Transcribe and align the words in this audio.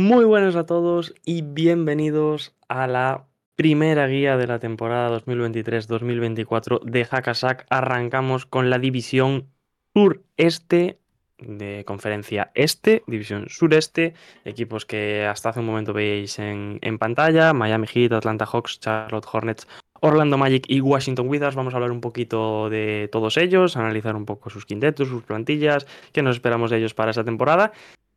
Muy 0.00 0.24
buenas 0.24 0.54
a 0.54 0.64
todos 0.64 1.12
y 1.24 1.42
bienvenidos 1.42 2.54
a 2.68 2.86
la 2.86 3.26
primera 3.56 4.06
guía 4.06 4.36
de 4.36 4.46
la 4.46 4.60
temporada 4.60 5.10
2023-2024 5.18 6.84
de 6.84 7.04
Hackasack. 7.04 7.66
Arrancamos 7.68 8.46
con 8.46 8.70
la 8.70 8.78
división 8.78 9.48
sureste 9.92 11.00
de 11.38 11.82
conferencia 11.84 12.52
este, 12.54 13.02
división 13.08 13.46
sureste, 13.48 14.14
equipos 14.44 14.86
que 14.86 15.26
hasta 15.26 15.48
hace 15.48 15.58
un 15.58 15.66
momento 15.66 15.92
veis 15.92 16.38
en, 16.38 16.78
en 16.80 16.96
pantalla, 16.98 17.52
Miami 17.52 17.88
Heat, 17.88 18.12
Atlanta 18.12 18.46
Hawks, 18.46 18.78
Charlotte 18.78 19.26
Hornets, 19.32 19.66
Orlando 20.00 20.38
Magic 20.38 20.64
y 20.68 20.80
Washington 20.80 21.28
Wizards. 21.28 21.56
Vamos 21.56 21.74
a 21.74 21.78
hablar 21.78 21.90
un 21.90 22.00
poquito 22.00 22.70
de 22.70 23.08
todos 23.10 23.36
ellos, 23.36 23.76
analizar 23.76 24.14
un 24.14 24.26
poco 24.26 24.48
sus 24.48 24.64
quintetos, 24.64 25.08
sus 25.08 25.24
plantillas, 25.24 25.88
qué 26.12 26.22
nos 26.22 26.36
esperamos 26.36 26.70
de 26.70 26.78
ellos 26.78 26.94
para 26.94 27.10
esa 27.10 27.24
temporada. 27.24 27.72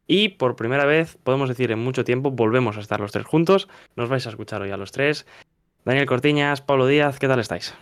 Y 0.08 0.30
por 0.30 0.56
primera 0.56 0.86
vez, 0.86 1.18
podemos 1.24 1.48
decir 1.50 1.72
en 1.72 1.80
mucho 1.80 2.04
tiempo, 2.04 2.32
volvemos 2.32 2.78
a 2.78 2.82
estar 2.82 3.00
los 3.00 3.12
tres 3.12 3.26
juntos. 3.26 3.70
Nos 3.96 4.10
vais 4.10 4.26
a 4.26 4.30
escuchar 4.30 4.62
hoy 4.62 4.72
a 4.72 4.78
los 4.78 4.92
tres. 4.92 5.26
Daniel 5.86 6.06
Cortiñas, 6.06 6.62
Pablo 6.62 6.86
Díaz, 6.88 7.18
¿qué 7.20 7.28
tal 7.28 7.40
estáis? 7.40 7.74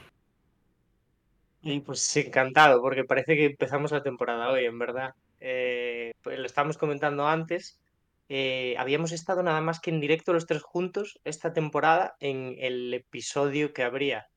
Y 1.62 1.80
pues 1.82 2.16
encantado, 2.18 2.82
porque 2.82 3.04
parece 3.04 3.36
que 3.36 3.46
empezamos 3.46 3.92
la 3.92 4.04
temporada 4.04 4.50
hoy, 4.50 4.66
en 4.66 4.80
verdad. 4.80 5.14
Eh, 5.40 6.14
pues 6.22 6.40
lo 6.40 6.46
estábamos 6.46 6.78
comentando 6.78 7.28
antes. 7.28 7.80
eh, 8.32 8.76
habíamos 8.78 9.12
estado 9.12 9.42
nada 9.42 9.60
más 9.60 9.80
que 9.80 9.90
en 9.90 10.00
directo 10.00 10.34
los 10.34 10.46
tres 10.46 10.62
juntos 10.62 11.20
esta 11.24 11.52
temporada 11.52 12.16
en 12.20 12.56
el 12.60 12.94
episodio 12.94 13.74
que 13.74 13.82
habría 13.84 14.28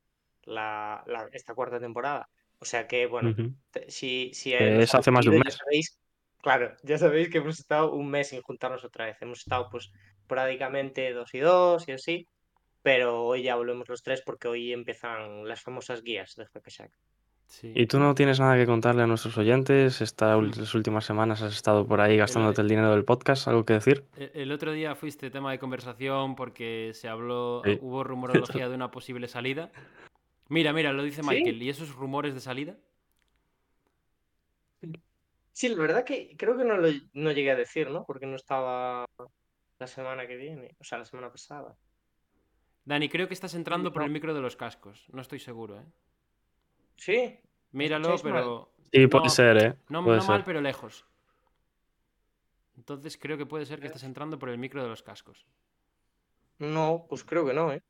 la, 0.45 1.05
la- 1.07 1.29
esta 1.33 1.55
cuarta 1.55 1.79
temporada. 1.79 2.29
O 2.59 2.65
sea 2.65 2.87
que, 2.87 3.07
bueno, 3.07 3.35
si, 3.89 4.31
si 4.33 4.55
es 4.55 4.95
hace 4.95 5.11
más 5.11 5.25
de 5.27 5.31
un 5.33 5.39
mes. 5.41 5.55
Sabéis, 5.57 5.99
claro, 6.43 6.77
ya 6.83 6.99
sabéis 6.99 7.31
que 7.31 7.39
hemos 7.39 7.59
estado 7.59 7.93
un 7.93 8.11
mes 8.11 8.29
sin 8.29 8.43
juntarnos 8.43 8.85
otra 8.85 9.07
vez. 9.07 9.17
Hemos 9.23 9.39
estado 9.39 9.69
pues 9.71 9.91
prácticamente 10.27 11.13
dos 11.13 11.33
y 11.35 11.39
dos 11.41 11.89
y 11.89 11.93
así, 11.93 12.29
pero 12.83 13.25
hoy 13.25 13.43
ya 13.45 13.57
volvemos 13.57 13.89
los 13.89 14.03
tres 14.03 14.23
porque 14.25 14.49
hoy 14.49 14.73
empiezan 14.73 15.47
las 15.49 15.63
famosas 15.63 16.03
guías 16.03 16.35
de 16.37 16.47
Hackashack. 16.47 16.91
Sí. 17.47 17.71
¿Y 17.75 17.87
tú 17.87 17.99
no 17.99 18.15
tienes 18.15 18.41
nada 18.41 18.57
que 18.57 18.65
contarle 18.65 19.03
a 19.03 19.07
nuestros 19.07 19.37
oyentes? 19.37 20.01
Estas 20.01 20.75
últimas 20.75 21.05
semanas 21.05 21.43
has 21.43 21.53
estado 21.53 21.87
por 21.87 22.01
ahí 22.01 22.17
gastándote 22.17 22.63
el 22.63 22.69
dinero 22.69 22.93
del 22.93 23.05
podcast, 23.05 23.47
¿algo 23.47 23.67
que 23.67 23.75
decir? 23.75 24.05
E- 24.17 24.31
El 24.35 24.53
otro 24.53 24.73
día 24.73 24.95
fuiste 24.95 25.31
tema 25.31 25.51
de 25.53 25.59
conversación 25.59 26.35
porque 26.35 26.93
se 26.95 27.09
habló, 27.09 27.61
Sí. 27.65 27.79
hubo 27.83 28.05
rumorología 28.05 28.33
de 28.71 28.75
una 28.75 28.91
posible 28.91 29.29
salida. 29.29 29.71
Mira, 30.49 30.73
mira, 30.73 30.95
lo 30.95 31.03
dice 31.03 31.23
¿Sí? 31.23 31.29
Michael. 31.29 31.63
¿Y 31.63 31.69
esos 31.69 31.95
rumores 31.95 32.33
de 32.33 32.41
salida? 32.41 32.77
Sí, 35.53 35.69
la 35.69 35.77
verdad 35.83 36.05
que 36.05 36.37
creo 36.37 36.57
que 36.57 36.65
no 36.65 36.77
lo 36.77 36.89
no 37.15 37.33
llegué 37.33 37.51
a 37.51 37.57
decir, 37.57 37.91
¿no? 37.91 38.05
Porque 38.05 38.27
no 38.27 38.37
estaba 38.37 39.07
la 39.79 39.87
semana 39.87 40.27
que 40.27 40.37
viene, 40.37 40.77
o 40.81 40.85
sea, 40.85 40.99
la 40.99 41.05
semana 41.05 41.31
pasada. 41.31 41.77
Dani, 42.85 43.09
creo 43.09 43.29
que 43.29 43.35
estás 43.35 43.55
entrando 43.55 43.93
por 43.93 44.03
el 44.03 44.11
micro 44.11 44.35
de 44.35 44.41
los 44.41 44.57
cascos. 44.57 45.05
No 45.13 45.21
estoy 45.23 45.39
seguro, 45.39 45.79
¿eh? 45.81 45.85
Sí, 46.97 47.39
Míralo, 47.73 48.09
mal? 48.09 48.21
pero. 48.23 48.73
Sí, 48.93 49.07
puede 49.07 49.25
No, 49.25 49.31
ser, 49.31 49.57
¿eh? 49.59 49.75
No, 49.89 50.05
Puede 50.05 50.19
no 50.19 50.27
mal, 50.27 50.45
pero 50.45 50.61
lejos. 50.61 51.07
Entonces 52.77 53.17
creo 53.17 53.39
que 53.39 53.47
puede 53.47 53.67
ser 53.67 53.81
que 53.81 53.87
estés 53.87 54.03
entrando 54.05 54.39
por 54.39 54.49
el 54.51 54.59
micro 54.59 54.83
de 54.83 54.89
los 54.89 55.03
cascos. 55.03 55.47
no, 56.59 57.07
pues 57.09 57.25
creo 57.25 57.45
que 57.47 57.55
no, 57.55 57.73
¿eh? 57.73 57.83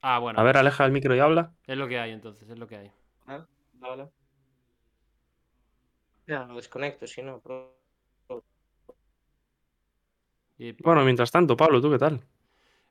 Ah, 0.00 0.18
bueno. 0.18 0.38
A 0.38 0.42
ver, 0.42 0.56
aleja 0.56 0.84
el 0.84 0.92
micro 0.92 1.14
y 1.14 1.20
habla. 1.20 1.52
Es 1.66 1.76
lo 1.76 1.88
que 1.88 1.98
hay 1.98 2.12
entonces, 2.12 2.48
es 2.48 2.58
lo 2.58 2.66
que 2.66 2.76
hay. 2.76 2.92
Ah, 3.26 3.46
vale. 3.74 4.08
Ya 6.26 6.44
lo 6.44 6.56
desconecto, 6.56 7.06
si 7.06 7.22
no. 7.22 7.40
pero- 7.40 7.74
Y- 10.58 10.72
Bueno, 10.82 11.04
mientras 11.04 11.30
tanto, 11.30 11.56
Pablo, 11.56 11.80
¿tú 11.80 11.90
qué 11.90 11.98
tal? 11.98 12.20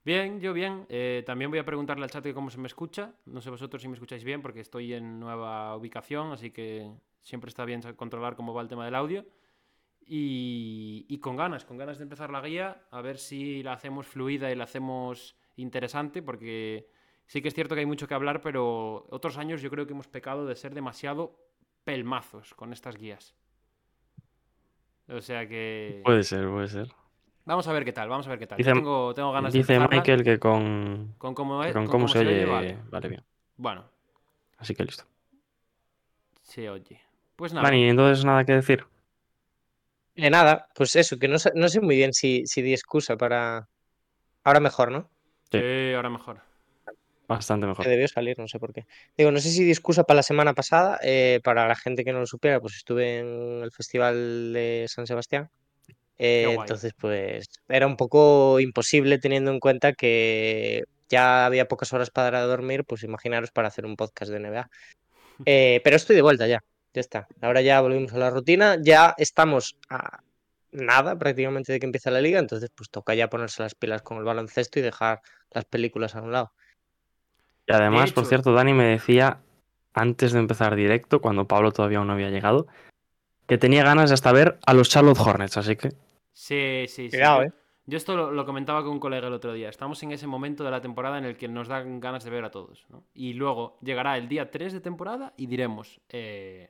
Bien, 0.04 0.40
yo 0.40 0.54
bien. 0.54 0.86
Eh, 0.88 1.24
también 1.26 1.50
voy 1.50 1.60
a 1.60 1.66
preguntarle 1.66 2.04
al 2.04 2.12
chat 2.12 2.24
que 2.24 2.34
cómo 2.34 2.50
se 2.52 2.60
me 2.60 2.68
escucha. 2.68 3.16
No 3.26 3.42
sé 3.42 3.50
vosotros 3.50 3.82
si 3.82 3.88
me 3.88 3.96
escucháis 3.96 4.24
bien 4.24 4.42
porque 4.42 4.60
estoy 4.60 4.94
en 4.94 5.20
nueva 5.20 5.76
ubicación, 5.76 6.32
así 6.32 6.52
que 6.52 6.92
siempre 7.22 7.50
está 7.50 7.66
bien 7.66 7.82
controlar 7.96 8.36
cómo 8.36 8.54
va 8.54 8.62
el 8.62 8.68
tema 8.68 8.86
del 8.86 8.94
audio. 8.96 9.26
Y, 10.06 11.08
y 11.10 11.18
con 11.18 11.36
ganas, 11.36 11.66
con 11.66 11.78
ganas 11.78 11.98
de 11.98 12.04
empezar 12.04 12.30
la 12.30 12.42
guía, 12.42 12.86
a 12.92 13.02
ver 13.02 13.18
si 13.18 13.64
la 13.64 13.74
hacemos 13.74 14.06
fluida 14.06 14.52
y 14.52 14.56
la 14.56 14.66
hacemos 14.66 15.36
interesante, 15.56 16.22
porque 16.22 16.88
sí 17.26 17.42
que 17.42 17.48
es 17.48 17.56
cierto 17.56 17.74
que 17.74 17.80
hay 17.80 17.88
mucho 17.88 18.08
que 18.08 18.14
hablar, 18.14 18.42
pero 18.42 19.08
otros 19.10 19.38
años 19.40 19.64
yo 19.64 19.72
creo 19.72 19.88
que 19.88 19.94
hemos 19.94 20.08
pecado 20.08 20.46
de 20.46 20.56
ser 20.56 20.76
demasiado 20.76 21.45
pelmazos 21.86 22.54
con 22.56 22.74
estas 22.74 22.98
guías. 22.98 23.34
O 25.08 25.22
sea 25.22 25.48
que... 25.48 26.02
Puede 26.04 26.24
ser, 26.24 26.50
puede 26.50 26.68
ser. 26.68 26.88
Vamos 27.46 27.68
a 27.68 27.74
ver 27.74 27.86
qué 27.86 27.94
tal, 27.94 28.10
vamos 28.10 28.26
a 28.26 28.32
ver 28.32 28.40
qué 28.40 28.48
tal. 28.48 28.58
Dice- 28.58 28.74
tengo, 28.74 29.14
tengo 29.14 29.32
ganas 29.32 29.54
de 29.54 29.60
Dice 29.60 29.76
empezarla 29.76 29.98
Michael 30.02 30.24
que 30.24 30.40
con, 30.40 31.14
con 31.20 31.36
cómo, 31.36 31.62
que 31.62 31.68
es- 31.70 31.74
con 31.74 31.84
con 31.86 31.92
cómo 31.92 32.08
se 32.08 32.20
oye, 32.20 32.46
vale. 32.46 32.80
vale 32.90 33.08
bien. 33.10 33.24
Bueno, 33.56 33.86
Así 34.58 34.74
que 34.74 34.84
listo. 34.84 35.04
se 36.42 36.70
oye. 36.70 37.00
Pues 37.36 37.54
nada. 37.54 37.68
Dani, 37.68 37.88
entonces 37.88 38.26
nada 38.26 38.44
que 38.46 38.54
decir. 38.54 38.86
Eh, 40.16 40.30
nada, 40.30 40.70
pues 40.74 40.96
eso, 40.96 41.20
que 41.20 41.28
no 41.28 41.38
sé, 41.38 41.52
no 41.56 41.68
sé 41.68 41.82
muy 41.82 41.98
bien 41.98 42.14
si, 42.14 42.48
si 42.48 42.62
di 42.64 42.74
excusa 42.74 43.16
para. 43.18 43.68
Ahora 44.44 44.60
mejor, 44.60 44.92
¿no? 44.92 45.10
Sí. 45.52 45.60
Sí, 45.60 45.94
ahora 45.94 46.10
mejor. 46.10 46.42
Bastante 47.28 47.66
mejor. 47.66 47.84
Que 47.84 47.90
debió 47.90 48.08
salir, 48.08 48.38
no 48.38 48.48
sé 48.48 48.60
por 48.60 48.74
qué. 48.74 48.86
Digo, 49.18 49.32
no 49.32 49.40
sé 49.40 49.50
si 49.50 49.64
di 49.64 49.72
excusa 49.72 50.04
para 50.04 50.18
la 50.18 50.24
semana 50.24 50.54
pasada. 50.54 51.00
eh, 51.02 51.40
para 51.44 51.68
la 51.68 51.76
gente 51.76 52.04
que 52.04 52.14
no 52.14 52.20
lo 52.20 52.28
supiera, 52.28 52.60
pues 52.60 52.76
estuve 52.76 53.20
en 53.20 53.64
el 53.64 53.72
Festival 53.72 54.54
de 54.54 54.86
San 54.88 55.08
Sebastián. 55.08 55.50
eh, 56.18 56.56
entonces, 56.60 56.94
pues 56.98 57.48
era 57.68 57.88
un 57.88 57.98
poco 57.98 58.60
imposible 58.60 59.18
teniendo 59.20 59.52
en 59.52 59.60
cuenta 59.60 59.94
que 59.94 60.84
ya 61.10 61.46
había 61.46 61.68
pocas 61.68 61.92
horas 61.94 62.10
para 62.10 62.42
dormir, 62.42 62.84
pues 62.86 63.04
imaginaros 63.04 63.52
para 63.52 63.68
hacer 63.68 63.86
un 63.86 63.96
podcast 63.96 64.32
de 64.32 64.40
NBA. 64.40 64.70
Eh, 65.46 65.82
pero 65.84 65.98
estoy 65.98 66.16
de 66.16 66.22
vuelta 66.22 66.48
ya, 66.48 66.64
ya 66.94 67.02
está. 67.02 67.28
Ahora 67.42 67.60
ya 67.60 67.82
volvimos 67.82 68.14
a 68.14 68.18
la 68.18 68.30
rutina, 68.30 68.78
ya 68.82 69.14
estamos 69.18 69.76
a 69.90 70.22
nada 70.72 71.18
prácticamente 71.18 71.74
de 71.74 71.80
que 71.82 71.86
empiece 71.86 72.10
la 72.10 72.22
liga, 72.22 72.40
entonces 72.40 72.70
pues 72.74 72.90
toca 72.90 73.16
ya 73.16 73.30
ponerse 73.30 73.62
las 73.62 73.76
pilas 73.76 74.02
con 74.02 74.18
el 74.18 74.24
baloncesto 74.24 74.80
y 74.80 74.82
dejar 74.82 75.22
las 75.52 75.66
películas 75.66 76.16
a 76.16 76.22
un 76.22 76.32
lado. 76.32 76.54
Y 77.68 77.74
además, 77.74 78.12
por 78.12 78.26
cierto, 78.26 78.54
Dani 78.54 78.74
me 78.74 78.86
decía 78.86 79.40
antes 79.94 80.34
de 80.34 80.40
empezar 80.40 80.76
directo, 80.76 81.22
cuando 81.22 81.48
Pablo 81.48 81.72
todavía 81.72 82.04
no 82.04 82.14
había 82.14 82.30
llegado, 82.30 82.68
que 83.48 83.58
tenía 83.58 83.84
ganas 83.84 84.10
de 84.10 84.14
hasta 84.16 84.32
ver 84.32 84.60
a 84.66 84.74
los 84.74 84.90
Charlotte 84.90 85.20
Hornets, 85.20 85.58
así 85.58 85.76
que 85.76 85.90
Sí, 86.34 86.86
sí, 86.88 87.10
sí. 87.10 87.12
Cuidado, 87.12 87.44
yo, 87.44 87.48
eh. 87.48 87.54
yo 87.86 87.98
esto 87.98 88.16
lo, 88.18 88.32
lo 88.32 88.46
comentaba 88.46 88.84
con 88.84 88.92
un 88.92 89.00
colega 89.00 89.28
el 89.28 89.34
otro 89.34 89.54
día. 89.54 89.70
Estamos 89.70 90.04
en 90.04 90.12
ese 90.12 90.28
momento 90.28 90.66
de 90.66 90.72
la 90.72 90.82
temporada 90.82 91.18
en 91.18 91.24
el 91.24 91.38
que 91.38 91.48
nos 91.48 91.70
dan 91.70 92.02
ganas 92.02 92.26
de 92.26 92.30
ver 92.30 92.44
a 92.44 92.52
todos. 92.52 92.86
¿no? 92.90 93.06
Y 93.14 93.34
luego 93.34 93.78
llegará 93.82 94.18
el 94.18 94.28
día 94.28 94.52
3 94.52 94.74
de 94.74 94.82
temporada 94.82 95.34
y 95.38 95.48
diremos, 95.48 96.02
eh, 96.10 96.70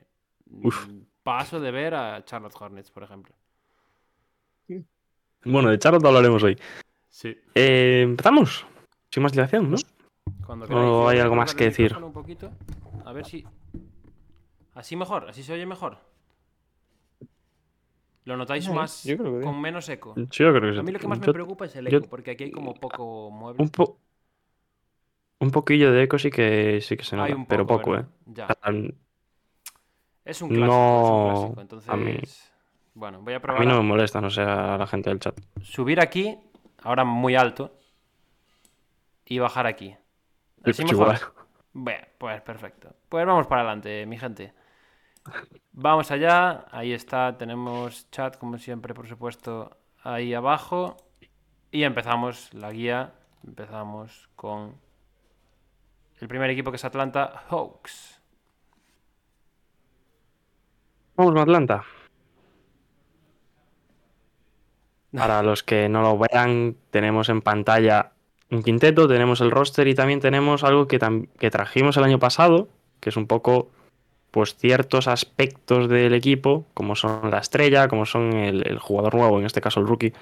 Uf. 0.62 0.86
paso 1.24 1.58
de 1.58 1.72
ver 1.72 1.94
a 1.96 2.24
Charlotte 2.24 2.54
Hornets, 2.58 2.92
por 2.92 3.02
ejemplo. 3.02 3.34
bueno, 5.44 5.70
de 5.70 5.78
Charlotte 5.80 6.04
hablaremos 6.04 6.42
hoy. 6.44 6.56
Sí. 7.08 7.36
Eh, 7.56 8.02
Empezamos, 8.04 8.64
sin 9.10 9.22
más 9.24 9.32
dilación, 9.32 9.70
¿no? 9.70 9.76
Cuando 10.46 10.66
¿O 10.66 10.68
queráis, 10.68 11.10
hay 11.10 11.18
a 11.18 11.22
algo 11.24 11.36
más 11.36 11.54
que 11.54 11.64
decir? 11.64 11.96
Un 11.96 12.12
poquito, 12.12 12.50
a 13.04 13.12
ver 13.12 13.24
si... 13.26 13.44
Así 14.74 14.94
mejor, 14.94 15.28
así 15.28 15.42
se 15.42 15.52
oye 15.54 15.66
mejor. 15.66 15.98
¿Lo 18.24 18.36
notáis 18.36 18.68
más 18.70 19.04
yo 19.04 19.16
creo 19.16 19.38
que 19.38 19.44
con 19.44 19.60
menos 19.60 19.88
eco? 19.88 20.14
Sí, 20.16 20.42
yo 20.42 20.52
creo 20.52 20.60
que 20.62 20.72
sí. 20.74 20.78
A 20.80 20.82
mí 20.82 20.92
lo 20.92 20.98
que 20.98 21.06
más 21.08 21.20
me 21.20 21.32
preocupa 21.32 21.64
es 21.66 21.76
el 21.76 21.88
yo- 21.88 21.98
eco, 21.98 22.08
porque 22.08 22.32
aquí 22.32 22.44
hay 22.44 22.50
como 22.50 22.74
poco 22.74 23.30
mueble. 23.30 23.62
un, 23.62 23.70
po- 23.70 23.98
un 25.40 25.50
poquillo 25.50 25.92
de 25.92 26.02
eco 26.02 26.18
sí 26.18 26.30
que 26.30 26.80
sí 26.80 26.96
que 26.96 27.04
se 27.04 27.16
nota, 27.16 27.28
Hay 27.28 27.34
un 27.34 27.46
pero 27.46 27.66
poco, 27.66 27.92
¿verdad? 27.92 28.08
¿eh? 28.08 28.32
Ya. 28.34 28.46
A, 28.46 28.72
Es 30.24 30.42
un 30.42 30.48
clásico, 30.50 30.66
es 30.66 30.68
No, 30.68 31.12
un 31.12 31.24
clásico. 31.28 31.60
Entonces, 31.60 31.90
a 31.90 31.96
mí- 31.96 32.18
bueno, 32.94 33.20
voy 33.22 33.34
a 33.34 33.36
a 33.36 33.40
probar 33.40 33.60
mí 33.62 33.66
no 33.66 33.74
a 33.74 33.82
me 33.82 33.88
molesta, 33.88 34.20
no 34.20 34.28
sé 34.30 34.42
a 34.42 34.76
la 34.76 34.86
gente 34.86 35.10
del 35.10 35.20
chat. 35.20 35.38
subir 35.62 36.00
aquí, 36.00 36.36
ahora 36.82 37.04
muy 37.04 37.36
alto, 37.36 37.78
y 39.24 39.38
bajar 39.38 39.66
aquí. 39.66 39.96
Bueno, 41.72 42.06
pues 42.18 42.40
perfecto. 42.42 42.94
Pues 43.08 43.26
vamos 43.26 43.46
para 43.46 43.62
adelante, 43.62 44.06
mi 44.06 44.18
gente. 44.18 44.52
Vamos 45.72 46.10
allá, 46.10 46.66
ahí 46.70 46.92
está, 46.92 47.36
tenemos 47.36 48.10
chat 48.10 48.38
como 48.38 48.58
siempre, 48.58 48.94
por 48.94 49.06
supuesto, 49.06 49.76
ahí 50.02 50.32
abajo. 50.34 50.96
Y 51.70 51.82
empezamos 51.82 52.54
la 52.54 52.70
guía 52.70 53.12
Empezamos 53.46 54.28
con 54.34 54.74
el 56.20 56.28
primer 56.28 56.50
equipo 56.50 56.70
que 56.70 56.76
es 56.76 56.84
Atlanta 56.84 57.44
Hawks. 57.48 58.20
Vamos 61.14 61.32
con 61.32 61.42
Atlanta. 61.42 61.84
Para 65.16 65.42
los 65.42 65.62
que 65.62 65.88
no 65.88 66.02
lo 66.02 66.18
vean, 66.18 66.76
tenemos 66.90 67.28
en 67.28 67.40
pantalla 67.40 68.12
un 68.50 68.62
quinteto, 68.62 69.08
tenemos 69.08 69.40
el 69.40 69.50
roster 69.50 69.88
y 69.88 69.94
también 69.94 70.20
tenemos 70.20 70.64
algo 70.64 70.86
que, 70.86 70.98
que 71.38 71.50
trajimos 71.50 71.96
el 71.96 72.04
año 72.04 72.18
pasado, 72.18 72.68
que 73.00 73.10
es 73.10 73.16
un 73.16 73.26
poco 73.26 73.70
pues 74.30 74.54
ciertos 74.54 75.08
aspectos 75.08 75.88
del 75.88 76.12
equipo, 76.12 76.66
como 76.74 76.94
son 76.94 77.30
la 77.30 77.38
estrella, 77.38 77.88
como 77.88 78.04
son 78.04 78.34
el, 78.34 78.66
el 78.68 78.78
jugador 78.78 79.14
nuevo, 79.14 79.38
en 79.38 79.46
este 79.46 79.60
caso 79.60 79.80
el 79.80 79.86
rookie. 79.86 80.12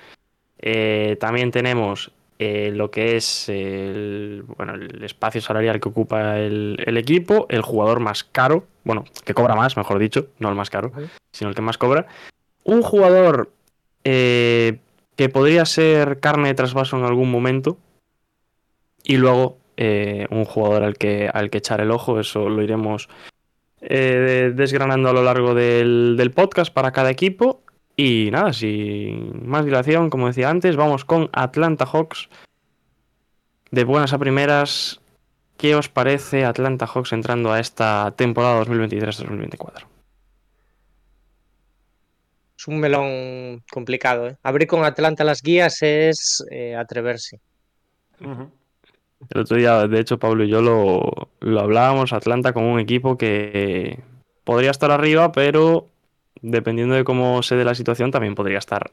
Eh, 0.58 1.16
también 1.18 1.50
tenemos 1.50 2.12
eh, 2.38 2.70
lo 2.72 2.90
que 2.90 3.16
es 3.16 3.48
el, 3.48 4.44
bueno, 4.56 4.74
el 4.74 5.02
espacio 5.04 5.40
salarial 5.40 5.80
que 5.80 5.88
ocupa 5.88 6.38
el, 6.38 6.76
el 6.84 6.96
equipo, 6.96 7.46
el 7.48 7.62
jugador 7.62 8.00
más 8.00 8.24
caro, 8.24 8.66
bueno, 8.84 9.04
que 9.24 9.34
cobra 9.34 9.56
más, 9.56 9.76
mejor 9.76 9.98
dicho, 9.98 10.28
no 10.38 10.48
el 10.48 10.54
más 10.54 10.70
caro, 10.70 10.92
sino 11.32 11.50
el 11.50 11.56
que 11.56 11.62
más 11.62 11.78
cobra. 11.78 12.06
Un 12.62 12.82
jugador 12.82 13.50
eh, 14.04 14.78
que 15.16 15.28
podría 15.28 15.64
ser 15.64 16.20
carne 16.20 16.48
de 16.48 16.54
trasvaso 16.54 16.96
en 16.96 17.04
algún 17.04 17.30
momento. 17.30 17.78
Y 19.04 19.16
luego 19.18 19.58
eh, 19.76 20.26
un 20.30 20.44
jugador 20.44 20.82
al 20.82 20.96
que, 20.96 21.30
al 21.32 21.50
que 21.50 21.58
echar 21.58 21.80
el 21.80 21.90
ojo, 21.90 22.18
eso 22.18 22.48
lo 22.48 22.62
iremos 22.62 23.08
eh, 23.80 24.52
desgranando 24.54 25.10
a 25.10 25.12
lo 25.12 25.22
largo 25.22 25.54
del, 25.54 26.16
del 26.16 26.30
podcast 26.30 26.72
para 26.72 26.90
cada 26.92 27.10
equipo. 27.10 27.62
Y 27.96 28.30
nada, 28.32 28.52
sin 28.52 29.46
más 29.46 29.64
dilación, 29.64 30.10
como 30.10 30.26
decía 30.26 30.50
antes, 30.50 30.74
vamos 30.74 31.04
con 31.04 31.30
Atlanta 31.32 31.86
Hawks. 31.86 32.28
De 33.70 33.84
buenas 33.84 34.12
a 34.12 34.18
primeras, 34.18 35.00
¿qué 35.56 35.76
os 35.76 35.88
parece 35.88 36.44
Atlanta 36.44 36.86
Hawks 36.86 37.12
entrando 37.12 37.52
a 37.52 37.60
esta 37.60 38.12
temporada 38.16 38.64
2023-2024? 38.64 39.86
Es 42.56 42.68
un 42.68 42.80
melón 42.80 43.62
complicado, 43.70 44.28
¿eh? 44.28 44.36
Abrir 44.42 44.66
con 44.66 44.84
Atlanta 44.84 45.22
las 45.22 45.42
guías 45.42 45.82
es 45.82 46.44
eh, 46.50 46.74
atreverse. 46.74 47.40
El 49.30 49.40
otro 49.40 49.56
día, 49.56 49.86
de 49.86 50.00
hecho, 50.00 50.18
Pablo 50.18 50.44
y 50.44 50.48
yo 50.48 50.60
lo, 50.60 51.28
lo 51.40 51.60
hablábamos, 51.60 52.12
Atlanta 52.12 52.52
como 52.52 52.72
un 52.72 52.80
equipo 52.80 53.16
que 53.16 54.00
podría 54.44 54.70
estar 54.70 54.90
arriba, 54.90 55.32
pero 55.32 55.88
dependiendo 56.42 56.94
de 56.94 57.04
cómo 57.04 57.42
se 57.42 57.56
dé 57.56 57.64
la 57.64 57.74
situación, 57.74 58.10
también 58.10 58.34
podría 58.34 58.58
estar 58.58 58.92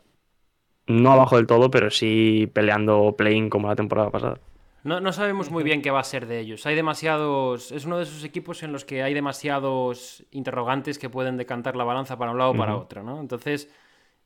no 0.88 1.12
abajo 1.12 1.38
del 1.38 1.48
todo, 1.48 1.70
pero 1.72 1.90
sí 1.90 2.50
peleando 2.54 3.16
play-in 3.18 3.50
como 3.50 3.68
la 3.68 3.76
temporada 3.76 4.10
pasada. 4.10 4.40
No, 4.84 5.00
no 5.00 5.14
sabemos 5.14 5.52
muy 5.52 5.64
bien 5.64 5.82
qué 5.82 5.92
va 5.92 6.00
a 6.00 6.04
ser 6.04 6.26
de 6.26 6.40
ellos. 6.40 6.66
Hay 6.66 6.76
demasiados. 6.76 7.72
Es 7.72 7.86
uno 7.86 7.98
de 7.98 8.04
esos 8.04 8.24
equipos 8.24 8.64
en 8.64 8.72
los 8.72 8.84
que 8.84 9.04
hay 9.04 9.14
demasiados 9.14 10.26
interrogantes 10.32 10.98
que 10.98 11.10
pueden 11.10 11.38
decantar 11.38 11.76
la 11.76 11.84
balanza 11.84 12.18
para 12.18 12.32
un 12.32 12.40
lado 12.40 12.52
o 12.52 12.56
para 12.56 12.76
otro, 12.76 13.04
¿no? 13.04 13.20
Entonces, 13.20 13.70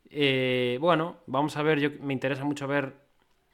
eh, 0.08 0.78
bueno, 0.80 1.18
vamos 1.26 1.56
a 1.58 1.62
ver. 1.62 1.78
Yo 1.78 1.90
me 2.00 2.14
interesa 2.14 2.44
mucho 2.44 2.66
ver 2.66 2.94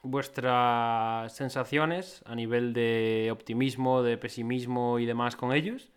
vuestras 0.03 1.35
sensaciones 1.35 2.23
a 2.27 2.35
nivel 2.35 2.73
de 2.73 3.31
optimismo, 3.33 4.03
de 4.03 4.19
pesimismo 4.19 4.99
y 4.99 5.07
demás 5.07 5.37
con 5.37 5.53
ellos. 5.53 5.91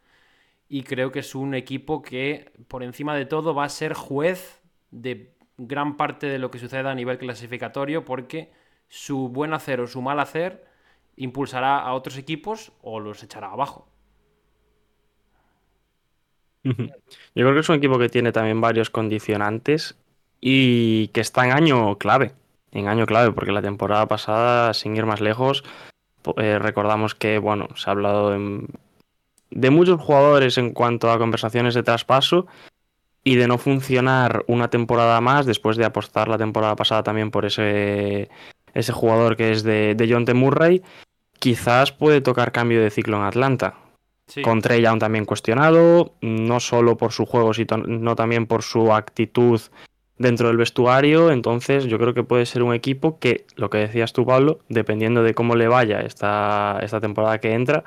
Y 0.69 0.83
creo 0.83 1.11
que 1.11 1.19
es 1.19 1.35
un 1.35 1.53
equipo 1.53 2.01
que, 2.01 2.51
por 2.67 2.83
encima 2.83 3.15
de 3.15 3.25
todo, 3.25 3.53
va 3.53 3.65
a 3.65 3.69
ser 3.69 3.93
juez 3.93 4.61
de 4.91 5.33
gran 5.57 5.97
parte 5.97 6.27
de 6.27 6.39
lo 6.39 6.51
que 6.51 6.59
suceda 6.59 6.91
a 6.91 6.95
nivel 6.95 7.17
clasificatorio, 7.17 8.03
porque 8.05 8.51
su 8.87 9.29
buen 9.29 9.53
hacer 9.53 9.79
o 9.79 9.87
su 9.87 10.01
mal 10.01 10.19
hacer 10.19 10.65
impulsará 11.15 11.79
a 11.79 11.93
otros 11.93 12.17
equipos 12.17 12.71
o 12.81 12.99
los 12.99 13.23
echará 13.23 13.51
abajo. 13.51 13.87
Yo 16.63 16.73
creo 17.33 17.53
que 17.53 17.59
es 17.59 17.69
un 17.69 17.75
equipo 17.75 17.99
que 17.99 18.09
tiene 18.09 18.31
también 18.31 18.59
varios 18.59 18.89
condicionantes 18.89 19.95
y 20.41 21.09
que 21.09 21.21
está 21.21 21.45
en 21.45 21.51
año 21.51 21.97
clave. 21.97 22.33
En 22.75 22.89
año 22.89 23.05
clave, 23.05 23.31
porque 23.31 23.53
la 23.53 23.61
temporada 23.61 24.05
pasada, 24.07 24.73
sin 24.73 24.95
ir 24.97 25.05
más 25.05 25.21
lejos, 25.21 25.63
eh, 26.37 26.59
recordamos 26.59 27.15
que, 27.15 27.37
bueno, 27.39 27.69
se 27.75 27.89
ha 27.89 27.93
hablado 27.93 28.35
en- 28.35 28.67
de 29.49 29.69
muchos 29.69 30.01
jugadores 30.01 30.57
en 30.57 30.71
cuanto 30.71 31.09
a 31.09 31.17
conversaciones 31.17 31.73
de 31.73 31.83
traspaso 31.83 32.47
y 33.23 33.35
de 33.35 33.47
no 33.47 33.57
funcionar 33.57 34.43
una 34.47 34.69
temporada 34.69 35.21
más 35.21 35.45
después 35.45 35.77
de 35.77 35.85
apostar 35.85 36.27
la 36.27 36.37
temporada 36.37 36.75
pasada 36.75 37.01
también 37.03 37.31
por 37.31 37.45
ese, 37.45 38.29
ese 38.73 38.91
jugador 38.91 39.37
que 39.37 39.51
es 39.53 39.63
de, 39.63 39.95
de 39.95 40.11
John 40.11 40.25
T. 40.25 40.33
Murray. 40.33 40.81
Quizás 41.39 41.93
puede 41.93 42.19
tocar 42.19 42.51
cambio 42.51 42.81
de 42.81 42.89
ciclo 42.89 43.17
en 43.17 43.23
Atlanta 43.23 43.75
Sí, 44.27 44.41
con 44.41 44.59
Trey 44.59 44.81
Young 44.81 44.99
también 44.99 45.23
cuestionado, 45.25 46.13
no 46.21 46.59
solo 46.59 46.97
por 46.97 47.11
su 47.11 47.25
juego, 47.25 47.53
sino 47.53 48.15
también 48.15 48.47
por 48.47 48.63
su 48.63 48.91
actitud 48.91 49.61
dentro 50.17 50.47
del 50.47 50.57
vestuario. 50.57 51.31
Entonces, 51.31 51.85
yo 51.85 51.97
creo 51.99 52.13
que 52.13 52.23
puede 52.23 52.45
ser 52.45 52.63
un 52.63 52.73
equipo 52.73 53.19
que, 53.19 53.45
lo 53.55 53.69
que 53.69 53.79
decías 53.79 54.13
tú, 54.13 54.25
Pablo, 54.25 54.59
dependiendo 54.69 55.23
de 55.23 55.33
cómo 55.33 55.55
le 55.55 55.67
vaya 55.67 56.01
esta, 56.01 56.79
esta 56.81 56.99
temporada 57.01 57.39
que 57.39 57.53
entra, 57.53 57.83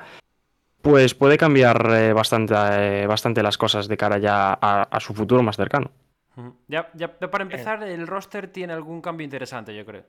pues 0.81 1.13
puede 1.13 1.37
cambiar 1.37 1.89
eh, 1.93 2.13
bastante, 2.13 2.53
eh, 2.55 3.07
bastante 3.07 3.43
las 3.43 3.57
cosas 3.57 3.87
de 3.87 3.97
cara 3.97 4.17
ya 4.17 4.53
a, 4.61 4.83
a 4.83 4.99
su 4.99 5.13
futuro 5.13 5.43
más 5.43 5.57
cercano. 5.57 5.91
Ya, 6.67 6.89
ya- 6.93 7.17
para 7.19 7.43
empezar, 7.43 7.83
el 7.83 8.07
roster 8.07 8.47
tiene 8.47 8.71
algún 8.71 9.01
cambio 9.01 9.25
interesante, 9.25 9.75
yo 9.75 9.85
creo. 9.85 10.05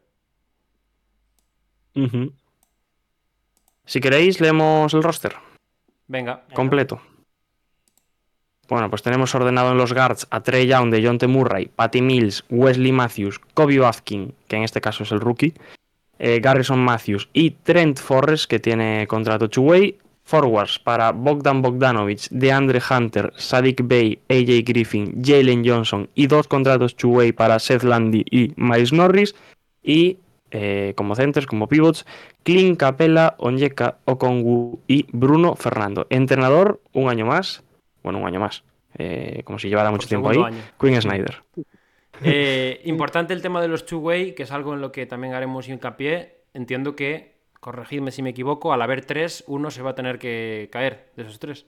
Si 3.85 4.01
queréis, 4.01 4.41
leemos 4.41 4.95
el 4.95 5.03
roster. 5.03 5.35
Venga, 6.07 6.45
completo. 6.55 7.01
Bueno, 8.71 8.89
pues 8.89 9.03
tenemos 9.03 9.35
ordenado 9.35 9.73
en 9.73 9.79
los 9.79 9.93
guards 9.93 10.29
a 10.31 10.43
Trey 10.43 10.69
Young 10.69 10.91
de 10.91 11.05
John 11.05 11.19
T. 11.19 11.27
Murray, 11.27 11.67
Patty 11.67 12.01
Mills, 12.01 12.45
Wesley 12.51 12.93
Matthews, 12.93 13.41
Kobe 13.53 13.85
Atkin, 13.85 14.33
que 14.47 14.57
en 14.57 14.63
este 14.63 14.81
caso 14.81 15.03
es 15.03 15.11
el 15.11 15.19
rookie, 15.19 15.55
eh, 16.21 16.39
Garrison 16.41 16.79
Matthews 16.79 17.29
y 17.33 17.51
Trent 17.51 17.99
Forrest, 17.99 18.49
que 18.49 18.61
tiene 18.61 19.09
contrato 19.09 19.51
two-way. 19.51 19.99
Forwards 20.23 20.79
para 20.79 21.11
Bogdan 21.11 21.61
Bogdanovic, 21.61 22.29
DeAndre 22.31 22.81
Hunter, 22.89 23.33
Sadik 23.37 23.81
Bey, 23.83 24.21
AJ 24.29 24.63
Griffin, 24.65 25.21
Jalen 25.21 25.65
Johnson 25.67 26.09
y 26.15 26.29
dos 26.29 26.47
contratos 26.47 26.95
two-way 26.95 27.33
para 27.33 27.59
Seth 27.59 27.83
Landy 27.83 28.25
y 28.31 28.53
Miles 28.55 28.93
Norris. 28.93 29.35
Y 29.83 30.19
eh, 30.53 30.93
como 30.97 31.17
centers, 31.17 31.47
como 31.47 31.67
pivots, 31.67 32.07
Clint 32.45 32.79
Capella, 32.79 33.35
Onyeka 33.39 33.99
Okongwu 34.05 34.79
y 34.87 35.07
Bruno 35.11 35.57
Fernando. 35.57 36.07
Entrenador, 36.11 36.81
un 36.93 37.09
año 37.09 37.27
más. 37.27 37.65
Bueno, 38.03 38.21
un 38.21 38.27
año 38.27 38.39
más. 38.39 38.63
Eh, 39.01 39.43
como 39.45 39.59
si 39.59 39.69
llevara 39.69 39.91
mucho 39.91 40.07
tiempo 40.09 40.29
ahí. 40.31 40.39
año. 40.43 40.59
Queen 40.79 41.01
Snyder. 41.01 41.43
Eh, 42.23 42.83
importante 42.85 43.33
el 43.33 43.41
tema 43.43 43.63
de 43.63 43.69
los 43.69 43.87
two-way, 43.87 44.35
que 44.35 44.43
es 44.43 44.53
algo 44.53 44.75
en 44.75 44.81
lo 44.81 44.93
que 44.93 45.07
también 45.07 45.33
haremos 45.35 45.69
hincapié. 45.69 46.43
Entiendo 46.53 46.95
que, 46.95 47.37
corregidme 47.61 48.11
si 48.11 48.23
me 48.23 48.31
equivoco, 48.31 48.73
al 48.73 48.83
haber 48.83 49.05
tres, 49.05 49.43
uno 49.47 49.71
se 49.71 49.83
va 49.83 49.91
a 49.91 49.95
tener 49.95 50.19
que 50.19 50.69
caer 50.71 51.11
de 51.17 51.23
esos 51.23 51.39
tres. 51.39 51.65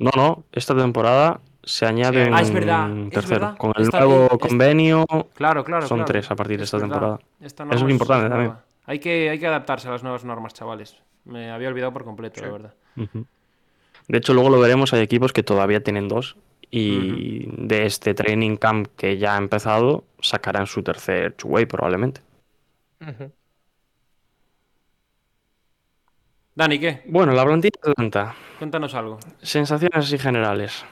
No, 0.00 0.10
no, 0.16 0.44
esta 0.52 0.76
temporada 0.76 1.40
se 1.62 1.84
añade 1.86 2.24
Sí. 2.24 2.30
un 2.30 2.34
Ah, 2.36 2.40
es 2.42 2.52
verdad, 2.52 2.98
es 3.06 3.10
tercero. 3.10 3.54
Con 3.58 3.72
el 3.76 3.82
Está- 3.84 4.00
nuevo 4.00 4.38
convenio. 4.38 5.04
Claro, 5.34 5.64
claro. 5.64 5.86
Son 5.86 5.98
claro. 5.98 6.06
tres 6.12 6.30
a 6.30 6.36
partir 6.36 6.56
de 6.56 6.64
Es 6.64 6.68
esta 6.68 6.78
verdad. 6.78 6.88
temporada. 6.90 7.18
Esta 7.40 7.64
Eso 7.64 7.72
es 7.72 7.80
norma 7.80 7.92
importante 7.92 8.28
también. 8.30 8.52
Hay 8.86 8.98
que, 9.00 9.28
hay 9.30 9.38
que 9.38 9.46
adaptarse 9.46 9.88
a 9.88 9.90
las 9.90 10.02
nuevas 10.02 10.24
normas, 10.24 10.54
chavales. 10.54 10.96
Me 11.24 11.50
había 11.50 11.68
olvidado 11.68 11.92
por 11.92 12.04
completo, 12.04 12.40
la 12.40 12.48
verdad. 12.50 12.74
De 12.96 14.18
hecho, 14.18 14.32
luego 14.32 14.48
lo 14.48 14.58
veremos. 14.60 14.92
Hay 14.94 15.02
equipos 15.02 15.32
que 15.32 15.42
todavía 15.42 15.82
tienen 15.82 16.08
dos. 16.08 16.36
Y 16.70 17.46
de 17.66 17.86
este 17.86 18.12
training 18.12 18.56
camp 18.56 18.88
que 18.96 19.16
ya 19.16 19.34
ha 19.34 19.38
empezado, 19.38 20.04
sacarán 20.20 20.66
su 20.66 20.82
tercer 20.82 21.32
two-way 21.32 21.66
probablemente. 21.66 22.20
Dani, 26.54 26.78
¿qué? 26.78 27.02
Bueno, 27.06 27.32
la 27.32 27.44
plantilla 27.44 27.78
de 27.82 27.90
Atlanta. 27.92 28.36
Cuéntanos 28.58 28.94
algo. 28.94 29.18
Sensaciones 29.40 30.06
así 30.06 30.18
generales. 30.18 30.84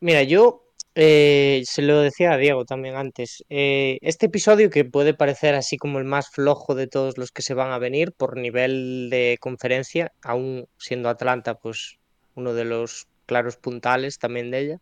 Mira, 0.00 0.22
yo 0.22 0.64
eh, 0.94 1.62
se 1.64 1.82
lo 1.82 2.00
decía 2.00 2.32
a 2.32 2.36
Diego 2.36 2.64
también 2.64 2.94
antes. 2.94 3.42
eh, 3.48 3.98
este 4.02 4.26
episodio 4.26 4.70
que 4.70 4.84
puede 4.84 5.14
parecer 5.14 5.54
así 5.54 5.76
como 5.76 5.98
el 5.98 6.04
más 6.04 6.30
flojo 6.30 6.74
de 6.74 6.86
todos 6.86 7.18
los 7.18 7.32
que 7.32 7.42
se 7.42 7.54
van 7.54 7.72
a 7.72 7.78
venir 7.78 8.12
por 8.12 8.36
nivel 8.36 9.08
de 9.10 9.38
conferencia, 9.40 10.12
aún 10.22 10.68
siendo 10.76 11.08
Atlanta, 11.08 11.54
pues 11.54 11.98
uno 12.34 12.54
de 12.54 12.64
los 12.64 13.08
claros 13.24 13.56
puntales 13.56 14.18
también 14.18 14.50
de 14.50 14.58
ella. 14.60 14.80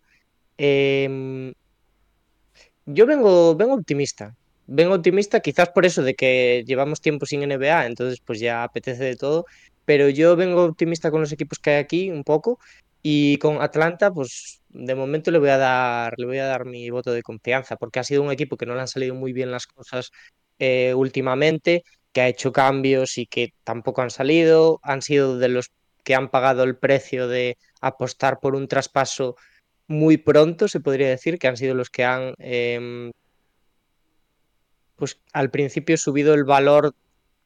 em, 0.58 1.54
yo 2.87 3.06
vengo, 3.06 3.54
vengo 3.56 3.75
optimista. 3.75 4.37
Vengo 4.66 4.94
optimista, 4.94 5.40
quizás 5.40 5.70
por 5.70 5.84
eso 5.87 6.02
de 6.02 6.14
que 6.14 6.64
llevamos 6.66 7.00
tiempo 7.00 7.26
sin 7.26 7.42
NBA, 7.42 7.87
entonces 7.87 8.20
pues 8.25 8.40
ya 8.40 8.64
apetece 8.64 9.04
de 9.04 9.16
todo. 9.16 9.46
Pero 9.84 10.08
yo 10.08 10.37
vengo 10.37 10.64
optimista 10.64 11.11
con 11.11 11.20
los 11.20 11.32
equipos 11.32 11.58
que 11.58 11.70
hay 11.70 11.76
aquí 11.78 12.11
un 12.11 12.25
poco. 12.25 12.58
Y 13.02 13.38
con 13.38 13.61
Atlanta, 13.62 14.12
pues 14.12 14.62
de 14.68 14.94
momento 14.94 15.30
le 15.30 15.38
voy 15.38 15.50
a 15.50 15.58
dar, 15.58 16.14
le 16.18 16.26
voy 16.26 16.38
a 16.38 16.46
dar 16.46 16.64
mi 16.66 16.88
voto 16.90 17.12
de 17.12 17.22
confianza, 17.22 17.76
porque 17.76 17.99
ha 18.00 18.04
sido 18.04 18.22
un 18.22 18.30
equipo 18.32 18.56
que 18.56 18.66
no 18.66 18.75
le 18.75 18.80
han 18.82 18.88
salido 18.88 19.14
muy 19.14 19.32
bien 19.32 19.50
las 19.50 19.66
cosas 19.66 20.11
eh, 20.58 20.94
últimamente. 20.94 21.82
que 22.12 22.20
ha 22.20 22.28
hecho 22.28 22.52
cambios 22.52 23.18
y 23.18 23.26
que 23.26 23.54
tampoco 23.64 24.02
han 24.02 24.11
salido, 24.11 24.80
han 24.82 25.02
sido 25.02 25.38
de 25.38 25.49
los 25.49 25.70
que 26.02 26.14
han 26.14 26.30
pagado 26.30 26.64
el 26.64 26.76
precio 26.76 27.28
de 27.28 27.56
apostar 27.80 28.40
por 28.40 28.54
un 28.54 28.68
traspaso 28.68 29.37
muy 29.88 30.16
pronto, 30.16 30.68
se 30.68 30.80
podría 30.80 31.09
decir, 31.09 31.38
que 31.38 31.49
han 31.49 31.56
sido 31.56 31.75
los 31.75 31.90
que 31.90 32.04
han, 32.04 32.35
em, 32.38 33.12
pues 34.97 35.21
al 35.32 35.50
principio 35.50 35.97
subido 35.97 36.35
el 36.35 36.44
valor 36.44 36.94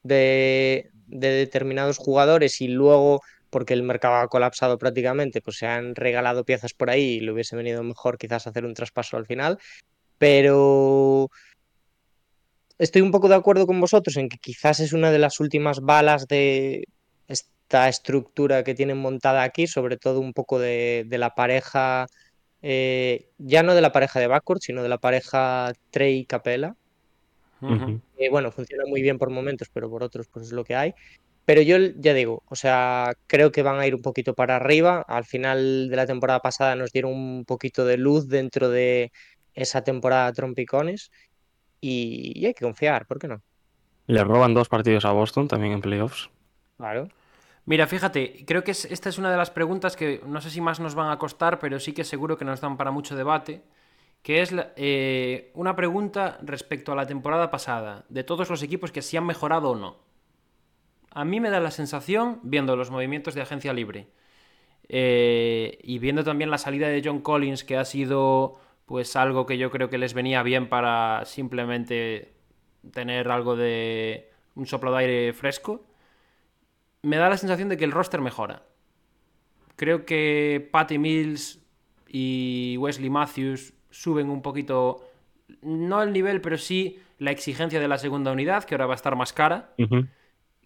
de, 0.03 0.91
de 1.07 1.29
determinados 1.29 1.97
jugadores 1.97 2.61
y 2.61 2.67
luego, 2.67 3.21
porque 3.49 3.73
el 3.73 3.83
mercado 3.83 4.15
ha 4.15 4.27
colapsado 4.27 4.77
prácticamente, 4.77 5.41
pues 5.41 5.57
se 5.57 5.67
han 5.67 5.95
regalado 5.95 6.45
piezas 6.45 6.73
por 6.73 6.89
ahí 6.89 7.15
y 7.15 7.19
le 7.21 7.31
hubiese 7.31 7.55
venido 7.55 7.83
mejor 7.83 8.17
quizás 8.17 8.47
hacer 8.47 8.65
un 8.65 8.73
traspaso 8.73 9.17
al 9.17 9.25
final. 9.25 9.57
Pero 10.17 11.29
estoy 12.77 13.01
un 13.01 13.11
poco 13.11 13.29
de 13.29 13.35
acuerdo 13.35 13.67
con 13.67 13.79
vosotros 13.79 14.17
en 14.17 14.29
que 14.29 14.37
quizás 14.37 14.79
es 14.79 14.93
una 14.93 15.11
de 15.11 15.19
las 15.19 15.39
últimas 15.39 15.81
balas 15.81 16.27
de 16.27 16.85
esta 17.67 17.89
estructura 17.89 18.63
que 18.63 18.73
tienen 18.73 18.97
montada 18.97 19.43
aquí, 19.43 19.67
sobre 19.67 19.97
todo 19.97 20.21
un 20.21 20.31
poco 20.31 20.57
de, 20.57 21.03
de 21.05 21.17
la 21.17 21.35
pareja, 21.35 22.07
eh, 22.61 23.27
ya 23.37 23.61
no 23.61 23.75
de 23.75 23.81
la 23.81 23.91
pareja 23.91 24.21
de 24.21 24.27
backcourt, 24.27 24.61
sino 24.61 24.83
de 24.83 24.87
la 24.87 24.99
pareja 24.99 25.73
Trey 25.91 26.23
Capella. 26.23 26.77
Bueno, 27.59 28.51
funciona 28.53 28.85
muy 28.87 29.01
bien 29.01 29.17
por 29.17 29.31
momentos, 29.31 29.67
pero 29.73 29.89
por 29.89 30.01
otros 30.01 30.27
pues 30.31 30.45
es 30.45 30.51
lo 30.53 30.63
que 30.63 30.75
hay. 30.75 30.93
Pero 31.43 31.61
yo 31.61 31.75
ya 31.97 32.13
digo, 32.13 32.41
o 32.47 32.55
sea, 32.55 33.11
creo 33.27 33.51
que 33.51 33.63
van 33.63 33.79
a 33.79 33.87
ir 33.87 33.95
un 33.95 34.01
poquito 34.01 34.33
para 34.33 34.55
arriba. 34.55 35.03
Al 35.05 35.25
final 35.25 35.89
de 35.89 35.95
la 35.97 36.05
temporada 36.05 36.39
pasada 36.39 36.73
nos 36.75 36.93
dieron 36.93 37.11
un 37.11 37.43
poquito 37.43 37.83
de 37.83 37.97
luz 37.97 38.29
dentro 38.29 38.69
de 38.69 39.11
esa 39.55 39.83
temporada 39.83 40.31
trompicones 40.31 41.11
y, 41.81 42.31
y 42.33 42.45
hay 42.45 42.53
que 42.53 42.63
confiar, 42.63 43.07
¿por 43.07 43.19
qué 43.19 43.27
no? 43.27 43.41
Le 44.05 44.23
roban 44.23 44.53
dos 44.53 44.69
partidos 44.69 45.03
a 45.03 45.11
Boston 45.11 45.49
también 45.49 45.73
en 45.73 45.81
playoffs. 45.81 46.29
Claro. 46.77 47.09
Mira, 47.69 47.85
fíjate, 47.85 48.43
creo 48.47 48.63
que 48.63 48.71
es- 48.71 48.85
esta 48.85 49.09
es 49.09 49.17
una 49.19 49.29
de 49.29 49.37
las 49.37 49.51
preguntas 49.51 49.95
que 49.95 50.21
no 50.25 50.39
sé 50.41 50.49
si 50.49 50.59
más 50.61 50.79
nos 50.79 50.95
van 50.95 51.11
a 51.11 51.19
costar, 51.19 51.59
pero 51.59 51.79
sí 51.79 51.91
que 51.93 52.03
seguro 52.05 52.37
que 52.37 52.45
nos 52.45 52.61
dan 52.61 52.77
para 52.77 52.91
mucho 52.91 53.15
debate, 53.15 53.61
que 54.23 54.41
es 54.41 54.53
eh, 54.77 55.51
una 55.55 55.75
pregunta 55.75 56.39
respecto 56.43 56.91
a 56.91 56.95
la 56.95 57.07
temporada 57.07 57.51
pasada, 57.51 58.05
de 58.09 58.23
todos 58.23 58.49
los 58.49 58.63
equipos 58.63 58.91
que 58.91 59.01
si 59.01 59.17
han 59.17 59.25
mejorado 59.25 59.71
o 59.71 59.75
no. 59.75 59.97
A 61.11 61.25
mí 61.25 61.39
me 61.39 61.49
da 61.49 61.59
la 61.59 61.71
sensación, 61.71 62.39
viendo 62.43 62.75
los 62.75 62.91
movimientos 62.91 63.33
de 63.33 63.41
agencia 63.41 63.73
libre 63.73 64.07
eh, 64.89 65.79
y 65.83 65.99
viendo 65.99 66.23
también 66.23 66.51
la 66.51 66.57
salida 66.59 66.89
de 66.89 67.01
John 67.03 67.21
Collins, 67.21 67.63
que 67.63 67.77
ha 67.77 67.85
sido 67.85 68.59
pues 68.85 69.15
algo 69.15 69.45
que 69.45 69.57
yo 69.57 69.71
creo 69.71 69.89
que 69.89 69.97
les 69.97 70.13
venía 70.13 70.43
bien 70.43 70.69
para 70.69 71.23
simplemente 71.25 72.33
tener 72.93 73.29
algo 73.31 73.55
de 73.55 74.31
un 74.55 74.67
soplo 74.67 74.91
de 74.93 74.99
aire 74.99 75.33
fresco, 75.33 75.83
me 77.07 77.15
da 77.17 77.29
la 77.29 77.37
sensación 77.37 77.69
de 77.69 77.77
que 77.77 77.85
el 77.85 77.93
roster 77.93 78.19
mejora. 78.19 78.63
Creo 79.77 80.05
que 80.05 80.67
Patty 80.71 80.97
Mills 80.97 81.59
y 82.07 82.75
Wesley 82.79 83.09
Matthews 83.09 83.73
suben 83.89 84.29
un 84.29 84.41
poquito, 84.41 85.07
no 85.61 86.03
el 86.03 86.11
nivel, 86.11 86.41
pero 86.41 86.57
sí 86.57 86.99
la 87.17 87.31
exigencia 87.31 87.79
de 87.79 87.87
la 87.87 87.97
segunda 87.97 88.33
unidad, 88.33 88.65
que 88.65 88.75
ahora 88.75 88.87
va 88.87 88.93
a 88.93 88.95
estar 88.95 89.15
más 89.15 89.31
cara. 89.31 89.73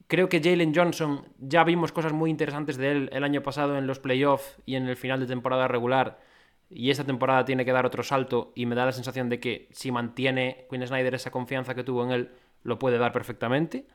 Creo 0.08 0.30
que 0.30 0.42
Jalen 0.42 0.74
Johnson, 0.74 1.26
ya 1.38 1.64
vimos 1.64 1.92
cosas 1.92 2.12
muy 2.12 2.32
interesantes 2.32 2.78
de 2.78 2.92
él 2.92 3.10
el 3.14 3.24
año 3.24 3.44
pasado 3.44 3.78
en 3.78 3.86
los 3.86 4.00
playoffs 4.00 4.58
y 4.66 4.76
en 4.76 4.88
el 4.88 4.96
final 4.96 5.20
de 5.20 5.28
temporada 5.28 5.68
regular. 5.68 6.20
Y 6.72 6.90
esta 6.90 7.04
temporada 7.04 7.46
tiene 7.46 7.66
que 7.66 7.72
dar 7.72 7.86
otro 7.86 8.02
salto. 8.02 8.52
Y 8.56 8.66
me 8.66 8.76
da 8.76 8.86
la 8.86 8.94
sensación 8.94 9.30
de 9.30 9.40
que 9.40 9.68
si 9.72 9.92
mantiene 9.92 10.66
Quinn 10.72 10.88
Snyder 10.88 11.14
esa 11.14 11.30
confianza 11.30 11.76
que 11.76 11.84
tuvo 11.84 12.04
en 12.04 12.12
él, 12.12 12.32
lo 12.64 12.80
puede 12.80 12.98
dar 12.98 13.12
perfectamente. 13.12 13.86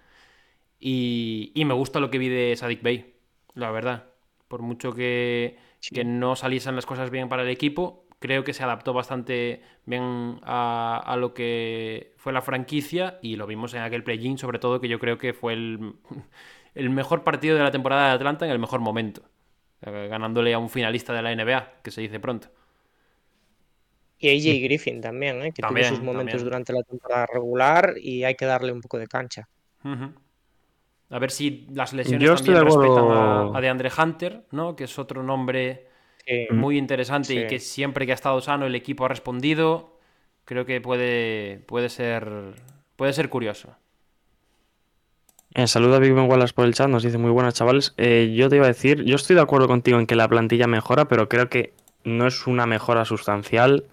Y, 0.79 1.53
y 1.55 1.65
me 1.65 1.75
gusta 1.75 2.01
lo 2.01 2.11
que 2.11 2.19
vi 2.19 2.29
de 2.29 2.55
Sadik 2.57 2.83
Bey, 2.83 3.15
la 3.55 3.71
verdad. 3.71 4.07
Por 4.49 4.63
mucho 4.63 4.93
que, 4.93 5.59
que 5.93 6.05
no 6.05 6.37
saliesen 6.37 6.77
las 6.77 6.87
cosas 6.87 7.11
bien 7.11 7.29
para 7.29 7.43
el 7.43 7.49
equipo, 7.49 8.07
creo 8.21 8.45
que 8.45 8.53
se 8.53 8.63
adaptó 8.63 8.93
bastante 8.93 9.63
bien 9.87 10.39
a, 10.43 11.03
a 11.05 11.17
lo 11.17 11.35
que 11.35 12.15
fue 12.19 12.33
la 12.33 12.43
franquicia 12.43 13.19
y 13.23 13.37
lo 13.37 13.47
vimos 13.47 13.75
en 13.75 13.83
aquel 13.83 14.05
play-in, 14.05 14.39
sobre 14.39 14.59
todo 14.59 14.81
que 14.81 14.89
yo 14.89 14.99
creo 14.99 15.19
que 15.19 15.33
fue 15.33 15.55
el, 15.55 15.95
el 16.75 16.91
mejor 16.91 17.25
partido 17.25 17.57
de 17.57 17.63
la 17.63 17.71
temporada 17.71 18.09
de 18.09 18.15
Atlanta 18.15 18.45
en 18.45 18.53
el 18.53 18.59
mejor 18.59 18.81
momento, 18.81 19.23
ganándole 19.83 20.55
a 20.55 20.59
un 20.59 20.71
finalista 20.71 21.13
de 21.15 21.23
la 21.23 21.33
NBA, 21.33 21.83
que 21.83 21.91
se 21.91 22.03
dice 22.03 22.21
pronto. 22.21 22.49
Y 24.19 24.29
AJ 24.29 24.63
Griffin 24.65 25.01
también, 25.01 25.43
¿eh? 25.43 25.53
que 25.55 25.63
También, 25.63 25.63
tuvo 25.63 25.83
sus 25.83 26.01
momentos 26.03 26.43
también. 26.43 26.45
durante 26.45 26.73
la 26.75 26.83
temporada 26.83 27.25
regular 27.27 27.95
y 27.99 28.25
hay 28.25 28.35
que 28.35 28.45
darle 28.45 28.73
un 28.73 28.81
poco 28.83 28.99
de 28.99 29.07
cancha. 29.07 29.49
Ujú. 29.85 30.13
A 31.11 31.19
ver 31.19 31.31
si 31.31 31.67
las 31.73 31.93
lesiones 31.93 32.27
Yo 32.27 32.35
también 32.35 32.59
de 32.59 32.65
respetan 32.65 33.11
a, 33.11 33.57
a 33.57 33.61
DeAndre 33.61 33.91
Hunter, 33.97 34.43
¿no? 34.51 34.75
Que 34.75 34.85
es 34.85 34.99
otro 34.99 35.23
nombre 35.23 35.87
Sí. 36.27 36.49
muy 36.51 36.77
interesante 36.77 37.35
y 37.35 37.47
que 37.47 37.61
siempre 37.61 38.05
que 38.05 38.11
ha 38.11 38.17
estado 38.17 38.41
sano 38.41 38.67
el 38.67 38.75
equipo 38.75 39.05
ha 39.05 39.09
respondido. 39.09 39.97
Creo 40.45 40.67
que 40.67 40.81
puede, 40.81 41.61
puede 41.67 41.89
ser 41.89 42.55
puede 42.97 43.13
ser 43.13 43.29
curioso. 43.29 43.77
Eh, 45.55 45.69
saluda 45.69 45.97
a 45.97 46.01
Big 46.01 46.13
Ben 46.13 46.29
Wallace 46.29 46.53
por 46.53 46.67
el 46.67 46.75
chat, 46.75 46.89
nos 46.89 47.05
dice 47.05 47.17
muy 47.19 47.31
buenas 47.31 47.55
chavales. 47.55 47.95
Eh, 47.97 48.35
yo 48.37 48.49
te 48.49 48.57
iba 48.57 48.65
a 48.65 48.69
decir, 48.69 49.05
yo 49.05 49.15
estoy 49.15 49.37
de 49.37 49.43
acuerdo 49.43 49.69
contigo 49.69 49.99
en 50.01 50.07
que 50.07 50.17
la 50.17 50.29
plantilla 50.29 50.67
mejora, 50.67 51.07
pero 51.07 51.29
creo 51.29 51.49
que 51.49 51.73
no 52.05 52.27
es 52.27 52.47
una 52.49 52.67
mejora 52.67 53.05
sustancial. 53.05 53.85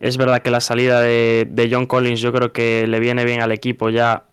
Es 0.00 0.16
verdad 0.16 0.42
que 0.42 0.50
la 0.50 0.60
salida 0.60 1.00
de, 1.00 1.46
de 1.48 1.68
John 1.70 1.86
Collins 1.86 2.20
yo 2.20 2.32
creo 2.32 2.52
que 2.52 2.86
le 2.86 2.98
viene 3.00 3.24
bien 3.24 3.42
al 3.42 3.52
equipo 3.52 3.90
ya, 3.90 4.24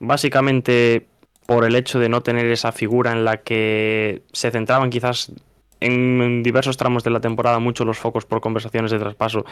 básicamente 0.00 1.06
por 1.46 1.64
el 1.64 1.76
hecho 1.76 1.98
de 1.98 2.08
no 2.08 2.22
tener 2.22 2.46
esa 2.46 2.72
figura 2.72 3.12
en 3.12 3.24
la 3.24 3.38
que 3.38 4.22
se 4.32 4.50
centraban 4.50 4.90
quizás 4.90 5.32
en, 5.80 6.22
en 6.22 6.42
diversos 6.42 6.76
tramos 6.76 7.04
de 7.04 7.10
la 7.10 7.20
temporada 7.20 7.58
mucho 7.58 7.84
los 7.84 7.98
focos 7.98 8.24
por 8.24 8.40
conversaciones 8.40 8.90
de 8.90 8.98
traspaso, 8.98 9.44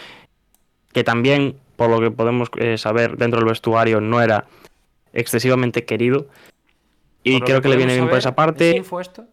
que 0.93 1.05
también, 1.05 1.57
por 1.77 1.91
lo 1.91 2.01
que 2.01 2.11
podemos 2.11 2.51
eh, 2.57 2.79
saber 2.79 3.17
dentro 3.17 3.41
del 3.41 3.49
vestuario, 3.49 4.01
no 4.01 4.21
era 4.21 4.47
excesivamente 5.13 5.85
querido. 5.85 6.27
Y 7.25 7.41
creo 7.41 7.61
que, 7.61 7.69
le 7.69 7.77
viene 7.77 7.95
bien 7.95 8.09
por 8.09 8.19
esa 8.19 8.31
¿Es 8.31 8.35
parte. 8.35 8.77
info 8.77 9.01
esto? 9.01 9.27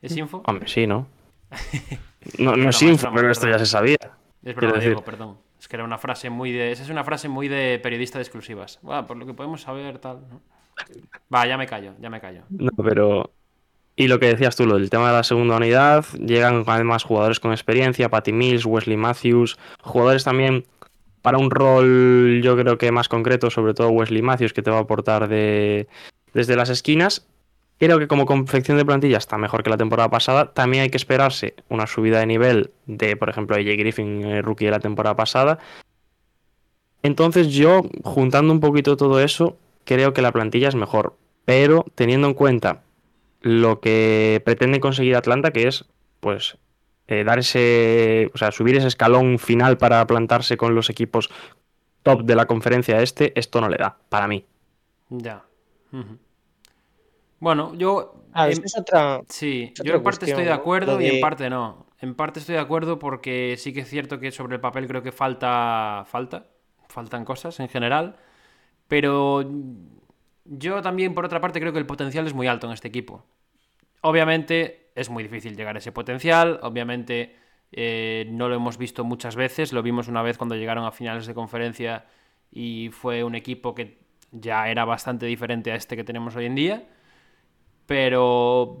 ¿Es 0.00 0.16
info? 0.16 0.42
Hombre, 0.46 0.68
sí, 0.68 0.86
¿no? 0.86 1.06
No, 2.38 2.54
es 2.54 2.76
es 2.76 2.82
info, 2.82 3.10
pero 3.14 3.30
es 3.30 3.36
esto 3.36 3.50
ya 3.50 3.58
se 3.58 3.66
sabía. 3.66 3.98
Es 4.42 4.56
decir. 4.56 4.80
Diego, 4.80 5.04
perdón. 5.04 5.36
Es 5.60 5.68
que 5.68 5.76
era 5.76 5.84
una 5.84 5.98
frase 5.98 6.30
muy 6.30 6.52
de. 6.52 6.72
Esa 6.72 6.82
es 6.82 6.88
una 6.88 7.04
frase 7.04 7.28
muy 7.28 7.48
de 7.48 7.78
periodista 7.82 8.18
de 8.18 8.22
exclusivas. 8.22 8.80
Va, 8.88 9.06
por 9.06 9.18
lo 9.18 9.26
que 9.26 9.34
podemos 9.34 9.60
saber, 9.60 9.98
tal. 9.98 10.22
¿no? 10.30 10.40
Va, 11.32 11.46
ya 11.46 11.56
me 11.56 11.66
callo, 11.66 11.92
ya 12.00 12.10
me 12.10 12.20
callo. 12.20 12.42
No, 12.50 12.70
pero. 12.82 13.30
Y 13.96 14.08
lo 14.08 14.18
que 14.18 14.26
decías 14.26 14.56
tú, 14.56 14.66
lo 14.66 14.74
del 14.76 14.90
tema 14.90 15.08
de 15.08 15.14
la 15.14 15.22
segunda 15.22 15.56
unidad, 15.56 16.04
llegan 16.18 16.64
además 16.66 17.04
jugadores 17.04 17.38
con 17.38 17.52
experiencia, 17.52 18.08
Patty 18.08 18.32
Mills, 18.32 18.66
Wesley 18.66 18.96
Matthews, 18.96 19.56
jugadores 19.82 20.24
también 20.24 20.64
para 21.24 21.38
un 21.38 21.50
rol 21.50 22.42
yo 22.42 22.54
creo 22.54 22.76
que 22.76 22.92
más 22.92 23.08
concreto, 23.08 23.50
sobre 23.50 23.72
todo 23.72 23.88
Wesley 23.88 24.20
Matthews, 24.20 24.52
que 24.52 24.60
te 24.60 24.70
va 24.70 24.76
a 24.76 24.80
aportar 24.80 25.26
de, 25.26 25.88
desde 26.34 26.54
las 26.54 26.68
esquinas. 26.68 27.26
Creo 27.78 27.98
que 27.98 28.08
como 28.08 28.26
confección 28.26 28.76
de 28.76 28.84
plantilla 28.84 29.16
está 29.16 29.38
mejor 29.38 29.62
que 29.62 29.70
la 29.70 29.78
temporada 29.78 30.10
pasada. 30.10 30.52
También 30.52 30.82
hay 30.82 30.90
que 30.90 30.98
esperarse 30.98 31.54
una 31.70 31.86
subida 31.86 32.18
de 32.20 32.26
nivel 32.26 32.72
de, 32.84 33.16
por 33.16 33.30
ejemplo, 33.30 33.56
AJ 33.56 33.64
Griffin, 33.78 34.22
el 34.22 34.42
rookie 34.42 34.66
de 34.66 34.72
la 34.72 34.80
temporada 34.80 35.16
pasada. 35.16 35.58
Entonces 37.02 37.48
yo, 37.48 37.84
juntando 38.02 38.52
un 38.52 38.60
poquito 38.60 38.98
todo 38.98 39.18
eso, 39.18 39.56
creo 39.84 40.12
que 40.12 40.22
la 40.22 40.32
plantilla 40.32 40.68
es 40.68 40.74
mejor. 40.74 41.16
Pero 41.44 41.84
teniendo 41.94 42.26
en 42.28 42.34
cuenta 42.34 42.82
lo 43.40 43.80
que 43.80 44.42
pretende 44.44 44.80
conseguir 44.80 45.16
Atlanta, 45.16 45.50
que 45.52 45.68
es, 45.68 45.84
pues, 46.20 46.58
eh, 47.06 47.24
dar 47.24 47.38
ese, 47.38 48.30
o 48.34 48.38
sea, 48.38 48.50
subir 48.50 48.76
ese 48.76 48.88
escalón 48.88 49.38
final 49.38 49.76
para 49.78 50.06
plantarse 50.06 50.56
con 50.56 50.74
los 50.74 50.88
equipos 50.90 51.30
top 52.02 52.22
de 52.24 52.36
la 52.36 52.46
conferencia 52.46 53.00
este, 53.02 53.38
esto 53.38 53.60
no 53.60 53.68
le 53.68 53.76
da, 53.76 53.98
para 54.08 54.28
mí. 54.28 54.46
Ya. 55.10 55.44
Bueno, 57.38 57.74
yo. 57.74 58.24
Ah, 58.32 58.48
eso 58.48 58.62
es 58.64 58.76
otra. 58.76 59.22
Sí, 59.28 59.72
Es 59.74 59.82
yo 59.82 59.94
en 59.94 60.02
parte 60.02 60.26
cuestión, 60.26 60.30
estoy 60.30 60.44
de 60.44 60.50
¿no? 60.50 60.56
acuerdo 60.56 61.00
y 61.00 61.06
en 61.06 61.20
parte 61.20 61.50
no. 61.50 61.86
En 62.00 62.14
parte 62.14 62.40
estoy 62.40 62.54
de 62.56 62.60
acuerdo 62.60 62.98
porque 62.98 63.56
sí 63.58 63.72
que 63.72 63.80
es 63.80 63.88
cierto 63.88 64.18
que 64.18 64.32
sobre 64.32 64.56
el 64.56 64.60
papel 64.60 64.86
creo 64.88 65.02
que 65.02 65.12
falta. 65.12 66.04
Falta. 66.06 66.46
Faltan 66.88 67.24
cosas 67.24 67.60
en 67.60 67.68
general. 67.68 68.16
Pero 68.88 69.44
yo 70.44 70.82
también, 70.82 71.14
por 71.14 71.24
otra 71.24 71.40
parte, 71.40 71.60
creo 71.60 71.72
que 71.72 71.78
el 71.78 71.86
potencial 71.86 72.26
es 72.26 72.34
muy 72.34 72.46
alto 72.46 72.66
en 72.66 72.72
este 72.72 72.88
equipo. 72.88 73.24
Obviamente 74.02 74.90
es 74.94 75.08
muy 75.10 75.22
difícil 75.22 75.56
llegar 75.56 75.76
a 75.76 75.78
ese 75.78 75.92
potencial. 75.92 76.60
Obviamente 76.62 77.36
eh, 77.72 78.26
no 78.30 78.48
lo 78.48 78.54
hemos 78.54 78.76
visto 78.76 79.04
muchas 79.04 79.36
veces. 79.36 79.72
Lo 79.72 79.82
vimos 79.82 80.08
una 80.08 80.22
vez 80.22 80.36
cuando 80.36 80.54
llegaron 80.54 80.84
a 80.84 80.92
finales 80.92 81.26
de 81.26 81.34
conferencia 81.34 82.04
y 82.50 82.90
fue 82.92 83.24
un 83.24 83.34
equipo 83.34 83.74
que 83.74 83.98
ya 84.30 84.68
era 84.68 84.84
bastante 84.84 85.26
diferente 85.26 85.72
a 85.72 85.76
este 85.76 85.96
que 85.96 86.04
tenemos 86.04 86.36
hoy 86.36 86.46
en 86.46 86.54
día. 86.54 86.86
Pero 87.86 88.78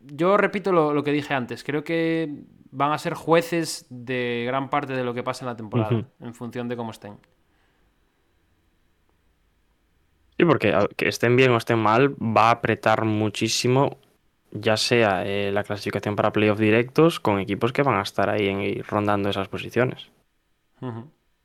yo 0.00 0.36
repito 0.36 0.72
lo, 0.72 0.92
lo 0.92 1.02
que 1.02 1.12
dije 1.12 1.32
antes. 1.34 1.64
Creo 1.64 1.82
que 1.82 2.44
van 2.70 2.92
a 2.92 2.98
ser 2.98 3.14
jueces 3.14 3.86
de 3.88 4.44
gran 4.46 4.68
parte 4.68 4.92
de 4.92 5.02
lo 5.02 5.14
que 5.14 5.22
pasa 5.22 5.44
en 5.44 5.48
la 5.48 5.56
temporada, 5.56 6.04
en 6.20 6.34
función 6.34 6.68
de 6.68 6.76
cómo 6.76 6.90
estén. 6.90 7.16
Sí, 10.38 10.44
porque 10.44 10.74
que 10.96 11.08
estén 11.08 11.36
bien 11.36 11.50
o 11.52 11.56
estén 11.56 11.78
mal, 11.78 12.02
va 12.14 12.48
a 12.48 12.56
apretar 12.58 13.04
muchísimo, 13.04 13.98
ya 14.52 14.76
sea 14.76 15.24
eh, 15.26 15.50
la 15.52 15.64
clasificación 15.64 16.14
para 16.16 16.32
playoff 16.32 16.58
directos 16.58 17.20
con 17.20 17.40
equipos 17.40 17.72
que 17.72 17.82
van 17.82 17.96
a 17.98 18.02
estar 18.02 18.28
ahí 18.28 18.48
en- 18.48 18.84
rondando 18.84 19.30
esas 19.30 19.48
posiciones. 19.48 20.10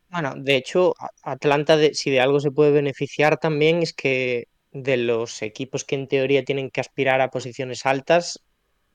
Bueno, 0.09 0.33
de 0.35 0.57
hecho, 0.57 0.93
Atlanta, 1.23 1.77
de- 1.77 1.93
si 1.93 2.11
de 2.11 2.19
algo 2.19 2.39
se 2.41 2.51
puede 2.51 2.71
beneficiar 2.71 3.37
también, 3.37 3.81
es 3.81 3.93
que 3.93 4.45
de 4.71 4.97
los 4.97 5.41
equipos 5.41 5.85
que 5.85 5.95
en 5.95 6.07
teoría 6.07 6.43
tienen 6.43 6.69
que 6.69 6.81
aspirar 6.81 7.21
a 7.21 7.29
posiciones 7.29 7.85
altas, 7.85 8.39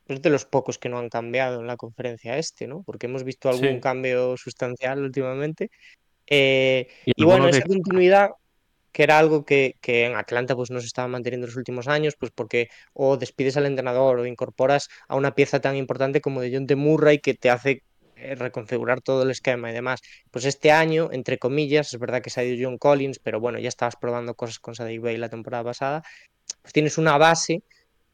es 0.08 0.22
de 0.22 0.30
los 0.30 0.44
pocos 0.46 0.78
que 0.78 0.88
no 0.88 0.98
han 0.98 1.08
cambiado 1.08 1.60
en 1.60 1.66
la 1.66 1.76
conferencia 1.76 2.38
este, 2.38 2.66
¿no? 2.66 2.82
Porque 2.84 3.06
hemos 3.06 3.24
visto 3.24 3.48
algún 3.48 3.76
Sí. 3.76 3.80
cambio 3.80 4.36
sustancial 4.36 5.00
últimamente. 5.02 5.70
Eh, 6.26 6.88
Y 7.04 7.24
bueno, 7.24 7.44
que- 7.50 7.58
esa 7.58 7.66
continuidad, 7.66 8.30
que 8.96 9.02
era 9.02 9.18
algo 9.18 9.44
que, 9.44 9.76
en 9.82 10.16
Atlanta 10.16 10.56
pues 10.56 10.70
no 10.70 10.80
se 10.80 10.86
estaba 10.86 11.06
manteniendo 11.06 11.44
en 11.44 11.50
los 11.50 11.56
últimos 11.58 11.86
años, 11.86 12.14
pues 12.18 12.32
porque 12.34 12.70
o 12.94 13.18
despides 13.18 13.58
al 13.58 13.66
entrenador 13.66 14.18
o 14.18 14.24
incorporas 14.24 14.88
a 15.06 15.16
una 15.16 15.34
pieza 15.34 15.60
tan 15.60 15.76
importante 15.76 16.22
como 16.22 16.40
de 16.40 16.50
John 16.50 16.66
T. 16.66 16.76
Murray 16.76 17.18
que 17.18 17.34
te 17.34 17.50
hace 17.50 17.82
eh, 18.16 18.34
reconfigurar 18.36 19.02
todo 19.02 19.24
el 19.24 19.30
esquema 19.30 19.70
y 19.70 19.74
demás. 19.74 20.00
Pues 20.30 20.46
este 20.46 20.70
año, 20.72 21.10
entre 21.12 21.36
comillas, 21.36 21.92
es 21.92 22.00
verdad 22.00 22.22
que 22.22 22.30
se 22.30 22.40
ha 22.40 22.44
ido 22.44 22.66
John 22.66 22.78
Collins, 22.78 23.18
pero 23.18 23.38
bueno, 23.38 23.58
ya 23.58 23.68
estabas 23.68 23.96
probando 23.96 24.32
cosas 24.34 24.58
con 24.60 24.74
Sadik 24.74 25.02
Bay 25.02 25.18
la 25.18 25.28
temporada 25.28 25.64
pasada, 25.64 26.02
pues 26.62 26.72
tienes 26.72 26.96
una 26.96 27.18
base 27.18 27.64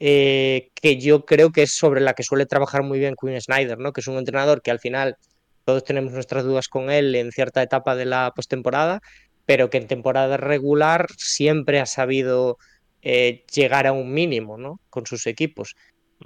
eh, 0.00 0.70
que 0.74 1.00
yo 1.00 1.24
creo 1.24 1.52
que 1.52 1.62
es 1.62 1.76
sobre 1.76 2.00
la 2.00 2.14
que 2.14 2.24
suele 2.24 2.44
trabajar 2.46 2.82
muy 2.82 2.98
bien 2.98 3.14
Quinn 3.14 3.40
Snyder, 3.40 3.78
¿no? 3.78 3.92
Que 3.92 4.00
es 4.00 4.08
un 4.08 4.16
entrenador 4.16 4.62
que 4.62 4.72
al 4.72 4.80
final 4.80 5.16
todos 5.64 5.84
tenemos 5.84 6.12
nuestras 6.12 6.42
dudas 6.42 6.68
con 6.68 6.90
él 6.90 7.14
en 7.14 7.30
cierta 7.30 7.62
etapa 7.62 7.94
de 7.94 8.04
la 8.04 8.32
postemporada, 8.34 9.00
pero 9.46 9.70
que 9.70 9.78
en 9.78 9.86
temporada 9.86 10.36
regular 10.36 11.06
siempre 11.16 11.80
ha 11.80 11.86
sabido 11.86 12.58
eh, 13.02 13.44
llegar 13.52 13.86
a 13.86 13.92
un 13.92 14.12
mínimo, 14.12 14.56
¿no? 14.58 14.80
Con 14.90 15.06
sus 15.06 15.26
equipos. 15.26 15.74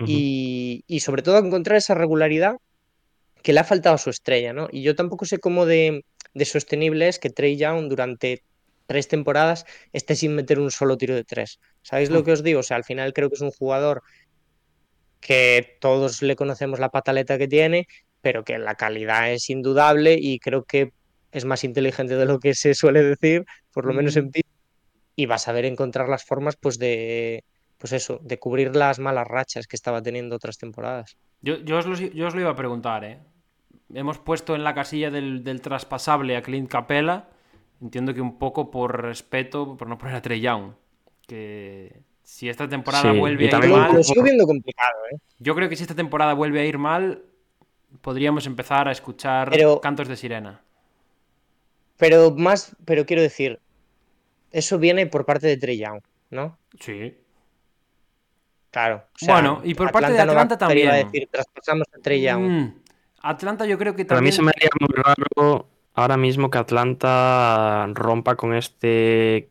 Y, 0.07 0.85
y 0.87 1.01
sobre 1.01 1.23
todo 1.23 1.39
encontrar 1.39 1.79
esa 1.79 1.95
regularidad 1.95 2.57
que 3.43 3.55
le 3.55 3.61
ha 3.61 3.65
faltado 3.65 3.95
a 3.95 3.99
su 3.99 4.11
estrella, 4.11 4.53
¿no? 4.53 4.69
Y 4.71 4.83
yo 4.83 4.95
tampoco 4.95 5.25
sé 5.25 5.39
cómo 5.39 5.65
de, 5.65 6.05
de 6.35 6.45
sostenible 6.45 7.09
es 7.09 7.19
que 7.19 7.31
Trey 7.31 7.57
Young 7.57 7.89
durante 7.89 8.43
tres 8.87 9.09
temporadas 9.09 9.65
esté 9.95 10.15
sin 10.15 10.35
meter 10.35 10.61
un 10.61 10.71
solo 10.71 10.99
tiro 10.99 11.15
de 11.15 11.25
tres. 11.25 11.61
¿Sabéis 11.83 12.11
lo 12.11 12.21
Mm. 12.21 12.25
que 12.25 12.33
os 12.33 12.43
digo? 12.43 12.61
O 12.61 12.63
sea, 12.63 12.77
al 12.77 12.85
final 12.85 13.15
creo 13.15 13.31
que 13.31 13.37
es 13.37 13.41
un 13.41 13.51
jugador 13.53 14.03
que 15.21 15.77
todos 15.81 16.23
le 16.23 16.37
conocemos 16.37 16.79
la 16.79 16.91
pataleta 16.91 17.39
que 17.39 17.49
tiene, 17.49 17.89
pero 18.21 18.45
que 18.45 18.59
la 18.59 18.75
calidad 18.75 19.33
es 19.33 19.49
indudable 19.51 20.17
y 20.21 20.39
creo 20.39 20.65
que 20.65 20.93
es 21.33 21.45
más 21.45 21.65
inteligente 21.65 22.17
de 22.17 22.25
lo 22.27 22.39
que 22.39 22.55
se 22.55 22.75
suele 22.75 23.03
decir, 23.03 23.45
por 23.73 23.85
lo 23.87 23.93
menos 23.93 24.17
en 24.17 24.31
pista, 24.31 24.49
y 25.15 25.27
va 25.27 25.37
a 25.37 25.39
saber 25.39 25.65
encontrar 25.65 26.09
las 26.09 26.25
formas 26.25 26.57
pues 26.57 26.79
de 26.79 27.45
pues 27.79 27.93
eso, 27.93 28.19
de 28.23 28.39
cubrir 28.39 28.75
las 28.75 28.99
malas 28.99 29.29
rachas 29.29 29.67
que 29.67 29.77
estaba 29.77 30.01
teniendo 30.03 30.37
otras 30.37 30.57
temporadas. 30.57 31.17
Yo, 31.43 31.57
yo, 31.59 31.77
os 31.77 31.87
lo, 31.87 31.95
yo 31.95 32.27
os 32.27 32.35
lo 32.35 32.41
iba 32.41 32.51
a 32.51 32.57
preguntar, 32.57 33.05
¿eh? 33.05 33.19
Hemos 33.93 34.19
puesto 34.19 34.55
en 34.55 34.65
la 34.65 34.75
casilla 34.75 35.11
del, 35.11 35.45
del 35.45 35.61
traspasable 35.61 36.37
a 36.37 36.43
Clint 36.43 36.71
Capella. 36.71 37.29
Entiendo 37.83 38.15
que 38.15 38.23
un 38.23 38.39
poco 38.39 38.71
por 38.71 39.03
respeto, 39.03 39.77
por 39.77 39.89
no 39.89 39.99
poner 39.99 40.15
a 40.17 40.23
Trey 40.23 40.41
Young. 40.41 40.73
Que 41.27 42.01
si 42.23 42.49
esta 42.49 42.67
temporada 42.67 43.13
Sí, 43.13 43.19
vuelve 43.19 43.45
y 43.45 43.49
a 43.49 43.51
ir 43.51 43.69
mal, 43.69 43.69
lo 43.89 43.93
mal, 43.93 44.05
sigo 44.05 44.23
viendo 44.23 44.47
complicado, 44.47 44.97
¿eh? 45.13 45.19
yo 45.39 45.55
creo 45.55 45.69
que 45.69 45.77
si 45.77 45.83
esta 45.83 45.95
temporada 45.95 46.33
vuelve 46.33 46.61
a 46.61 46.65
ir 46.65 46.79
mal, 46.79 47.23
podríamos 48.01 48.47
empezar 48.47 48.89
a 48.89 48.93
escuchar 48.93 49.51
Pero- 49.51 49.81
cantos 49.81 50.09
de 50.09 50.17
sirena. 50.17 50.63
Pero 51.97 52.33
más, 52.33 52.77
pero 52.85 53.07
quiero 53.07 53.23
decir, 53.23 53.61
eso 54.51 54.79
viene 54.79 55.07
por 55.07 55.25
parte 55.25 55.47
de 55.47 55.57
Trey 55.57 55.79
Young, 55.79 56.01
¿no? 56.31 56.59
Sí. 56.81 57.17
Claro. 58.71 59.05
o 59.15 59.19
sea, 59.19 59.35
Bueno, 59.35 59.61
y 59.65 59.75
por 59.75 59.91
parte 59.91 60.13
de 60.13 60.21
Atlanta 60.21 60.57
a 60.57 60.59
también. 60.59 60.91
decir, 60.91 61.29
traspasamos 61.31 61.87
a 61.97 62.03
Trey 62.03 62.21
Young. 62.23 62.43
Mm, 62.43 62.75
Atlanta 63.23 63.67
yo 63.67 63.79
creo 63.79 63.97
que 63.97 64.05
Pero 64.05 64.19
a 64.19 64.21
mí 64.21 64.31
también... 64.31 64.33
se 64.33 64.43
me 64.43 64.51
haría 64.55 64.71
muy 64.81 65.03
raro 65.03 65.67
ahora 65.95 66.17
mismo 66.17 66.51
que 66.51 66.59
Atlanta 66.59 67.89
rompa 67.95 68.37
con 68.37 68.55
este 68.55 69.49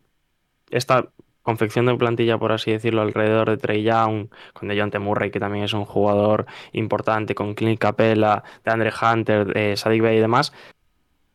esta 0.69 1.09
confección 1.41 1.85
de 1.85 1.95
plantilla, 1.95 2.37
por 2.39 2.51
así 2.51 2.71
decirlo, 2.71 3.03
alrededor 3.03 3.49
de 3.49 3.57
Trey 3.57 3.83
Young, 3.83 4.29
con 4.53 4.67
DeJounte 4.67 4.97
Murray, 4.97 5.29
que 5.29 5.39
también 5.39 5.63
es 5.65 5.73
un 5.73 5.85
jugador 5.85 6.47
importante, 6.71 7.35
con 7.35 7.53
Clint 7.53 7.79
Capella, 7.79 8.43
de 8.63 8.71
Andre 8.71 8.91
Hunter, 8.99 9.45
de 9.45 9.77
Sadik 9.77 10.01
Bey 10.01 10.17
y 10.17 10.21
demás. 10.21 10.53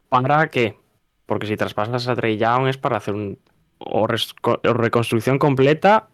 ¿Para 0.09 0.49
qué? 0.49 0.77
Porque 1.31 1.47
si 1.47 1.57
traspasas 1.57 2.09
a 2.09 2.17
Trey 2.17 2.37
Young 2.39 2.67
es 2.67 2.77
para 2.77 2.97
hacer 2.97 3.15
un 3.15 3.39
o, 3.79 4.09
res- 4.09 4.35
o 4.43 4.57
reconstrucción 4.73 5.39
completa 5.39 6.09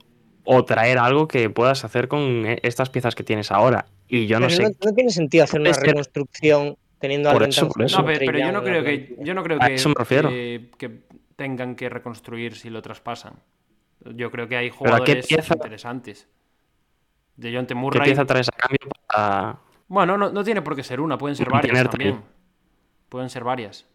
o 0.45 0.63
traer 0.67 0.99
algo 0.99 1.27
que 1.27 1.49
puedas 1.49 1.87
hacer 1.87 2.07
con 2.07 2.45
eh, 2.45 2.59
estas 2.63 2.91
piezas 2.91 3.15
que 3.15 3.25
tienes 3.25 3.51
ahora. 3.51 3.87
Y 4.09 4.27
yo 4.27 4.39
no 4.39 4.47
Pero 4.49 4.57
sé 4.59 4.63
no, 4.65 4.69
no 4.85 4.93
tiene 4.93 5.09
sentido 5.11 5.45
hacer 5.45 5.63
una 5.63 5.73
reconstrucción 5.73 6.77
teniendo 6.99 7.31
a 7.31 7.33
Por 7.33 7.45
eso, 7.45 7.63
tan 7.63 7.69
por 7.71 7.83
eso. 7.83 7.99
No, 8.01 8.05
pero 8.05 8.39
yo 8.39 8.53
no 8.53 8.63
creo 8.63 8.85
que, 8.85 9.17
yo 9.21 9.33
no 9.33 9.43
creo 9.43 9.59
que, 9.59 9.75
eso 9.75 9.89
me 9.89 9.95
refiero. 9.97 10.29
que- 10.29 10.71
que 10.77 11.01
tengan 11.35 11.77
que 11.77 11.89
reconstruir 11.89 12.55
si 12.55 12.69
lo 12.69 12.83
traspasan. 12.83 13.37
Yo 14.05 14.31
creo 14.31 14.47
que 14.49 14.59
hay 14.59 14.67
¿a 14.67 14.71
qué 14.71 14.77
jugadores 14.77 15.27
pieza- 15.27 15.55
interesantes. 15.55 16.29
De 17.37 17.55
John 17.57 17.67
T. 17.67 17.75
qué 17.91 18.01
pieza 18.01 18.27
traes 18.27 18.49
a 18.49 18.53
cambio 18.53 18.81
para... 19.09 19.57
Bueno, 19.89 20.19
no, 20.19 20.31
no 20.31 20.45
tiene 20.45 20.61
por 20.61 20.77
qué 20.77 20.83
ser 20.85 21.01
una, 21.01 21.17
pueden 21.17 21.37
ser 21.37 21.49
varias 21.49 21.89
también. 21.89 22.21
Pueden 23.09 23.31
ser 23.31 23.45
varias. 23.45 23.87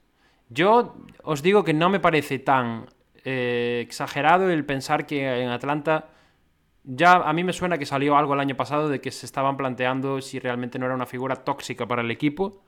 Yo 0.54 0.96
os 1.24 1.42
digo 1.42 1.64
que 1.64 1.74
no 1.74 1.90
me 1.90 2.00
parece 2.00 2.38
tan 2.40 2.86
eh, 3.24 3.82
exagerado 3.86 4.50
el 4.50 4.66
pensar 4.66 5.06
que 5.06 5.44
en 5.44 5.50
Atlanta. 5.50 6.10
Ya 6.84 7.14
a 7.14 7.32
mí 7.32 7.44
me 7.44 7.54
suena 7.54 7.78
que 7.78 7.86
salió 7.86 8.18
algo 8.18 8.34
el 8.34 8.40
año 8.40 8.58
pasado 8.58 8.90
de 8.90 9.00
que 9.00 9.12
se 9.12 9.26
estaban 9.26 9.56
planteando 9.56 10.20
si 10.20 10.40
realmente 10.40 10.80
no 10.80 10.88
era 10.88 10.96
una 10.96 11.06
figura 11.06 11.36
tóxica 11.38 11.88
para 11.88 12.02
el 12.02 12.12
equipo. 12.12 12.64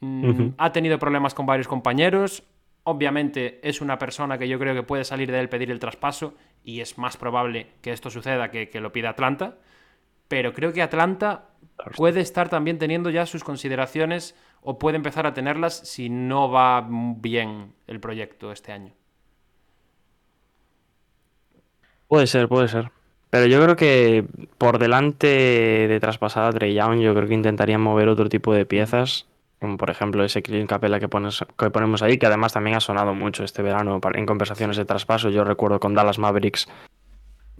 Mm. 0.00 0.54
Ha 0.58 0.72
tenido 0.72 0.98
problemas 0.98 1.34
con 1.34 1.46
varios 1.46 1.68
compañeros. 1.68 2.42
Obviamente 2.84 3.60
es 3.62 3.80
una 3.80 3.98
persona 3.98 4.38
que 4.38 4.48
yo 4.48 4.58
creo 4.58 4.74
que 4.74 4.82
puede 4.82 5.04
salir 5.04 5.30
de 5.30 5.38
él 5.38 5.48
pedir 5.48 5.70
el 5.70 5.78
traspaso 5.78 6.34
y 6.64 6.80
es 6.80 6.98
más 6.98 7.16
probable 7.16 7.68
que 7.82 7.92
esto 7.92 8.10
suceda 8.10 8.50
que, 8.50 8.68
que 8.68 8.80
lo 8.80 8.90
pida 8.90 9.10
Atlanta. 9.10 9.58
Pero 10.28 10.52
creo 10.52 10.72
que 10.72 10.82
Atlanta 10.82 11.50
puede 11.94 12.20
estar 12.20 12.48
también 12.48 12.78
teniendo 12.78 13.10
ya 13.10 13.26
sus 13.26 13.44
consideraciones 13.44 14.34
o 14.62 14.78
puede 14.78 14.96
empezar 14.96 15.26
a 15.26 15.34
tenerlas 15.34 15.78
si 15.78 16.08
no 16.08 16.50
va 16.50 16.86
bien 16.88 17.72
el 17.86 18.00
proyecto 18.00 18.52
este 18.52 18.72
año. 18.72 18.92
Puede 22.08 22.26
ser, 22.26 22.48
puede 22.48 22.68
ser. 22.68 22.90
Pero 23.30 23.46
yo 23.46 23.62
creo 23.62 23.76
que 23.76 24.24
por 24.58 24.78
delante 24.78 25.26
de 25.26 26.00
traspasar 26.00 26.44
a 26.44 26.52
Trey 26.52 26.74
Young, 26.74 27.00
yo 27.00 27.14
creo 27.14 27.26
que 27.26 27.34
intentarían 27.34 27.80
mover 27.80 28.08
otro 28.08 28.28
tipo 28.28 28.54
de 28.54 28.64
piezas, 28.64 29.26
como 29.60 29.76
por 29.76 29.90
ejemplo 29.90 30.22
ese 30.24 30.42
Clint 30.42 30.68
Capella 30.68 31.00
que, 31.00 31.08
ponemos 31.08 32.02
ahí, 32.02 32.18
que 32.18 32.26
además 32.26 32.52
también 32.52 32.76
ha 32.76 32.80
sonado 32.80 33.14
mucho 33.14 33.42
este 33.42 33.62
verano 33.62 34.00
en 34.14 34.26
conversaciones 34.26 34.76
de 34.76 34.84
traspaso. 34.84 35.30
Yo 35.30 35.44
recuerdo 35.44 35.80
con 35.80 35.94
Dallas 35.94 36.18
Mavericks 36.18 36.68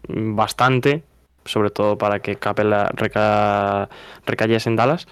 bastante, 0.09 1.03
sobre 1.45 1.71
todo 1.71 1.99
para 1.99 2.21
que 2.21 2.37
Capella 2.37 2.89
reca- 2.91 3.89
recayese 4.25 4.69
en 4.69 4.77
Dallas. 4.77 5.09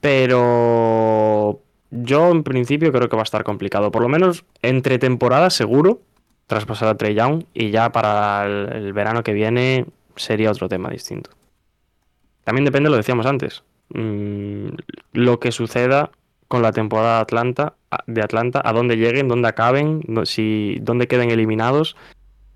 Pero 0.00 1.60
yo 1.90 2.30
en 2.30 2.42
principio 2.42 2.92
creo 2.92 3.08
que 3.08 3.16
va 3.16 3.22
a 3.22 3.24
estar 3.24 3.44
complicado. 3.44 3.90
Por 3.90 4.02
lo 4.02 4.08
menos 4.08 4.44
entre 4.62 4.98
temporadas 4.98 5.54
seguro 5.54 6.00
traspasar 6.46 6.88
a 6.88 6.96
Trey 6.96 7.14
Young 7.14 7.44
y 7.54 7.70
ya 7.70 7.92
para 7.92 8.46
el, 8.46 8.92
verano 8.92 9.22
que 9.22 9.32
viene 9.32 9.86
sería 10.16 10.50
otro 10.50 10.68
tema 10.68 10.90
distinto. 10.90 11.30
También 12.44 12.64
depende, 12.64 12.90
lo 12.90 12.96
decíamos 12.96 13.26
antes, 13.26 13.62
mm, 13.90 14.68
lo 15.12 15.38
que 15.38 15.52
suceda 15.52 16.10
con 16.48 16.62
la 16.62 16.72
temporada 16.72 17.16
de 17.16 17.22
Atlanta, 17.22 17.74
de 18.06 18.22
Atlanta, 18.22 18.62
a 18.64 18.72
dónde 18.72 18.96
lleguen, 18.96 19.28
dónde 19.28 19.48
acaben, 19.48 20.02
si, 20.24 20.78
dónde 20.80 21.06
queden 21.06 21.30
eliminados, 21.30 21.94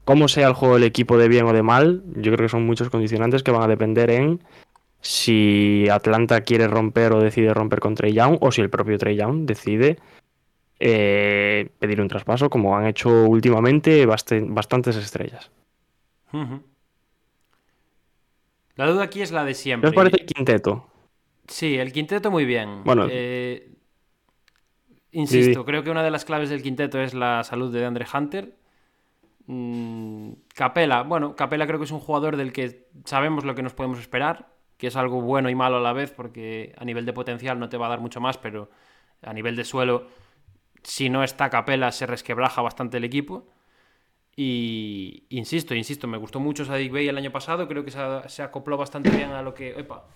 cómo 0.05 0.29
sea 0.29 0.49
el 0.49 0.55
juego 0.55 0.75
del 0.75 0.85
equipo 0.85 1.19
de 1.19 1.29
bien 1.29 1.45
o 1.45 1.53
de 1.53 1.63
mal. 1.63 2.03
Yo 2.17 2.33
creo 2.33 2.47
que 2.47 2.49
son 2.49 2.65
muchos 2.65 2.89
condicionantes 2.89 3.43
que 3.43 3.51
van 3.51 3.63
a 3.63 3.69
depender 3.69 4.11
en 4.11 4.43
si 5.03 5.87
Atlanta 5.91 6.41
quiere 6.43 6.67
romper 6.69 7.13
o 7.13 7.21
decide 7.21 7.53
romper 7.53 7.81
con 7.81 7.95
Trey 7.95 8.13
Young 8.15 8.39
o 8.41 8.51
si 8.53 8.61
el 8.63 8.71
propio 8.71 8.97
Trey 8.99 9.17
Young 9.17 9.45
decide 9.45 9.99
eh, 10.81 11.69
pedir 11.79 12.01
un 12.01 12.09
traspaso, 12.09 12.49
como 12.49 12.77
han 12.77 12.87
hecho 12.87 13.25
últimamente 13.27 14.07
baste- 14.07 14.47
bastantes 14.49 14.97
estrellas. 14.97 15.51
La 18.77 18.87
duda 18.91 19.03
aquí 19.05 19.21
es 19.23 19.33
la 19.33 19.45
de 19.45 19.51
¿Qué 19.53 19.55
siempre. 19.55 19.91
os 19.91 19.95
parece 19.95 20.17
el 20.21 20.27
quinteto? 20.27 20.89
Sí, 21.47 21.77
el 21.77 21.93
quinteto 21.93 22.31
muy 22.31 22.45
bien. 22.45 22.85
Bueno. 22.85 23.07
Eh, 23.11 23.69
insisto, 25.11 25.61
Sí. 25.61 25.67
creo 25.67 25.83
que 25.83 25.91
una 25.91 26.03
de 26.03 26.11
las 26.11 26.25
claves 26.25 26.49
del 26.49 26.63
quinteto 26.63 27.01
es 27.01 27.13
la 27.13 27.45
salud 27.45 27.73
de 27.73 27.85
Andre 27.85 28.07
Hunter. 28.13 28.55
Mm, 29.47 30.33
Capela, 30.55 31.03
bueno, 31.03 31.35
Capela 31.37 31.67
creo 31.67 31.79
que 31.79 31.85
es 31.85 31.91
un 31.91 31.99
jugador 32.01 32.37
del 32.37 32.53
que 32.53 32.87
sabemos 33.05 33.45
lo 33.45 33.55
que 33.55 33.63
nos 33.63 33.75
podemos 33.75 33.99
esperar, 33.99 34.49
que 34.83 34.89
es 34.89 34.97
algo 34.97 35.21
bueno 35.21 35.49
y 35.49 35.55
malo 35.55 35.77
a 35.77 35.81
la 35.81 35.93
vez, 35.93 36.11
porque 36.11 36.75
a 36.77 36.85
nivel 36.85 37.07
de 37.07 37.13
potencial 37.13 37.57
no 37.57 37.69
te 37.69 37.77
va 37.77 37.87
a 37.87 37.91
dar 37.91 38.01
mucho 38.01 38.21
más, 38.21 38.37
pero 38.37 38.69
a 39.23 39.33
nivel 39.33 39.55
de 39.55 39.63
suelo, 39.63 40.09
si 40.83 41.09
no 41.09 41.23
está 41.23 41.49
Capela, 41.51 41.93
se 41.93 42.05
resquebraja 42.05 42.63
bastante 42.63 42.97
el 42.97 43.05
equipo. 43.05 43.47
Y 44.35 45.25
insisto, 45.29 45.77
insisto, 45.77 46.09
me 46.09 46.19
gustó 46.19 46.41
mucho 46.41 46.65
Sadik 46.65 46.91
Bey 46.91 47.07
el 47.07 47.17
año 47.17 47.31
pasado, 47.31 47.69
creo 47.69 47.85
que 47.85 47.93
se, 47.93 48.01
se 48.27 48.43
acopló 48.43 48.77
bastante 48.77 49.11
bien 49.11 49.31
a 49.31 49.43
lo 49.43 49.55
que... 49.55 49.71
Epa, 49.71 50.09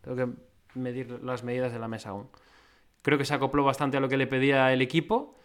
tengo 0.00 0.16
que 0.16 0.32
medir 0.78 1.22
las 1.22 1.44
medidas 1.44 1.74
de 1.74 1.78
la 1.78 1.86
mesa 1.86 2.08
aún. 2.08 2.30
Creo 3.02 3.18
que 3.18 3.26
se 3.26 3.34
acopló 3.34 3.64
bastante 3.64 3.98
a 3.98 4.00
lo 4.00 4.08
que 4.08 4.16
le 4.16 4.26
pedía 4.26 4.72
el 4.72 4.80
equipo 4.80 5.36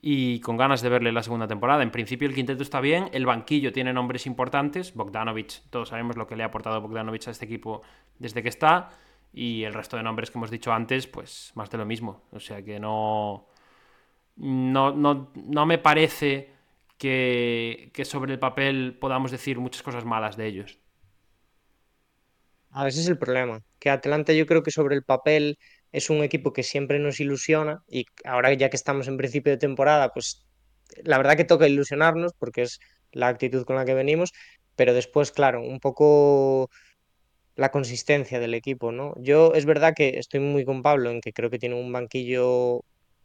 y 0.00 0.40
con 0.40 0.56
ganas 0.56 0.82
de 0.82 0.88
verle 0.88 1.12
la 1.12 1.22
segunda 1.22 1.48
temporada. 1.48 1.82
En 1.82 1.90
principio 1.90 2.28
el 2.28 2.34
quinteto 2.34 2.62
está 2.62 2.80
bien, 2.80 3.08
el 3.12 3.26
banquillo 3.26 3.72
tiene 3.72 3.92
nombres 3.92 4.26
importantes, 4.26 4.94
Bogdanovic, 4.94 5.62
todos 5.70 5.88
sabemos 5.88 6.16
lo 6.16 6.26
que 6.26 6.36
le 6.36 6.42
ha 6.42 6.46
aportado 6.46 6.80
Bogdanovic 6.80 7.28
a 7.28 7.30
este 7.30 7.44
equipo 7.44 7.82
desde 8.18 8.42
que 8.42 8.48
está, 8.48 8.90
y 9.32 9.64
el 9.64 9.74
resto 9.74 9.96
de 9.96 10.02
nombres 10.02 10.30
que 10.30 10.38
hemos 10.38 10.50
dicho 10.50 10.72
antes, 10.72 11.06
pues 11.06 11.52
más 11.54 11.70
de 11.70 11.78
lo 11.78 11.86
mismo. 11.86 12.22
O 12.32 12.40
sea 12.40 12.62
que 12.62 12.80
no... 12.80 13.46
No, 14.36 14.92
no, 14.94 15.32
no 15.34 15.66
me 15.66 15.78
parece 15.78 16.52
que, 16.96 17.90
que 17.92 18.04
sobre 18.04 18.32
el 18.32 18.38
papel 18.38 18.96
podamos 19.00 19.32
decir 19.32 19.58
muchas 19.58 19.82
cosas 19.82 20.04
malas 20.04 20.36
de 20.36 20.46
ellos. 20.46 20.78
A 22.70 22.84
ver, 22.84 22.90
ese 22.90 23.00
es 23.00 23.08
el 23.08 23.18
problema. 23.18 23.62
Que 23.80 23.90
Atlanta 23.90 24.32
yo 24.32 24.46
creo 24.46 24.62
que 24.62 24.70
sobre 24.70 24.94
el 24.94 25.02
papel 25.02 25.58
es 25.92 26.10
un 26.10 26.22
equipo 26.22 26.52
que 26.52 26.62
siempre 26.62 26.98
nos 26.98 27.20
ilusiona 27.20 27.82
y 27.88 28.06
ahora 28.24 28.52
ya 28.52 28.70
que 28.70 28.76
estamos 28.76 29.08
en 29.08 29.16
principio 29.16 29.52
de 29.52 29.58
temporada, 29.58 30.12
pues 30.12 30.46
la 31.02 31.18
verdad 31.18 31.36
que 31.36 31.44
toca 31.44 31.68
ilusionarnos 31.68 32.32
porque 32.38 32.62
es 32.62 32.80
la 33.12 33.28
actitud 33.28 33.64
con 33.64 33.76
la 33.76 33.84
que 33.84 33.94
venimos, 33.94 34.32
pero 34.76 34.94
después, 34.94 35.32
claro, 35.32 35.62
un 35.62 35.80
poco 35.80 36.70
la 37.56 37.70
consistencia 37.70 38.38
del 38.38 38.54
equipo, 38.54 38.92
¿no? 38.92 39.14
Yo 39.18 39.52
es 39.54 39.66
verdad 39.66 39.94
que 39.94 40.18
estoy 40.18 40.40
muy 40.40 40.64
con 40.64 40.82
Pablo 40.82 41.10
en 41.10 41.20
que 41.20 41.32
creo 41.32 41.50
que 41.50 41.58
tiene 41.58 41.74
un 41.74 41.92
banquillo 41.92 42.84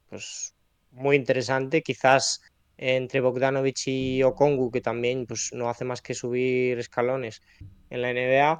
pues 0.10 0.56
muy 0.92 1.16
interesante, 1.16 1.82
quizás 1.82 2.42
entre 2.78 3.22
Bogdanovic 3.22 3.88
y 3.88 4.24
Okongu, 4.24 4.72
que 4.72 4.82
también 4.82 5.26
pues 5.26 5.52
no 5.54 5.70
hace 5.70 5.86
más 5.86 6.02
que 6.02 6.14
subir 6.14 6.80
escalones 6.80 7.42
en 7.90 8.02
la 8.02 8.10
NBA. 8.10 8.60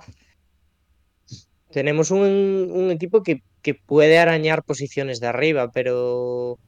Tenemos 1.74 2.12
un, 2.12 2.70
un 2.72 2.92
equipo 2.92 3.24
que, 3.24 3.42
que 3.62 3.74
puede 3.74 4.20
arañar 4.20 4.64
posiciones 4.64 5.20
de 5.20 5.28
arriba, 5.28 5.72
pero 5.72 6.60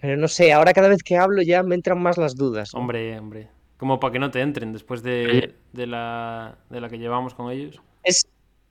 pero 0.00 0.16
no 0.16 0.28
sé, 0.28 0.52
ahora 0.52 0.72
cada 0.72 0.88
vez 0.88 1.02
que 1.02 1.16
hablo 1.16 1.42
ya 1.42 1.62
me 1.62 1.74
entran 1.74 2.00
más 2.00 2.16
las 2.18 2.36
dudas. 2.36 2.70
¿no? 2.74 2.80
Hombre, 2.80 3.18
hombre. 3.18 3.48
Como 3.76 3.98
para 3.98 4.12
que 4.12 4.18
no 4.18 4.30
te 4.30 4.40
entren 4.40 4.72
después 4.72 5.02
de, 5.02 5.54
de 5.72 5.86
la, 5.86 6.58
de 6.68 6.80
la 6.80 6.88
que 6.88 6.98
llevamos 6.98 7.34
con 7.34 7.50
ellos. 7.50 7.80
Es, 8.04 8.26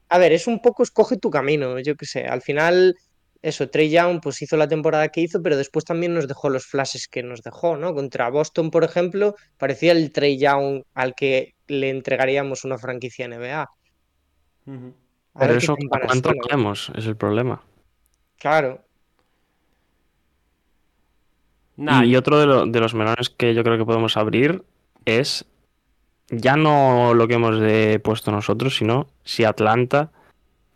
a 0.07 0.17
ver, 0.17 0.31
es 0.31 0.47
un 0.47 0.61
poco 0.61 0.83
escoge 0.83 1.17
tu 1.17 1.29
camino, 1.29 1.79
yo 1.79 1.95
qué 1.95 2.05
sé. 2.05 2.25
Al 2.25 2.41
final, 2.41 2.95
eso, 3.41 3.69
Trey 3.69 3.89
Young 3.89 4.21
pues 4.21 4.41
hizo 4.41 4.55
la 4.55 4.67
temporada 4.67 5.09
que 5.09 5.21
hizo, 5.21 5.41
pero 5.41 5.57
después 5.57 5.83
también 5.83 6.13
nos 6.13 6.27
dejó 6.27 6.49
los 6.49 6.65
flashes 6.65 7.07
que 7.07 7.23
nos 7.23 7.41
dejó, 7.41 7.75
¿no? 7.75 7.93
Contra 7.95 8.29
Boston, 8.29 8.69
por 8.69 8.83
ejemplo, 8.83 9.35
parecía 9.57 9.93
el 9.93 10.11
Trey 10.11 10.37
Young 10.37 10.83
al 10.93 11.15
que 11.15 11.55
le 11.67 11.89
entregaríamos 11.89 12.63
una 12.63 12.77
franquicia 12.77 13.27
NBA. 13.27 13.67
Pero 15.37 15.53
eso, 15.53 15.73
¿a 15.73 15.77
campanas 15.77 16.07
cuánto 16.07 16.33
podemos? 16.33 16.91
Es 16.95 17.05
el 17.05 17.15
problema. 17.15 17.61
Claro, 18.37 18.83
Nah, 21.77 22.03
y 22.03 22.15
otro 22.17 22.37
de, 22.39 22.45
lo- 22.45 22.65
de 22.65 22.79
los 22.81 22.93
melones 22.93 23.29
que 23.29 23.53
yo 23.55 23.63
creo 23.63 23.77
que 23.77 23.85
podemos 23.85 24.17
abrir 24.17 24.63
es 25.05 25.45
ya 26.29 26.57
no 26.57 27.13
lo 27.13 27.27
que 27.27 27.35
hemos 27.35 27.59
de- 27.59 27.99
puesto 28.03 28.31
nosotros, 28.31 28.75
sino 28.75 29.07
si 29.23 29.45
Atlanta 29.45 30.11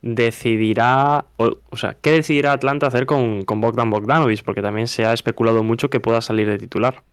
decidirá, 0.02 1.26
o, 1.38 1.58
o 1.70 1.78
sea, 1.78 1.96
¿qué 2.02 2.12
decidirá 2.12 2.54
Atlanta 2.54 2.88
hacer 2.88 3.06
con, 3.06 3.44
con 3.44 3.60
Bogdan 3.62 3.90
Bogdanovic? 3.90 4.44
Porque 4.44 4.62
también 4.62 4.88
se 4.88 5.06
ha 5.06 5.14
especulado 5.14 5.62
mucho 5.64 5.90
que 5.90 6.00
pueda 6.00 6.22
salir 6.22 6.48
de 6.48 6.58
titular. 6.58 7.04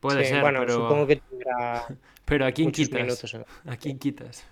puede 0.00 0.24
sí, 0.24 0.30
ser, 0.30 0.42
bueno, 0.42 0.60
pero, 0.60 0.74
supongo 0.74 1.06
que 1.06 1.16
tendrá 1.16 1.86
pero 2.24 2.46
¿a 2.46 2.52
quién 2.52 2.70
quitas? 2.70 3.02
minutos. 3.02 3.36
¿A 3.66 3.76
quién 3.76 3.98
quitas? 3.98 4.44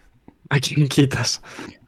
¿A 0.55 0.57
quién 0.65 0.87
quitas? 0.89 1.41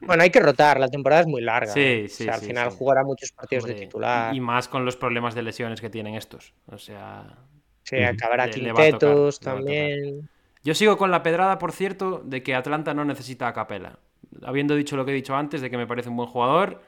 Bueno, 0.05 0.23
hay 0.23 0.29
que 0.29 0.39
rotar, 0.39 0.79
la 0.79 0.87
temporada 0.89 1.21
es 1.21 1.27
muy 1.27 1.41
larga. 1.41 1.73
Sí, 1.73 1.79
¿eh? 1.79 2.05
O 2.05 2.09
sí, 2.09 2.23
sea, 2.23 2.35
al 2.35 2.41
sí, 2.41 2.47
final 2.47 2.71
sí. 2.71 2.77
jugará 2.77 3.03
muchos 3.03 3.31
partidos 3.31 3.65
de 3.65 3.75
titular. 3.75 4.35
Y 4.35 4.39
más 4.39 4.67
con 4.67 4.85
los 4.85 4.95
problemas 4.97 5.35
de 5.35 5.43
lesiones 5.43 5.81
que 5.81 5.89
tienen 5.89 6.15
estos. 6.15 6.53
O 6.67 6.77
sea, 6.77 7.37
Sí, 7.83 7.97
acabará 8.03 8.49
quintetos 8.49 9.39
tocar. 9.39 9.55
también. 9.55 10.29
Yo 10.63 10.73
sigo 10.73 10.97
con 10.97 11.11
la 11.11 11.21
pedrada, 11.23 11.59
por 11.59 11.71
cierto, 11.71 12.21
de 12.25 12.41
que 12.43 12.55
Atlanta 12.55 12.93
no 12.93 13.05
necesita 13.05 13.47
a 13.47 13.53
Capela. 13.53 13.99
Habiendo 14.43 14.75
dicho 14.75 14.97
lo 14.97 15.05
que 15.05 15.11
he 15.11 15.15
dicho 15.15 15.35
antes, 15.35 15.61
de 15.61 15.69
que 15.69 15.77
me 15.77 15.87
parece 15.87 16.09
un 16.09 16.17
buen 16.17 16.29
jugador, 16.29 16.81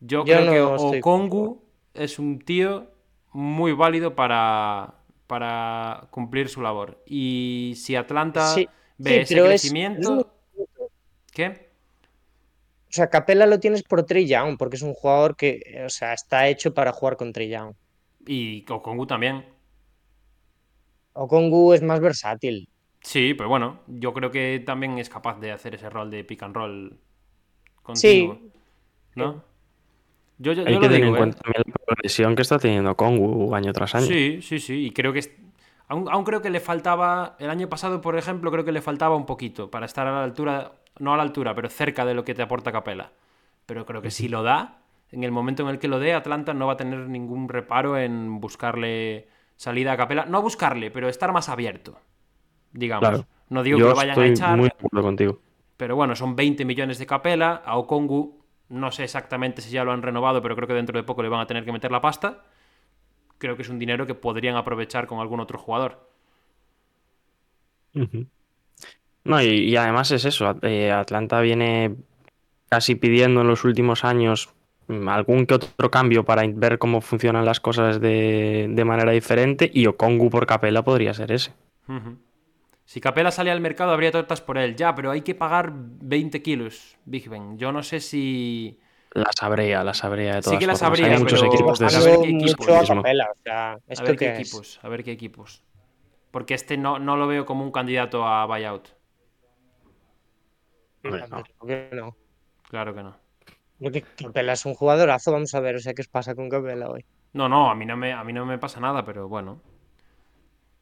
yo, 0.00 0.24
Yo 0.24 0.24
creo 0.24 0.44
no 0.44 0.50
que 0.50 0.84
estoy 0.84 0.98
Okongu 1.00 1.62
es 1.94 2.18
un 2.18 2.38
tío 2.40 2.90
muy 3.32 3.72
válido 3.72 4.14
para, 4.14 4.94
para 5.26 6.08
cumplir 6.10 6.48
su 6.48 6.62
labor. 6.62 7.02
Y 7.06 7.74
si 7.76 7.96
Atlanta 7.96 8.46
Sí, 8.54 8.68
ve 8.98 9.24
sí, 9.26 9.34
ese 9.34 9.42
crecimiento... 9.42 10.20
es 10.20 10.26
¿Qué? 11.36 11.68
O 12.88 12.92
sea, 12.96 13.10
Capela 13.10 13.44
lo 13.44 13.60
tienes 13.60 13.82
por 13.82 14.04
Trey 14.04 14.26
Young, 14.26 14.56
porque 14.56 14.76
es 14.76 14.82
un 14.82 14.94
jugador 14.94 15.36
que, 15.36 15.60
eh, 15.66 15.84
o 15.84 15.90
sea, 15.90 16.14
está 16.14 16.48
hecho 16.48 16.72
para 16.72 16.92
jugar 16.92 17.18
con 17.18 17.30
Trey 17.34 17.50
Young. 17.50 17.74
Y 18.26 18.64
Okongu 18.70 19.06
también. 19.06 19.44
Okongu 21.12 21.74
es 21.74 21.82
más 21.82 22.00
versátil. 22.00 22.70
Sí, 23.02 23.34
pero 23.34 23.50
bueno, 23.50 23.80
yo 23.86 24.14
creo 24.14 24.30
que 24.30 24.62
también 24.64 24.96
es 24.98 25.10
capaz 25.10 25.38
de 25.38 25.52
hacer 25.52 25.74
ese 25.74 25.90
rol 25.90 26.10
de 26.10 26.24
pick 26.24 26.42
and 26.42 26.54
roll 26.56 26.98
Sí. 27.92 28.26
continuo. 28.26 28.38
¿No? 29.14 29.44
Yo, 30.38 30.54
yo, 30.54 30.64
Hay 30.66 30.72
yo 30.74 30.80
que 30.80 30.86
lo 30.86 30.92
tener 30.92 30.96
digo, 30.96 31.08
en 31.08 31.14
¿eh? 31.14 31.18
cuenta 31.18 31.38
también 31.38 31.62
la 31.66 31.84
progresión 31.84 32.34
que 32.34 32.42
está 32.42 32.58
teniendo 32.58 32.96
Kongu 32.96 33.54
año 33.54 33.74
tras 33.74 33.94
año. 33.94 34.06
Sí, 34.06 34.40
sí, 34.40 34.58
sí. 34.58 34.86
Y 34.86 34.90
creo 34.92 35.12
que. 35.12 35.20
Aún, 35.88 36.08
aún 36.10 36.24
creo 36.24 36.40
que 36.40 36.48
le 36.48 36.60
faltaba. 36.60 37.36
El 37.38 37.50
año 37.50 37.68
pasado, 37.68 38.00
por 38.00 38.16
ejemplo, 38.16 38.50
creo 38.50 38.64
que 38.64 38.72
le 38.72 38.80
faltaba 38.80 39.16
un 39.16 39.26
poquito 39.26 39.70
para 39.70 39.84
estar 39.84 40.06
a 40.06 40.12
la 40.12 40.24
altura. 40.24 40.72
No 40.98 41.12
a 41.12 41.16
la 41.16 41.22
altura, 41.22 41.54
pero 41.54 41.68
cerca 41.68 42.04
de 42.04 42.14
lo 42.14 42.24
que 42.24 42.34
te 42.34 42.42
aporta 42.42 42.72
Capela. 42.72 43.12
Pero 43.66 43.84
creo 43.84 44.00
que 44.00 44.10
si 44.10 44.28
lo 44.28 44.42
da, 44.42 44.78
en 45.10 45.24
el 45.24 45.32
momento 45.32 45.62
en 45.62 45.68
el 45.68 45.78
que 45.78 45.88
lo 45.88 45.98
dé, 45.98 46.14
Atlanta 46.14 46.54
no 46.54 46.66
va 46.66 46.74
a 46.74 46.76
tener 46.76 47.08
ningún 47.08 47.48
reparo 47.48 47.98
en 47.98 48.40
buscarle 48.40 49.28
salida 49.56 49.92
a 49.92 49.96
Capela. 49.96 50.26
No 50.26 50.42
buscarle, 50.42 50.90
pero 50.90 51.08
estar 51.08 51.32
más 51.32 51.48
abierto. 51.48 51.98
Digamos. 52.72 53.08
Claro. 53.08 53.26
No 53.48 53.62
digo 53.62 53.78
Yo 53.78 53.86
que 53.86 53.90
lo 53.90 53.96
vayan 53.96 54.18
a 54.18 54.26
echar. 54.26 54.56
muy 54.56 54.68
de 54.68 54.74
acuerdo 54.76 55.02
contigo. 55.02 55.38
Pero 55.76 55.96
bueno, 55.96 56.16
son 56.16 56.36
20 56.36 56.64
millones 56.64 56.98
de 56.98 57.06
Capela. 57.06 57.62
A 57.64 57.76
Okongu, 57.76 58.42
no 58.68 58.90
sé 58.90 59.04
exactamente 59.04 59.62
si 59.62 59.70
ya 59.70 59.84
lo 59.84 59.92
han 59.92 60.02
renovado, 60.02 60.42
pero 60.42 60.56
creo 60.56 60.66
que 60.66 60.74
dentro 60.74 60.98
de 60.98 61.04
poco 61.04 61.22
le 61.22 61.28
van 61.28 61.40
a 61.40 61.46
tener 61.46 61.64
que 61.64 61.72
meter 61.72 61.92
la 61.92 62.00
pasta. 62.00 62.44
Creo 63.38 63.56
que 63.56 63.62
es 63.62 63.68
un 63.68 63.78
dinero 63.78 64.06
que 64.06 64.14
podrían 64.14 64.56
aprovechar 64.56 65.06
con 65.06 65.20
algún 65.20 65.40
otro 65.40 65.58
jugador. 65.58 66.08
No, 69.26 69.42
y, 69.42 69.46
y 69.68 69.76
además 69.76 70.10
es 70.12 70.24
eso. 70.24 70.56
Eh, 70.62 70.90
Atlanta 70.92 71.40
viene 71.40 71.94
casi 72.68 72.94
pidiendo 72.94 73.40
en 73.42 73.48
los 73.48 73.64
últimos 73.64 74.04
años 74.04 74.50
mm, 74.88 75.08
algún 75.08 75.46
que 75.46 75.54
otro 75.54 75.90
cambio 75.90 76.24
para 76.24 76.42
ver 76.46 76.78
cómo 76.78 77.00
funcionan 77.00 77.44
las 77.44 77.60
cosas 77.60 78.00
de, 78.00 78.66
de 78.70 78.84
manera 78.84 79.12
diferente. 79.12 79.70
Y 79.72 79.86
Okongu 79.86 80.30
por 80.30 80.46
Capela 80.46 80.82
podría 80.82 81.12
ser 81.14 81.32
ese. 81.32 81.52
Si 82.84 83.00
Capela 83.00 83.30
sale 83.32 83.50
al 83.50 83.60
mercado, 83.60 83.90
habría 83.92 84.12
tortas 84.12 84.40
por 84.40 84.58
él. 84.58 84.76
Ya, 84.76 84.94
pero 84.94 85.10
hay 85.10 85.22
que 85.22 85.34
pagar 85.34 85.72
20 85.74 86.40
kilos, 86.42 86.96
Big 87.04 87.28
Ben. 87.28 87.58
Yo 87.58 87.72
no 87.72 87.82
sé 87.82 88.00
si. 88.00 88.78
La 89.12 89.30
sabría, 89.36 89.82
la 89.82 89.94
sabría 89.94 90.34
de 90.36 90.42
Sí 90.42 90.44
todas 90.44 90.58
que 90.60 90.66
la 90.66 90.76
formas. 90.76 90.98
sabría, 90.98 91.14
Hay 91.16 91.22
muchos 91.22 91.40
pero- 91.40 91.52
equipos 91.54 91.78
de 91.78 91.84
a 91.84 91.88
ese 91.88 91.98
ver 91.98 92.06
Bajando 92.10 92.22
qué 92.28 92.44
equipo 92.44 92.62
mucho 92.62 92.76
a 92.76 92.80
mismo. 92.80 92.96
Capela, 93.02 93.28
o 93.32 93.42
sea, 93.42 93.72
A 93.72 93.78
¿esto 93.88 94.04
ver 94.04 94.16
qué 94.16 94.24
qué 94.26 94.32
es? 94.32 94.40
equipos. 94.40 94.80
A 94.82 94.88
ver 94.88 95.04
qué 95.04 95.12
equipos. 95.12 95.62
Porque 96.30 96.54
este 96.54 96.76
no, 96.76 96.98
no 96.98 97.16
lo 97.16 97.26
veo 97.26 97.46
como 97.46 97.64
un 97.64 97.72
candidato 97.72 98.26
a 98.26 98.44
buyout. 98.46 98.88
Hombre, 101.06 101.28
no. 101.28 101.44
¿Por 101.58 101.68
qué 101.68 101.88
no? 101.92 102.16
Claro 102.68 102.94
que 102.94 103.02
no. 103.02 103.16
Porque 103.82 104.02
Capela 104.02 104.52
es 104.54 104.64
un 104.66 104.74
jugadorazo, 104.74 105.32
vamos 105.32 105.54
a 105.54 105.60
ver, 105.60 105.76
o 105.76 105.78
sea, 105.80 105.92
¿qué 105.94 106.02
os 106.02 106.08
pasa 106.08 106.34
con 106.34 106.48
Capela 106.48 106.88
hoy? 106.88 107.04
No, 107.34 107.48
no, 107.48 107.70
a 107.70 107.74
mí 107.74 107.84
no 107.84 107.96
me, 107.96 108.12
a 108.12 108.24
mí 108.24 108.32
no 108.32 108.46
me 108.46 108.58
pasa 108.58 108.80
nada, 108.80 109.04
pero 109.04 109.28
bueno. 109.28 109.60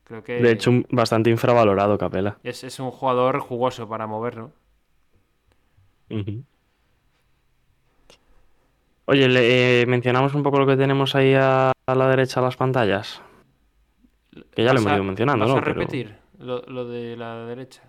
Creo 0.05 0.23
que. 0.23 0.35
De 0.35 0.53
hecho, 0.53 0.71
un- 0.71 0.87
bastante 0.91 1.31
infravalorado 1.31 1.99
Capela. 1.99 2.39
Es, 2.45 2.63
es 2.63 2.79
un 2.79 2.91
jugador 2.91 3.41
jugoso 3.41 3.89
para 3.89 4.07
moverlo. 4.07 4.53
Oye, 9.07 9.29
le, 9.29 9.83
eh, 9.83 9.87
mencionamos 9.87 10.35
un 10.35 10.43
poco 10.43 10.59
lo 10.59 10.67
que 10.67 10.77
tenemos 10.77 11.15
ahí 11.15 11.35
a, 11.35 11.73
a 11.87 11.95
la 11.95 12.09
derecha 12.09 12.41
de 12.41 12.47
las 12.47 12.57
pantallas. 12.57 13.21
Que 14.55 14.65
ya 14.65 14.73
lo 14.73 14.75
¿Vas 14.75 14.83
hemos 14.83 14.93
ido 14.95 15.05
mencionando, 15.05 15.45
vas 15.45 15.55
¿no? 15.55 15.61
a 15.61 15.63
Pero- 15.65 15.75
repetir 15.81 16.17
lo, 16.39 16.63
lo 16.63 16.87
de 16.87 17.17
la 17.17 17.45
derecha? 17.47 17.83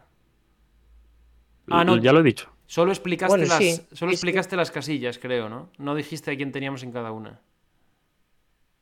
Ah, 1.69 1.84
no. 1.84 1.97
Ya 1.97 2.12
lo 2.12 2.19
he 2.19 2.23
dicho. 2.23 2.49
Solo 2.67 2.91
explicaste, 2.91 3.38
Bueno, 3.38 3.45
las, 3.47 3.58
sí, 3.58 3.80
solo 3.93 4.12
explicaste 4.12 4.56
las 4.56 4.71
casillas, 4.71 5.19
creo, 5.19 5.49
¿no? 5.49 5.69
No 5.78 5.95
dijiste 5.95 6.32
a 6.32 6.36
quién 6.36 6.51
teníamos 6.51 6.84
en 6.84 6.91
cada 6.91 7.12
una. 7.12 7.39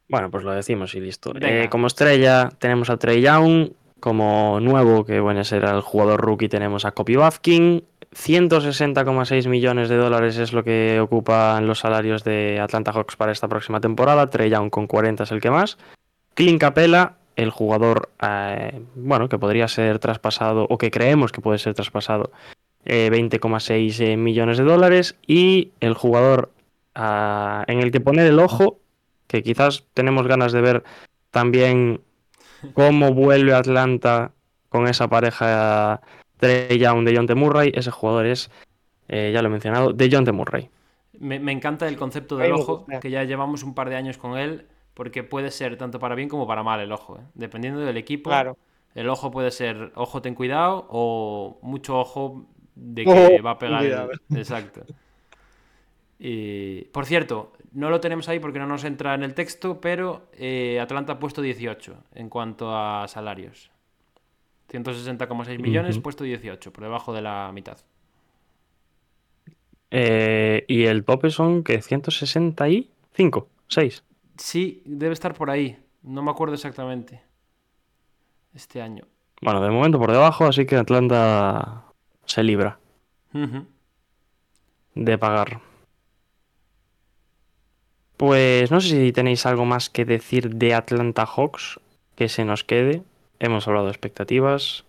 Bueno, 0.08 0.30
pues 0.32 0.44
lo 0.44 0.52
decimos 0.52 0.94
y 0.96 1.00
listo. 1.00 1.34
Eh, 1.42 1.68
como 1.70 1.88
estrella 1.88 2.50
tenemos 2.60 2.90
a 2.90 2.98
Trey 2.98 3.22
Young. 3.22 3.72
Como 4.00 4.60
nuevo, 4.60 5.06
que 5.06 5.22
bueno, 5.22 5.46
será 5.46 5.72
el 5.72 5.82
jugador 5.82 6.20
rookie, 6.20 6.50
tenemos 6.50 6.84
a 6.84 6.92
Kopi 6.92 7.16
Bafkin. 7.16 7.86
160,6 8.14 9.48
millones 9.48 9.90
de 9.90 9.96
dólares 9.96 10.38
es 10.38 10.52
lo 10.52 10.64
que 10.64 11.00
ocupan 11.00 11.66
los 11.68 11.80
salarios 11.80 12.24
de 12.24 12.60
Atlanta 12.60 12.92
Hawks 12.92 13.16
para 13.16 13.32
esta 13.32 13.48
próxima 13.48 13.80
temporada. 13.80 14.30
Trey 14.30 14.50
Young 14.50 14.70
con 14.70 14.88
40 14.88 15.24
es 15.24 15.32
el 15.32 15.40
que 15.40 15.50
más. 15.50 15.78
Clint 16.34 16.60
Capela, 16.60 17.16
el 17.36 17.50
jugador, 17.50 18.10
eh, 18.22 18.82
bueno, 18.96 19.30
que 19.30 19.40
podría 19.40 19.68
ser 19.68 20.00
traspasado 20.00 20.68
o 20.70 20.78
que 20.78 20.92
creemos 20.92 21.32
que 21.32 21.42
puede 21.42 21.58
ser 21.58 21.74
traspasado, 21.74 22.32
eh, 22.86 23.10
20,6 23.12 24.00
eh, 24.00 24.18
millones 24.18 24.58
de 24.58 24.64
dólares 24.64 25.16
y 25.26 25.72
el 25.80 25.94
jugador 25.94 26.52
ah, 26.96 27.64
en 27.68 27.80
el 27.80 27.92
que 27.92 28.02
poner 28.02 28.28
el 28.28 28.40
ojo, 28.40 28.80
que 29.28 29.44
quizás 29.44 29.86
tenemos 29.94 30.28
ganas 30.28 30.52
de 30.52 30.62
ver 30.62 30.84
también 31.32 32.02
cómo 32.74 33.14
vuelve 33.14 33.54
Atlanta 33.54 34.32
con 34.70 34.88
esa 34.88 35.08
pareja 35.08 36.02
Trey 36.38 36.78
Young 36.78 37.06
de 37.06 37.16
John 37.16 37.28
T. 37.28 37.36
Murray, 37.36 37.72
ese 37.74 37.92
jugador 37.92 38.26
es, 38.26 38.50
eh, 39.08 39.32
ya 39.34 39.42
lo 39.42 39.48
he 39.48 39.52
mencionado, 39.52 39.94
de 39.94 40.10
John 40.12 40.26
T. 40.26 40.32
Murray. 40.32 40.70
Me, 41.20 41.40
me 41.40 41.52
encanta 41.52 41.88
el 41.88 41.96
concepto 41.96 42.38
del 42.38 42.54
ojo, 42.54 42.86
que 43.02 43.10
ya 43.10 43.24
llevamos 43.24 43.64
un 43.64 43.74
par 43.76 43.90
de 43.90 43.96
años 43.96 44.18
con 44.18 44.38
él, 44.38 44.66
porque 44.94 45.24
puede 45.24 45.52
ser 45.52 45.78
tanto 45.78 46.00
para 46.00 46.16
bien 46.16 46.30
como 46.30 46.48
para 46.48 46.64
mal 46.64 46.80
el 46.80 46.92
ojo. 46.92 47.18
¿eh? 47.18 47.24
Dependiendo 47.34 47.80
del 47.82 47.98
equipo, 47.98 48.30
Claro. 48.30 48.58
el 48.96 49.10
ojo 49.10 49.32
puede 49.32 49.52
ser 49.52 49.92
ojo 49.96 50.22
ten 50.22 50.36
cuidado 50.36 50.86
o 50.90 51.60
mucho 51.62 52.00
ojo 52.00 52.46
de 52.76 53.04
que 53.04 53.42
va 53.42 53.52
a 53.52 53.58
pegar. 53.58 53.84
el-. 53.86 54.38
Exacto. 54.38 54.82
Y, 56.20 56.86
por 56.86 57.06
cierto, 57.06 57.54
no 57.74 57.90
lo 57.90 58.00
tenemos 58.00 58.30
ahí 58.30 58.40
porque 58.40 58.60
no 58.60 58.68
nos 58.68 58.84
entra 58.84 59.14
en 59.14 59.24
el 59.24 59.34
texto, 59.34 59.82
pero 59.82 60.28
eh, 60.34 60.80
Atlanta 60.80 61.14
ha 61.14 61.20
puesto 61.20 61.42
18 61.42 61.96
en 62.16 62.30
cuanto 62.30 62.76
a 62.76 63.08
salarios. 63.08 63.72
160,6 64.72 65.60
millones, 65.60 66.00
puesto 66.00 66.24
18, 66.24 66.72
por 66.72 66.84
debajo 66.84 67.14
de 67.14 67.22
la 67.22 67.52
mitad. 67.54 67.78
Eh, 69.92 70.66
y 70.68 70.86
el 70.86 71.04
tope 71.04 71.30
son 71.30 71.64
que 71.64 71.82
165, 71.82 73.50
6. 73.68 74.04
Sí, 74.38 74.82
debe 74.86 75.14
estar 75.14 75.34
por 75.36 75.50
ahí. 75.52 75.78
No 76.02 76.24
me 76.24 76.32
acuerdo 76.32 76.56
exactamente. 76.56 77.22
Este 78.54 78.82
año. 78.82 79.06
Bueno, 79.42 79.62
de 79.62 79.70
momento 79.70 80.00
por 80.00 80.12
debajo, 80.12 80.46
así 80.46 80.66
que 80.66 80.78
Atlanta 80.78 81.93
se 82.26 82.44
libra 82.44 82.80
de 84.96 85.18
pagar. 85.18 85.60
Pues 88.18 88.72
no 88.72 88.80
sé 88.80 88.90
si 88.90 89.12
tenéis 89.12 89.46
algo 89.46 89.66
más 89.66 89.90
que 89.90 90.06
decir 90.06 90.56
de 90.56 90.74
Atlanta 90.74 91.26
Hawks 91.26 91.80
que 92.16 92.30
se 92.30 92.46
nos 92.46 92.64
quede. 92.64 93.02
Hemos 93.40 93.68
hablado 93.68 93.86
de 93.88 93.92
expectativas. 93.92 94.86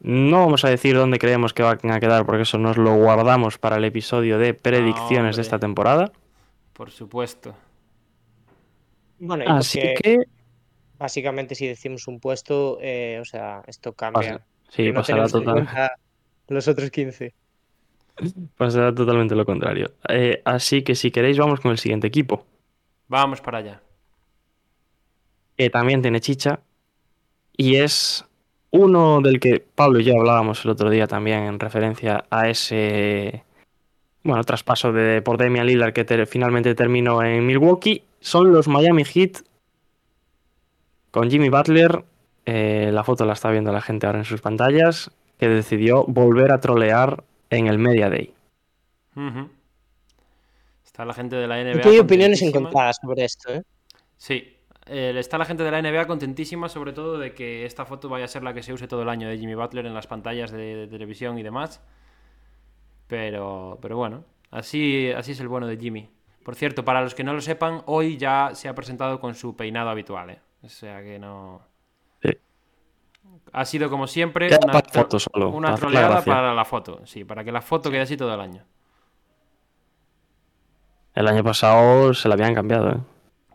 No 0.00 0.38
vamos 0.46 0.64
a 0.64 0.68
decir 0.70 0.96
dónde 0.96 1.18
creemos 1.18 1.52
que 1.52 1.62
van 1.62 1.90
a 1.90 2.00
quedar 2.00 2.24
porque 2.24 2.42
eso 2.42 2.56
nos 2.56 2.78
lo 2.78 2.94
guardamos 2.94 3.58
para 3.58 3.76
el 3.76 3.84
episodio 3.84 4.38
de 4.38 4.54
predicciones 4.54 5.36
de 5.36 5.42
esta 5.42 5.58
temporada. 5.58 6.12
Por 6.72 6.90
supuesto. 6.90 7.54
Bueno, 9.18 9.44
y 9.44 9.48
Así 9.48 9.80
que 10.02 10.24
básicamente 10.98 11.54
si 11.54 11.66
decimos 11.66 12.08
un 12.08 12.20
puesto, 12.20 12.78
eh, 12.80 13.18
o 13.20 13.24
sea, 13.26 13.62
esto 13.66 13.92
cambia. 13.92 14.38
pasa- 14.38 14.46
sí, 14.70 14.88
no 14.90 14.94
pasará, 15.00 15.28
total- 15.28 15.52
cuenta 15.52 15.92
los 16.50 16.68
otros 16.68 16.90
15. 16.90 17.32
pasará 18.56 18.94
totalmente 18.94 19.34
lo 19.34 19.44
contrario. 19.46 19.92
Eh, 20.08 20.42
así 20.44 20.82
que 20.82 20.94
si 20.94 21.10
queréis 21.10 21.38
vamos 21.38 21.60
con 21.60 21.70
el 21.70 21.78
siguiente 21.78 22.06
equipo. 22.06 22.44
Vamos 23.08 23.40
para 23.40 23.58
allá. 23.58 23.80
que 25.56 25.68
también 25.70 26.00
tiene 26.02 26.20
chicha 26.20 26.60
y 27.56 27.76
es 27.76 28.24
uno 28.70 29.20
del 29.20 29.40
que 29.40 29.64
Pablo 29.74 30.00
y 30.00 30.04
yo 30.04 30.14
hablábamos 30.18 30.64
el 30.64 30.70
otro 30.70 30.88
día 30.90 31.06
también 31.06 31.40
en 31.44 31.58
referencia 31.60 32.24
a 32.30 32.48
ese 32.48 33.42
bueno 34.22 34.44
traspaso 34.44 34.92
de 34.92 35.20
por 35.22 35.36
Damian 35.38 35.66
Lillard 35.66 35.92
que 35.92 36.04
te- 36.04 36.24
finalmente 36.26 36.74
terminó 36.74 37.22
en 37.22 37.44
Milwaukee 37.46 38.04
son 38.20 38.52
los 38.52 38.68
Miami 38.68 39.04
Heat 39.04 39.38
con 41.10 41.30
Jimmy 41.30 41.48
Butler 41.48 42.04
eh, 42.46 42.90
la 42.92 43.02
foto 43.04 43.24
la 43.26 43.32
está 43.34 43.50
viendo 43.50 43.72
la 43.72 43.80
gente 43.82 44.06
ahora 44.06 44.20
en 44.20 44.24
sus 44.24 44.40
pantallas 44.40 45.10
que 45.40 45.48
decidió 45.48 46.04
volver 46.04 46.52
a 46.52 46.60
trolear 46.60 47.24
en 47.48 47.66
el 47.66 47.78
Media 47.78 48.10
Day. 48.10 48.34
Está 50.84 51.04
la 51.04 51.14
gente 51.14 51.36
de 51.36 51.46
la 51.46 51.56
NBA. 51.56 51.88
Hay 51.88 51.98
opiniones 51.98 52.42
encontradas 52.42 52.98
sobre 53.00 53.24
esto, 53.24 53.54
¿eh? 53.54 53.62
Sí. 54.16 54.56
Eh, 54.86 55.14
está 55.16 55.38
la 55.38 55.44
gente 55.44 55.62
de 55.62 55.70
la 55.70 55.80
NBA 55.80 56.06
contentísima, 56.06 56.68
sobre 56.68 56.92
todo, 56.92 57.18
de 57.18 57.32
que 57.32 57.64
esta 57.64 57.86
foto 57.86 58.08
vaya 58.08 58.26
a 58.26 58.28
ser 58.28 58.42
la 58.42 58.52
que 58.52 58.62
se 58.62 58.72
use 58.72 58.86
todo 58.86 59.02
el 59.02 59.08
año 59.08 59.28
de 59.28 59.38
Jimmy 59.38 59.54
Butler 59.54 59.86
en 59.86 59.94
las 59.94 60.06
pantallas 60.06 60.50
de, 60.50 60.76
de 60.76 60.86
televisión 60.88 61.38
y 61.38 61.42
demás. 61.42 61.80
Pero, 63.06 63.78
pero 63.80 63.96
bueno, 63.96 64.24
así, 64.50 65.10
así 65.10 65.32
es 65.32 65.40
el 65.40 65.48
bueno 65.48 65.66
de 65.66 65.78
Jimmy. 65.78 66.10
Por 66.44 66.54
cierto, 66.54 66.84
para 66.84 67.00
los 67.02 67.14
que 67.14 67.24
no 67.24 67.32
lo 67.32 67.40
sepan, 67.40 67.82
hoy 67.86 68.16
ya 68.18 68.50
se 68.54 68.68
ha 68.68 68.74
presentado 68.74 69.20
con 69.20 69.34
su 69.34 69.56
peinado 69.56 69.88
habitual, 69.90 70.30
¿eh? 70.30 70.40
O 70.62 70.68
sea 70.68 71.02
que 71.02 71.18
no. 71.18 71.69
Ha 73.52 73.64
sido 73.64 73.90
como 73.90 74.06
siempre 74.06 74.48
Queda 74.48 74.60
una, 74.62 74.72
para 74.74 74.88
foto 74.88 75.18
solo, 75.18 75.50
una 75.50 75.68
para 75.68 75.78
troleada 75.80 76.24
para 76.24 76.54
la 76.54 76.64
foto. 76.64 77.00
Sí, 77.04 77.24
para 77.24 77.42
que 77.44 77.50
la 77.52 77.60
foto 77.62 77.90
quede 77.90 78.02
así 78.02 78.16
todo 78.16 78.32
el 78.34 78.40
año. 78.40 78.64
el 81.14 81.28
año 81.28 81.42
pasado 81.44 82.14
se 82.14 82.28
la 82.28 82.34
habían 82.34 82.54
cambiado 82.54 82.90
¿eh? 82.92 82.96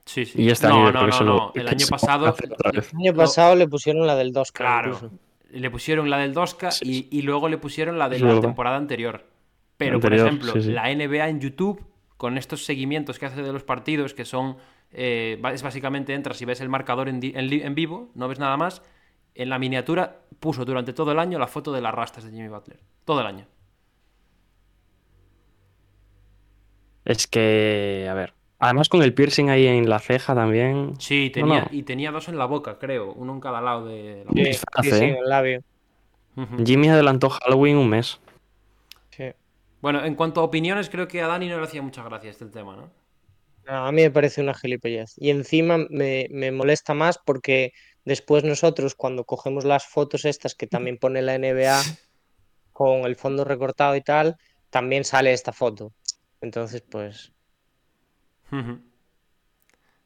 Sí, 0.05 0.25
sí. 0.25 0.41
y 0.43 0.49
este 0.49 0.67
no, 0.67 0.87
año 0.87 0.91
no, 0.91 1.07
no, 1.07 1.19
no. 1.23 1.51
El 1.55 1.67
año 1.67 1.87
pasado. 1.89 2.35
El 2.71 2.83
año 2.99 3.13
pasado 3.15 3.55
le 3.55 3.67
pusieron 3.67 4.05
la 4.05 4.15
del 4.15 4.31
2, 4.33 4.51
Claro. 4.51 4.93
incluso. 4.93 5.11
Le 5.51 5.71
pusieron 5.71 6.09
la 6.09 6.17
del 6.17 6.33
2K 6.35 6.71
Sí, 6.71 7.07
y, 7.09 7.17
y 7.19 7.21
luego 7.23 7.47
le 7.49 7.57
pusieron 7.57 7.97
la 7.97 8.09
de 8.09 8.19
la 8.19 8.39
temporada 8.41 8.75
anterior. 8.77 9.23
Pero, 9.77 9.95
Anterior, 9.95 10.19
por 10.27 10.27
ejemplo, 10.27 10.53
sí, 10.53 10.67
sí. 10.67 10.71
la 10.73 10.93
NBA 10.93 11.27
en 11.29 11.39
YouTube, 11.39 11.83
con 12.17 12.37
estos 12.37 12.65
seguimientos 12.65 13.17
que 13.17 13.25
hace 13.25 13.41
de 13.41 13.51
los 13.53 13.63
partidos, 13.63 14.13
que 14.13 14.25
son. 14.25 14.57
eh, 14.91 15.41
es 15.53 15.63
básicamente 15.63 16.13
entras 16.13 16.39
y 16.41 16.45
ves 16.45 16.61
el 16.61 16.69
marcador 16.69 17.09
en, 17.09 17.19
en 17.23 17.75
vivo, 17.75 18.09
no 18.15 18.27
ves 18.27 18.37
nada 18.37 18.57
más. 18.57 18.81
En 19.35 19.49
la 19.49 19.59
miniatura 19.59 20.21
puso 20.39 20.65
durante 20.65 20.93
todo 20.93 21.11
el 21.11 21.19
año 21.19 21.37
la 21.37 21.47
foto 21.47 21.71
de 21.71 21.81
las 21.81 21.93
rastas 21.93 22.23
de 22.23 22.31
Jimmy 22.31 22.47
Butler. 22.47 22.79
Todo 23.03 23.21
el 23.21 23.27
año. 23.27 23.45
Es 27.03 27.27
que, 27.27 28.07
a 28.09 28.13
ver. 28.13 28.33
Además 28.57 28.89
con 28.89 29.03
el 29.03 29.13
piercing 29.13 29.49
ahí 29.49 29.67
en 29.67 29.89
la 29.89 29.99
ceja 29.99 30.33
también. 30.33 30.93
Sí, 30.99 31.29
tenía, 31.31 31.61
no. 31.61 31.67
y 31.71 31.83
tenía 31.83 32.11
dos 32.11 32.29
en 32.29 32.37
la 32.37 32.45
boca, 32.45 32.79
creo. 32.79 33.13
Uno 33.13 33.33
en 33.33 33.39
cada 33.41 33.61
lado 33.61 33.85
de 33.85 34.23
la 34.25 34.31
Sí, 34.31 34.37
boca. 34.39 34.49
disfraz, 34.49 34.85
sí, 34.85 34.91
sí, 34.91 35.03
¿eh? 35.03 35.09
en 35.09 35.15
el 35.17 35.29
labio. 35.29 35.61
Jimmy 36.65 36.89
adelantó 36.89 37.29
Halloween 37.29 37.77
un 37.77 37.89
mes. 37.89 38.19
Sí. 39.11 39.25
Bueno, 39.81 40.03
en 40.03 40.15
cuanto 40.15 40.41
a 40.41 40.43
opiniones, 40.43 40.89
creo 40.89 41.07
que 41.07 41.21
a 41.21 41.27
Dani 41.27 41.47
no 41.47 41.57
le 41.57 41.63
hacía 41.63 41.81
mucha 41.81 42.03
gracia 42.03 42.29
este 42.29 42.45
tema, 42.47 42.75
¿no? 42.75 42.89
No, 43.67 43.87
a 43.87 43.91
mí 43.91 44.01
me 44.01 44.11
parece 44.11 44.41
una 44.41 44.53
gilipollez. 44.53 45.13
Y 45.17 45.29
encima 45.29 45.77
me, 45.89 46.27
me 46.31 46.51
molesta 46.51 46.93
más 46.93 47.19
porque 47.23 47.73
después 48.05 48.43
nosotros, 48.43 48.95
cuando 48.95 49.25
cogemos 49.25 49.65
las 49.65 49.85
fotos 49.85 50.25
estas 50.25 50.55
que 50.55 50.67
también 50.67 50.97
pone 50.97 51.21
la 51.21 51.37
NBA 51.37 51.81
con 52.71 53.01
el 53.05 53.15
fondo 53.15 53.43
recortado 53.43 53.95
y 53.95 54.01
tal, 54.01 54.37
también 54.69 55.03
sale 55.03 55.33
esta 55.33 55.51
foto. 55.51 55.91
Entonces, 56.41 56.81
pues. 56.81 57.31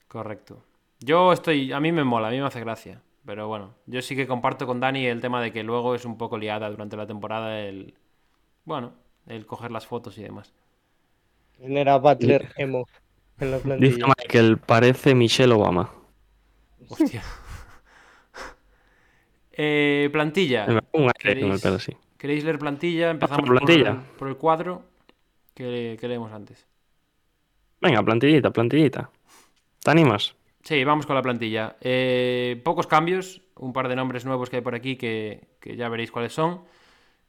Correcto. 0.07 0.63
Yo 0.99 1.33
estoy, 1.33 1.71
a 1.71 1.79
mí 1.79 1.91
me 1.91 2.03
mola, 2.03 2.29
a 2.29 2.31
mí 2.31 2.39
me 2.39 2.47
hace 2.47 2.59
gracia. 2.59 3.01
Pero 3.25 3.47
bueno, 3.47 3.75
yo 3.85 4.01
sí 4.01 4.15
que 4.15 4.25
comparto 4.27 4.65
con 4.65 4.79
Dani 4.79 5.05
el 5.05 5.21
tema 5.21 5.41
de 5.41 5.51
que 5.51 5.61
luego 5.61 5.93
es 5.93 6.05
un 6.05 6.17
poco 6.17 6.37
liada 6.37 6.69
durante 6.69 6.97
la 6.97 7.05
temporada 7.05 7.59
el, 7.59 7.93
bueno, 8.65 8.93
el 9.27 9.45
coger 9.45 9.71
las 9.71 9.85
fotos 9.85 10.17
y 10.17 10.23
demás. 10.23 10.53
genera 11.57 11.97
Butler 11.97 12.51
emo 12.57 12.85
en 13.39 13.51
la 13.51 13.59
Dice. 13.77 14.01
Michael, 14.03 14.57
parece 14.57 15.13
Michelle 15.13 15.53
Obama. 15.53 15.93
Hostia. 16.87 17.21
Eh, 19.61 20.09
plantilla. 20.13 20.65
Me 20.67 20.81
pongo 20.81 21.07
un 21.07 21.11
aire 21.17 21.41
con 21.41 21.51
el 21.51 21.57
¿Queréis? 21.57 21.61
pelo 21.61 21.75
así. 21.75 21.91
¿Queréis 22.17 22.43
leer 22.45 22.59
plantilla? 22.59 23.09
Empezamos 23.11 23.45
por 23.45 23.57
plantilla. 23.57 23.91
Por, 23.91 23.99
el, 23.99 24.17
por 24.17 24.27
el 24.29 24.37
cuadro 24.37 24.81
que, 25.53 25.97
que 25.99 26.07
leemos 26.07 26.31
antes. 26.31 26.65
Venga, 27.81 28.01
plantillita, 28.01 28.51
plantillita. 28.51 29.09
¿Te 29.83 29.91
animas? 29.91 30.33
Sí, 30.63 30.81
vamos 30.85 31.05
con 31.05 31.15
la 31.17 31.21
plantilla. 31.21 31.75
Eh, 31.81 32.61
pocos 32.63 32.87
cambios, 32.87 33.41
un 33.57 33.73
par 33.73 33.89
de 33.89 33.97
nombres 33.97 34.23
nuevos 34.23 34.49
que 34.49 34.57
hay 34.57 34.61
por 34.61 34.75
aquí 34.75 34.95
que, 34.95 35.41
que 35.59 35.75
ya 35.75 35.89
veréis 35.89 36.11
cuáles 36.11 36.31
son. 36.31 36.61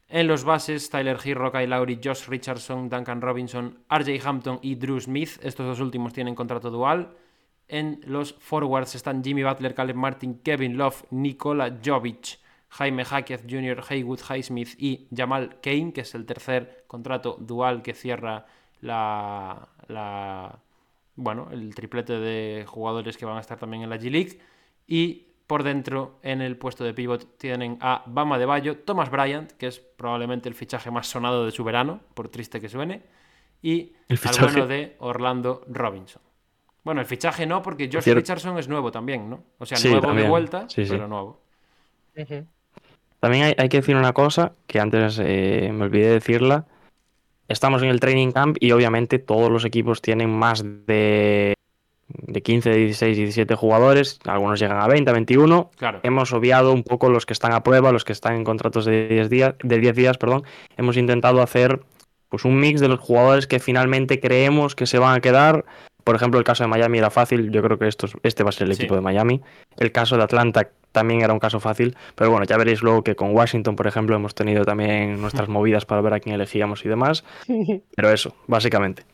En 0.09 0.29
los 0.29 0.45
bases, 0.45 0.89
Tyler 0.89 1.19
Hero, 1.25 1.51
Kyle 1.51 1.69
Lowry, 1.71 1.99
Josh 2.03 2.29
Richardson, 2.29 2.89
Duncan 2.89 3.21
Robinson, 3.21 3.79
RJ 3.89 4.21
Hampton 4.25 4.61
y 4.63 4.77
Drew 4.77 5.01
Smith. 5.01 5.31
Estos 5.43 5.67
dos 5.67 5.81
últimos 5.81 6.13
tienen 6.13 6.37
contrato 6.37 6.71
dual. 6.71 7.11
En 7.71 8.01
los 8.05 8.35
forwards 8.35 8.97
están 8.97 9.23
Jimmy 9.23 9.45
Butler, 9.45 9.75
Caleb 9.75 9.95
Martin, 9.95 10.41
Kevin 10.43 10.77
Love, 10.77 11.05
Nikola 11.11 11.79
Jovic, 11.85 12.41
Jaime 12.71 13.05
Hackett 13.05 13.43
Jr., 13.49 13.83
Haywood 13.89 14.21
Highsmith 14.29 14.75
y 14.77 15.07
Jamal 15.15 15.61
Kane, 15.63 15.93
que 15.93 16.01
es 16.01 16.15
el 16.17 16.27
tercer 16.27 16.85
contrato 16.89 17.37
dual 17.39 17.83
que 17.83 17.95
cierra 17.95 18.47
la, 18.81 19.69
la 19.87 20.59
bueno, 21.15 21.49
el 21.53 21.75
triplete 21.75 22.15
de 22.15 22.65
jugadores 22.67 23.17
que 23.17 23.25
van 23.25 23.37
a 23.37 23.41
estar 23.41 23.59
también 23.59 23.85
en 23.85 23.91
la 23.91 23.99
G-League. 23.99 24.41
Y 24.89 25.27
por 25.47 25.63
dentro, 25.63 26.19
en 26.23 26.43
el 26.43 26.57
puesto 26.57 26.83
de 26.85 26.95
pivot, 26.95 27.37
tienen 27.39 27.79
a 27.81 28.03
Bama 28.07 28.39
de 28.39 28.47
Bayo, 28.47 28.79
Thomas 28.79 29.11
Bryant, 29.11 29.53
que 29.53 29.67
es 29.69 29.79
probablemente 29.79 30.49
el 30.49 30.55
fichaje 30.55 30.91
más 30.91 31.07
sonado 31.07 31.45
de 31.45 31.51
su 31.51 31.63
verano, 31.65 32.01
por 32.15 32.29
triste 32.29 32.61
que 32.61 32.69
suene, 32.69 33.03
y 33.63 33.93
El 34.09 34.15
al 34.15 34.19
fichaje. 34.19 34.45
bueno 34.47 34.67
de 34.67 34.97
Orlando 34.99 35.65
Robinson. 35.69 36.23
Bueno, 36.83 37.01
el 37.01 37.07
fichaje 37.07 37.47
no, 37.47 37.63
porque 37.63 37.91
Josh 37.93 38.03
Cierto. 38.05 38.21
Richardson 38.21 38.59
es 38.59 38.69
nuevo 38.69 38.91
también, 38.91 39.29
¿no? 39.29 39.43
O 39.59 39.67
sea, 39.67 39.77
Sí, 39.77 39.91
nuevo 39.91 40.13
de 40.15 40.29
vuelta, 40.29 40.65
Sí, 40.69 40.85
sí. 40.85 40.91
pero 40.91 41.09
nuevo. 41.09 41.41
También 43.21 43.45
hay, 43.45 43.55
hay 43.59 43.69
que 43.69 43.79
decir 43.79 43.97
una 43.97 44.13
cosa 44.13 44.53
que 44.67 44.81
antes 44.81 45.21
eh, 45.23 45.71
me 45.73 45.85
olvidé 45.85 46.07
de 46.09 46.13
decirla. 46.15 46.67
Estamos 47.49 47.83
en 47.83 47.89
el 47.89 48.01
training 48.01 48.33
camp 48.33 48.57
y 48.61 48.73
obviamente 48.73 49.19
todos 49.19 49.51
los 49.51 49.65
equipos 49.65 50.01
tienen 50.01 50.31
más 50.31 50.63
de, 50.87 51.55
de 52.09 52.43
15, 52.43 52.71
16, 52.73 53.17
17 53.17 53.55
jugadores. 53.57 54.21
Algunos 54.25 54.59
llegan 54.61 54.81
a 54.81 54.87
20, 54.87 55.11
a 55.11 55.15
21. 55.15 55.71
Claro. 55.77 56.01
Hemos 56.03 56.33
obviado 56.33 56.73
un 56.73 56.83
poco 56.85 57.11
los 57.11 57.27
que 57.27 57.33
están 57.33 57.53
a 57.53 57.63
prueba, 57.63 57.93
los 57.93 58.05
que 58.05 58.13
están 58.13 58.37
en 58.37 58.45
contratos 58.45 58.85
de 58.85 59.09
10 59.09 59.29
días, 59.31 59.55
de 59.63 59.79
10 59.79 59.97
días, 59.97 60.17
perdón. 60.19 60.45
Hemos 60.77 60.97
intentado 60.97 61.43
hacer 61.43 61.81
pues 62.29 62.45
un 62.45 62.59
mix 62.61 62.81
de 62.81 62.89
los 62.89 63.01
jugadores 63.01 63.47
que 63.49 63.59
finalmente 63.59 64.21
creemos 64.21 64.75
que 64.77 64.87
se 64.87 64.99
van 64.99 65.17
a 65.17 65.21
quedar. 65.21 65.65
Por 66.05 66.17
ejemplo, 66.17 66.39
el 66.39 66.45
caso 66.45 66.65
de 66.65 66.69
Miami 66.69 66.99
era 66.99 67.11
fácil, 67.11 67.51
yo 67.51 67.63
creo 67.63 67.79
que 67.79 67.89
esto, 67.89 68.07
es- 68.07 68.17
este 68.23 68.43
va 68.43 68.49
a 68.51 68.53
ser 68.53 68.69
el 68.69 68.75
Sí. 68.75 68.83
equipo 68.83 68.95
de 68.95 69.01
Miami. 69.01 69.41
El 69.77 69.93
caso 69.93 70.17
de 70.17 70.23
Atlanta 70.23 70.71
también 70.93 71.21
era 71.23 71.33
un 71.33 71.39
caso 71.39 71.61
fácil, 71.61 71.97
pero 72.17 72.31
bueno, 72.31 72.45
ya 72.47 72.57
veréis 72.57 72.83
luego 72.83 73.03
que 73.05 73.15
con 73.15 73.35
Washington, 73.35 73.77
por 73.77 73.87
ejemplo, 73.87 74.17
hemos 74.17 74.35
tenido 74.35 74.65
también 74.65 75.21
nuestras 75.45 75.49
movidas 75.49 75.85
para 75.87 76.01
ver 76.01 76.15
a 76.15 76.21
quién 76.21 76.35
elegíamos 76.35 76.85
y 76.85 76.89
demás. 76.89 77.25
Pero 77.97 78.11
eso, 78.11 78.35
básicamente. 78.47 79.05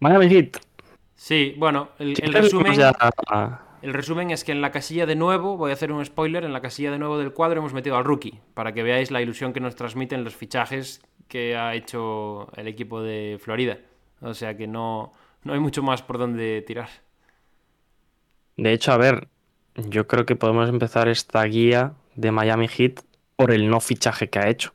Miami 0.00 0.28
Heat. 0.28 0.56
Sí, 1.14 1.54
bueno, 1.56 1.90
resumen, 1.98 2.72
el 3.82 3.92
resumen 3.94 4.30
es 4.32 4.42
que 4.44 4.50
en 4.52 4.60
la 4.60 4.72
casilla 4.72 5.06
de 5.06 5.14
nuevo, 5.14 5.56
voy 5.56 5.70
a 5.70 5.74
hacer 5.74 5.92
un 5.92 6.04
spoiler, 6.04 6.44
en 6.44 6.52
la 6.52 6.60
casilla 6.60 6.90
de 6.90 6.98
nuevo 6.98 7.18
del 7.18 7.32
cuadro 7.32 7.60
hemos 7.60 7.72
metido 7.72 7.96
al 7.96 8.04
rookie, 8.04 8.40
para 8.54 8.72
que 8.72 8.82
veáis 8.82 9.10
la 9.12 9.22
ilusión 9.22 9.52
que 9.52 9.60
nos 9.60 9.76
transmiten 9.76 10.24
los 10.24 10.34
fichajes 10.34 11.00
que 11.28 11.56
ha 11.56 11.74
hecho 11.74 12.48
el 12.56 12.66
equipo 12.66 13.00
de 13.02 13.38
Florida. 13.40 13.78
O 14.22 14.34
sea 14.34 14.56
que 14.56 14.66
no, 14.66 15.12
no 15.44 15.52
hay 15.52 15.60
mucho 15.60 15.82
más 15.82 16.02
por 16.02 16.18
donde 16.18 16.62
tirar. 16.62 16.88
De 18.56 18.72
hecho, 18.72 18.92
a 18.92 18.96
ver, 18.96 19.28
yo 19.74 20.06
creo 20.06 20.24
que 20.26 20.36
podemos 20.36 20.68
empezar 20.68 21.08
esta 21.08 21.42
guía 21.44 21.94
de 22.14 22.30
Miami 22.30 22.68
Heat 22.68 23.00
por 23.36 23.50
el 23.50 23.68
no 23.68 23.80
fichaje 23.80 24.28
que 24.30 24.38
ha 24.38 24.48
hecho, 24.48 24.72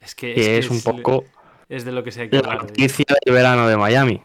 Es 0.00 0.14
que, 0.14 0.34
que 0.34 0.58
es, 0.58 0.66
que 0.68 0.72
un 0.74 0.80
poco 0.82 1.24
es 1.68 1.84
de 1.84 1.92
lo 1.92 2.02
que 2.02 2.10
se 2.10 2.28
que 2.28 2.38
la 2.40 2.50
de- 2.50 2.56
noticia 2.56 3.04
del 3.24 3.34
verano 3.34 3.68
de 3.68 3.76
Miami. 3.76 4.22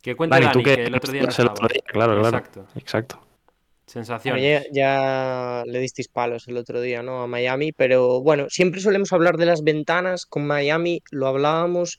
Que 0.00 0.14
cuente 0.16 0.34
Dani, 0.34 0.46
Dani, 0.46 0.52
tú 0.52 0.62
que 0.62 0.74
que 0.76 0.84
el 0.84 0.94
otro 0.94 1.12
día 1.12 1.22
no 1.22 1.28
el 1.28 1.32
otro 1.32 1.44
estaba. 1.46 1.68
día, 1.68 1.82
claro, 1.86 2.20
claro. 2.20 2.66
Exacto. 2.76 3.26
Sensaciones. 3.94 4.66
Ya 4.72 5.62
le 5.66 5.78
disteis 5.78 6.08
palos 6.08 6.48
el 6.48 6.56
otro 6.56 6.80
día, 6.80 7.04
¿no? 7.04 7.22
A 7.22 7.28
Miami, 7.28 7.70
pero 7.70 8.20
bueno, 8.22 8.46
siempre 8.50 8.80
solemos 8.80 9.12
hablar 9.12 9.36
de 9.36 9.46
las 9.46 9.62
ventanas. 9.62 10.26
Con 10.26 10.48
Miami 10.48 11.00
lo 11.12 11.28
hablábamos 11.28 11.98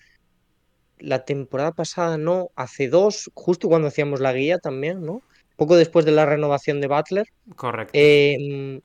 la 0.99 1.23
temporada 1.23 1.71
pasada, 1.71 2.17
no, 2.17 2.49
hace 2.57 2.89
dos, 2.89 3.31
justo 3.33 3.69
cuando 3.69 3.87
hacíamos 3.87 4.19
la 4.19 4.33
guía 4.33 4.59
también, 4.59 5.05
¿no? 5.05 5.21
Poco 5.55 5.77
después 5.77 6.03
de 6.03 6.11
la 6.11 6.25
renovación 6.25 6.81
de 6.81 6.87
Butler. 6.87 7.27
Correcto. 7.55 7.93
Eh, 7.93 8.81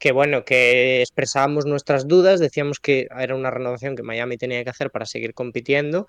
que 0.00 0.10
bueno, 0.10 0.44
que 0.44 1.02
expresábamos 1.02 1.66
nuestras 1.66 2.08
dudas, 2.08 2.40
decíamos 2.40 2.80
que 2.80 3.06
era 3.16 3.36
una 3.36 3.52
renovación 3.52 3.94
que 3.94 4.02
Miami 4.02 4.38
tenía 4.38 4.64
que 4.64 4.70
hacer 4.70 4.90
para 4.90 5.06
seguir 5.06 5.34
compitiendo. 5.34 6.08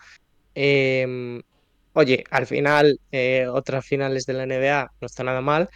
Eh, 0.56 1.40
oye, 1.94 2.24
al 2.32 2.48
final, 2.48 3.00
eh, 3.12 3.46
otras 3.48 3.86
finales 3.86 4.26
de 4.26 4.34
la 4.34 4.48
NBA 4.48 4.92
no 5.00 5.06
está 5.06 5.24
nada 5.24 5.42
mal, 5.42 5.70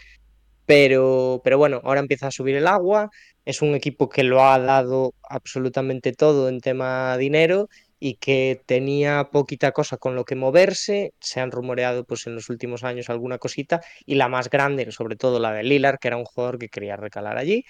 pero, 0.69 1.41
pero 1.43 1.58
bueno, 1.58 1.82
ahora 1.84 1.99
empieza 1.99 2.27
a 2.27 2.32
subir 2.32 2.55
el 2.55 2.67
agua, 2.67 3.10
es 3.43 3.63
un 3.63 3.73
equipo 3.73 4.08
que 4.08 4.21
lo 4.21 4.43
ha 4.43 4.60
dado 4.60 5.15
absolutamente 5.27 6.13
todo 6.13 6.47
en 6.47 6.60
tema 6.60 7.17
dinero 7.17 7.69
y 7.99 8.17
que 8.17 8.62
tenía 8.67 9.29
poquita 9.32 9.71
cosa 9.71 9.97
con 9.97 10.15
lo 10.15 10.25
que 10.25 10.36
moverse, 10.36 11.15
se 11.19 11.39
han 11.39 11.49
rumoreado 11.49 12.03
pues 12.03 12.27
en 12.27 12.36
los 12.36 12.51
últimos 12.51 12.84
años 12.84 13.10
alguna 13.10 13.39
cosita 13.39 13.82
y 14.05 14.13
la 14.13 14.27
más 14.27 14.51
grande, 14.51 14.91
sobre 14.91 15.15
todo 15.15 15.39
la 15.39 15.53
de 15.53 15.63
Lillard, 15.63 15.97
que 15.97 16.10
era 16.10 16.17
un 16.17 16.25
jugador 16.25 16.60
que 16.60 16.69
quería 16.69 16.95
recalar 16.97 17.39
allí 17.39 17.65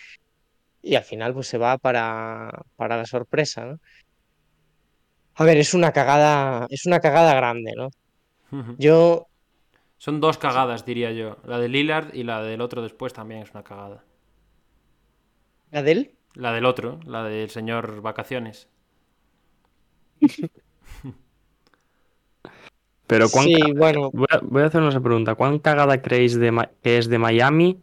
y 0.81 0.95
al 0.95 1.05
final 1.05 1.33
pues 1.33 1.47
se 1.47 1.57
va 1.57 1.77
para, 1.77 2.51
para 2.75 2.97
la 2.97 3.05
sorpresa, 3.05 3.65
¿no? 3.65 3.79
A 5.35 5.45
ver, 5.45 5.55
es 5.55 5.73
una 5.73 5.93
cagada, 5.93 6.67
es 6.69 6.85
una 6.85 6.99
cagada 6.99 7.33
grande, 7.33 7.71
¿no? 7.77 7.91
Yo, 8.77 9.28
Son 10.03 10.19
dos 10.19 10.39
cagadas, 10.39 10.83
diría 10.83 11.11
yo. 11.11 11.37
La 11.45 11.59
de 11.59 11.69
Lillard 11.69 12.15
y 12.15 12.23
la 12.23 12.41
del 12.41 12.61
otro 12.61 12.81
después 12.81 13.13
también 13.13 13.43
es 13.43 13.51
una 13.51 13.63
cagada. 13.63 14.03
¿la 15.71 15.81
de 15.81 15.91
él? 15.93 16.15
La 16.33 16.53
del 16.53 16.65
otro, 16.65 16.99
la 17.05 17.23
del 17.23 17.49
señor 17.49 18.01
Vacaciones. 18.01 18.67
Pero 23.07 23.29
¿cuán 23.31 23.47
Sí, 23.47 23.59
bueno, 23.75 24.11
voy, 24.13 24.27
a, 24.29 24.39
voy 24.43 24.61
a 24.61 24.65
hacer 24.67 24.81
una 24.81 25.01
pregunta. 25.01 25.35
¿Cuán 25.35 25.59
cagada 25.59 26.01
creéis 26.01 26.35
de, 26.39 26.51
Ma- 26.51 26.69
que 26.83 26.97
es 26.97 27.09
de 27.09 27.17
Miami 27.17 27.81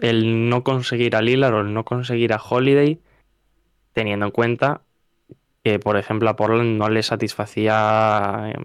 el 0.00 0.48
no 0.48 0.62
conseguir 0.64 1.16
a 1.16 1.22
Lillard 1.22 1.54
o 1.54 1.60
el 1.60 1.74
no 1.74 1.84
conseguir 1.84 2.32
a 2.32 2.40
Holiday, 2.42 3.00
teniendo 3.94 4.26
en 4.26 4.32
cuenta 4.32 4.82
que, 5.64 5.78
por 5.80 5.96
ejemplo, 5.98 6.30
a 6.30 6.36
Portland 6.36 6.78
no 6.78 6.88
le 6.90 7.02
satisfacía 7.02 8.52
eh, 8.54 8.58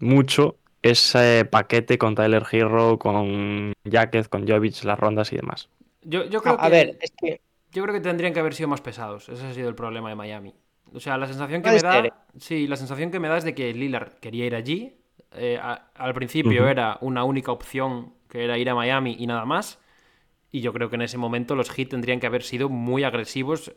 mucho 0.00 0.56
ese 0.82 1.44
paquete 1.44 1.98
con 1.98 2.14
Tyler 2.14 2.44
Hero, 2.50 2.98
con 2.98 3.72
Jacket, 3.84 4.28
con 4.28 4.46
Jovic, 4.46 4.82
las 4.84 4.98
rondas 4.98 5.32
y 5.32 5.36
demás? 5.36 5.68
Yo, 6.02 6.24
yo 6.24 6.42
creo 6.42 6.58
a 6.58 6.68
que, 6.68 6.70
ver, 6.70 6.98
es 7.00 7.12
que 7.16 7.40
yo 7.72 7.82
creo 7.82 7.94
que 7.94 8.00
tendrían 8.00 8.32
que 8.32 8.40
haber 8.40 8.54
sido 8.54 8.68
más 8.68 8.80
pesados. 8.80 9.28
Ese 9.28 9.46
ha 9.46 9.54
sido 9.54 9.68
el 9.68 9.74
problema 9.74 10.08
de 10.08 10.16
Miami. 10.16 10.54
O 10.92 11.00
sea, 11.00 11.16
la 11.16 11.26
sensación 11.26 11.62
que 11.62 11.70
me 11.70 11.80
da. 11.82 11.92
ser, 11.92 12.06
¿eh? 12.06 12.12
Sí, 12.38 12.66
la 12.66 12.76
sensación 12.76 13.10
que 13.10 13.20
me 13.20 13.28
da 13.28 13.38
es 13.38 13.44
de 13.44 13.54
que 13.54 13.72
Lillard 13.72 14.14
quería 14.20 14.46
ir 14.46 14.54
allí. 14.54 14.96
Eh, 15.32 15.58
a- 15.60 15.90
al 15.94 16.12
principio 16.14 16.68
era 16.68 16.98
una 17.00 17.24
única 17.24 17.52
opción 17.52 18.14
que 18.28 18.44
era 18.44 18.58
ir 18.58 18.68
a 18.68 18.74
Miami 18.74 19.16
y 19.18 19.26
nada 19.26 19.44
más. 19.44 19.78
Y 20.50 20.60
yo 20.60 20.72
creo 20.72 20.90
que 20.90 20.96
en 20.96 21.02
ese 21.02 21.18
momento 21.18 21.54
los 21.56 21.70
Heat 21.70 21.90
tendrían 21.90 22.20
que 22.20 22.26
haber 22.26 22.42
sido 22.42 22.68
muy 22.68 23.04
agresivos 23.04 23.72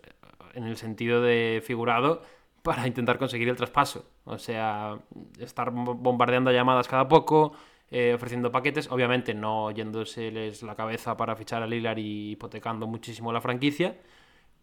en 0.53 0.65
el 0.65 0.77
sentido 0.77 1.21
de 1.21 1.61
figurado 1.65 2.21
para 2.65 2.87
intentar 2.87 3.17
conseguir 3.17 3.47
el 3.49 3.55
traspaso. 3.55 3.99
O 4.25 4.37
sea, 4.37 4.97
estar 5.39 5.71
bo- 5.71 5.95
bombardeando 5.95 6.51
llamadas 6.51 6.87
cada 6.87 7.07
poco, 7.07 7.53
eh, 7.91 8.13
ofreciendo 8.15 8.51
paquetes, 8.51 8.91
obviamente 8.91 9.33
no 9.33 9.71
yéndoseles 9.71 10.63
la 10.63 10.75
cabeza 10.75 11.15
para 11.15 11.35
fichar 11.35 11.61
a 11.63 11.67
Lillard 11.67 11.99
y 11.99 12.31
hipotecando 12.33 12.87
muchísimo 12.87 13.31
la 13.31 13.41
franquicia. 13.41 13.95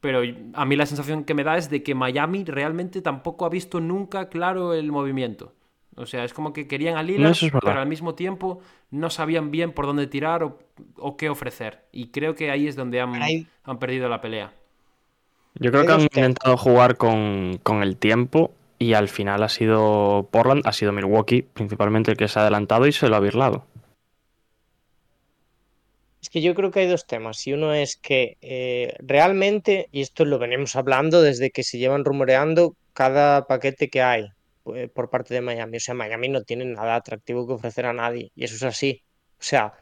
Pero 0.00 0.20
a 0.54 0.64
mí 0.64 0.76
la 0.76 0.86
sensación 0.86 1.24
que 1.24 1.34
me 1.34 1.44
da 1.44 1.56
es 1.56 1.70
de 1.70 1.82
que 1.84 1.94
Miami 1.94 2.44
realmente 2.44 3.02
tampoco 3.02 3.46
ha 3.46 3.48
visto 3.48 3.80
nunca 3.80 4.28
claro 4.28 4.74
el 4.74 4.90
movimiento. 4.90 5.52
O 5.96 6.06
sea, 6.06 6.24
es 6.24 6.32
como 6.34 6.52
que 6.52 6.66
querían 6.66 6.96
a 6.96 7.02
Lillard, 7.04 7.32
es 7.46 7.52
pero 7.68 7.80
al 7.80 7.86
mismo 7.88 8.14
tiempo 8.14 8.60
no 8.90 9.10
sabían 9.10 9.50
bien 9.52 9.72
por 9.72 9.86
dónde 9.86 10.06
tirar 10.08 10.42
o, 10.42 10.58
o 10.96 11.16
qué 11.16 11.28
ofrecer. 11.30 11.84
Y 11.92 12.08
creo 12.10 12.34
que 12.34 12.50
ahí 12.50 12.66
es 12.66 12.76
donde 12.76 13.00
han 13.00 13.78
perdido 13.78 14.08
la 14.08 14.20
pelea. 14.20 14.52
Yo 15.54 15.70
creo 15.70 15.86
que 15.86 15.92
han 15.92 16.00
intentado 16.02 16.56
jugar 16.56 16.96
con, 16.96 17.58
con 17.62 17.82
el 17.82 17.96
tiempo 17.96 18.52
y 18.78 18.94
al 18.94 19.08
final 19.08 19.42
ha 19.42 19.48
sido 19.48 20.28
Portland, 20.30 20.66
ha 20.66 20.72
sido 20.72 20.92
Milwaukee 20.92 21.42
principalmente 21.42 22.10
el 22.10 22.16
que 22.16 22.28
se 22.28 22.38
ha 22.38 22.42
adelantado 22.42 22.86
y 22.86 22.92
se 22.92 23.08
lo 23.08 23.16
ha 23.16 23.20
birlado. 23.20 23.64
Es 26.22 26.30
que 26.30 26.40
yo 26.40 26.54
creo 26.54 26.70
que 26.70 26.80
hay 26.80 26.86
dos 26.86 27.06
temas. 27.06 27.44
Y 27.46 27.52
uno 27.52 27.74
es 27.74 27.96
que 27.96 28.38
eh, 28.40 28.94
realmente, 29.00 29.88
y 29.90 30.02
esto 30.02 30.24
lo 30.24 30.38
venimos 30.38 30.76
hablando 30.76 31.20
desde 31.20 31.50
que 31.50 31.64
se 31.64 31.78
llevan 31.78 32.04
rumoreando 32.04 32.76
cada 32.92 33.46
paquete 33.46 33.90
que 33.90 34.02
hay 34.02 34.28
eh, 34.74 34.88
por 34.88 35.10
parte 35.10 35.34
de 35.34 35.40
Miami. 35.40 35.78
O 35.78 35.80
sea, 35.80 35.94
Miami 35.94 36.28
no 36.28 36.42
tiene 36.42 36.64
nada 36.64 36.94
atractivo 36.94 37.46
que 37.46 37.54
ofrecer 37.54 37.86
a 37.86 37.92
nadie. 37.92 38.30
Y 38.36 38.44
eso 38.44 38.54
es 38.54 38.62
así. 38.62 39.02
O 39.40 39.42
sea, 39.42 39.74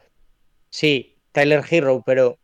sí, 0.69 1.17
Tyler 1.31 1.63
Hero, 1.69 2.01
pero 2.03 2.39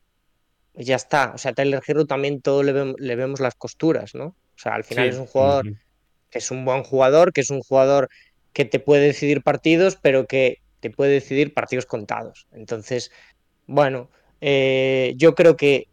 ya 0.78 0.96
está. 0.96 1.34
O 1.36 1.38
sea, 1.38 1.54
Tyler 1.54 1.82
Hero 1.88 2.06
también 2.06 2.42
todo 2.42 2.64
le, 2.64 2.94
le 2.98 3.16
vemos 3.16 3.40
las 3.40 3.56
costuras, 3.56 4.14
¿no? 4.16 4.28
O 4.28 4.36
sea, 4.58 4.76
al 4.76 4.84
final 4.84 5.10
Sí. 5.10 5.16
es 5.16 5.18
un 5.18 5.28
jugador 5.28 5.66
que 6.30 6.40
es 6.40 6.52
un 6.52 6.66
buen 6.66 6.84
jugador, 6.84 7.34
que 7.34 7.42
es 7.42 7.50
un 7.52 7.62
jugador 7.62 8.10
que 8.54 8.66
te 8.66 8.80
puede 8.80 9.08
decidir 9.08 9.44
partidos, 9.44 9.98
pero 10.02 10.28
que 10.28 10.58
te 10.82 10.92
puede 10.92 11.12
decidir 11.14 11.54
partidos 11.54 11.86
contados. 11.86 12.48
Entonces, 12.52 13.12
bueno, 13.68 14.12
eh, 14.42 15.14
yo 15.18 15.36
creo 15.36 15.58
que 15.58 15.86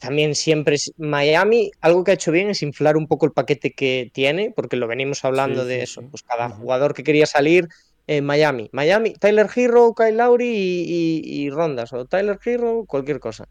también 0.00 0.34
siempre 0.34 0.74
es- 0.76 0.92
Miami, 0.96 1.70
algo 1.80 2.04
que 2.04 2.10
ha 2.10 2.14
hecho 2.14 2.32
bien 2.32 2.50
es 2.50 2.62
inflar 2.62 2.96
un 2.96 3.06
poco 3.06 3.26
el 3.26 3.32
paquete 3.32 3.72
que 3.72 4.10
tiene, 4.12 4.52
porque 4.54 4.76
lo 4.76 4.86
venimos 4.86 5.24
hablando 5.24 5.64
Sí, 5.64 5.68
de 5.68 5.76
sí, 5.76 5.82
eso. 5.82 6.02
Pues 6.10 6.22
cada 6.22 6.50
jugador 6.50 6.94
que 6.94 7.04
quería 7.04 7.26
salir 7.26 7.66
en 8.06 8.24
Miami, 8.24 8.68
Miami, 8.72 9.14
Tyler 9.14 9.48
Hero, 9.54 9.94
Kyle 9.94 10.16
Lowry 10.16 10.46
y, 10.46 11.22
y- 11.22 11.44
y 11.44 11.50
rondas, 11.50 11.92
o 11.92 12.04
Tyler 12.06 12.38
Hero, 12.44 12.84
cualquier 12.86 13.20
cosa. 13.20 13.46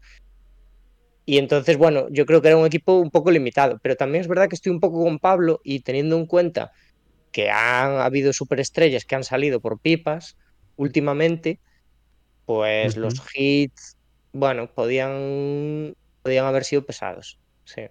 Y 1.26 1.38
entonces, 1.38 1.78
bueno, 1.78 2.06
yo 2.10 2.26
creo 2.26 2.42
que 2.42 2.48
era 2.48 2.56
un 2.58 2.66
equipo 2.66 2.98
un 2.98 3.10
poco 3.10 3.30
limitado, 3.30 3.78
pero 3.82 3.96
también 3.96 4.20
es 4.22 4.28
verdad 4.28 4.48
que 4.48 4.56
estoy 4.56 4.72
un 4.72 4.80
poco 4.80 5.02
con 5.02 5.18
Pablo 5.18 5.60
y 5.64 5.80
teniendo 5.80 6.16
en 6.16 6.26
cuenta 6.26 6.70
que 7.32 7.50
han 7.50 7.96
habido 7.98 8.32
superestrellas 8.32 9.04
que 9.04 9.14
han 9.16 9.24
salido 9.24 9.60
por 9.60 9.80
pipas 9.80 10.36
últimamente, 10.76 11.60
pues 12.44 12.96
los 12.96 13.14
hits, 13.34 13.96
bueno, 14.32 14.70
podían, 14.72 15.94
podían 16.22 16.44
haber 16.44 16.64
sido 16.64 16.84
pesados. 16.84 17.38
Sí. 17.64 17.82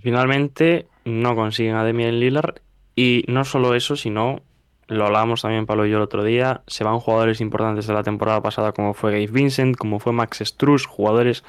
Finalmente 0.00 0.86
no 1.04 1.36
consiguen 1.36 1.76
a 1.76 1.84
Demian 1.84 2.18
Lillard 2.18 2.65
y 2.96 3.24
no 3.28 3.44
solo 3.44 3.74
eso, 3.74 3.94
sino 3.94 4.40
lo 4.88 5.06
hablábamos 5.06 5.42
también 5.42 5.66
Pablo 5.66 5.86
y 5.86 5.90
yo 5.90 5.98
el 5.98 6.02
otro 6.02 6.24
día, 6.24 6.62
se 6.66 6.82
van 6.82 6.98
jugadores 6.98 7.40
importantes 7.40 7.86
de 7.86 7.94
la 7.94 8.02
temporada 8.02 8.40
pasada 8.40 8.72
como 8.72 8.94
fue 8.94 9.12
Gabe 9.12 9.26
Vincent, 9.26 9.76
como 9.76 9.98
fue 10.00 10.12
Max 10.12 10.40
Struz, 10.44 10.86
jugadores 10.86 11.44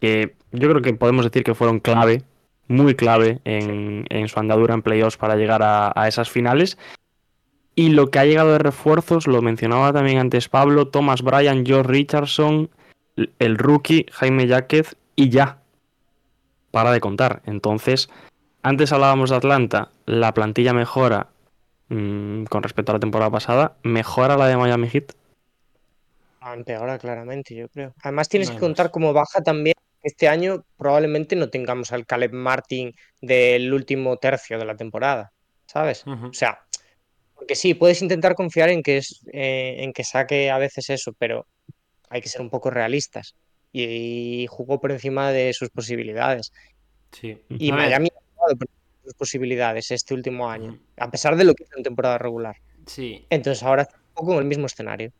que 0.00 0.34
yo 0.52 0.68
creo 0.68 0.82
que 0.82 0.92
podemos 0.94 1.24
decir 1.24 1.42
que 1.42 1.54
fueron 1.54 1.80
clave, 1.80 2.22
muy 2.68 2.94
clave 2.94 3.40
en, 3.44 4.04
en 4.10 4.28
su 4.28 4.38
andadura 4.38 4.74
en 4.74 4.82
playoffs 4.82 5.16
para 5.16 5.36
llegar 5.36 5.62
a, 5.62 5.92
a 5.94 6.08
esas 6.08 6.28
finales. 6.28 6.76
Y 7.74 7.90
lo 7.90 8.10
que 8.10 8.18
ha 8.18 8.24
llegado 8.24 8.52
de 8.52 8.58
refuerzos, 8.58 9.26
lo 9.26 9.42
mencionaba 9.42 9.92
también 9.92 10.18
antes 10.18 10.48
Pablo, 10.48 10.88
Thomas 10.88 11.22
Bryan, 11.22 11.64
George 11.64 11.90
Richardson, 11.90 12.70
el 13.38 13.58
rookie 13.58 14.06
Jaime 14.12 14.48
Jáquez 14.48 14.96
y 15.14 15.28
ya. 15.28 15.58
Para 16.70 16.90
de 16.90 17.00
contar. 17.00 17.42
Entonces, 17.46 18.10
antes 18.66 18.90
hablábamos 18.90 19.30
de 19.30 19.36
Atlanta, 19.36 19.92
la 20.06 20.34
plantilla 20.34 20.72
mejora 20.72 21.28
mm, 21.88 22.46
con 22.46 22.64
respecto 22.64 22.90
a 22.90 22.96
la 22.96 22.98
temporada 22.98 23.30
pasada. 23.30 23.76
¿Mejora 23.84 24.36
la 24.36 24.48
de 24.48 24.56
Miami 24.56 24.88
Heat? 24.88 25.12
Ah, 26.40 26.52
Empeora 26.52 26.98
claramente, 26.98 27.54
yo 27.54 27.68
creo. 27.68 27.94
Además, 28.02 28.28
tienes 28.28 28.48
No 28.48 28.54
que 28.56 28.60
contar 28.60 28.90
como 28.90 29.12
baja 29.12 29.40
también. 29.40 29.76
Este 30.02 30.26
año 30.26 30.64
probablemente 30.76 31.36
no 31.36 31.48
tengamos 31.48 31.92
al 31.92 32.06
Caleb 32.06 32.32
Martin 32.32 32.92
del 33.20 33.72
último 33.72 34.16
tercio 34.16 34.58
de 34.58 34.64
la 34.64 34.76
temporada, 34.76 35.32
¿sabes? 35.66 36.04
O 36.04 36.32
sea, 36.32 36.58
porque 37.36 37.54
sí, 37.54 37.74
puedes 37.74 38.02
intentar 38.02 38.34
confiar 38.34 38.70
en 38.70 38.82
que, 38.82 38.96
es, 38.96 39.24
eh, 39.32 39.76
en 39.78 39.92
que 39.92 40.02
saque 40.02 40.50
a 40.50 40.58
veces 40.58 40.90
eso, 40.90 41.12
pero 41.16 41.46
hay 42.08 42.20
que 42.20 42.28
ser 42.28 42.40
un 42.40 42.50
poco 42.50 42.70
realistas. 42.70 43.36
Y, 43.72 44.46
jugó 44.48 44.80
por 44.80 44.90
encima 44.90 45.30
de 45.30 45.52
sus 45.52 45.70
posibilidades. 45.70 46.52
Sí. 47.12 47.38
Y 47.48 47.70
A 47.70 47.76
Miami 47.76 48.08
jugado 48.46 48.58
por 48.58 48.68
encima 48.68 48.96
de 49.02 49.04
sus 49.04 49.14
posibilidades 49.14 49.90
este 49.90 50.14
último 50.14 50.48
año, 50.50 50.78
a 50.96 51.10
pesar 51.10 51.36
de 51.36 51.44
lo 51.44 51.54
que 51.54 51.64
hizo 51.64 51.76
en 51.76 51.82
temporada 51.82 52.18
regular. 52.18 52.56
sí. 52.86 53.24
Entonces 53.30 53.62
ahora 53.62 53.82
está 53.82 53.96
un 53.96 54.14
poco 54.14 54.32
en 54.32 54.38
el 54.38 54.44
mismo 54.44 54.66
escenario. 54.66 55.12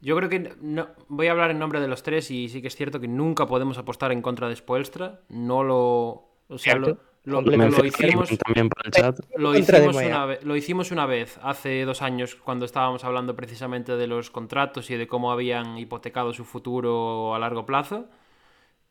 Yo 0.00 0.16
creo 0.16 0.28
que 0.28 0.52
no, 0.60 0.88
voy 1.08 1.28
a 1.28 1.30
hablar 1.30 1.50
en 1.50 1.58
nombre 1.58 1.80
de 1.80 1.88
los 1.88 2.02
tres 2.02 2.30
y 2.30 2.48
sí 2.50 2.60
que 2.60 2.68
es 2.68 2.76
cierto 2.76 3.00
que 3.00 3.08
nunca 3.08 3.46
podemos 3.46 3.78
apostar 3.78 4.12
en 4.12 4.20
contra 4.20 4.48
de 4.48 4.56
Spoelstra. 4.56 5.20
No 5.30 5.62
lo. 5.64 6.28
O 6.48 6.58
sea, 6.58 6.74
lo, 6.74 6.98
lo- 7.24 7.84
hicimos. 7.86 8.28
también 8.44 8.68
por 8.68 8.84
el 8.84 8.92
chat. 8.92 9.18
Lo 9.34 9.56
hicimos, 9.56 9.96
una 9.96 10.26
vez, 10.26 10.44
lo 10.44 10.56
hicimos 10.56 10.90
una 10.90 11.06
vez, 11.06 11.38
hace 11.42 11.86
dos 11.86 12.02
años, 12.02 12.34
cuando 12.34 12.66
estábamos 12.66 13.02
hablando 13.04 13.34
precisamente 13.34 13.96
de 13.96 14.06
los 14.06 14.30
contratos 14.30 14.90
y 14.90 14.96
de 14.96 15.06
cómo 15.06 15.32
habían 15.32 15.78
hipotecado 15.78 16.34
su 16.34 16.44
futuro 16.44 17.34
a 17.34 17.38
largo 17.38 17.64
plazo. 17.64 18.06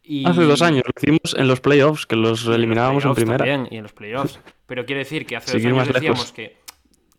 Y... 0.04 0.28
Hace 0.28 0.44
dos 0.44 0.62
años, 0.62 0.84
lo 0.86 0.94
hicimos 0.98 1.36
en 1.38 1.48
los 1.48 1.62
playoffs, 1.62 2.06
que 2.06 2.16
los 2.16 2.42
y 2.42 2.46
en 2.46 2.50
los 2.52 2.58
eliminábamos 2.58 3.06
en 3.06 3.16
primera. 3.16 3.38
también, 3.38 3.68
y 3.72 3.78
en 3.78 3.84
los 3.84 3.94
playoffs. 3.94 4.40
Pero 4.66 4.86
quiere 4.86 5.00
decir 5.00 5.26
que 5.26 5.38
hace 5.38 5.58
dos 5.58 5.66
años 5.66 5.94
decíamos 5.94 6.32
que, 6.34 6.58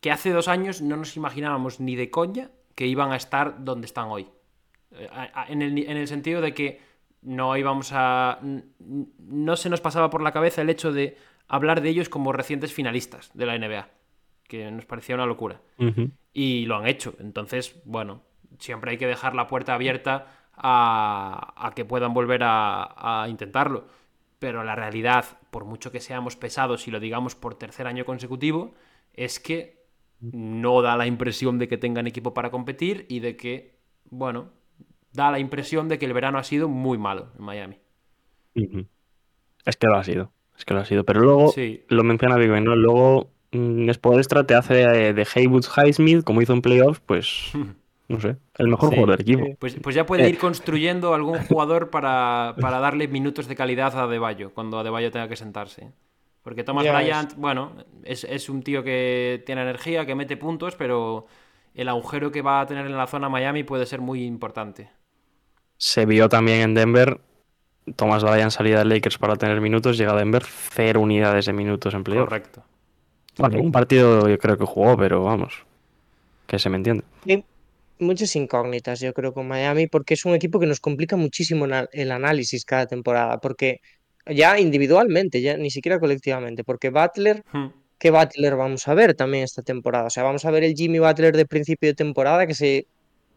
que 0.00 0.10
hace 0.10 0.30
dos 0.30 0.48
años 0.48 0.82
no 0.82 0.96
nos 0.96 1.16
imaginábamos 1.16 1.80
ni 1.80 1.96
de 1.96 2.10
coña 2.10 2.50
que 2.74 2.86
iban 2.86 3.12
a 3.12 3.16
estar 3.16 3.64
donde 3.64 3.86
están 3.86 4.08
hoy. 4.08 4.28
Eh, 4.92 5.08
En 5.48 5.62
el, 5.62 5.78
en 5.78 5.96
el 5.96 6.08
sentido 6.08 6.40
de 6.40 6.52
que 6.52 6.80
no 7.22 7.56
íbamos 7.56 7.90
a. 7.92 8.38
No 9.18 9.56
se 9.56 9.70
nos 9.70 9.80
pasaba 9.80 10.10
por 10.10 10.22
la 10.22 10.32
cabeza 10.32 10.62
el 10.62 10.70
hecho 10.70 10.92
de 10.92 11.16
hablar 11.48 11.80
de 11.80 11.88
ellos 11.88 12.08
como 12.08 12.32
recientes 12.32 12.72
finalistas 12.72 13.30
de 13.34 13.46
la 13.46 13.58
NBA. 13.58 13.88
Que 14.46 14.70
nos 14.70 14.84
parecía 14.84 15.14
una 15.14 15.26
locura. 15.26 15.62
Y 16.32 16.66
lo 16.66 16.76
han 16.76 16.86
hecho. 16.86 17.14
Entonces, 17.18 17.80
bueno, 17.86 18.22
siempre 18.58 18.90
hay 18.90 18.98
que 18.98 19.06
dejar 19.06 19.34
la 19.34 19.46
puerta 19.46 19.74
abierta 19.74 20.26
a, 20.56 21.54
a 21.56 21.72
que 21.74 21.84
puedan 21.84 22.14
volver 22.14 22.42
a, 22.44 23.22
a 23.22 23.28
intentarlo. 23.28 23.84
Pero 24.38 24.62
la 24.64 24.74
realidad, 24.74 25.24
por 25.50 25.64
mucho 25.64 25.90
que 25.90 26.00
seamos 26.00 26.36
pesados 26.36 26.86
y 26.86 26.90
lo 26.90 27.00
digamos 27.00 27.34
por 27.34 27.54
tercer 27.54 27.86
año 27.86 28.04
consecutivo, 28.04 28.74
es 29.14 29.40
que 29.40 29.84
no 30.20 30.82
da 30.82 30.96
la 30.96 31.06
impresión 31.06 31.58
de 31.58 31.68
que 31.68 31.78
tengan 31.78 32.06
equipo 32.06 32.34
para 32.34 32.50
competir 32.50 33.06
y 33.08 33.20
de 33.20 33.36
que, 33.36 33.74
bueno, 34.10 34.50
da 35.12 35.30
la 35.30 35.38
impresión 35.38 35.88
de 35.88 35.98
que 35.98 36.06
el 36.06 36.12
verano 36.12 36.38
ha 36.38 36.44
sido 36.44 36.68
muy 36.68 36.98
malo 36.98 37.28
en 37.38 37.44
Miami. 37.44 37.76
Es 39.64 39.76
que 39.76 39.86
lo 39.86 39.96
ha 39.96 40.04
sido. 40.04 40.32
Es 40.56 40.64
que 40.64 40.74
lo 40.74 40.80
ha 40.80 40.84
sido. 40.84 41.04
Pero 41.04 41.20
luego, 41.20 41.48
Sí. 41.48 41.84
lo 41.88 42.04
menciona 42.04 42.36
Big 42.36 42.50
Ben, 42.50 42.64
¿no? 42.64 42.76
Luego, 42.76 43.30
mm, 43.52 43.90
Spoelstra 43.90 44.44
te 44.46 44.54
hace 44.54 44.82
eh, 44.82 45.12
de 45.12 45.26
Haywood 45.34 45.64
Highsmith, 45.76 46.24
como 46.24 46.42
hizo 46.42 46.52
en 46.52 46.62
playoffs, 46.62 47.00
pues, 47.00 47.52
no 48.08 48.20
sé, 48.20 48.36
el 48.58 48.68
mejor 48.68 48.90
Sí. 48.90 48.96
jugador 48.96 49.16
del 49.18 49.20
equipo. 49.28 49.56
Pues, 49.58 49.76
pues 49.82 49.94
ya 49.94 50.04
puede 50.06 50.26
Eh. 50.26 50.30
ir 50.30 50.38
construyendo 50.38 51.14
algún 51.14 51.38
jugador 51.44 51.90
para, 51.90 52.54
para 52.60 52.78
darle 52.80 53.08
minutos 53.08 53.46
de 53.48 53.56
calidad 53.56 53.96
a 53.98 54.04
Adebayo, 54.04 54.52
cuando 54.52 54.78
Adebayo 54.78 55.10
tenga 55.10 55.28
que 55.28 55.36
sentarse. 55.36 55.90
Porque 56.42 56.62
Thomas. 56.64 56.84
Bryant, 56.86 57.34
bueno, 57.36 57.72
es, 58.04 58.24
es 58.24 58.48
un 58.50 58.62
tío 58.62 58.82
que 58.84 59.42
tiene 59.46 59.62
energía, 59.62 60.04
que 60.04 60.14
mete 60.14 60.36
puntos, 60.36 60.76
pero 60.76 61.26
el 61.74 61.88
agujero 61.88 62.30
que 62.30 62.42
va 62.42 62.60
a 62.60 62.66
tener 62.66 62.84
en 62.86 62.96
la 62.96 63.06
zona 63.06 63.28
Miami 63.30 63.64
puede 63.64 63.86
ser 63.86 64.00
muy 64.02 64.24
importante. 64.24 64.90
Se 65.78 66.04
vio 66.04 66.28
también 66.28 66.60
en 66.60 66.74
Denver. 66.74 67.20
Thomas 67.96 68.22
Bryan 68.22 68.50
salida 68.50 68.78
de 68.80 68.84
Lakers 68.86 69.18
para 69.18 69.36
tener 69.36 69.60
minutos, 69.60 69.98
llega 69.98 70.12
a 70.12 70.16
Denver, 70.16 70.42
cero 70.44 71.00
unidades 71.00 71.46
de 71.46 71.52
minutos 71.52 71.92
en 71.94 72.04
playoffs. 72.04 72.28
Correcto. 72.28 72.62
Bueno, 73.38 73.60
un 73.60 73.72
partido 73.72 74.28
yo 74.28 74.38
creo 74.38 74.56
que 74.56 74.64
jugó, 74.64 74.96
pero 74.96 75.24
vamos, 75.24 75.64
que 76.46 76.58
se 76.58 76.70
me 76.70 76.76
entiende. 76.76 77.04
Muchas 77.98 78.34
incógnitas, 78.36 79.00
yo 79.00 79.12
creo, 79.12 79.32
con 79.32 79.46
Miami, 79.48 79.86
porque 79.86 80.14
es 80.14 80.24
un 80.24 80.34
equipo 80.34 80.58
que 80.58 80.66
nos 80.66 80.80
complica 80.80 81.16
muchísimo 81.16 81.66
el 81.92 82.12
análisis 82.12 82.64
cada 82.64 82.86
temporada, 82.86 83.38
porque 83.38 83.80
ya 84.26 84.58
individualmente, 84.58 85.40
ya 85.40 85.56
ni 85.56 85.70
siquiera 85.70 86.00
colectivamente, 86.00 86.64
porque 86.64 86.90
Butler, 86.90 87.42
Hmm. 87.52 87.68
¿qué 87.98 88.10
Butler 88.10 88.56
vamos 88.56 88.88
a 88.88 88.94
ver 88.94 89.14
también 89.14 89.44
esta 89.44 89.62
temporada? 89.62 90.06
O 90.06 90.10
sea, 90.10 90.22
vamos 90.22 90.44
a 90.44 90.50
ver 90.50 90.64
el 90.64 90.74
Jimmy 90.74 90.98
Butler 90.98 91.36
de 91.36 91.46
principio 91.46 91.88
de 91.88 91.94
temporada 91.94 92.46
que 92.46 92.54
se, 92.54 92.86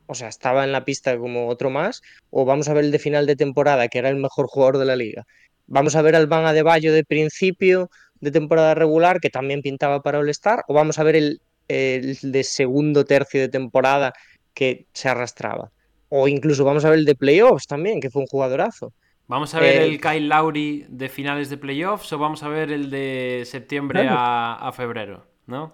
o 0.08 0.16
sea, 0.16 0.30
estaba 0.30 0.64
en 0.64 0.72
la 0.72 0.86
pista 0.86 1.18
como 1.18 1.48
otro 1.48 1.70
más, 1.70 2.02
o 2.30 2.46
vamos 2.46 2.70
a 2.70 2.74
ver 2.74 2.86
el 2.86 2.92
de 2.92 3.00
final 3.00 3.26
de 3.26 3.36
temporada, 3.36 3.88
que 3.88 4.00
era 4.00 4.10
el 4.10 4.16
mejor 4.18 4.48
jugador 4.48 4.78
de 4.78 4.86
la 4.86 4.96
liga. 4.96 5.26
Vamos 5.68 5.96
a 5.96 6.02
ver 6.02 6.16
al 6.16 6.28
Van 6.28 6.46
Adebayo 6.46 6.94
de 6.94 7.04
principio 7.04 7.90
de 8.20 8.32
temporada 8.32 8.74
regular, 8.74 9.20
que 9.20 9.30
también 9.30 9.62
pintaba 9.62 10.02
para 10.02 10.20
All-Star, 10.20 10.64
o 10.68 10.74
vamos 10.74 10.98
a 10.98 11.04
ver 11.04 11.16
el, 11.18 11.42
el 11.68 12.18
de 12.22 12.44
segundo 12.44 13.06
tercio 13.06 13.42
de 13.42 13.50
temporada 13.50 14.14
que 14.58 14.88
se 14.92 15.08
arrastraba. 15.08 15.70
O 16.10 16.28
incluso 16.28 16.66
vamos 16.66 16.84
a 16.84 16.90
ver 16.90 16.98
el 17.00 17.06
de 17.06 17.14
playoffs 17.16 17.68
también, 17.68 18.00
que 18.02 18.10
fue 18.10 18.22
un 18.24 18.28
jugadorazo. 18.28 18.92
¿Vamos 19.28 19.54
a 19.54 19.60
ver 19.60 19.82
Eh, 19.82 19.86
el 19.88 20.02
Kyle 20.02 20.28
Lowry 20.28 20.86
de 20.90 21.10
finales 21.10 21.50
de 21.50 21.58
playoffs 21.58 22.12
o 22.14 22.18
vamos 22.18 22.42
a 22.44 22.48
ver 22.48 22.72
el 22.72 22.90
de 22.90 23.44
septiembre 23.46 24.02
Claro. 24.02 24.18
a, 24.18 24.68
a 24.68 24.72
febrero? 24.72 25.26
¿No? 25.46 25.74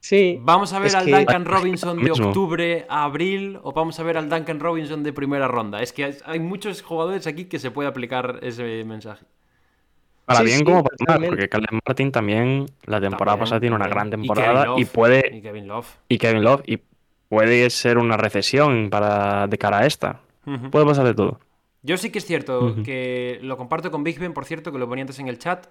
Sí, 0.00 0.38
¿Vamos 0.42 0.72
a 0.74 0.78
ver 0.78 0.88
es 0.88 0.94
al 0.94 1.06
que- 1.06 1.12
Duncan 1.12 1.44
Robinson 1.44 2.02
de 2.04 2.10
octubre 2.12 2.86
a 2.90 3.04
abril 3.04 3.58
o 3.62 3.72
vamos 3.72 3.98
a 3.98 4.02
ver 4.02 4.18
al 4.18 4.28
Duncan 4.28 4.60
Robinson 4.60 5.02
de 5.02 5.12
primera 5.12 5.48
ronda? 5.48 5.82
Es 5.82 5.92
que 5.92 6.14
hay- 6.24 6.40
muchos 6.40 6.82
jugadores 6.82 7.26
aquí 7.26 7.46
que 7.46 7.58
se 7.58 7.70
puede 7.70 7.88
aplicar 7.88 8.38
ese 8.42 8.84
mensaje. 8.84 9.24
Para 10.26 10.40
Sí, 10.40 10.46
bien 10.46 10.58
sí, 10.58 10.64
como 10.64 10.84
para 10.84 11.18
mal, 11.18 11.28
porque 11.28 11.48
Caleb 11.48 11.80
Martin 11.86 12.10
también 12.12 12.66
la 12.86 13.00
temporada 13.00 13.32
También, 13.32 13.38
pasada 13.40 13.60
tiene 13.60 13.76
una 13.76 13.84
también. 13.88 13.96
gran 14.10 14.10
temporada 14.10 14.64
y, 14.76 14.80
Love, 14.82 14.90
puede 14.92 15.36
Y 15.36 15.40
Kevin 15.42 15.66
Love. 15.68 15.88
y 16.08 16.18
Kevin 16.18 16.42
Love 16.44 16.62
y 16.66 16.78
puede 17.34 17.70
ser 17.70 17.98
una 17.98 18.16
recesión 18.16 18.90
para 18.90 19.46
de 19.46 19.58
cara 19.58 19.78
a 19.80 19.86
esta. 19.86 20.20
Puede 20.70 20.86
pasar 20.86 21.06
de 21.06 21.14
todo. 21.14 21.40
Yo 21.82 21.96
sí 21.98 22.10
que 22.10 22.18
es 22.18 22.26
cierto 22.26 22.82
que 22.82 23.38
lo 23.42 23.56
comparto 23.56 23.90
con 23.90 24.04
Big 24.04 24.18
Ben, 24.18 24.32
por 24.32 24.44
cierto, 24.46 24.72
que 24.72 24.78
lo 24.78 24.88
ponía 24.88 25.02
antes 25.02 25.18
en 25.18 25.28
el 25.28 25.38
chat. 25.38 25.66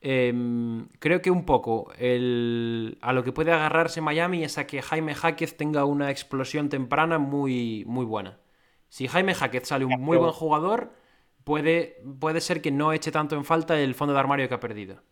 Em, 0.00 0.88
creo 0.98 1.22
que 1.22 1.30
un 1.30 1.44
poco 1.46 1.92
el- 1.98 2.98
a 3.02 3.12
lo 3.12 3.24
que 3.24 3.32
puede 3.32 3.52
agarrarse 3.52 4.00
Miami 4.00 4.44
es 4.44 4.58
a 4.58 4.66
que 4.66 4.82
Jaime 4.82 5.14
Jaquez 5.14 5.56
tenga 5.56 5.84
una 5.84 6.10
explosión 6.10 6.68
temprana 6.68 7.18
muy, 7.18 7.84
muy 7.86 8.04
buena. 8.04 8.38
Si 8.88 9.08
Jaime 9.08 9.34
Jaquez 9.34 9.68
sale 9.68 9.84
un 9.84 10.00
muy 10.00 10.18
buen 10.18 10.32
jugador, 10.32 10.92
puede, 11.44 12.02
puede 12.20 12.40
ser 12.40 12.62
que 12.62 12.70
no 12.72 12.92
eche 12.92 13.12
tanto 13.12 13.36
en 13.36 13.44
falta 13.44 13.78
el 13.80 13.94
fondo 13.94 14.14
de 14.14 14.20
armario 14.20 14.48
que 14.48 14.54
ha 14.54 14.60
perdido. 14.60 15.02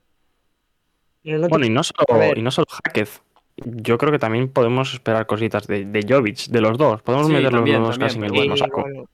Bueno, 1.47 1.67
y 1.67 1.71
no 1.71 1.83
solo, 1.83 2.35
y 2.35 2.43
no 2.43 2.51
solo 2.51 2.67
Jaquez. 2.85 3.23
Yo 3.65 3.99
creo 3.99 4.13
que 4.13 4.19
también 4.19 4.53
podemos 4.53 4.93
esperar 4.95 5.27
cositas 5.27 5.67
de, 5.67 5.85
de 5.85 6.05
Jovic, 6.09 6.47
de 6.49 6.61
los 6.61 6.79
dos. 6.79 7.03
Podemos 7.03 7.27
Sí, 7.27 7.33
meter 7.33 7.53
los 7.53 7.69
dos 7.69 7.99
casi 7.99 8.19
en 8.19 8.25
el 8.25 8.33
mismo 8.33 8.57
saco. 8.57 8.83
bueno, 8.83 9.05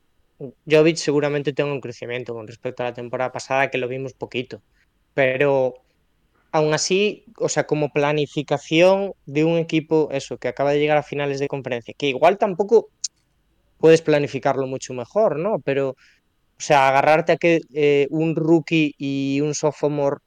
Jovic 0.67 0.97
seguramente 0.97 1.53
tenga 1.53 1.73
un 1.73 1.81
crecimiento 1.81 2.35
con 2.35 2.47
respecto 2.47 2.83
a 2.83 2.87
la 2.87 2.95
temporada 2.95 3.33
pasada, 3.33 3.71
que 3.71 3.79
lo 3.79 3.89
vimos 3.89 4.15
poquito. 4.15 4.63
Pero 5.15 5.75
aún 6.53 6.75
así, 6.75 7.25
o 7.39 7.49
sea, 7.49 7.67
como 7.67 7.91
planificación 7.91 9.13
de 9.27 9.45
un 9.45 9.59
equipo, 9.59 10.09
eso, 10.13 10.39
que 10.39 10.49
acaba 10.49 10.73
de 10.73 10.81
llegar 10.81 10.99
a 10.99 11.03
finales 11.03 11.41
de 11.41 11.49
conferencia, 11.49 11.95
que 11.99 12.09
igual 12.09 12.39
tampoco 12.39 12.89
puedes 13.79 14.03
planificarlo 14.03 14.67
mucho 14.67 14.95
mejor, 14.95 15.39
¿no? 15.39 15.61
Pero, 15.61 15.91
o 15.91 15.97
sea, 16.59 16.89
agarrarte 16.89 17.33
a 17.33 17.37
que 17.39 17.61
eh, 17.75 18.09
un 18.11 18.37
rookie 18.37 18.95
y 18.99 19.41
un 19.43 19.55
sophomore 19.55 20.19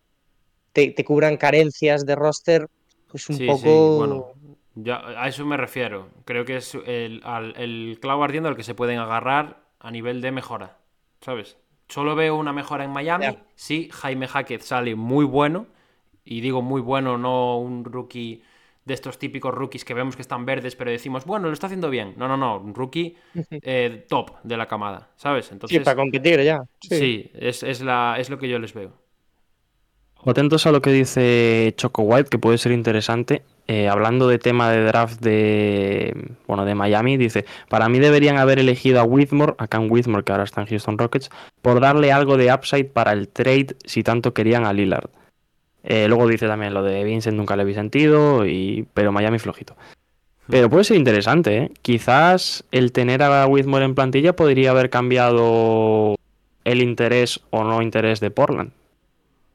te, 0.74 0.92
te 0.92 1.04
cubran 1.06 1.38
carencias 1.38 2.06
de 2.06 2.16
roster, 2.16 2.68
pues 3.10 3.30
un 3.30 3.40
Sí, 3.40 3.44
poco. 3.44 3.70
sí, 3.70 3.92
bueno, 3.94 4.34
ya, 4.76 4.98
a 5.22 5.28
eso 5.28 5.46
me 5.46 5.58
refiero. 5.58 6.10
Creo 6.26 6.46
que 6.46 6.58
es 6.58 6.76
el, 6.86 7.22
al- 7.24 7.54
el 7.58 8.00
clavo 8.02 8.24
ardiendo 8.24 8.50
al 8.50 8.56
que 8.56 8.64
se 8.64 8.76
pueden 8.76 9.00
agarrar 9.00 9.62
a 9.80 9.92
nivel 9.92 10.22
de 10.22 10.32
mejora, 10.32 10.78
¿sabes? 11.22 11.58
Solo 11.88 12.16
veo 12.16 12.36
una 12.38 12.54
mejora 12.54 12.84
en 12.84 12.92
Miami. 12.92 13.40
Ya. 13.40 13.46
Sí, 13.56 13.90
Jaime 13.92 14.28
Hackett 14.28 14.62
sale 14.62 14.96
muy 14.96 15.26
bueno. 15.26 15.68
Y 16.26 16.42
digo 16.42 16.62
muy 16.62 16.82
bueno, 16.82 17.18
no 17.18 17.58
un 17.60 17.84
rookie 17.86 18.44
de 18.86 18.94
estos 18.94 19.18
típicos 19.20 19.54
rookies 19.54 19.86
que 19.86 19.94
vemos 19.94 20.16
que 20.16 20.22
están 20.22 20.46
verdes, 20.46 20.76
pero 20.76 20.92
decimos, 20.92 21.26
bueno, 21.26 21.48
lo 21.48 21.54
está 21.54 21.68
haciendo 21.68 21.90
bien. 21.90 22.14
No, 22.18 22.28
no, 22.28 22.38
no, 22.38 22.58
un 22.60 22.76
rookie 22.76 23.18
eh, 23.62 24.06
top 24.08 24.38
de 24.44 24.58
la 24.58 24.68
camada, 24.68 25.12
¿sabes? 25.16 25.52
Entonces, 25.52 25.72
Sí, 25.72 25.80
para 25.80 25.96
competir 25.96 26.42
ya. 26.44 26.64
sí, 26.80 27.32
es, 27.34 27.64
es 27.64 27.82
la, 27.82 28.18
es 28.20 28.30
lo 28.30 28.38
que 28.40 28.50
yo 28.50 28.60
les 28.60 28.74
veo. 28.74 28.94
Atentos 30.26 30.68
a 30.68 30.72
lo 30.72 30.82
que 30.82 30.92
dice 30.92 31.74
Choco 31.78 32.04
White, 32.04 32.30
que 32.30 32.38
puede 32.38 32.58
ser 32.58 32.74
interesante. 32.74 33.42
Eh, 33.68 33.88
hablando 33.88 34.28
de 34.28 34.40
tema 34.40 34.72
de 34.72 34.84
draft 34.84 35.22
de 35.22 36.14
bueno 36.48 36.66
de 36.66 36.76
Miami, 36.76 37.18
dice, 37.18 37.46
para 37.70 37.88
mí 37.88 38.00
deberían 38.00 38.38
haber 38.38 38.60
elegido 38.60 39.00
a 39.00 39.04
Whitmore, 39.04 39.54
a 39.60 39.68
Cam 39.68 39.92
Whitmore, 39.92 40.24
que 40.24 40.32
ahora 40.32 40.44
está 40.44 40.62
en 40.62 40.68
Houston 40.68 40.98
Rockets, 40.98 41.30
por 41.62 41.80
darle 41.80 42.12
algo 42.12 42.36
de 42.36 42.52
upside 42.52 42.86
para 42.86 43.14
el 43.14 43.28
trade 43.28 43.76
si 43.86 44.04
tanto 44.04 44.34
querían 44.34 44.66
a 44.66 44.74
Lillard. 44.74 45.10
Eh, 45.84 46.08
luego 46.08 46.28
dice 46.28 46.48
también 46.48 46.74
lo 46.74 46.84
de 46.84 47.04
Vincent 47.04 47.38
nunca 47.38 47.56
le 47.56 47.64
vi 47.64 47.74
sentido, 47.74 48.46
y, 48.46 48.88
pero 48.94 49.12
Miami 49.12 49.40
flojito. 49.40 49.76
Pero 50.50 50.70
puede 50.70 50.84
ser 50.84 50.98
interesante, 50.98 51.58
¿eh? 51.58 51.72
Quizás 51.84 52.66
el 52.72 52.92
tener 52.92 53.22
a 53.22 53.46
Whitmore 53.46 53.86
en 53.86 53.94
plantilla 53.94 54.36
podría 54.36 54.72
haber 54.72 54.90
cambiado 54.90 56.16
el 56.66 56.82
interés 56.82 57.40
o 57.52 57.64
no 57.64 57.84
interés 57.84 58.20
de 58.20 58.32
Portland. 58.32 58.72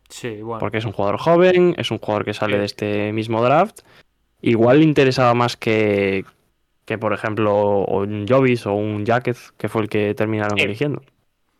Sí, 0.08 0.42
bueno. 0.42 0.58
Porque 0.60 0.78
es 0.78 0.84
un 0.84 0.92
jugador 0.92 1.18
joven, 1.18 1.74
es 1.78 1.90
un 1.90 1.98
jugador 1.98 2.24
que 2.24 2.34
sale 2.34 2.58
de 2.58 2.64
este 2.66 3.12
mismo 3.12 3.42
draft. 3.42 3.80
Igual 4.42 4.78
le 4.80 4.84
interesaba 4.84 5.34
más 5.34 5.56
que, 5.56 6.24
que 6.84 6.98
por 6.98 7.12
ejemplo, 7.12 7.84
un 7.86 8.26
Jovis 8.28 8.66
o 8.66 8.74
un 8.74 9.04
Jacket, 9.06 9.36
que 9.56 9.68
fue 9.68 9.82
el 9.82 9.88
que 9.88 10.14
terminaron 10.14 10.58
Sí. 10.58 10.64
eligiendo. 10.64 11.02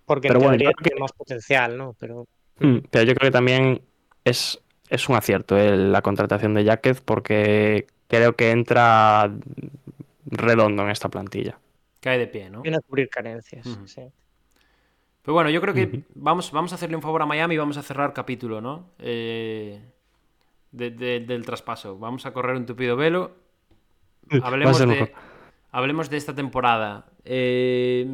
Porque 0.04 0.28
Pero 0.28 0.40
en 0.40 0.44
bueno, 0.44 0.58
teoría 0.58 0.68
yo 0.68 0.72
creo 0.74 0.84
que- 0.84 0.90
tiene 0.90 1.00
más 1.00 1.12
potencial, 1.12 1.76
¿no? 1.78 1.94
Pero 1.98 2.26
Mm, 2.60 2.78
Pero 2.88 3.04
yo 3.04 3.14
creo 3.16 3.28
que 3.30 3.32
también 3.32 3.80
es, 4.24 4.60
es 4.88 5.08
un 5.08 5.16
acierto 5.16 5.58
eh, 5.58 5.76
la 5.76 6.02
contratación 6.02 6.54
de 6.54 6.62
Jacket 6.62 7.00
porque 7.04 7.86
creo 8.06 8.36
que 8.36 8.52
entra 8.52 9.28
redondo 10.26 10.84
en 10.84 10.90
esta 10.90 11.08
plantilla. 11.08 11.58
Cae 12.00 12.18
de 12.18 12.26
pie, 12.28 12.50
¿no? 12.50 12.62
viene 12.62 12.76
a 12.76 12.80
cubrir 12.80 13.08
carencias. 13.08 13.66
Sí. 13.86 14.02
Pero 15.24 15.32
bueno, 15.34 15.48
yo 15.50 15.60
creo 15.60 15.72
que 15.72 16.02
vamos, 16.14 16.52
vamos 16.52 16.72
a 16.72 16.74
hacerle 16.74 16.96
un 16.96 17.02
favor 17.02 17.22
a 17.22 17.26
Miami 17.26 17.54
y 17.54 17.58
vamos 17.58 17.76
a 17.78 17.82
cerrar 17.82 18.12
capítulo, 18.12 18.60
¿no? 18.60 18.90
Eh, 18.98 19.80
de- 20.70 20.90
de- 20.90 21.20
del 21.20 21.46
traspaso. 21.46 21.98
Vamos 21.98 22.26
a 22.26 22.32
correr 22.32 22.56
un 22.56 22.66
tupido 22.66 22.94
velo. 22.96 23.32
Hablemos 24.42 24.78
de, 24.78 24.86
mejor. 24.86 25.12
hablemos 25.72 26.10
de 26.10 26.16
esta 26.18 26.34
temporada. 26.34 27.06
Eh, 27.24 28.06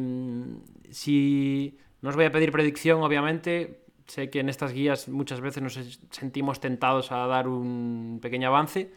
si 0.89 1.77
no 2.01 2.09
os 2.09 2.15
voy 2.15 2.25
a 2.25 2.31
pedir 2.31 2.51
predicción, 2.51 3.01
obviamente. 3.03 3.79
Sé 4.07 4.29
que 4.29 4.39
en 4.39 4.49
estas 4.49 4.73
guías 4.73 5.07
muchas 5.09 5.39
veces 5.41 5.61
nos 5.63 5.73
sentimos 6.11 6.59
tentados 6.59 7.11
a 7.11 7.27
dar 7.27 7.47
un 7.47 8.19
pequeño 8.21 8.47
avance. 8.47 8.93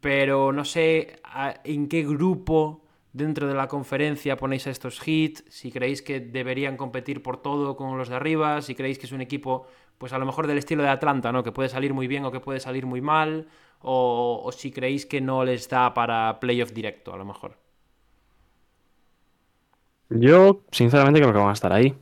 Pero 0.00 0.52
no 0.52 0.64
sé 0.64 1.20
en 1.64 1.88
qué 1.88 2.02
grupo 2.04 2.84
dentro 3.12 3.46
de 3.46 3.54
la 3.54 3.68
conferencia 3.68 4.36
ponéis 4.36 4.66
a 4.66 4.70
estos 4.70 5.06
hits, 5.06 5.44
si 5.48 5.70
creéis 5.72 6.02
que 6.02 6.20
deberían 6.20 6.76
competir 6.76 7.22
por 7.22 7.42
todo 7.42 7.76
con 7.76 7.98
los 7.98 8.08
de 8.08 8.16
arriba, 8.16 8.62
si 8.62 8.74
creéis 8.74 8.98
que 8.98 9.06
es 9.06 9.12
un 9.12 9.20
equipo, 9.20 9.66
pues 9.98 10.12
a 10.12 10.18
lo 10.18 10.26
mejor 10.26 10.46
del 10.46 10.58
estilo 10.58 10.82
de 10.82 10.90
Atlanta, 10.90 11.32
¿no? 11.32 11.42
Que 11.42 11.52
puede 11.52 11.68
salir 11.68 11.94
muy 11.94 12.06
bien 12.06 12.24
o 12.24 12.32
que 12.32 12.40
puede 12.40 12.60
salir 12.60 12.86
muy 12.86 13.00
mal, 13.00 13.48
o, 13.80 14.42
o 14.44 14.52
si 14.52 14.70
creéis 14.70 15.06
que 15.06 15.20
no 15.20 15.44
les 15.44 15.68
da 15.68 15.94
para 15.94 16.40
playoff 16.40 16.72
directo, 16.72 17.12
a 17.12 17.16
lo 17.16 17.24
mejor. 17.24 17.56
Yo, 20.10 20.60
sinceramente, 20.72 21.20
creo 21.20 21.32
que 21.32 21.38
van 21.38 21.50
a 21.50 21.52
estar 21.52 21.72
ahí. 21.72 21.94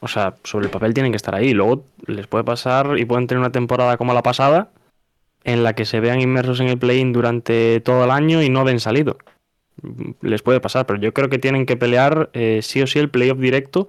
O 0.00 0.08
sea, 0.08 0.36
sobre 0.42 0.66
el 0.66 0.70
papel 0.70 0.94
tienen 0.94 1.12
que 1.12 1.16
estar 1.16 1.34
ahí. 1.34 1.52
Luego 1.52 1.84
les 2.06 2.26
puede 2.26 2.44
pasar 2.44 2.98
y 2.98 3.04
pueden 3.04 3.26
tener 3.26 3.40
una 3.40 3.52
temporada 3.52 3.96
como 3.96 4.14
la 4.14 4.22
pasada, 4.22 4.70
en 5.44 5.62
la 5.62 5.74
que 5.74 5.84
se 5.84 6.00
vean 6.00 6.20
inmersos 6.20 6.60
en 6.60 6.68
el 6.68 6.78
play-in 6.78 7.12
durante 7.12 7.80
todo 7.80 8.04
el 8.04 8.10
año 8.10 8.42
y 8.42 8.48
no 8.48 8.64
den 8.64 8.80
salido. 8.80 9.18
Les 10.20 10.42
puede 10.42 10.60
pasar, 10.60 10.86
pero 10.86 11.00
yo 11.00 11.12
creo 11.12 11.28
que 11.28 11.38
tienen 11.38 11.66
que 11.66 11.76
pelear 11.76 12.30
eh, 12.32 12.60
sí 12.62 12.82
o 12.82 12.86
sí 12.86 12.98
el 12.98 13.10
playoff 13.10 13.38
directo 13.38 13.88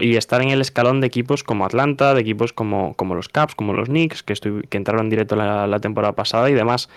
y 0.00 0.16
estar 0.16 0.40
en 0.40 0.48
el 0.48 0.62
escalón 0.62 1.02
de 1.02 1.06
equipos 1.06 1.44
como 1.44 1.66
Atlanta, 1.66 2.14
de 2.14 2.20
equipos 2.22 2.54
como, 2.54 2.94
como 2.94 3.14
los 3.14 3.28
Caps, 3.28 3.54
como 3.54 3.74
los 3.74 3.88
Knicks, 3.88 4.22
que, 4.22 4.34
que 4.68 4.76
entraron 4.78 5.10
directo 5.10 5.36
la, 5.36 5.66
la 5.66 5.78
temporada 5.80 6.14
pasada 6.14 6.48
y 6.48 6.54
demás. 6.54 6.88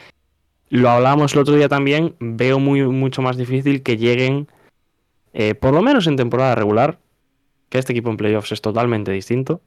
Lo 0.69 0.89
hablábamos 0.89 1.34
el 1.34 1.39
otro 1.39 1.55
día 1.55 1.67
también, 1.67 2.15
veo 2.19 2.59
muy, 2.59 2.84
mucho 2.84 3.21
más 3.21 3.36
difícil 3.36 3.84
que 3.84 3.97
lleguen, 3.97 4.47
eh, 5.34 5.53
por 5.53 5.73
lo 5.73 5.82
menos 5.82 6.07
en 6.07 6.15
temporada 6.15 6.55
regular, 6.55 6.99
que 7.69 7.78
este 7.78 7.91
equipo 7.91 8.09
en 8.09 8.17
playoffs 8.17 8.53
es 8.53 8.61
totalmente 8.61 9.11
distinto, 9.11 9.59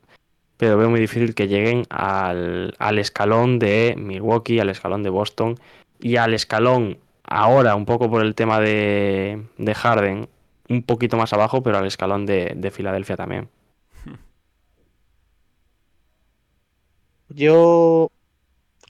pero 0.56 0.78
veo 0.78 0.88
muy 0.88 1.00
difícil 1.00 1.34
que 1.34 1.48
lleguen 1.48 1.84
al, 1.90 2.74
al 2.78 2.98
escalón 2.98 3.58
de 3.58 3.94
Milwaukee, 3.98 4.61
al 4.61 4.70
escalón 4.70 5.02
de 5.02 5.11
Boston 5.11 5.58
y 5.98 6.16
al 6.16 6.32
escalón 6.32 6.98
ahora 7.31 7.74
un 7.74 7.87
poco 7.87 8.11
por 8.11 8.22
el 8.22 8.35
tema 8.35 8.61
de, 8.61 9.47
de 9.57 9.74
Harden, 9.74 10.28
un 10.68 10.83
poquito 10.83 11.16
más 11.16 11.33
abajo, 11.33 11.62
pero 11.62 11.78
al 11.78 11.87
escalón 11.87 12.26
de, 12.26 12.53
de 12.57 12.70
Filadelfia 12.70 13.16
también. 13.16 13.49
Yo, 17.33 18.11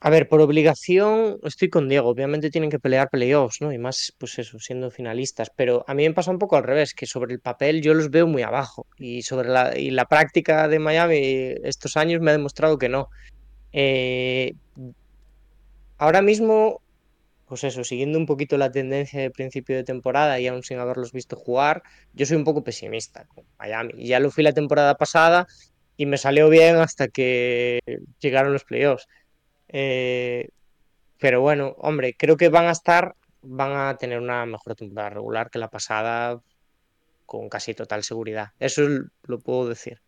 a 0.01 0.09
ver, 0.09 0.29
por 0.29 0.41
obligación 0.41 1.39
estoy 1.43 1.69
con 1.69 1.89
Diego. 1.89 2.09
Obviamente 2.09 2.51
tienen 2.51 2.71
que 2.71 2.79
pelear 2.79 3.11
playoffs, 3.11 3.61
¿no? 3.61 3.71
Y 3.71 3.79
más, 3.79 4.15
pues 4.19 4.39
eso, 4.39 4.59
siendo 4.59 4.91
finalistas. 4.91 5.51
Pero 5.55 5.85
a 5.87 5.93
mí 5.93 6.09
me 6.09 6.15
pasa 6.15 6.31
un 6.31 6.39
poco 6.39 6.57
al 6.57 6.65
revés, 6.65 6.95
que 6.95 7.05
sobre 7.07 7.35
el 7.35 7.41
papel 7.41 7.83
yo 7.83 7.93
los 7.93 8.11
veo 8.11 8.27
muy 8.27 8.43
abajo. 8.43 8.87
Y 8.97 9.23
sobre 9.23 9.51
la, 9.51 9.79
y 9.79 9.91
la 9.91 10.07
práctica 10.07 10.69
de 10.69 10.79
Miami 10.79 11.19
estos 11.65 11.99
años 11.99 12.23
me 12.23 12.31
ha 12.31 12.35
demostrado 12.35 12.79
que 12.79 12.89
no. 12.89 13.11
Eh, 13.73 14.55
ahora 15.99 16.23
mismo, 16.23 16.81
pues 17.51 17.65
eso, 17.65 17.83
siguiendo 17.83 18.17
un 18.17 18.27
poquito 18.27 18.57
la 18.57 18.71
tendencia 18.71 19.21
de 19.21 19.33
principio 19.33 19.75
de 19.75 19.83
temporada 19.83 20.39
y 20.39 20.47
aún 20.47 20.63
sin 20.63 20.79
haberlos 20.79 21.13
visto 21.13 21.35
jugar, 21.35 21.83
yo 22.13 22.25
soy 22.25 22.37
un 22.37 22.45
poco 22.45 22.63
pesimista 22.63 23.27
con 23.27 23.45
Miami. 23.59 24.07
Ya 24.07 24.21
lo 24.21 24.31
fui 24.31 24.45
la 24.45 24.53
temporada 24.53 24.95
pasada 24.95 25.49
y 25.97 26.07
me 26.07 26.17
salió 26.17 26.49
bien 26.49 26.77
hasta 26.77 27.09
que 27.09 27.81
llegaron 28.21 28.53
los 28.53 28.63
playoffs. 28.63 29.09
Eh, 29.67 30.49
pero 31.19 31.41
bueno, 31.41 31.75
hombre, 31.79 32.15
creo 32.17 32.37
que 32.37 32.51
van 32.51 32.67
a 32.67 32.71
estar, 32.71 33.17
van 33.43 33.73
a 33.73 33.97
tener 33.97 34.21
una 34.21 34.47
mejor 34.47 34.77
temporada 34.77 35.11
regular 35.11 35.51
que 35.51 35.59
la 35.59 35.69
pasada 35.69 36.41
con 37.27 37.49
casi 37.49 37.75
total 37.75 38.05
seguridad. 38.05 38.51
Eso 38.61 38.85
es- 38.85 39.01
lo 39.25 39.41
puedo 39.41 39.69
decir. 39.69 40.01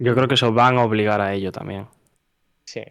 Yo 0.00 0.12
creo 0.16 0.26
que 0.26 0.34
eso 0.34 0.52
van 0.52 0.76
a 0.76 0.82
obligar 0.84 1.20
a 1.20 1.34
ello 1.34 1.52
también. 1.52 1.86
Sí. 2.64 2.82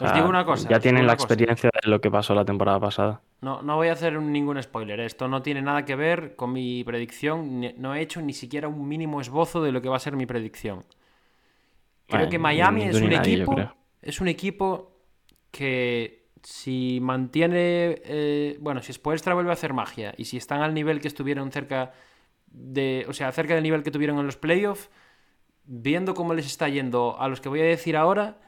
Os 0.00 0.12
digo 0.14 0.28
una 0.28 0.44
cosa. 0.44 0.68
Ya 0.68 0.80
tienen 0.80 1.06
la 1.06 1.16
cosa. 1.16 1.26
experiencia 1.26 1.70
de 1.82 1.90
lo 1.90 2.00
que 2.00 2.10
pasó 2.10 2.34
la 2.34 2.44
temporada 2.44 2.80
pasada. 2.80 3.22
No, 3.40 3.60
no 3.62 3.76
voy 3.76 3.88
a 3.88 3.92
hacer 3.92 4.20
ningún 4.20 4.62
spoiler. 4.62 5.00
Esto 5.00 5.28
no 5.28 5.42
tiene 5.42 5.62
nada 5.62 5.84
que 5.84 5.96
ver 5.96 6.36
con 6.36 6.52
mi 6.52 6.84
predicción. 6.84 7.60
No 7.78 7.94
he 7.94 8.00
hecho 8.00 8.22
ni 8.22 8.32
siquiera 8.32 8.68
un 8.68 8.86
mínimo 8.88 9.20
esbozo 9.20 9.62
de 9.62 9.72
lo 9.72 9.82
que 9.82 9.88
va 9.88 9.96
a 9.96 10.00
ser 10.00 10.16
mi 10.16 10.26
predicción. 10.26 10.84
Creo 12.06 12.26
Bueno, 12.26 12.30
que 12.30 12.38
Miami 12.38 12.82
es 12.84 13.00
un 13.00 13.10
nadie, 13.10 13.34
equipo. 13.34 13.56
Es 14.00 14.20
un 14.20 14.28
equipo 14.28 14.96
que 15.50 16.28
si 16.42 16.98
mantiene. 17.02 17.96
eh, 18.04 18.56
bueno, 18.60 18.82
si 18.82 18.92
Spoelstra 18.92 19.34
vuelve 19.34 19.50
a 19.50 19.54
hacer 19.54 19.72
magia 19.72 20.14
y 20.16 20.24
si 20.26 20.36
están 20.36 20.62
al 20.62 20.74
nivel 20.74 21.00
que 21.00 21.08
estuvieron 21.08 21.50
cerca 21.52 21.92
de. 22.46 23.04
O 23.08 23.12
sea, 23.12 23.32
cerca 23.32 23.54
del 23.54 23.62
nivel 23.62 23.82
que 23.82 23.90
tuvieron 23.90 24.18
en 24.18 24.26
los 24.26 24.36
playoffs, 24.36 24.90
viendo 25.64 26.14
cómo 26.14 26.34
les 26.34 26.46
está 26.46 26.68
yendo 26.68 27.16
a 27.20 27.28
los 27.28 27.40
que 27.40 27.48
voy 27.48 27.60
a 27.60 27.64
decir 27.64 27.96
ahora, 27.96 28.38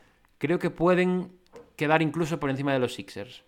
creo 0.47 0.59
que 0.59 0.71
pueden 0.71 1.31
quedar 1.77 2.03
incluso 2.03 2.39
por 2.39 2.51
encima 2.51 2.73
de 2.73 2.79
los 2.79 2.95
Sixers. 2.95 3.43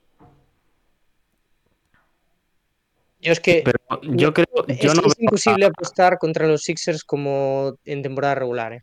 Yo 3.21 3.33
es 3.33 3.41
que 3.41 3.63
Pero 3.65 3.79
yo 4.03 4.33
creo, 4.35 4.47
es, 4.69 4.79
yo 4.79 4.93
no 4.95 5.01
es 5.01 5.15
veo 5.17 5.25
imposible 5.25 5.65
a- 5.65 5.69
apostar 5.69 6.19
contra 6.19 6.47
los 6.47 6.63
Sixers 6.63 7.03
como 7.05 7.77
en 7.85 8.03
temporada 8.03 8.35
regular. 8.35 8.73
¿eh? 8.75 8.83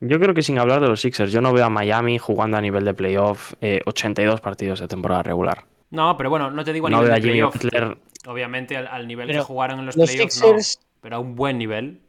Yo 0.00 0.20
creo 0.20 0.32
que 0.34 0.42
sin 0.42 0.58
hablar 0.58 0.80
de 0.80 0.88
los 0.88 1.00
Sixers, 1.00 1.32
yo 1.32 1.40
no 1.40 1.52
veo 1.52 1.64
a 1.64 1.70
Miami 1.70 2.18
jugando 2.18 2.56
a 2.56 2.60
nivel 2.60 2.84
de 2.84 2.94
playoff 2.94 3.54
eh, 3.60 3.80
82 3.84 4.40
partidos 4.40 4.80
de 4.80 4.88
temporada 4.88 5.22
regular. 5.24 5.64
No, 5.90 6.16
pero 6.16 6.30
bueno, 6.30 6.50
no 6.50 6.64
te 6.64 6.72
digo 6.72 6.86
a 6.86 6.90
No 6.90 6.98
nivel 7.02 7.08
veo 7.10 7.14
a 7.14 7.16
de 7.16 7.22
Jimmy 7.22 7.32
playoff. 7.50 7.54
Butler. 7.54 7.98
Obviamente 8.26 8.76
al, 8.76 8.86
al 8.86 9.06
nivel 9.08 9.26
Pero 9.28 9.40
que 9.40 9.44
jugaron 9.46 9.80
en 9.80 9.86
los, 9.86 9.96
los 9.96 10.10
playoffs, 10.10 10.40
Sixers- 10.42 10.78
no. 10.78 10.84
Pero 11.00 11.16
a 11.16 11.18
un 11.18 11.34
buen 11.34 11.58
nivel. 11.58 12.00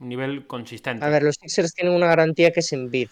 Un 0.00 0.08
nivel 0.08 0.46
consistente. 0.46 1.04
A 1.04 1.08
ver, 1.08 1.22
los 1.22 1.36
Sixers 1.36 1.74
tienen 1.74 1.94
una 1.94 2.06
garantía 2.06 2.52
que 2.52 2.60
es 2.60 2.72
en 2.72 2.90
bid 2.90 3.08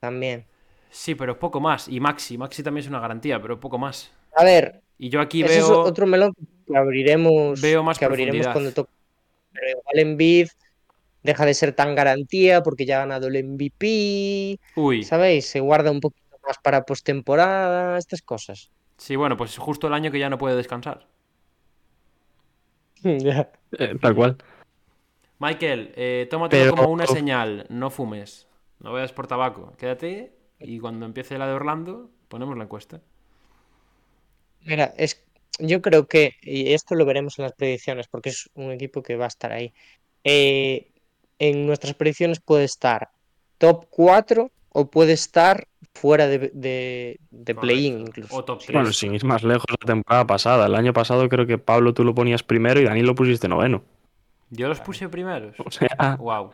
también. 0.00 0.46
Sí, 0.90 1.14
pero 1.14 1.38
poco 1.38 1.60
más. 1.60 1.88
Y 1.88 2.00
Maxi. 2.00 2.38
Maxi 2.38 2.62
también 2.62 2.84
es 2.84 2.88
una 2.88 3.00
garantía, 3.00 3.40
pero 3.42 3.60
poco 3.60 3.78
más. 3.78 4.10
A 4.34 4.44
ver, 4.44 4.80
Y 4.98 5.08
yo 5.10 5.20
aquí 5.20 5.42
veo. 5.42 5.50
es 5.52 5.64
otro 5.70 6.06
melón 6.06 6.32
que 6.66 6.76
abriremos, 6.76 7.60
veo 7.60 7.82
más 7.82 7.98
que 7.98 8.04
abriremos 8.04 8.46
cuando 8.48 8.72
toque. 8.72 8.90
Pero 9.52 9.68
igual 9.70 9.98
Embiid 9.98 10.48
deja 11.22 11.44
de 11.44 11.54
ser 11.54 11.72
tan 11.72 11.94
garantía 11.94 12.62
porque 12.62 12.86
ya 12.86 12.96
ha 12.96 13.00
ganado 13.00 13.26
el 13.28 13.36
MVP, 13.44 14.58
Uy. 14.76 15.02
¿sabéis? 15.02 15.46
Se 15.46 15.60
guarda 15.60 15.90
un 15.90 16.00
poquito 16.00 16.38
más 16.46 16.56
para 16.62 16.84
postemporada, 16.84 17.98
estas 17.98 18.22
cosas. 18.22 18.70
Sí, 18.96 19.14
bueno, 19.16 19.36
pues 19.36 19.56
justo 19.58 19.86
el 19.88 19.94
año 19.94 20.10
que 20.10 20.18
ya 20.18 20.30
no 20.30 20.38
puede 20.38 20.56
descansar. 20.56 21.06
Ya. 23.02 23.50
eh, 23.78 23.94
tal 24.00 24.14
cual. 24.14 24.36
Michael, 25.38 25.92
eh, 25.96 26.26
tómatelo 26.30 26.64
Pero- 26.72 26.76
como 26.76 26.90
una 26.92 27.06
señal. 27.06 27.64
No 27.68 27.90
fumes. 27.90 28.47
No 28.80 28.92
vayas 28.92 29.12
por 29.12 29.26
tabaco. 29.26 29.72
Quédate 29.78 30.32
y 30.60 30.78
cuando 30.78 31.06
empiece 31.06 31.38
la 31.38 31.46
de 31.46 31.52
Orlando, 31.54 32.10
ponemos 32.28 32.56
la 32.56 32.64
encuesta. 32.64 33.00
Mira, 34.64 34.92
es, 34.96 35.24
yo 35.58 35.80
creo 35.82 36.06
que, 36.06 36.34
y 36.42 36.72
esto 36.72 36.94
lo 36.94 37.04
veremos 37.04 37.38
en 37.38 37.44
las 37.44 37.52
predicciones, 37.52 38.08
porque 38.08 38.30
es 38.30 38.50
un 38.54 38.70
equipo 38.72 39.02
que 39.02 39.16
va 39.16 39.24
a 39.26 39.28
estar 39.28 39.52
ahí. 39.52 39.72
eh, 40.24 40.92
en 41.40 41.66
nuestras 41.66 41.94
predicciones 41.94 42.40
puede 42.40 42.64
estar 42.64 43.10
top 43.58 43.86
4 43.90 44.50
o 44.70 44.90
puede 44.90 45.12
estar 45.12 45.68
fuera 45.94 46.26
de, 46.26 46.50
de, 46.52 47.20
de 47.30 47.54
play-in 47.54 48.00
incluso. 48.00 48.34
O 48.36 48.44
top 48.44 48.58
3. 48.58 48.72
Bueno, 48.74 48.92
sin 48.92 49.14
ir 49.14 49.24
más 49.24 49.44
lejos 49.44 49.66
la 49.70 49.86
temporada 49.86 50.26
pasada. 50.26 50.66
El 50.66 50.74
año 50.74 50.92
pasado 50.92 51.28
creo 51.28 51.46
que 51.46 51.56
Pablo 51.58 51.94
tú 51.94 52.02
lo 52.02 52.12
ponías 52.12 52.42
primero 52.42 52.80
y 52.80 52.84
Dani 52.84 53.02
lo 53.02 53.14
pusiste 53.14 53.46
noveno. 53.46 53.84
Yo 54.50 54.66
los 54.66 54.80
puse 54.80 55.08
primeros. 55.08 55.54
O 55.64 55.70
sea, 55.70 56.16
Wow. 56.18 56.50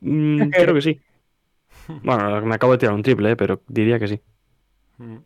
mm, 0.00 0.50
creo 0.50 0.74
que 0.74 0.82
sí. 0.82 1.00
Bueno, 2.02 2.40
me 2.44 2.54
acabo 2.54 2.72
de 2.72 2.78
tirar 2.78 2.94
un 2.94 3.02
triple, 3.02 3.32
eh, 3.32 3.36
pero 3.36 3.62
diría 3.68 3.98
que 3.98 4.08
sí. 4.08 4.20
Mm. 4.98 5.16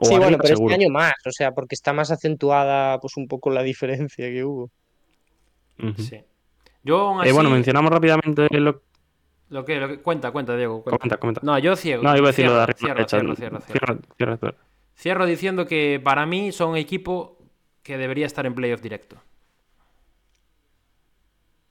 O 0.00 0.04
Sí, 0.06 0.18
bueno, 0.18 0.36
pero 0.38 0.48
seguro. 0.56 0.72
este 0.74 0.84
año 0.84 0.92
más, 0.92 1.12
o 1.24 1.30
sea, 1.30 1.52
porque 1.52 1.74
está 1.74 1.92
más 1.92 2.10
acentuada 2.10 2.98
pues 3.00 3.16
un 3.16 3.28
poco 3.28 3.50
la 3.50 3.62
diferencia 3.62 4.26
que 4.28 4.44
hubo. 4.44 4.70
Ujú. 5.82 6.02
Sí. 6.02 6.20
Yo 6.82 6.98
aún 7.00 7.24
Eh, 7.26 7.32
bueno, 7.32 7.50
mencionamos 7.50 7.90
rápidamente 7.92 8.48
lo 8.58 8.82
Lo 9.50 9.64
que, 9.64 9.76
lo 9.78 9.86
que- 9.88 10.00
Cuenta, 10.00 10.32
cuenta, 10.32 10.56
Diego. 10.56 10.82
cuenta. 10.82 10.98
Comenta, 10.98 11.16
comenta. 11.18 11.40
No, 11.44 11.58
yo 11.58 11.76
ciego. 11.76 12.02
No, 12.02 12.16
iba 12.16 12.26
a 12.26 12.30
decir 12.30 12.46
lo 12.46 12.56
de 12.56 12.62
arriba. 12.62 12.78
cierra, 12.78 13.06
cierra, 13.06 13.34
cierra. 13.36 13.60
Cierra, 13.60 13.98
cierra, 14.16 14.36
cierra. 14.38 14.56
Cierro 14.96 15.26
diciendo 15.26 15.66
que 15.66 16.00
para 16.02 16.26
mí 16.26 16.50
son 16.50 16.70
un 16.70 16.76
equipo 16.76 17.38
que 17.82 17.96
debería 17.98 18.26
estar 18.26 18.46
en 18.46 18.54
playoff 18.54 18.80
directo. 18.80 19.16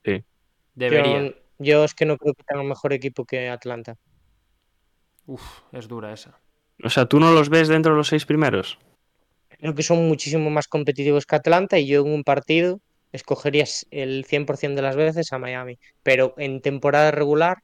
Sí. 0.06 0.24
Debería. 0.76 1.24
Yo, 1.30 1.34
yo 1.58 1.84
es 1.84 1.94
que 1.94 2.06
no 2.06 2.18
creo 2.18 2.34
que 2.34 2.44
tenga 2.44 2.62
un 2.62 2.70
mejor 2.70 2.94
equipo 2.94 3.26
que 3.26 3.50
Atlanta. 3.50 3.96
Uf, 5.26 5.44
es 5.72 5.88
dura 5.88 6.14
esa. 6.14 6.40
O 6.84 6.90
sea, 6.90 7.06
¿tú 7.06 7.20
no 7.20 7.32
los 7.32 7.50
ves 7.50 7.68
dentro 7.68 7.94
de 7.94 7.98
los 7.98 8.08
seis 8.08 8.26
primeros? 8.26 8.78
Creo 9.60 9.76
que 9.76 9.84
son 9.84 10.08
muchísimo 10.08 10.50
más 10.50 10.68
competitivos 10.68 11.26
que 11.26 11.36
Atlanta 11.36 11.80
y 11.80 11.88
yo 11.88 12.02
en 12.02 12.12
un 12.12 12.24
partido 12.24 12.80
escogería 13.12 13.64
s- 13.64 13.86
el 13.92 14.26
100% 14.26 14.78
de 14.78 14.82
las 14.88 14.96
veces 14.96 15.32
a 15.32 15.38
Miami. 15.40 15.78
Pero 16.02 16.34
en 16.38 16.62
temporada 16.62 17.12
regular 17.12 17.58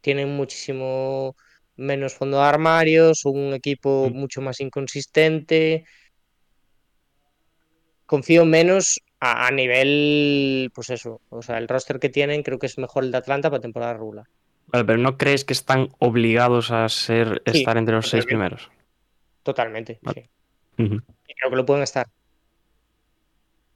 tienen 0.00 0.30
muchísimo 0.36 1.36
menos 1.76 2.14
fondo 2.14 2.38
de 2.38 2.44
armario, 2.44 3.14
son 3.14 3.38
un 3.38 3.54
equipo 3.54 4.08
Mm. 4.10 4.14
mucho 4.18 4.40
más 4.42 4.60
inconsistente. 4.60 5.84
Confío 8.06 8.44
menos 8.44 9.00
a, 9.20 9.46
a 9.46 9.50
nivel, 9.50 10.70
pues 10.74 10.90
eso, 10.90 11.20
o 11.28 11.42
sea, 11.42 11.58
el 11.58 11.68
roster 11.68 12.00
que 12.00 12.08
tienen 12.08 12.42
creo 12.42 12.58
que 12.58 12.66
es 12.66 12.78
mejor 12.78 13.04
el 13.04 13.12
de 13.12 13.18
Atlanta 13.18 13.50
para 13.50 13.60
temporada 13.60 13.92
regular. 13.94 14.26
Vale, 14.66 14.84
pero 14.84 14.98
¿no 14.98 15.16
crees 15.16 15.44
que 15.44 15.52
están 15.52 15.88
obligados 15.98 16.70
a 16.70 16.88
ser 16.88 17.42
Sí, 17.46 17.58
estar 17.58 17.76
entre 17.76 17.94
los 17.94 18.08
seis 18.08 18.24
primeros? 18.24 18.70
Totalmente, 19.42 19.98
Vale. 20.02 20.30
sí. 20.76 20.84
Y 21.28 21.34
creo 21.34 21.50
que 21.50 21.56
lo 21.56 21.66
pueden 21.66 21.82
estar. 21.82 22.06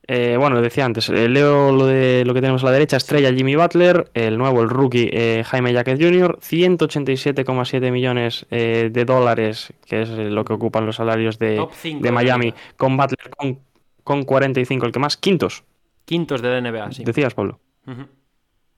Eh, 0.06 0.36
bueno, 0.38 0.60
decía 0.60 0.84
antes, 0.84 1.08
eh, 1.08 1.28
leo 1.28 1.72
lo 1.72 1.86
de 1.86 2.24
lo 2.26 2.34
que 2.34 2.42
tenemos 2.42 2.62
a 2.62 2.66
la 2.66 2.72
derecha, 2.72 2.98
estrella 2.98 3.32
Jimmy 3.32 3.56
Butler, 3.56 4.10
el 4.12 4.36
nuevo, 4.36 4.60
el 4.60 4.68
rookie 4.68 5.08
eh, 5.10 5.42
Jaime 5.46 5.72
Jacket 5.72 5.98
Jr., 5.98 6.38
187,7 6.40 7.90
millones 7.90 8.46
eh, 8.50 8.90
de 8.92 9.04
dólares, 9.06 9.72
que 9.86 10.02
es 10.02 10.10
lo 10.10 10.44
que 10.44 10.52
ocupan 10.52 10.84
los 10.84 10.96
salarios 10.96 11.38
de, 11.38 11.56
Top 11.56 11.72
5 11.72 12.02
de 12.02 12.12
Miami, 12.12 12.54
con 12.76 12.98
Butler 12.98 13.30
con, 13.30 13.58
con 14.04 14.22
45, 14.24 14.86
el 14.86 14.92
que 14.92 14.98
más, 15.00 15.16
quintos, 15.16 15.64
Quintos 16.04 16.42
de 16.42 16.60
la 16.60 16.70
NBA, 16.70 16.92
sí. 16.92 17.04
decías, 17.04 17.32
Pablo. 17.34 17.58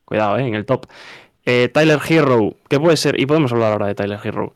Cuidado, 0.04 0.38
eh, 0.38 0.46
en 0.46 0.54
el 0.54 0.64
top. 0.64 0.86
Eh, 1.44 1.68
Tyler 1.72 1.98
Hero, 2.08 2.54
que 2.68 2.78
puede 2.78 2.96
ser, 2.96 3.18
y 3.20 3.26
podemos 3.26 3.52
hablar 3.52 3.72
ahora 3.72 3.86
de 3.88 3.94
Tyler 3.94 4.20
Hero. 4.22 4.54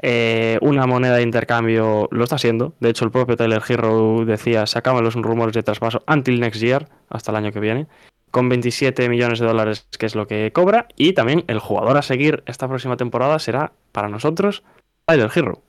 eh, 0.00 0.58
una 0.60 0.86
moneda 0.86 1.16
de 1.16 1.22
intercambio 1.22 2.08
lo 2.10 2.24
está 2.24 2.38
siendo. 2.38 2.74
De 2.80 2.90
hecho, 2.90 3.04
el 3.04 3.10
propio 3.10 3.36
Tyler 3.36 3.62
Hero 3.68 4.24
decía: 4.24 4.66
se 4.66 4.78
acaban 4.78 5.04
los 5.04 5.14
rumores 5.14 5.54
de 5.54 5.62
traspaso 5.62 6.02
until 6.06 6.40
next 6.40 6.60
year, 6.60 6.88
hasta 7.08 7.30
el 7.32 7.36
año 7.36 7.52
que 7.52 7.60
viene, 7.60 7.86
con 8.30 8.48
27 8.48 9.08
millones 9.08 9.38
de 9.40 9.46
dólares, 9.46 9.86
que 9.98 10.06
es 10.06 10.14
lo 10.14 10.26
que 10.26 10.52
cobra. 10.52 10.86
Y 10.96 11.12
también 11.12 11.44
el 11.48 11.58
jugador 11.60 11.96
a 11.96 12.02
seguir 12.02 12.42
esta 12.46 12.68
próxima 12.68 12.96
temporada 12.96 13.38
será 13.38 13.72
para 13.92 14.08
nosotros 14.08 14.62
Tyler 15.06 15.30
Hero. 15.34 15.62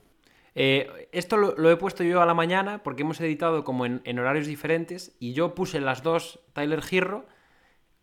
Eh, 0.60 1.08
esto 1.12 1.36
lo, 1.36 1.54
lo 1.56 1.70
he 1.70 1.76
puesto 1.76 2.04
yo 2.04 2.20
a 2.20 2.26
la 2.26 2.34
mañana 2.34 2.82
porque 2.82 3.02
hemos 3.02 3.20
editado 3.20 3.64
como 3.64 3.86
en, 3.86 4.00
en 4.04 4.18
horarios 4.18 4.46
diferentes 4.46 5.16
y 5.18 5.32
yo 5.32 5.54
puse 5.54 5.80
las 5.80 6.02
dos 6.02 6.40
Tyler 6.52 6.82
Girro 6.82 7.26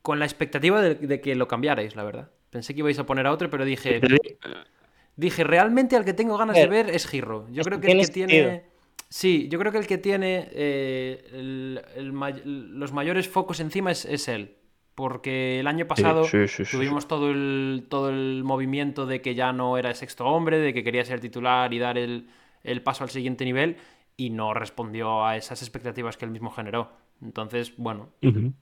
con 0.01 0.19
la 0.19 0.25
expectativa 0.25 0.81
de, 0.81 0.95
de 0.95 1.21
que 1.21 1.35
lo 1.35 1.47
cambiarais, 1.47 1.95
la 1.95 2.03
verdad. 2.03 2.31
Pensé 2.49 2.73
que 2.73 2.79
ibais 2.79 2.97
a 2.99 3.05
poner 3.05 3.27
a 3.27 3.31
otro, 3.31 3.49
pero 3.49 3.65
dije, 3.65 3.99
dije, 5.15 5.43
realmente 5.43 5.95
al 5.95 6.05
que 6.05 6.13
tengo 6.13 6.37
ganas 6.37 6.55
de 6.55 6.67
Ver, 6.67 6.89
es 6.89 7.07
Girro. 7.07 7.45
Yo 7.51 7.63
creo 7.63 7.79
que 7.81 7.87
el 7.91 7.97
que 8.07 8.13
tiene. 8.13 8.33
Sí, 9.09 9.47
yo 9.49 9.57
creo 9.59 9.71
que 9.71 9.77
el 9.77 9.87
que 9.87 9.97
tiene 9.97 10.49
eh, 10.51 11.25
el- 11.33 11.81
el 11.95 12.79
los 12.79 12.91
mayores 12.91 13.29
focos 13.29 13.59
encima 13.59 13.91
es, 13.91 14.05
es 14.05 14.27
él. 14.27 14.55
Porque 14.95 15.59
el 15.59 15.67
año 15.67 15.85
pasado 15.87 16.23
sí, 16.23 16.47
sí, 16.47 16.65
sí, 16.65 16.75
tuvimos 16.75 17.07
todo 17.07 17.29
el, 17.29 17.85
todo 17.87 18.09
el 18.09 18.43
movimiento 18.43 19.05
de 19.05 19.21
que 19.21 19.35
ya 19.35 19.53
no 19.53 19.77
era 19.77 19.93
sexto 19.93 20.25
hombre, 20.25 20.57
de 20.57 20.73
que 20.73 20.83
quería 20.83 21.05
ser 21.05 21.19
titular 21.19 21.71
y 21.73 21.77
dar 21.79 21.97
el, 21.99 22.27
el 22.67 22.83
paso 22.83 23.03
al 23.03 23.09
siguiente 23.09 23.45
nivel, 23.45 23.77
y 24.15 24.29
no 24.29 24.53
respondió 24.53 25.25
a 25.25 25.35
esas 25.37 25.61
expectativas 25.61 26.17
que 26.17 26.25
él 26.25 26.31
mismo 26.31 26.51
generó. 26.51 26.91
Entonces, 27.21 27.73
bueno, 27.77 28.09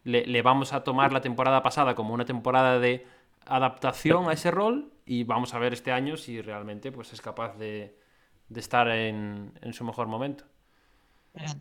le, 0.04 0.26
le 0.26 0.42
vamos 0.42 0.72
a 0.72 0.84
tomar 0.84 1.12
la 1.12 1.22
temporada 1.22 1.62
pasada 1.62 1.96
como 1.96 2.14
una 2.14 2.26
temporada 2.26 2.80
de 2.80 3.06
adaptación 3.46 4.30
a 4.30 4.34
ese 4.34 4.52
rol 4.52 4.92
y 5.06 5.24
vamos 5.24 5.54
a 5.54 5.60
ver 5.60 5.74
este 5.74 5.92
año 5.92 6.18
si 6.18 6.42
realmente 6.42 6.92
pues, 6.92 7.14
es 7.14 7.22
capaz 7.22 7.58
de, 7.58 7.96
de 8.50 8.60
estar 8.60 8.88
en, 8.90 9.52
en 9.62 9.74
su 9.74 9.84
mejor 9.84 10.08
momento. 10.08 10.46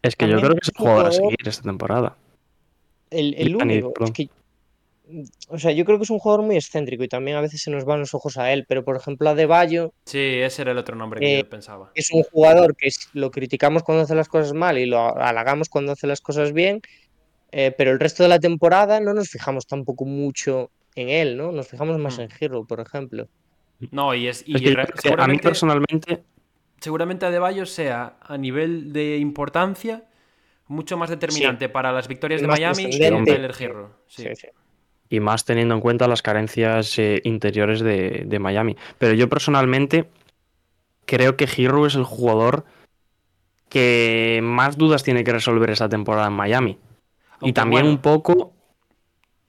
Es 0.02 0.14
que 0.14 0.28
yo 0.28 0.38
creo 0.38 0.52
que 0.52 0.60
es 0.62 0.68
el 0.68 0.76
jugador 0.76 1.06
a 1.06 1.12
seguir 1.12 1.36
esta 1.44 1.62
temporada. 1.62 2.16
El, 3.10 3.34
el 3.34 3.56
único, 3.56 3.92
es 4.04 4.10
que, 4.12 4.28
o 5.48 5.58
sea, 5.58 5.70
yo 5.72 5.84
creo 5.84 5.98
que 5.98 6.04
es 6.04 6.10
un 6.10 6.18
jugador 6.18 6.44
muy 6.44 6.56
excéntrico 6.56 7.04
y 7.04 7.08
también 7.08 7.36
a 7.36 7.40
veces 7.42 7.60
se 7.62 7.70
nos 7.70 7.84
van 7.84 8.00
los 8.00 8.14
ojos 8.14 8.38
a 8.38 8.52
él, 8.52 8.64
pero 8.66 8.84
por 8.84 8.96
ejemplo 8.96 9.28
a 9.28 9.34
De 9.34 9.44
Bayo 9.46 9.92
Sí, 10.06 10.18
ese 10.18 10.62
era 10.62 10.72
el 10.72 10.78
otro 10.78 10.96
nombre 10.96 11.20
que 11.20 11.34
Eh, 11.34 11.42
yo 11.42 11.48
pensaba. 11.50 11.90
es 11.94 12.10
un 12.12 12.22
jugador 12.22 12.74
que 12.74 12.88
lo 13.12 13.30
criticamos 13.30 13.82
cuando 13.82 14.04
hace 14.04 14.14
las 14.14 14.28
cosas 14.28 14.54
mal 14.54 14.78
y 14.78 14.86
lo 14.86 15.16
halagamos 15.16 15.68
cuando 15.68 15.92
hace 15.92 16.06
las 16.06 16.20
cosas 16.22 16.52
bien, 16.52 16.80
eh, 17.52 17.72
pero 17.76 17.90
el 17.90 18.00
resto 18.00 18.22
de 18.22 18.30
la 18.30 18.38
temporada 18.40 18.98
no 19.00 19.12
nos 19.12 19.28
fijamos 19.28 19.66
tampoco 19.66 20.06
mucho 20.06 20.70
en 20.96 21.08
él, 21.10 21.36
¿no? 21.36 21.52
Nos 21.52 21.68
fijamos 21.68 21.98
más 21.98 22.18
Hmm. 22.18 22.22
en 22.22 22.28
Hero, 22.40 22.64
por 22.64 22.80
ejemplo. 22.80 23.28
No, 23.90 24.14
y 24.14 24.28
es. 24.28 24.42
Y 24.46 24.54
Es 24.56 24.62
que 24.62 24.68
a 24.70 24.76
mí 24.84 24.88
seguramente, 25.02 25.42
personalmente 25.42 26.22
seguramente 26.80 27.26
Adebayo 27.26 27.66
sea 27.66 28.16
a 28.20 28.36
nivel 28.38 28.92
de 28.92 29.16
importancia 29.18 30.04
mucho 30.66 30.96
más 30.96 31.10
determinante 31.10 31.68
para 31.68 31.92
las 31.92 32.08
victorias 32.08 32.40
de 32.40 32.46
Miami 32.46 32.90
que 32.90 33.06
Hero. 33.06 33.90
Sí. 34.06 34.22
Sí, 34.24 34.28
sí. 34.36 34.48
Y 35.08 35.20
más 35.20 35.44
teniendo 35.44 35.74
en 35.74 35.80
cuenta 35.80 36.08
las 36.08 36.22
carencias 36.22 36.98
eh, 36.98 37.20
interiores 37.24 37.80
de, 37.80 38.24
de 38.26 38.38
Miami. 38.38 38.76
Pero 38.98 39.14
yo 39.14 39.28
personalmente 39.28 40.08
creo 41.06 41.36
que 41.36 41.48
Hero 41.56 41.86
es 41.86 41.94
el 41.94 42.04
jugador 42.04 42.64
que 43.68 44.40
más 44.42 44.76
dudas 44.76 45.02
tiene 45.02 45.24
que 45.24 45.32
resolver 45.32 45.70
esa 45.70 45.88
temporada 45.88 46.28
en 46.28 46.34
Miami. 46.34 46.78
y 47.40 47.52
también 47.52 47.84
bueno, 47.84 47.90
un 47.90 47.98
poco, 47.98 48.52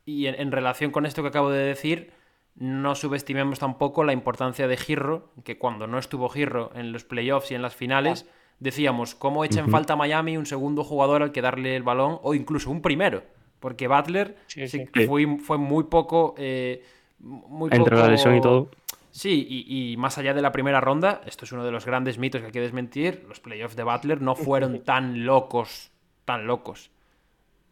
Y 0.05 0.27
en, 0.27 0.35
en 0.39 0.51
relación 0.51 0.91
con 0.91 1.05
esto 1.05 1.21
que 1.21 1.29
acabo 1.29 1.49
de 1.49 1.63
decir, 1.63 2.11
no 2.55 2.95
subestimemos 2.95 3.59
tampoco 3.59 4.03
la 4.03 4.13
importancia 4.13 4.67
de 4.67 4.77
Girro, 4.77 5.31
que 5.43 5.57
cuando 5.57 5.87
no 5.87 5.97
estuvo 5.97 6.29
Girro 6.29 6.71
en 6.75 6.91
los 6.91 7.03
playoffs 7.03 7.51
y 7.51 7.55
en 7.55 7.61
las 7.61 7.75
finales, 7.75 8.25
decíamos, 8.59 9.15
¿cómo 9.15 9.43
echa 9.43 9.59
en 9.59 9.65
Ujú. 9.65 9.71
falta 9.71 9.95
Miami 9.95 10.37
un 10.37 10.45
segundo 10.45 10.83
jugador 10.83 11.21
al 11.23 11.31
que 11.31 11.41
darle 11.41 11.75
el 11.75 11.83
balón 11.83 12.19
o 12.21 12.33
incluso 12.33 12.69
un 12.71 12.81
primero? 12.81 13.23
Porque 13.65 13.87
Butler 13.87 14.37
Sí, 14.47 14.67
sí 14.67 14.85
sí. 14.93 15.07
fue, 15.07 15.25
fue 15.39 15.57
muy 15.57 15.85
poco... 15.85 16.35
eh, 16.37 16.83
muy 17.19 17.69
entre 17.71 17.95
la 17.97 18.07
lesión 18.09 18.35
y 18.35 18.41
todo. 18.41 18.69
Sí, 19.11 19.47
y, 19.49 19.93
y 19.93 19.97
más 19.97 20.17
allá 20.17 20.33
de 20.33 20.41
la 20.41 20.51
primera 20.51 20.81
ronda, 20.81 21.21
esto 21.25 21.45
es 21.45 21.51
uno 21.51 21.63
de 21.65 21.71
los 21.71 21.85
grandes 21.85 22.17
mitos 22.19 22.41
que 22.41 22.47
hay 22.47 22.51
que 22.51 22.61
desmentir, 22.61 23.23
los 23.27 23.39
playoffs 23.39 23.75
de 23.75 23.83
Butler 23.83 24.21
no 24.21 24.35
fueron 24.35 24.83
tan 24.83 25.25
locos, 25.25 25.91
tan 26.25 26.45
locos. 26.47 26.91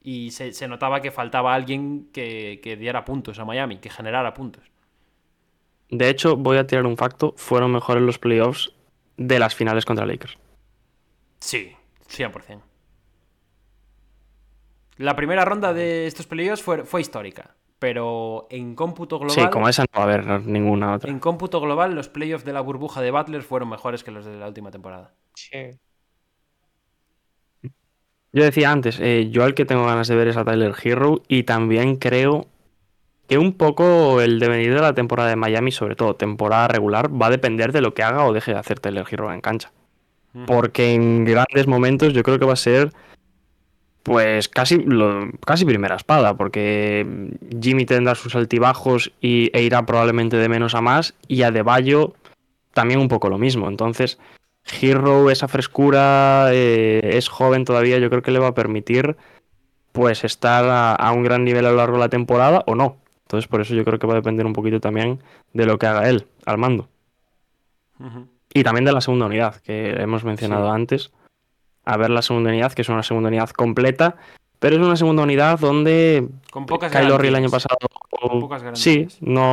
Y 0.01 0.31
se, 0.31 0.53
se 0.53 0.67
notaba 0.67 1.01
que 1.01 1.11
faltaba 1.11 1.53
alguien 1.55 2.09
que, 2.13 2.59
que 2.63 2.77
diera 2.77 3.05
puntos 3.05 3.39
a 3.39 3.45
Miami, 3.45 3.79
que 3.79 3.89
generara 3.89 4.33
puntos. 4.33 4.63
De 5.89 6.09
hecho, 6.09 6.35
voy 6.35 6.57
a 6.57 6.67
tirar 6.67 6.85
un 6.85 6.97
facto, 6.97 7.33
fueron 7.37 7.71
mejores 7.71 8.03
los 8.03 8.19
playoffs 8.19 8.73
de 9.15 9.39
las 9.39 9.55
finales 9.55 9.85
contra 9.85 10.05
Lakers. 10.05 10.37
Sí, 11.39 11.75
100%. 12.07 12.63
La 14.97 15.15
primera 15.15 15.45
ronda 15.45 15.73
de 15.73 16.07
estos 16.07 16.27
playoffs 16.27 16.61
fue, 16.61 16.83
fue 16.85 17.01
histórica, 17.01 17.55
pero 17.79 18.47
en 18.49 18.75
cómputo 18.75 19.19
global... 19.19 19.35
Sí, 19.35 19.49
como 19.49 19.67
esa 19.67 19.83
no 19.83 19.99
va 19.99 20.01
a 20.01 20.03
haber 20.03 20.41
ninguna 20.41 20.93
otra. 20.93 21.09
En 21.09 21.19
cómputo 21.19 21.59
global, 21.59 21.95
los 21.95 22.09
playoffs 22.09 22.45
de 22.45 22.53
la 22.53 22.61
burbuja 22.61 23.01
de 23.01 23.11
Butler 23.11 23.41
fueron 23.41 23.69
mejores 23.69 24.03
que 24.03 24.11
los 24.11 24.25
de 24.25 24.37
la 24.37 24.47
última 24.47 24.71
temporada. 24.71 25.13
Sí. 25.33 25.71
Yo 28.31 28.43
decía 28.43 28.71
antes, 28.71 28.99
eh, 28.99 29.29
yo 29.29 29.43
al 29.43 29.53
que 29.53 29.65
tengo 29.65 29.85
ganas 29.85 30.07
de 30.07 30.15
ver 30.15 30.27
es 30.27 30.37
a 30.37 30.43
Tyler 30.43 30.73
Hero 30.83 31.21
y 31.27 31.43
también 31.43 31.97
creo 31.97 32.47
que 33.27 33.37
un 33.37 33.53
poco 33.53 34.21
el 34.21 34.39
devenir 34.39 34.73
de 34.73 34.81
la 34.81 34.93
temporada 34.93 35.29
de 35.29 35.35
Miami, 35.35 35.71
sobre 35.71 35.95
todo 35.95 36.15
temporada 36.15 36.67
regular, 36.67 37.09
va 37.09 37.27
a 37.27 37.29
depender 37.31 37.71
de 37.71 37.81
lo 37.81 37.93
que 37.93 38.03
haga 38.03 38.25
o 38.25 38.33
deje 38.33 38.51
de 38.53 38.59
hacer 38.59 38.79
Tyler 38.79 39.05
Hero 39.09 39.31
en 39.31 39.41
cancha. 39.41 39.71
Porque 40.47 40.95
en 40.95 41.25
grandes 41.25 41.67
momentos 41.67 42.11
yo 42.13 42.23
creo 42.23 42.39
que 42.39 42.45
va 42.45 42.53
a 42.53 42.55
ser 42.55 42.91
pues 44.04 44.49
casi, 44.49 44.78
lo- 44.78 45.32
casi 45.45 45.64
primera 45.66 45.95
espada, 45.95 46.36
porque 46.36 47.06
Jimmy 47.62 47.86
tendrá 47.86 48.16
sus 48.16 48.36
altibajos 48.36 49.12
y, 49.22 49.49
e 49.54 49.64
irá 49.64 49.86
probablemente 49.86 50.38
de 50.38 50.49
menos 50.49 50.76
a 50.76 50.82
más, 50.82 51.14
y 51.28 51.43
Adebayo 51.43 52.14
también 52.74 52.99
un 52.99 53.08
poco 53.08 53.30
lo 53.30 53.38
mismo. 53.38 53.70
Entonces, 53.70 54.20
Hero, 54.82 55.30
esa 55.30 55.47
frescura, 55.47 56.47
eh, 56.51 57.01
es 57.14 57.28
joven 57.30 57.66
todavía, 57.66 57.97
yo 57.99 58.10
creo 58.10 58.22
que 58.22 58.32
le 58.32 58.39
va 58.39 58.47
a 58.47 58.54
permitir 58.54 59.16
pues 59.91 60.24
estar 60.24 60.66
a, 60.66 60.93
a 60.95 61.12
un 61.12 61.24
gran 61.24 61.43
nivel 61.43 61.66
a 61.66 61.72
lo 61.72 61.78
largo 61.78 61.95
de 61.97 61.99
la 62.04 62.10
temporada 62.10 62.64
o 62.68 62.74
no. 62.76 62.97
Entonces, 63.26 63.47
por 63.47 63.62
eso 63.62 63.74
yo 63.76 63.84
creo 63.86 63.99
que 63.99 64.08
va 64.08 64.14
a 64.14 64.18
depender 64.18 64.45
un 64.45 64.54
poquito 64.54 64.80
también 64.80 65.20
de 65.54 65.66
lo 65.66 65.78
que 65.78 65.86
haga 65.88 66.10
él 66.10 66.26
al 66.45 66.58
mando. 66.58 66.88
Y 68.54 68.64
también 68.64 68.86
de 68.86 68.91
la 68.91 69.01
segunda 69.01 69.26
unidad, 69.28 69.56
que 69.62 69.91
hemos 70.01 70.24
mencionado 70.24 70.68
Sí. 70.70 70.76
antes. 70.76 71.12
A 71.86 71.97
ver 71.97 72.09
la 72.09 72.21
segunda 72.21 72.49
unidad, 72.49 72.71
que 72.73 72.81
es 72.81 72.89
una 72.89 73.03
segunda 73.03 73.27
unidad 73.29 73.49
completa, 73.49 74.15
pero 74.59 74.75
es 74.77 74.81
una 74.81 74.95
segunda 74.95 75.23
unidad 75.23 75.59
donde 75.59 76.27
Con 76.51 76.65
pocas 76.65 76.93
Lowry 77.07 77.27
el 77.27 77.36
año 77.36 77.49
pasado. 77.49 77.77
Con 78.09 78.39
pocas 78.39 78.63
Sí, 78.79 79.07
no, 79.19 79.51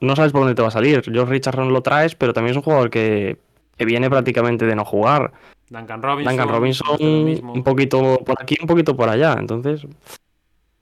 no 0.00 0.16
sabes 0.16 0.32
por 0.32 0.40
dónde 0.42 0.54
te 0.54 0.62
va 0.62 0.68
a 0.68 0.70
salir. 0.70 1.02
George 1.04 1.30
Richardson 1.32 1.72
lo 1.72 1.82
traes, 1.82 2.14
pero 2.14 2.32
también 2.32 2.52
es 2.52 2.56
un 2.56 2.62
jugador 2.62 2.88
que, 2.88 3.36
que 3.76 3.84
viene 3.84 4.08
prácticamente 4.08 4.64
de 4.64 4.74
no 4.74 4.84
jugar. 4.86 5.32
Duncan 5.68 6.00
Robinson. 6.02 6.36
Duncan 6.36 6.48
Robinson, 6.54 6.96
un 7.00 7.62
poquito 7.64 8.20
por 8.24 8.40
aquí, 8.40 8.56
un 8.60 8.66
poquito 8.66 8.96
por 8.96 9.08
allá. 9.10 9.36
Entonces, 9.38 9.86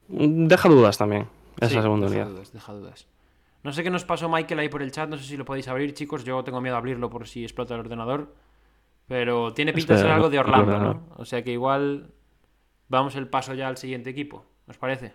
deja 0.09 0.68
dudas 0.68 0.99
también 0.99 1.26
esa 1.61 1.68
Sí, 1.76 1.82
segunda 1.82 2.07
deja 2.09 2.20
unidad. 2.22 2.34
dudas, 2.36 2.53
deja 2.53 2.72
dudas. 2.72 3.07
No 3.62 3.72
sé 3.72 3.82
qué 3.82 3.90
nos 3.90 4.05
pasó 4.05 4.28
Michael 4.28 4.61
ahí 4.61 4.68
por 4.68 4.82
el 4.82 4.92
chat, 4.92 5.09
no 5.09 5.16
sé 5.16 5.24
si 5.24 5.36
lo 5.36 5.45
podéis 5.47 5.68
abrir, 5.68 5.95
chicos. 5.95 6.22
Yo 6.24 6.45
tengo 6.45 6.61
miedo 6.61 6.74
a 6.76 6.78
abrirlo 6.78 7.09
por 7.09 7.26
si 7.26 7.42
explota 7.45 7.74
el 7.74 7.80
ordenador. 7.80 8.28
Pero 9.07 9.52
tiene 9.52 9.72
pinta 9.72 9.94
de 9.94 10.00
ser 10.00 10.11
algo 10.11 10.30
de 10.30 10.38
Orlando, 10.38 10.78
no. 10.78 11.02
O 11.16 11.24
sea 11.24 11.42
que 11.42 11.52
igual 11.52 12.11
vamos 12.88 13.16
el 13.16 13.28
paso 13.28 13.55
ya 13.55 13.68
al 13.68 13.76
siguiente 13.76 14.11
equipo. 14.11 14.44
¿Os 14.66 14.78
parece? 14.78 15.12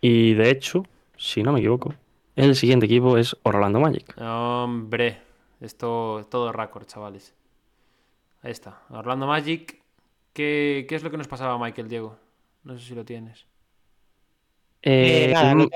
Y 0.00 0.34
de 0.34 0.50
hecho, 0.50 0.84
si 1.16 1.42
no 1.42 1.52
me 1.52 1.60
equivoco, 1.60 1.94
el 2.34 2.54
siguiente 2.54 2.86
equipo 2.86 3.16
es 3.16 3.36
Orlando 3.42 3.80
Magic. 3.80 4.14
Hombre, 4.20 5.18
esto 5.60 6.26
todo 6.30 6.52
récord, 6.52 6.86
chavales. 6.86 7.34
Ahí 8.42 8.50
está. 8.50 8.82
Orlando 8.90 9.26
Magic. 9.26 9.80
¿Qué, 10.34 10.84
qué 10.86 10.94
es 10.94 11.02
lo 11.02 11.10
que 11.10 11.16
nos 11.16 11.28
pasaba 11.28 11.54
a 11.54 11.58
Michael, 11.58 11.88
Diego? 11.88 12.18
No 12.62 12.76
sé 12.76 12.84
si 12.84 12.94
lo 12.94 13.06
tienes. 13.06 13.46
Eh, 14.82 15.26
Eh, 15.26 15.32
nada, 15.32 15.50
tengo 15.56 15.68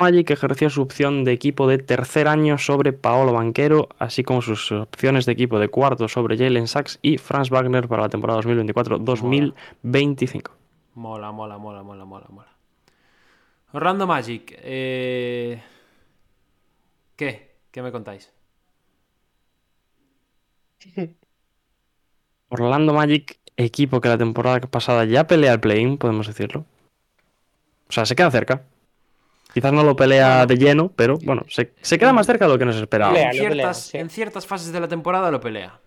Magic 0.00 0.30
ejerció 0.30 0.70
su 0.70 0.82
opción 0.82 1.24
de 1.24 1.32
equipo 1.32 1.68
de 1.68 1.78
tercer 1.78 2.26
año 2.26 2.58
sobre 2.58 2.92
Paolo 2.92 3.32
Banquero, 3.32 3.88
así 3.98 4.24
como 4.24 4.42
sus 4.42 4.72
opciones 4.72 5.26
de 5.26 5.32
equipo 5.32 5.58
de 5.58 5.68
cuarto 5.68 6.08
sobre 6.08 6.36
Jalen 6.36 6.66
Sachs 6.66 6.98
y 7.02 7.18
Franz 7.18 7.50
Wagner 7.50 7.86
para 7.88 8.02
la 8.02 8.08
temporada 8.08 8.38
2024-2025. 8.38 10.52
Mola, 10.94 11.30
mola, 11.32 11.58
mola, 11.58 11.82
mola, 11.82 12.04
mola, 12.04 12.26
mola. 12.30 12.48
Orlando 13.72 14.06
Magic. 14.06 14.52
eh, 14.62 15.60
¿Qué? 17.16 17.56
¿Qué 17.70 17.82
me 17.82 17.92
contáis? 17.92 18.32
Orlando 22.48 22.92
Magic, 22.92 23.38
equipo 23.56 24.00
que 24.02 24.08
la 24.08 24.18
temporada 24.18 24.60
pasada 24.60 25.04
ya 25.06 25.26
pelea 25.26 25.54
el 25.54 25.60
play-in, 25.60 25.96
podemos 25.98 26.26
decirlo. 26.26 26.66
O 27.90 27.92
sea, 27.92 28.06
se 28.06 28.14
queda 28.14 28.30
cerca. 28.30 28.62
Quizás 29.52 29.72
no 29.72 29.82
lo 29.82 29.96
pelea 29.96 30.46
de 30.46 30.56
lleno, 30.56 30.92
pero 30.94 31.18
bueno, 31.24 31.42
se, 31.48 31.74
se 31.82 31.98
queda 31.98 32.12
más 32.12 32.24
cerca 32.26 32.46
de 32.46 32.52
lo 32.52 32.58
que 32.58 32.64
nos 32.64 32.76
esperaba. 32.76 33.12
Pelea. 33.12 33.30
en, 33.32 33.36
ciertas, 33.36 33.82
sí. 33.82 33.98
en 33.98 34.08
ciertas 34.08 34.46
fases 34.46 34.70
de 34.72 34.78
la 34.78 34.86
temporada 34.86 35.30
lo 35.32 35.40
pelea. 35.40 35.80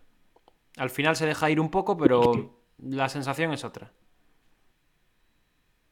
Al 0.75 0.89
final 0.89 1.15
se 1.15 1.25
deja 1.25 1.49
ir 1.49 1.61
un 1.61 1.71
poco, 1.71 1.95
pero 1.95 2.59
la 2.77 3.07
sensación 3.07 3.53
es 3.53 3.63
otra. 3.63 3.91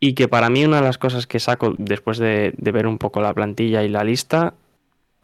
Y 0.01 0.15
que 0.15 0.27
para 0.27 0.49
mí 0.49 0.65
una 0.65 0.77
de 0.77 0.83
las 0.87 0.97
cosas 0.97 1.27
que 1.27 1.39
saco 1.39 1.75
después 1.77 2.17
de, 2.17 2.53
de 2.57 2.71
ver 2.71 2.87
un 2.87 2.97
poco 2.97 3.21
la 3.21 3.33
plantilla 3.33 3.83
y 3.83 3.87
la 3.89 4.03
lista, 4.03 4.55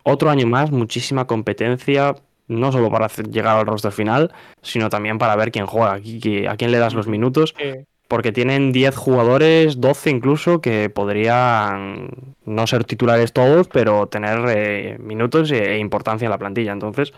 otro 0.03 0.29
año 0.29 0.47
más, 0.47 0.71
muchísima 0.71 1.25
competencia, 1.27 2.15
no 2.47 2.71
solo 2.71 2.89
para 2.91 3.07
hacer- 3.07 3.29
llegar 3.29 3.57
al 3.57 3.65
roster 3.65 3.91
final, 3.91 4.31
sino 4.61 4.89
también 4.89 5.17
para 5.17 5.35
ver 5.35 5.51
quién 5.51 5.65
juega, 5.65 5.93
a 5.95 6.55
quién 6.57 6.71
le 6.71 6.77
das 6.77 6.93
los 6.93 7.07
minutos, 7.07 7.55
Sí. 7.57 7.73
Porque 8.07 8.31
tienen 8.31 8.71
10 8.71 8.95
jugadores, 8.95 9.81
12 9.81 10.09
incluso, 10.09 10.61
que 10.61 10.89
podrían 10.89 12.35
no 12.45 12.67
ser 12.67 12.83
titulares 12.85 13.33
todos, 13.33 13.67
pero 13.67 14.07
tener 14.07 14.39
eh, 14.49 14.97
minutos 14.99 15.51
e, 15.51 15.75
e 15.75 15.77
importancia 15.77 16.25
en 16.25 16.31
la 16.31 16.37
plantilla. 16.37 16.71
Entonces, 16.71 17.13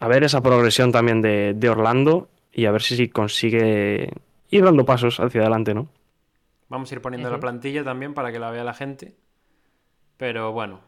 a 0.00 0.08
ver 0.08 0.24
esa 0.24 0.40
progresión 0.42 0.92
también 0.92 1.20
de, 1.22 1.54
de 1.54 1.68
Orlando 1.68 2.28
y 2.52 2.66
a 2.66 2.72
ver 2.72 2.82
si, 2.82 2.96
si 2.96 3.08
consigue 3.08 4.10
ir 4.50 4.64
dando 4.64 4.84
pasos 4.84 5.20
hacia 5.20 5.40
adelante, 5.40 5.74
¿no? 5.74 5.88
Vamos 6.68 6.90
a 6.90 6.94
ir 6.94 7.00
poniendo 7.00 7.30
la 7.30 7.40
plantilla 7.40 7.82
también 7.82 8.14
para 8.14 8.30
que 8.30 8.38
la 8.38 8.50
vea 8.50 8.62
la 8.62 8.74
gente. 8.74 9.14
Pero 10.18 10.52
bueno, 10.52 10.80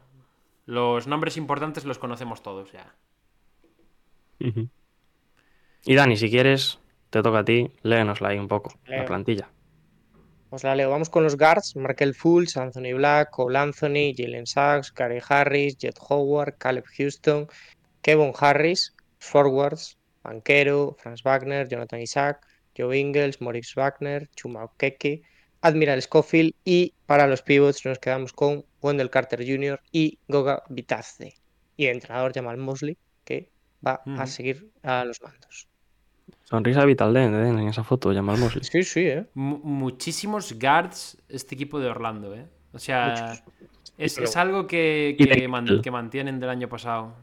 los 0.66 1.06
nombres 1.06 1.36
importantes 1.36 1.84
los 1.84 1.98
conocemos 1.98 2.42
todos 2.42 2.70
ya. 2.72 2.94
Y 5.84 5.94
Dani, 5.94 6.16
si 6.16 6.30
quieres, 6.30 6.79
te 7.10 7.22
toca 7.22 7.40
a 7.40 7.44
ti, 7.44 7.70
léenosla 7.82 8.30
ahí 8.30 8.38
un 8.38 8.48
poco, 8.48 8.72
la 8.86 9.04
plantilla. 9.04 9.48
Pues 10.48 10.64
la 10.64 10.74
leo. 10.74 10.90
Vamos 10.90 11.08
con 11.10 11.22
los 11.22 11.36
guards. 11.36 11.76
Markel 11.76 12.12
Fultz, 12.14 12.56
Anthony 12.56 12.92
Black, 12.94 13.30
Cole 13.30 13.56
Anthony, 13.56 14.12
Jalen 14.16 14.46
Sachs, 14.46 14.92
Gary 14.92 15.20
Harris, 15.28 15.76
Jet 15.78 15.96
Howard, 16.08 16.56
Caleb 16.58 16.84
Houston, 16.96 17.46
Kevin 18.02 18.32
Harris. 18.36 18.92
Forwards, 19.20 19.98
Banquero, 20.24 20.96
Franz 20.98 21.22
Wagner, 21.22 21.68
Jonathan 21.68 22.00
Isaac, 22.00 22.46
Joe 22.76 22.98
Ingles, 22.98 23.40
Moritz 23.40 23.74
Wagner, 23.74 24.28
Chuma 24.34 24.64
Okeke, 24.64 25.22
Admiral 25.60 26.02
Schofield. 26.02 26.54
Y 26.64 26.94
para 27.06 27.26
los 27.26 27.42
pivots 27.42 27.84
nos 27.84 27.98
quedamos 27.98 28.32
con 28.32 28.64
Wendell 28.82 29.10
Carter 29.10 29.46
Jr. 29.46 29.80
y 29.92 30.18
Goga 30.28 30.64
Bitadze. 30.68 31.34
Y 31.76 31.86
el 31.86 31.96
entrenador 31.96 32.32
Jamal 32.34 32.56
Mosley, 32.56 32.96
que 33.24 33.50
va 33.86 34.02
a 34.18 34.26
seguir 34.26 34.70
a 34.82 35.04
los 35.04 35.22
mandos. 35.22 35.69
Sonrisa 36.44 36.84
vital 36.84 37.14
de 37.14 37.24
en 37.24 37.58
esa 37.60 37.84
foto, 37.84 38.12
Jamal 38.12 38.38
Mosley. 38.38 38.64
Sí, 38.64 38.82
sí, 38.82 39.00
¿eh? 39.06 39.26
Mu- 39.34 39.60
muchísimos 39.62 40.58
guards 40.58 41.16
este 41.28 41.54
equipo 41.54 41.78
de 41.80 41.88
Orlando, 41.88 42.34
¿eh? 42.34 42.46
O 42.72 42.78
sea, 42.78 43.34
es, 43.98 44.18
es 44.18 44.36
algo 44.36 44.66
que, 44.66 45.16
que, 45.18 45.48
man- 45.48 45.80
que 45.82 45.90
mantienen 45.90 46.40
del 46.40 46.50
año 46.50 46.68
pasado. 46.68 47.14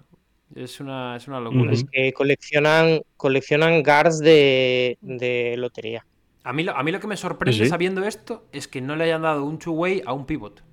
Es 0.55 0.79
una, 0.79 1.17
es 1.17 1.27
una 1.27 1.39
locura. 1.41 1.73
Ujú. 1.73 1.87
que 1.91 2.13
coleccionan, 2.13 3.01
coleccionan 3.17 3.83
guards 3.83 4.19
de, 4.19 4.97
de 5.01 5.55
lotería. 5.57 6.05
A 6.43 6.53
mí, 6.53 6.63
lo, 6.63 6.75
a 6.75 6.81
mí 6.83 6.91
lo 6.93 7.01
que 7.01 7.07
me 7.07 7.17
sorprende 7.17 7.65
sí. 7.65 7.69
sabiendo 7.69 8.05
esto 8.05 8.45
es 8.53 8.69
que 8.69 8.79
no 8.79 8.95
le 8.95 9.03
hayan 9.03 9.23
dado 9.23 9.43
un 9.43 9.59
two-way 9.59 10.03
a 10.05 10.13
un 10.13 10.25
pivot. 10.25 10.63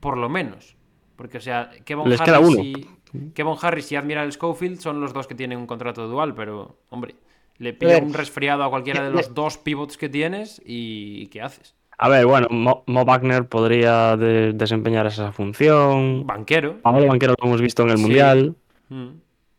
Por 0.00 0.18
lo 0.18 0.28
menos. 0.28 0.76
Porque, 1.16 1.38
o 1.38 1.40
sea, 1.40 1.70
Kevin 1.84 2.10
Les 2.10 2.20
queda 2.20 2.36
Harris, 2.36 2.48
uno. 2.50 2.62
y, 2.62 2.86
Kevin 3.34 3.54
Harris 3.60 3.92
y 3.92 3.96
Admiral 3.96 4.32
Schofield 4.32 4.80
son 4.80 5.00
los 5.00 5.12
dos 5.14 5.26
que 5.26 5.34
tienen 5.34 5.58
un 5.58 5.66
contrato 5.66 6.08
dual, 6.08 6.34
pero, 6.34 6.78
hombre, 6.90 7.14
le 7.62 7.72
pilla 7.72 7.92
ver, 7.94 8.02
un 8.04 8.12
resfriado 8.14 8.64
a 8.64 8.70
cualquiera 8.70 9.02
de 9.04 9.10
los 9.10 9.34
dos 9.34 9.56
pivots 9.58 9.96
que 9.96 10.08
tienes 10.08 10.60
y 10.64 11.26
¿qué 11.28 11.40
haces? 11.42 11.74
A 11.98 12.08
ver, 12.08 12.26
bueno, 12.26 12.48
Mo, 12.50 12.82
Mo 12.86 13.04
Wagner 13.04 13.46
podría 13.48 14.16
de- 14.16 14.52
desempeñar 14.54 15.06
esa 15.06 15.30
función. 15.32 16.26
Banquero. 16.26 16.80
Pablo 16.82 17.06
Banquero 17.06 17.34
lo 17.40 17.46
hemos 17.46 17.60
visto 17.60 17.82
en 17.84 17.90
el 17.90 17.96
Sí. 17.98 18.02
Mundial. 18.02 18.56
Mm. 18.88 19.08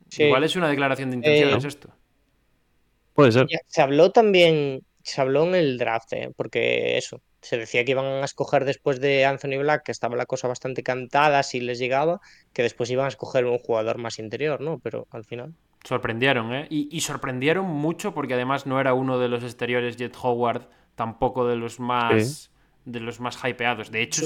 Sí. 0.10 0.24
Igual 0.24 0.44
es 0.44 0.56
una 0.56 0.68
declaración 0.70 1.10
de 1.12 1.16
intenciones 1.18 1.64
Eh, 1.64 1.68
esto. 1.68 1.90
Puede 3.14 3.32
ser. 3.32 3.48
Se 3.68 3.82
habló 3.82 4.12
también, 4.12 4.82
se 5.04 5.22
habló 5.22 5.44
en 5.46 5.56
el 5.56 5.78
draft, 5.78 6.12
¿eh? 6.14 6.32
porque 6.36 6.98
eso, 6.98 7.22
se 7.42 7.58
decía 7.58 7.86
que 7.86 7.92
iban 7.92 8.06
a 8.06 8.26
escoger 8.26 8.66
después 8.66 9.00
de 9.00 9.26
Anthony 9.26 9.58
Black, 9.60 9.84
que 9.86 9.92
estaba 9.92 10.16
la 10.16 10.26
cosa 10.26 10.48
bastante 10.48 10.84
cantada 10.84 11.44
si 11.44 11.60
les 11.62 11.80
llegaba, 11.80 12.20
que 12.54 12.64
después 12.64 12.90
iban 12.90 13.06
a 13.06 13.10
escoger 13.10 13.46
un 13.46 13.60
jugador 13.60 13.98
más 14.00 14.20
interior, 14.20 14.62
¿no? 14.62 14.80
Pero 14.80 15.08
al 15.12 15.26
final. 15.26 15.54
Sorprendieron, 15.84 16.54
¿eh? 16.54 16.68
Y, 16.70 16.88
y 16.96 17.02
sorprendieron 17.02 17.66
mucho 17.66 18.14
porque 18.14 18.34
además 18.36 18.66
no 18.66 18.80
era 18.80 18.94
uno 18.94 19.20
de 19.20 19.28
los 19.28 19.44
exteriores 19.44 19.98
Jet 19.98 20.16
Howard, 20.22 20.68
tampoco 20.96 21.46
de 21.48 21.56
los 21.58 21.80
más 21.80 22.52
de 22.86 23.00
los 23.00 23.20
más 23.20 23.38
hypeados. 23.44 23.92
De 23.92 24.02
hecho, 24.02 24.24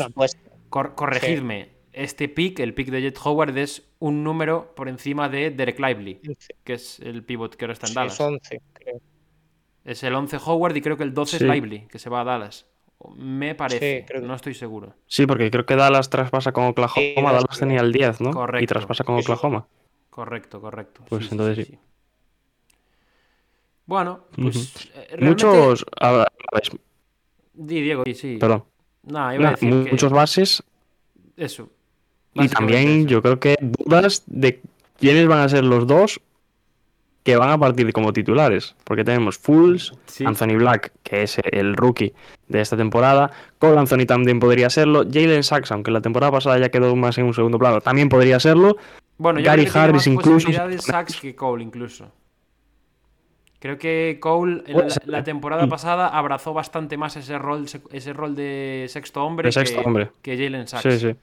cor- 0.69 0.95
corregidme, 0.95 1.69
este 1.93 2.27
pick, 2.29 2.59
el 2.59 2.73
pick 2.73 2.89
de 2.89 3.01
Jet 3.01 3.17
Howard, 3.23 3.57
es 3.57 3.87
un 3.99 4.23
número 4.23 4.73
por 4.75 4.87
encima 4.89 5.29
de 5.29 5.51
Derek 5.51 5.79
Lively, 5.79 6.19
que 6.63 6.73
es 6.73 6.99
el 6.99 7.23
pivot 7.23 7.55
que 7.55 7.65
ahora 7.65 7.73
está 7.73 7.85
en 7.87 7.89
Sí, 7.89 7.95
Dallas. 7.95 8.13
es 8.13 8.19
11, 8.21 8.61
creo. 8.73 9.01
Es 9.85 10.03
el 10.03 10.13
11 10.15 10.37
Howard 10.45 10.75
y 10.75 10.81
creo 10.81 10.97
que 10.97 11.03
el 11.03 11.13
12 11.13 11.37
Sí. 11.39 11.43
es 11.45 11.49
Lively, 11.49 11.87
que 11.87 11.97
se 11.97 12.09
va 12.09 12.21
a 12.21 12.23
Dallas. 12.23 12.67
Me 13.15 13.53
parece, 13.55 13.99
Sí, 14.01 14.05
creo 14.07 14.21
que- 14.21 14.27
no 14.27 14.33
estoy 14.35 14.53
seguro. 14.53 14.95
Sí, 15.05 15.25
porque 15.25 15.49
creo 15.49 15.65
que 15.65 15.75
Dallas 15.75 16.09
traspasa 16.09 16.51
con 16.51 16.65
Oklahoma. 16.65 16.95
Sí, 16.99 17.13
Dallas 17.15 17.59
tenía 17.59 17.79
el 17.81 17.91
10, 17.93 18.21
¿no? 18.21 18.29
Y 18.29 18.33
Correcto. 18.33 18.73
traspasa 18.73 19.03
con. 19.03 19.15
Oklahoma. 19.19 19.67
Correcto, 20.17 20.59
correcto. 20.59 21.03
Pues 21.07 21.31
entonces 21.31 21.67
sí. 21.67 21.77
Bueno, 23.85 24.21
pues 24.35 24.89
eh, 24.95 25.09
realmente- 25.11 25.45
Muchos. 25.45 25.85
A 26.01 26.11
ver, 26.11 26.27
Di, 27.53 27.81
Diego, 27.81 28.03
di, 28.03 28.15
sí. 28.15 28.37
perdón. 28.39 28.63
Iba 29.07 29.29
a 29.49 29.51
decir 29.51 29.69
que 29.83 29.91
muchos 29.91 30.11
bases 30.11 30.63
eso. 31.35 31.69
y 32.33 32.47
también 32.49 33.01
eso. 33.01 33.07
yo 33.09 33.21
creo 33.21 33.39
que 33.39 33.57
dudas 33.61 34.23
de 34.25 34.59
quiénes 34.99 35.27
van 35.27 35.41
a 35.41 35.49
ser 35.49 35.63
los 35.63 35.85
dos 35.85 36.19
que 37.21 37.37
van 37.37 37.51
a 37.51 37.59
partir 37.59 37.93
como 37.93 38.11
titulares. 38.11 38.75
Porque 38.85 39.03
tenemos 39.03 39.37
Fools, 39.37 39.93
Sí. 40.07 40.25
Anthony 40.25 40.57
Black, 40.57 40.93
que 41.03 41.21
es 41.21 41.37
el 41.51 41.75
rookie 41.77 42.11
de 42.47 42.61
esta 42.61 42.75
temporada. 42.75 43.29
Cole 43.59 43.77
Anthony 43.77 44.07
también 44.07 44.39
podría 44.39 44.71
serlo. 44.71 45.03
Jalen 45.03 45.43
Sachs, 45.43 45.71
aunque 45.71 45.91
la 45.91 46.01
temporada 46.01 46.31
pasada 46.31 46.57
ya 46.57 46.69
quedó 46.69 46.95
más 46.95 47.19
en 47.19 47.25
un 47.25 47.35
segundo 47.35 47.59
plano, 47.59 47.81
también 47.81 48.09
podría 48.09 48.39
serlo. 48.39 48.77
Bueno, 49.17 49.39
yo 49.39 49.45
Gary 49.45 49.63
creo 49.63 49.65
que 49.65 49.71
tiene 49.73 49.83
Harris 49.85 49.95
más 49.95 50.07
incluso. 50.07 50.31
posibilidades 50.33 50.83
Sachs 50.83 51.19
que 51.19 51.35
Cole 51.35 51.63
incluso. 51.63 52.11
Creo 53.59 53.77
que 53.79 54.19
Cole 54.21 54.63
la, 54.67 54.87
la 55.05 55.23
temporada 55.23 55.65
Mm. 55.65 55.69
pasada 55.69 56.07
abrazó 56.09 56.53
bastante 56.53 56.95
más 56.97 57.15
ese 57.17 57.37
rol, 57.39 57.65
ese 57.91 58.13
rol 58.13 58.35
de 58.35 58.85
sexto 58.89 59.23
hombre 59.25 59.47
De 59.47 59.51
sexto 59.51 59.81
que, 59.81 59.87
hombre. 59.87 60.11
que 60.21 60.37
Jalen 60.37 60.67
Sachs. 60.67 60.83
Sí, 60.83 60.99
sí. 60.99 61.15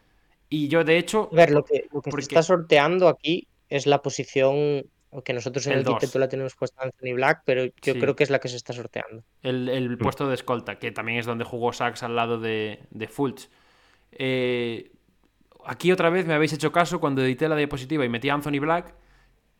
Y 0.49 0.69
yo, 0.69 0.83
de 0.85 0.99
hecho, 0.99 1.29
A 1.33 1.37
ver, 1.37 1.51
lo 1.53 1.65
que, 1.65 1.87
lo 1.93 2.03
que 2.03 2.11
se 2.11 2.21
está 2.21 2.43
sorteando 2.43 3.09
aquí 3.09 3.47
es 3.69 3.87
la 3.87 4.03
posición 4.03 4.85
que 5.25 5.33
nosotros 5.33 5.65
en 5.69 5.75
El 5.75 5.79
el, 5.81 5.85
quinteto 5.87 6.19
la 6.19 6.29
tenemos 6.29 6.57
puesta 6.57 6.83
Anthony 6.83 7.15
Black, 7.15 7.43
pero 7.45 7.65
yo 7.67 7.71
Sí. 7.81 8.01
creo 8.01 8.17
que 8.17 8.25
es 8.25 8.31
la 8.31 8.41
que 8.41 8.49
se 8.49 8.57
está 8.57 8.73
sorteando. 8.73 9.23
el, 9.43 9.69
el 9.69 9.91
Mm. 9.91 9.99
puesto 9.99 10.29
de 10.29 10.35
escolta, 10.35 10.81
que 10.81 10.91
también 10.91 11.19
es 11.19 11.27
donde 11.27 11.45
jugó 11.45 11.73
Sachs 11.73 12.03
al 12.03 12.17
lado 12.17 12.41
de, 12.41 12.81
de 12.91 13.07
Fultz. 13.07 13.49
Eh, 14.11 14.91
aquí 15.67 15.93
otra 15.93 16.11
vez 16.11 16.27
me 16.27 16.35
habéis 16.35 16.53
hecho 16.53 16.73
caso 16.73 17.01
cuando 17.01 17.23
edité 17.23 17.49
la 17.49 17.57
diapositiva 17.57 18.05
y 18.05 18.09
metí 18.09 18.29
a 18.29 18.35
Anthony 18.35 18.61
Black, 18.61 18.95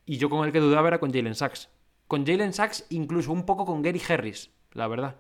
y 0.07 0.19
yo 0.19 0.29
con 0.31 0.45
el 0.47 0.53
que 0.53 0.61
dudaba 0.61 0.89
era 0.89 0.99
con 0.99 1.13
Jalen 1.13 1.35
Sachs. 1.35 1.69
Con 2.07 2.27
Jalen 2.27 2.53
Sachs, 2.53 2.87
incluso 2.91 3.33
un 3.33 3.47
poco 3.47 3.65
con 3.65 3.81
Gary 3.83 4.01
Harris, 4.09 4.51
la 4.73 4.87
verdad. 4.89 5.17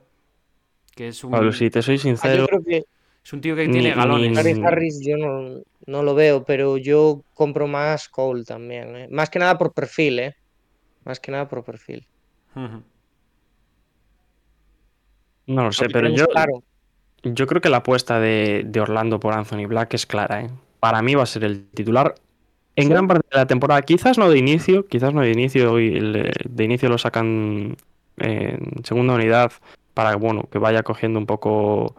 Que 0.94 1.08
es 1.08 1.24
un, 1.24 1.30
Pablo, 1.32 1.52
si 1.52 1.70
te 1.70 1.82
soy 1.82 1.96
Ah, 1.96 1.98
sincero, 1.98 2.36
yo 2.42 2.46
creo 2.46 2.62
que 2.64 2.84
es 3.24 3.32
un 3.32 3.40
tío 3.40 3.56
que 3.56 3.66
Ni- 3.66 3.72
tiene 3.80 3.94
galones. 3.94 4.34
Gary. 4.36 4.60
Harris 4.62 5.00
yo 5.04 5.16
no, 5.16 5.62
no 5.86 6.02
lo 6.02 6.14
veo, 6.14 6.44
pero 6.44 6.76
yo 6.76 7.22
compro 7.34 7.66
más 7.66 8.08
Cole 8.08 8.44
también. 8.44 8.94
¿eh? 8.96 9.08
Más 9.10 9.30
que 9.30 9.38
nada 9.38 9.56
por 9.58 9.72
perfil, 9.72 10.18
¿eh? 10.18 10.36
Más 11.04 11.18
que 11.20 11.32
nada 11.32 11.48
por 11.48 11.64
perfil. 11.64 12.06
No 15.46 15.64
lo 15.64 15.72
sé, 15.72 15.86
pero 15.90 16.08
yo, 16.08 16.26
claro, 16.26 16.62
yo 17.22 17.46
creo 17.46 17.60
que 17.60 17.68
la 17.68 17.78
apuesta 17.78 18.18
de, 18.20 18.62
de 18.66 18.80
Orlando 18.80 19.20
por 19.20 19.34
Anthony 19.34 19.66
Black 19.66 19.94
es 19.94 20.06
clara. 20.06 20.42
¿eh? 20.42 20.50
Para 20.84 21.00
mí 21.00 21.14
va 21.14 21.22
a 21.22 21.26
ser 21.26 21.44
el 21.44 21.64
titular 21.70 22.14
en 22.76 22.84
¿Sí? 22.84 22.90
gran 22.90 23.08
parte 23.08 23.26
de 23.30 23.38
la 23.38 23.46
temporada. 23.46 23.80
Quizás 23.80 24.18
no 24.18 24.28
de 24.28 24.36
inicio, 24.38 24.86
quizás 24.86 25.14
no 25.14 25.22
de 25.22 25.30
inicio. 25.30 25.80
y 25.80 25.96
el- 25.96 26.30
de 26.46 26.64
inicio 26.64 26.90
lo 26.90 26.98
sacan 26.98 27.74
en 28.18 28.84
segunda 28.84 29.14
unidad 29.14 29.50
para 29.94 30.16
bueno, 30.16 30.46
que 30.52 30.58
vaya 30.58 30.82
cogiendo 30.82 31.18
un 31.18 31.24
poco 31.24 31.94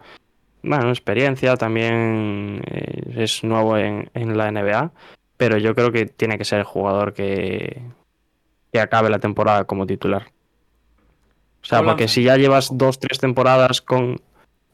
bueno, 0.62 0.88
experiencia. 0.90 1.56
También 1.56 2.62
eh, 2.66 3.14
es 3.16 3.42
nuevo 3.42 3.76
en, 3.76 4.08
en 4.14 4.36
la 4.38 4.52
NBA. 4.52 4.92
Pero 5.36 5.58
yo 5.58 5.74
creo 5.74 5.90
que 5.90 6.06
tiene 6.06 6.38
que 6.38 6.44
ser 6.44 6.60
el 6.60 6.64
jugador 6.64 7.12
que, 7.12 7.82
que 8.72 8.78
acabe 8.80 9.10
la 9.10 9.18
temporada 9.18 9.64
como 9.64 9.84
titular. 9.84 10.28
O 11.62 11.66
sea, 11.66 11.82
porque 11.82 12.06
si 12.06 12.22
ya 12.22 12.36
llevas 12.36 12.68
dos, 12.78 13.00
tres 13.00 13.18
temporadas 13.18 13.82
con, 13.82 14.20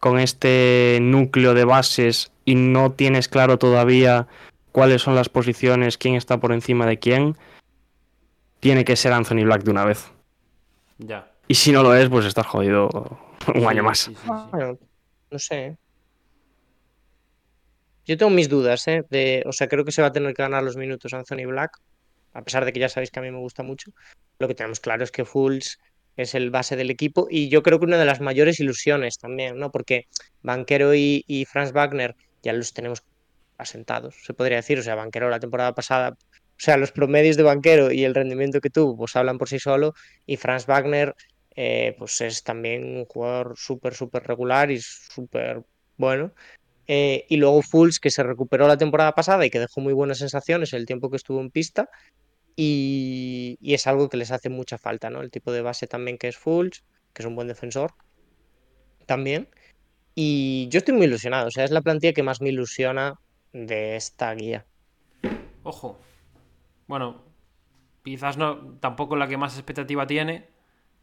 con 0.01 0.19
este 0.19 0.99
núcleo 1.01 1.55
de 1.55 1.65
bases 1.65 2.32
y 2.45 2.55
no 2.55 2.93
tienes 2.93 3.29
claro 3.29 3.59
todavía 3.59 4.27
cuáles 4.73 5.03
son 5.03 5.15
las 5.15 5.29
posiciones, 5.29 5.99
quién 5.99 6.15
está 6.15 6.39
por 6.39 6.53
encima 6.53 6.87
de 6.87 6.99
quién, 6.99 7.37
tiene 8.61 8.85
que 8.85 8.97
ser 8.97 9.13
Anthony 9.13 9.45
Black 9.45 9.63
de 9.65 9.71
una 9.71 9.85
vez. 9.85 10.11
Ya. 10.99 11.31
Y 11.49 11.55
si 11.57 11.73
no 11.73 11.83
lo 11.83 11.95
es, 11.95 12.09
pues 12.09 12.25
estás 12.27 12.47
jodido 12.47 12.89
un 13.55 13.61
Sí, 13.61 13.67
año 13.67 13.83
más. 13.83 13.99
sí, 14.01 14.15
sí, 14.15 14.21
sí. 14.25 14.31
bueno, 14.53 14.79
no 15.31 15.39
sé. 15.39 15.77
Yo 18.07 18.17
tengo 18.17 18.31
mis 18.31 18.49
dudas, 18.49 18.87
¿eh? 18.89 19.05
De, 19.11 19.43
o 19.47 19.53
sea, 19.53 19.69
creo 19.69 19.85
que 19.85 19.93
se 19.93 20.03
va 20.03 20.09
a 20.09 20.13
tener 20.13 20.35
que 20.35 20.43
ganar 20.43 20.63
los 20.63 20.77
minutos 20.77 21.13
Anthony 21.15 21.47
Black, 21.47 21.79
a 22.35 22.43
pesar 22.43 22.65
de 22.65 22.73
que 22.73 22.81
ya 22.81 22.89
sabéis 22.89 23.11
que 23.11 23.21
a 23.21 23.23
mí 23.23 23.31
me 23.31 23.39
gusta 23.39 23.63
mucho. 23.63 23.93
Lo 24.39 24.49
que 24.49 24.55
tenemos 24.55 24.81
claro 24.81 25.05
es 25.05 25.11
que 25.13 25.25
Fools 25.25 25.79
es 26.17 26.35
el 26.35 26.51
base 26.51 26.77
del 26.77 26.91
equipo 26.91 27.27
y 27.31 27.49
yo 27.49 27.63
creo 27.63 27.79
que 27.79 27.87
una 27.87 27.99
de 27.99 28.05
las 28.05 28.21
mayores 28.21 28.59
ilusiones 28.61 29.19
también, 29.19 29.59
¿no? 29.59 29.71
Porque 29.71 30.07
Banquero 30.43 30.95
y, 30.95 31.25
y 31.27 31.45
Franz 31.45 31.73
Wagner 31.73 32.17
ya 32.43 32.53
los 32.53 32.73
tenemos 32.73 33.03
asentados, 33.59 34.17
se 34.25 34.35
podría 34.35 34.57
decir. 34.59 34.79
O 34.79 34.83
sea, 34.83 34.95
Banquero 34.95 35.31
la 35.31 35.41
temporada 35.41 35.75
pasada, 35.75 36.11
o 36.11 36.17
sea, 36.57 36.77
los 36.77 36.93
promedios 36.93 37.37
de 37.37 37.43
Banquero 37.43 37.93
y 37.93 38.05
el 38.05 38.15
rendimiento 38.15 38.61
que 38.61 38.71
tuvo, 38.71 38.97
pues 38.97 39.17
hablan 39.17 39.39
por 39.39 39.49
sí 39.49 39.59
solo. 39.59 39.95
Y 40.27 40.37
Franz 40.37 40.67
Wagner, 40.67 41.15
eh, 41.57 41.95
pues 41.99 42.21
es 42.21 42.43
también 42.43 42.97
un 42.97 43.05
jugador 43.07 43.55
súper, 43.57 43.95
súper 43.95 44.25
regular 44.25 44.71
y 44.71 44.81
súper 44.81 45.63
bueno. 45.97 46.33
Eh, 46.87 47.27
y 47.29 47.37
luego 47.37 47.63
Fools, 47.63 48.01
que 48.01 48.11
se 48.11 48.23
recuperó 48.23 48.67
la 48.69 48.77
temporada 48.77 49.13
pasada 49.15 49.47
y 49.47 49.51
que 49.51 49.61
dejó 49.61 49.81
muy 49.81 49.93
buenas 49.93 50.19
sensaciones 50.19 50.73
el 50.73 50.87
tiempo 50.87 51.11
que 51.11 51.17
estuvo 51.17 51.41
en 51.41 51.51
pista. 51.51 51.89
Y, 52.57 53.57
y 53.63 53.75
es 53.75 53.87
algo 53.87 54.09
que 54.09 54.19
les 54.19 54.31
hace 54.31 54.51
mucha 54.51 54.77
falta, 54.79 55.09
¿no? 55.09 55.23
El 55.23 55.31
tipo 55.31 55.53
de 55.53 55.63
base 55.63 55.87
también 55.87 56.19
que 56.19 56.29
es 56.29 56.37
Fools, 56.37 56.85
que 57.15 57.23
es 57.23 57.27
un 57.27 57.35
buen 57.35 57.49
defensor 57.49 57.95
también. 59.07 59.49
Y 60.15 60.69
yo 60.71 60.79
estoy 60.79 60.95
muy 60.95 61.07
ilusionado, 61.07 61.49
o 61.49 61.51
sea, 61.51 61.65
es 61.65 61.71
la 61.71 61.83
plantilla 61.83 62.13
que 62.13 62.23
más 62.23 62.41
me 62.41 62.51
ilusiona 62.51 63.15
de 63.53 63.97
esta 63.97 64.35
guía. 64.35 64.67
Ojo. 65.63 65.99
Bueno, 66.87 67.23
quizás 68.05 68.37
no, 68.37 68.79
tampoco 68.81 69.17
la 69.17 69.29
que 69.29 69.37
más 69.37 69.57
expectativa 69.57 70.07
tiene, 70.07 70.49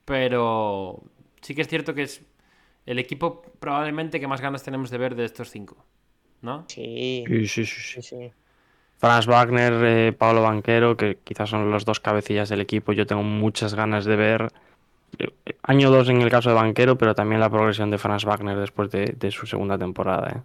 pero 0.05 1.03
sí 1.41 1.55
que 1.55 1.61
es 1.63 1.67
cierto 1.67 1.93
que 1.95 2.03
es 2.03 2.23
el 2.85 2.99
equipo 2.99 3.41
probablemente 3.59 4.19
que 4.19 4.27
más 4.27 4.41
ganas 4.41 4.63
tenemos 4.63 4.89
de 4.91 4.97
ver 4.97 5.15
de 5.15 5.25
estos 5.25 5.51
cinco, 5.51 5.85
¿no? 6.41 6.65
Sí, 6.67 7.25
Sí, 7.25 7.47
sí, 7.47 7.65
sí, 7.65 7.81
sí. 7.81 7.99
sí, 8.01 8.01
sí. 8.01 8.33
Franz 8.97 9.27
Wagner, 9.27 9.73
eh, 9.85 10.13
Pablo 10.13 10.41
Banquero, 10.43 10.97
que 10.97 11.19
quizás 11.23 11.49
son 11.49 11.71
los 11.71 11.85
dos 11.85 11.99
cabecillas 11.99 12.49
del 12.49 12.61
equipo. 12.61 12.91
Yo 12.93 13.07
tengo 13.07 13.23
muchas 13.23 13.73
ganas 13.73 14.05
de 14.05 14.15
ver. 14.15 14.49
Año 15.63 15.91
2 15.91 16.09
en 16.09 16.21
el 16.21 16.29
caso 16.29 16.49
de 16.49 16.55
Banquero, 16.55 16.97
pero 16.97 17.13
también 17.15 17.39
la 17.41 17.49
progresión 17.49 17.91
de 17.91 17.97
Franz 17.97 18.25
Wagner 18.25 18.57
después 18.57 18.89
de, 18.91 19.05
de 19.17 19.31
su 19.31 19.45
segunda 19.45 19.77
temporada. 19.77 20.29
¿eh? 20.37 20.41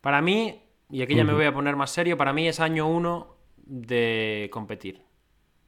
Para 0.00 0.20
mí, 0.20 0.62
y 0.90 1.02
aquí 1.02 1.14
ya 1.14 1.24
me 1.24 1.32
voy 1.32 1.44
a 1.44 1.52
poner 1.54 1.76
más 1.76 1.90
serio, 1.90 2.16
para 2.16 2.32
mí 2.32 2.48
es 2.48 2.58
año 2.60 2.86
uno 2.88 3.36
de 3.56 4.48
competir. 4.52 5.02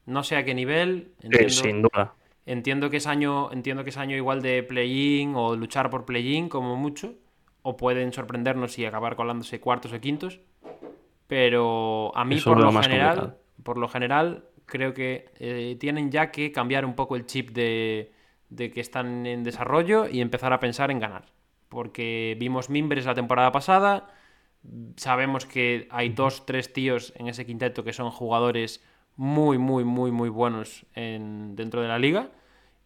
No 0.07 0.23
sé 0.23 0.37
a 0.37 0.45
qué 0.45 0.55
nivel, 0.55 1.13
Sí, 1.21 1.49
sin 1.51 1.83
duda. 1.83 2.15
entiendo 2.47 2.91
que 2.91 2.99
es 2.99 3.07
año, 3.07 3.51
entiendo 3.53 3.85
que 3.85 3.91
es 3.91 3.97
año 3.97 4.17
igual 4.17 4.43
de 4.43 4.63
play-in 4.63 5.35
o 5.37 5.55
luchar 5.57 5.89
por 5.91 6.05
play-in 6.05 6.49
como 6.49 6.77
mucho, 6.77 7.15
o 7.63 7.77
pueden 7.77 8.13
sorprendernos 8.13 8.79
y 8.79 8.85
acabar 8.85 9.17
colándose 9.17 9.61
cuartos 9.61 9.93
o 9.93 10.01
quintos, 10.01 10.41
pero 11.27 12.13
a 12.17 12.25
mí 12.25 12.37
Eso 12.37 12.51
por 12.53 12.61
lo 12.61 12.73
general, 12.83 13.15
complicado. 13.17 13.39
por 13.63 13.79
lo 13.79 13.89
general 13.89 14.45
creo 14.75 14.91
que 14.99 15.09
eh, 15.39 15.77
tienen 15.81 16.11
ya 16.11 16.25
que 16.35 16.53
cambiar 16.59 16.85
un 16.85 16.95
poco 17.01 17.17
el 17.17 17.27
chip 17.27 17.51
de, 17.51 18.13
de 18.51 18.71
que 18.73 18.81
están 18.87 19.27
en 19.27 19.45
desarrollo 19.45 20.09
y 20.09 20.21
empezar 20.21 20.53
a 20.53 20.61
pensar 20.61 20.91
en 20.91 21.01
ganar. 21.01 21.25
Porque 21.69 22.37
vimos 22.39 22.71
Mimbres 22.71 23.07
la 23.07 23.15
temporada 23.21 23.51
pasada, 23.59 23.93
sabemos 24.97 25.47
que 25.47 25.89
hay 25.91 26.09
dos, 26.11 26.47
tres 26.47 26.73
tíos 26.73 27.13
en 27.17 27.29
ese 27.29 27.47
quinteto 27.47 27.85
que 27.85 27.93
son 27.93 28.11
jugadores 28.11 28.83
muy, 29.17 29.59
muy, 29.59 29.85
muy, 29.85 30.11
muy 30.11 30.29
buenos 30.29 30.87
en- 30.95 31.55
dentro 31.57 31.83
de 31.83 31.89
la 31.89 31.99
liga. 31.99 32.31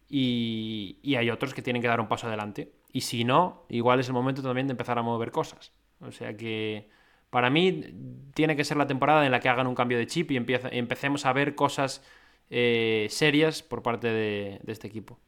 Y, 0.09 0.97
y 1.03 1.15
hay 1.15 1.29
otros 1.29 1.53
que 1.53 1.61
tienen 1.61 1.81
que 1.81 1.87
dar 1.87 1.99
un 2.01 2.07
paso 2.07 2.27
adelante. 2.27 2.71
Y 2.91 3.01
si 3.01 3.23
no, 3.23 3.65
igual 3.69 3.99
es 3.99 4.07
el 4.07 4.13
momento 4.13 4.41
también 4.41 4.67
de 4.67 4.73
empezar 4.73 4.97
a 4.97 5.03
mover 5.03 5.31
cosas. 5.31 5.71
O 6.01 6.11
sea 6.11 6.35
que 6.35 6.89
para 7.29 7.49
mí 7.49 7.83
tiene 8.33 8.55
que 8.55 8.63
ser 8.63 8.77
la 8.77 8.87
temporada 8.87 9.25
en 9.25 9.31
la 9.31 9.39
que 9.39 9.49
hagan 9.49 9.67
un 9.67 9.75
cambio 9.75 9.97
de 9.97 10.07
chip 10.07 10.31
y 10.31 10.37
empieza- 10.37 10.69
empecemos 10.71 11.25
a 11.25 11.33
ver 11.33 11.55
cosas 11.55 12.03
eh, 12.49 13.07
serias 13.09 13.61
por 13.63 13.83
parte 13.83 14.07
de, 14.07 14.59
de 14.63 14.71
este 14.73 14.87
equipo. 14.87 15.19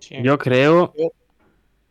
sí. 0.00 0.16
Yo 0.22 0.38
creo, 0.38 0.92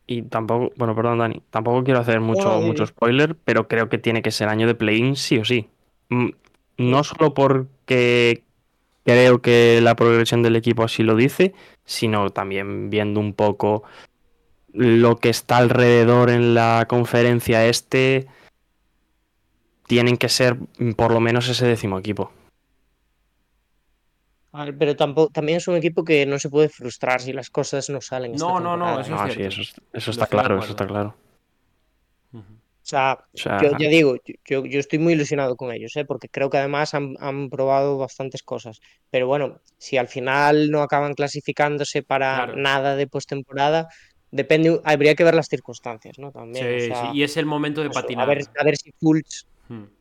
y 0.07 0.21
tampoco, 0.23 0.71
bueno, 0.77 0.95
perdón, 0.95 1.19
Dani, 1.19 1.41
tampoco 1.49 1.83
quiero 1.83 1.99
hacer 1.99 2.19
mucho, 2.19 2.61
mucho 2.61 2.85
spoiler, 2.85 3.35
pero 3.35 3.67
creo 3.67 3.89
que 3.89 3.97
tiene 3.97 4.21
que 4.21 4.31
ser 4.31 4.49
año 4.49 4.67
de 4.67 4.75
play-in 4.75 5.15
sí 5.15 5.37
o 5.39 5.45
sí. 5.45 5.67
Mm, 6.09 6.29
No 6.77 7.03
solo 7.03 7.33
porque 7.33 8.43
creo 9.03 9.41
que 9.41 9.79
la 9.81 9.95
progresión 9.95 10.43
del 10.43 10.55
equipo 10.55 10.83
así 10.83 11.03
lo 11.03 11.15
dice, 11.15 11.53
sino 11.85 12.29
también 12.29 12.89
viendo 12.89 13.19
un 13.19 13.33
poco 13.33 13.83
lo 14.73 15.17
que 15.17 15.29
está 15.29 15.57
alrededor 15.57 16.29
en 16.29 16.53
la 16.53 16.85
conferencia 16.87 17.65
este, 17.67 18.27
tienen 19.87 20.17
que 20.17 20.29
ser 20.29 20.57
por 20.95 21.11
lo 21.11 21.19
menos 21.19 21.47
ese 21.49 21.67
décimo 21.67 21.99
equipo. 21.99 22.31
Pero 24.79 24.95
tampoco, 24.95 25.31
también 25.33 25.57
es 25.57 25.67
un 25.67 25.75
equipo 25.75 26.05
que 26.05 26.25
no 26.25 26.39
se 26.39 26.49
puede 26.49 26.69
frustrar 26.69 27.19
si 27.21 27.33
las 27.33 27.49
cosas 27.49 27.89
no 27.89 27.99
salen. 27.99 28.33
esta 28.35 28.47
No, 28.47 28.59
no, 28.61 28.77
no, 28.77 28.99
eso 29.01 29.09
No, 29.09 29.25
es 29.27 29.33
sí, 29.33 29.39
cierto. 29.39 29.81
eso, 29.93 30.11
está 30.11 30.27
claro, 30.27 30.59
eso 30.59 30.69
está 30.71 30.87
claro. 30.87 31.15
O 32.33 32.87
sea, 32.87 33.17
O 33.33 33.37
sea, 33.37 33.61
yo 33.63 33.71
ya 33.79 33.89
digo, 33.89 34.15
yo, 34.47 34.63
yo 34.63 34.79
estoy 34.79 34.99
muy 34.99 35.13
ilusionado 35.13 35.55
con 35.55 35.71
ellos, 35.73 35.95
¿eh? 35.95 36.05
porque 36.05 36.29
creo 36.29 36.49
que 36.51 36.57
además 36.59 36.93
han, 36.93 37.15
han 37.19 37.49
probado 37.49 37.97
bastantes 37.97 38.43
cosas. 38.43 38.79
Pero 39.09 39.25
bueno, 39.27 39.59
si 39.77 39.97
al 39.97 40.07
final 40.07 40.69
no 40.69 40.83
acaban 40.83 41.15
clasificándose 41.15 42.03
para 42.03 42.35
Claro. 42.45 42.55
nada 42.57 42.95
de 42.95 43.07
postemporada, 43.07 43.87
depende, 44.29 44.79
habría 44.83 45.15
que 45.15 45.23
ver 45.23 45.33
las 45.33 45.47
circunstancias, 45.47 46.19
¿no? 46.19 46.31
También. 46.31 46.65
o 46.75 46.79
Sí, 46.79 46.87
sea, 46.87 47.11
sí, 47.11 47.17
y 47.17 47.23
es 47.23 47.35
el 47.37 47.47
momento 47.47 47.81
de 47.81 47.87
eso, 47.89 47.99
patinar. 48.01 48.25
a, 48.25 48.27
ver, 48.27 48.43
a 48.57 48.63
ver 48.63 48.77
si 48.77 48.91
Fultz. 48.99 49.47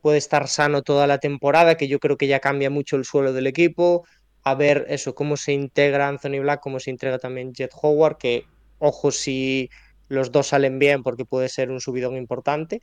Puede 0.00 0.18
estar 0.18 0.48
sano 0.48 0.82
toda 0.82 1.06
la 1.06 1.18
temporada, 1.18 1.76
que 1.76 1.88
yo 1.88 1.98
creo 1.98 2.16
que 2.16 2.26
ya 2.26 2.40
cambia 2.40 2.70
mucho 2.70 2.96
el 2.96 3.04
suelo 3.04 3.32
del 3.32 3.46
equipo. 3.46 4.06
A 4.42 4.54
ver 4.54 4.86
eso, 4.88 5.14
cómo 5.14 5.36
se 5.36 5.52
integra 5.52 6.08
Anthony 6.08 6.40
Black, 6.40 6.60
cómo 6.60 6.80
se 6.80 6.90
integra 6.90 7.18
también 7.18 7.52
Jet 7.54 7.72
Howard, 7.80 8.18
que 8.18 8.44
ojo 8.78 9.10
si 9.10 9.70
los 10.08 10.30
dos 10.32 10.48
salen 10.48 10.78
bien, 10.78 11.02
porque 11.02 11.24
puede 11.24 11.48
ser 11.48 11.70
un 11.70 11.80
subidón 11.80 12.16
importante. 12.16 12.82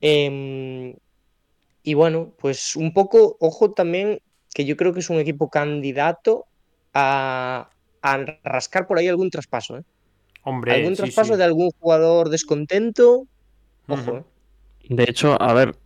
Em, 0.00 0.96
y 1.84 1.94
bueno, 1.94 2.32
pues 2.38 2.74
un 2.74 2.92
poco, 2.92 3.36
ojo 3.40 3.72
también, 3.72 4.20
que 4.52 4.64
yo 4.64 4.76
creo 4.76 4.92
que 4.92 5.00
es 5.00 5.10
un 5.10 5.18
equipo 5.18 5.48
candidato 5.50 6.46
a, 6.92 7.70
a 8.02 8.18
rascar 8.42 8.86
por 8.86 8.98
ahí 8.98 9.08
algún 9.08 9.30
traspaso, 9.30 9.78
¿eh? 9.78 9.84
Hombre, 10.44 10.74
Algún 10.74 10.96
sí, 10.96 11.02
traspaso 11.02 11.34
sí. 11.34 11.38
de 11.38 11.44
algún 11.44 11.70
jugador 11.78 12.28
descontento. 12.28 13.26
Ojo. 13.86 14.16
¿eh? 14.18 14.24
De 14.88 15.04
hecho, 15.04 15.40
a 15.40 15.52
ver, 15.52 15.76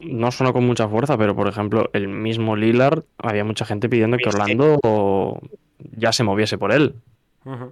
no 0.00 0.30
suena 0.30 0.52
con 0.52 0.66
mucha 0.66 0.88
fuerza, 0.88 1.16
pero 1.16 1.34
por 1.34 1.48
ejemplo, 1.48 1.90
el 1.92 2.08
mismo 2.08 2.56
Lillard, 2.56 3.04
había 3.18 3.44
mucha 3.44 3.64
gente 3.64 3.88
pidiendo 3.88 4.16
que. 4.16 4.28
Orlando 4.28 5.40
ya 5.96 6.12
se 6.12 6.24
moviese 6.24 6.58
por 6.58 6.72
él. 6.72 6.94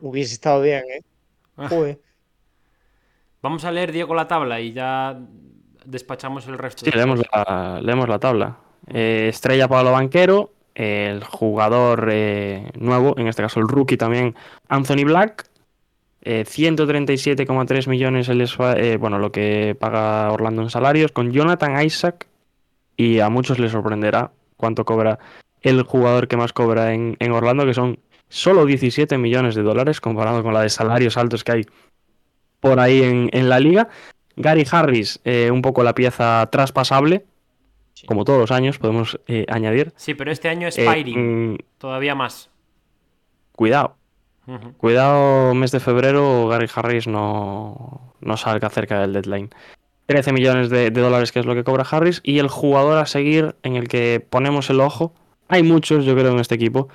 Hubiese 0.01 0.35
estado 0.35 0.63
bien, 0.63 0.85
¿eh? 0.91 1.03
Ah. 1.57 1.69
Joder. 1.69 1.99
Vamos 3.43 3.65
a 3.65 3.73
leer, 3.73 3.91
Diego, 3.91 4.15
la 4.15 4.29
tabla 4.29 4.61
y 4.61 4.73
ya 4.73 5.19
despachamos 5.85 6.47
el 6.47 6.59
resto. 6.59 6.85
Sí, 6.85 6.91
leemos 6.93 7.21
la, 7.33 7.81
leemos 7.83 8.09
la 8.09 8.19
tabla. 8.19 8.57
Eh, 8.87 9.27
estrella 9.29 9.69
Pablo 9.69 9.93
Banquero, 9.93 10.53
el 10.75 11.25
jugador 11.25 12.09
eh, 12.13 12.71
nuevo, 12.79 13.15
en 13.19 13.27
este 13.27 13.43
caso 13.43 13.61
el 13.61 13.69
rookie 13.69 13.97
también, 13.97 14.35
Anthony 14.69 15.05
Black. 15.05 15.49
Eh, 16.23 16.45
137,3 16.45 17.89
millones 17.89 18.29
el 18.29 18.41
eh, 18.41 18.97
bueno, 18.97 19.19
lo 19.19 19.33
que 19.33 19.77
paga 19.79 20.31
Orlando 20.33 20.63
en 20.63 20.71
salarios, 20.71 21.13
con 21.13 21.33
Jonathan 21.33 21.83
Isaac. 21.85 22.27
Y 22.97 23.21
a 23.21 23.29
muchos 23.29 23.59
les 23.59 23.73
sorprenderá 23.73 24.33
cuánto 24.57 24.85
cobra 24.85 25.19
el 25.63 25.83
jugador 25.83 26.29
que 26.29 26.37
más 26.37 26.53
cobra 26.53 26.93
en, 26.93 27.17
en 27.19 27.33
Orlando, 27.33 27.65
que 27.67 27.75
son 27.75 27.99
solo 28.29 28.65
17 28.67 29.19
millones 29.19 29.55
de 29.55 29.63
dólares, 29.63 30.01
comparado 30.01 30.43
con 30.43 30.55
la 30.55 30.63
de 30.63 30.69
salarios 30.71 31.17
altos 31.17 31.45
que 31.45 31.53
hay 31.53 31.67
por 32.61 32.79
ahí 32.81 33.03
en, 33.03 33.29
en 33.33 33.49
la 33.49 33.59
liga. 33.61 33.89
Gary 34.37 34.65
Harris, 34.71 35.21
eh, 35.25 35.51
un 35.51 35.63
poco 35.63 35.83
la 35.83 35.95
pieza 35.95 36.49
traspasable, 36.51 37.25
Sí. 37.95 38.07
como 38.07 38.25
todos 38.25 38.39
los 38.41 38.51
años, 38.51 38.79
podemos 38.79 39.21
eh, 39.27 39.45
añadir. 39.49 39.93
Sí, 39.97 40.15
pero 40.15 40.33
este 40.33 40.49
año 40.49 40.67
es 40.67 40.79
Eh, 40.79 40.87
Firing, 40.89 41.53
mm, 41.53 41.59
todavía 41.77 42.15
más. 42.15 42.51
cuidado, 43.55 43.97
Cuidado, 44.77 45.55
mes 45.55 45.71
de 45.71 45.81
febrero, 45.81 46.49
Gary 46.49 46.69
Harris 46.75 47.07
no, 47.07 48.15
no 48.21 48.37
salga 48.37 48.71
cerca 48.71 49.01
del 49.01 49.13
deadline. 49.13 49.51
13 50.07 50.33
millones 50.33 50.69
de, 50.69 50.91
dólares, 50.91 51.33
que 51.33 51.39
es 51.39 51.47
lo 51.47 51.55
que 51.55 51.65
cobra 51.65 51.87
Harris, 51.89 52.21
y 52.25 52.39
el 52.39 52.49
jugador 52.49 52.99
a 52.99 53.07
seguir 53.07 53.55
en 53.63 53.77
el 53.77 53.89
que 53.89 54.25
ponemos 54.29 54.69
el 54.71 54.81
ojo. 54.81 55.15
Hay 55.49 55.63
muchos, 55.63 56.05
yo 56.05 56.15
creo, 56.15 56.33
en 56.33 56.41
este 56.41 56.57
equipo, 56.57 56.89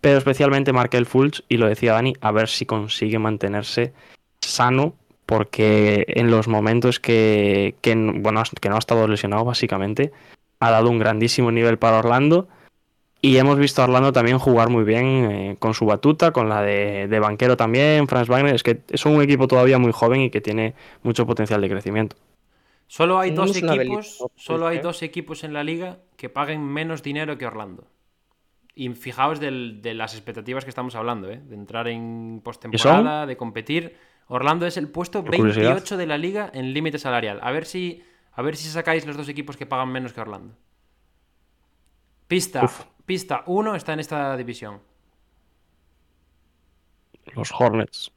pero 0.00 0.18
especialmente 0.18 0.72
Markel 0.72 1.06
Fulch, 1.06 1.44
y 1.48 1.58
lo 1.58 1.68
decía 1.68 1.92
Dani, 1.92 2.14
a 2.20 2.32
ver 2.32 2.48
si 2.48 2.64
consigue 2.64 3.18
mantenerse 3.18 3.92
sano, 4.40 4.94
porque 5.26 6.04
en 6.08 6.30
los 6.30 6.48
momentos 6.48 6.98
que, 6.98 7.74
que, 7.82 7.94
bueno, 7.94 8.42
que 8.60 8.68
no 8.68 8.76
ha 8.76 8.78
estado 8.78 9.06
lesionado, 9.06 9.44
básicamente, 9.44 10.12
ha 10.60 10.70
dado 10.70 10.88
un 10.88 10.98
grandísimo 10.98 11.50
nivel 11.50 11.78
para 11.78 11.98
Orlando. 11.98 12.48
Y 13.22 13.38
hemos 13.38 13.58
visto 13.58 13.80
a 13.80 13.86
Orlando 13.86 14.12
también 14.12 14.38
jugar 14.38 14.68
muy 14.68 14.84
bien 14.84 15.04
eh, 15.30 15.56
con 15.58 15.74
su 15.74 15.86
batuta, 15.86 16.32
con 16.32 16.48
la 16.48 16.62
de, 16.62 17.08
de 17.08 17.18
banquero 17.18 17.56
también, 17.56 18.06
Franz 18.06 18.28
Wagner. 18.28 18.54
Es 18.54 18.62
que 18.62 18.82
es 18.90 19.04
un 19.06 19.20
equipo 19.22 19.48
todavía 19.48 19.78
muy 19.78 19.90
joven 19.92 20.20
y 20.20 20.30
que 20.30 20.40
tiene 20.40 20.74
mucho 21.02 21.26
potencial 21.26 21.60
de 21.60 21.68
crecimiento. 21.68 22.16
Solo 22.86 23.18
hay 23.18 23.32
dos 23.32 23.52
velita, 23.52 23.74
equipos, 23.74 24.24
solo 24.36 24.68
hay 24.68 24.76
¿Eh? 24.76 24.80
dos 24.80 25.02
equipos 25.02 25.42
en 25.42 25.52
la 25.54 25.64
liga 25.64 25.98
que 26.16 26.28
paguen 26.28 26.62
menos 26.62 27.02
dinero 27.02 27.36
que 27.36 27.46
Orlando. 27.46 27.88
Y 28.76 28.90
fijaos 28.90 29.40
del- 29.40 29.80
de 29.82 29.94
las 29.94 30.14
expectativas 30.14 30.62
que 30.64 30.70
estamos 30.70 30.94
hablando, 30.94 31.28
¿eh? 31.30 31.40
de 31.42 31.54
entrar 31.56 31.88
en 31.88 32.40
postemporada, 32.44 33.26
de 33.26 33.36
competir. 33.36 33.96
Orlando 34.28 34.66
es 34.66 34.76
el 34.76 34.88
puesto 34.88 35.24
Por 35.24 35.34
curiosidad. 35.34 35.70
28 35.70 35.96
de 35.96 36.06
la 36.06 36.18
liga 36.18 36.50
en 36.52 36.72
límite 36.74 36.98
salarial. 36.98 37.40
A 37.42 37.50
ver 37.50 37.64
si 37.64 38.02
a 38.32 38.42
ver 38.42 38.54
si 38.54 38.68
sacáis 38.68 39.06
los 39.06 39.16
dos 39.16 39.28
equipos 39.30 39.56
que 39.56 39.64
pagan 39.66 39.88
menos 39.90 40.12
que 40.12 40.20
Orlando. 40.20 40.54
Pista, 42.28 42.64
Uf. 42.64 42.82
Pista 43.06 43.42
1 43.46 43.74
está 43.76 43.92
en 43.94 44.00
esta 44.00 44.36
división. 44.36 44.80
Los 47.34 47.50
Hornets. 47.52 48.12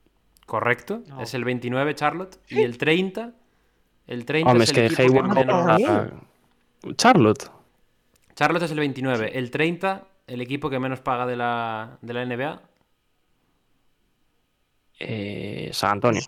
Correcto, 0.45 1.03
No. 1.07 1.21
es 1.21 1.33
el 1.33 1.43
29 1.45 1.93
Charlotte 1.95 2.39
y 2.49 2.61
el 2.61 2.77
30 2.77 3.33
el 4.07 4.25
30 4.25 4.49
Hombre, 4.49 4.63
es 4.63 4.71
es 4.71 4.77
el 4.77 4.87
que 4.97 5.03
equipo 5.03 5.13
que 5.13 5.19
Hayward 5.19 5.35
menos- 5.35 5.65
paga 5.65 6.09
Ah, 6.83 6.91
Charlotte. 6.95 7.51
Charlotte 8.35 8.63
es 8.63 8.71
el 8.71 8.79
29. 8.79 9.37
El 9.37 9.51
30, 9.51 10.07
el 10.25 10.41
equipo 10.41 10.69
que 10.69 10.79
menos 10.79 10.99
paga 11.01 11.27
de 11.27 11.35
la, 11.35 11.97
de 12.01 12.13
la 12.13 12.21
NBA. 12.25 12.61
eh, 15.01 15.69
San 15.71 15.91
Antonio. 15.91 16.21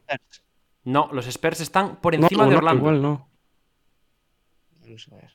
No, 0.85 1.09
los 1.11 1.27
Spurs 1.27 1.59
están 1.61 1.97
por 1.97 2.17
No, 2.17 2.25
encima 2.25 2.45
de 2.45 2.51
no, 2.51 2.57
Orlando. 2.57 2.79
igual 2.81 3.01
no. 3.01 3.27
Vamos 4.81 5.07
a 5.11 5.15
ver. 5.15 5.31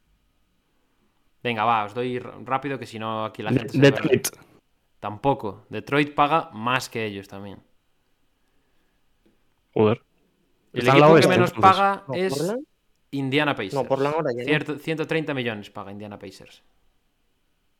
Venga, 1.47 1.65
va, 1.65 1.85
os 1.85 1.95
doy 1.95 2.19
rápido 2.19 2.77
que 2.77 2.87
si 2.87 2.99
no 2.99 3.25
aquí 3.25 3.41
la 3.41 3.53
De- 3.53 3.59
gente 3.61 3.73
se 3.75 3.79
pierde. 3.79 4.01
Detroit. 4.01 4.29
Tampoco. 4.99 5.65
Detroit 5.71 6.13
paga 6.13 6.51
más 6.53 6.89
que 6.89 7.05
ellos 7.07 7.29
también. 7.29 7.59
Joder. 9.75 10.03
El 10.73 10.81
Está 10.81 10.93
la 10.93 10.99
equipo 10.99 11.07
que 11.07 11.13
oeste, 11.15 11.29
menos 11.29 11.51
entonces. 11.55 11.77
paga 11.79 12.05
No, 12.09 12.15
es 12.15 12.35
Portland. 12.37 12.65
Indiana 13.13 13.55
Pacers. 13.55 13.75
No, 13.75 13.85
Portland 13.85 14.15
ahora 14.17 14.31
ya 14.33 14.39
no. 14.43 14.45
Cierto- 14.49 14.79
130 14.79 15.35
millones 15.35 15.71
paga 15.71 15.93
Indiana 15.93 16.19
Pacers. 16.19 16.65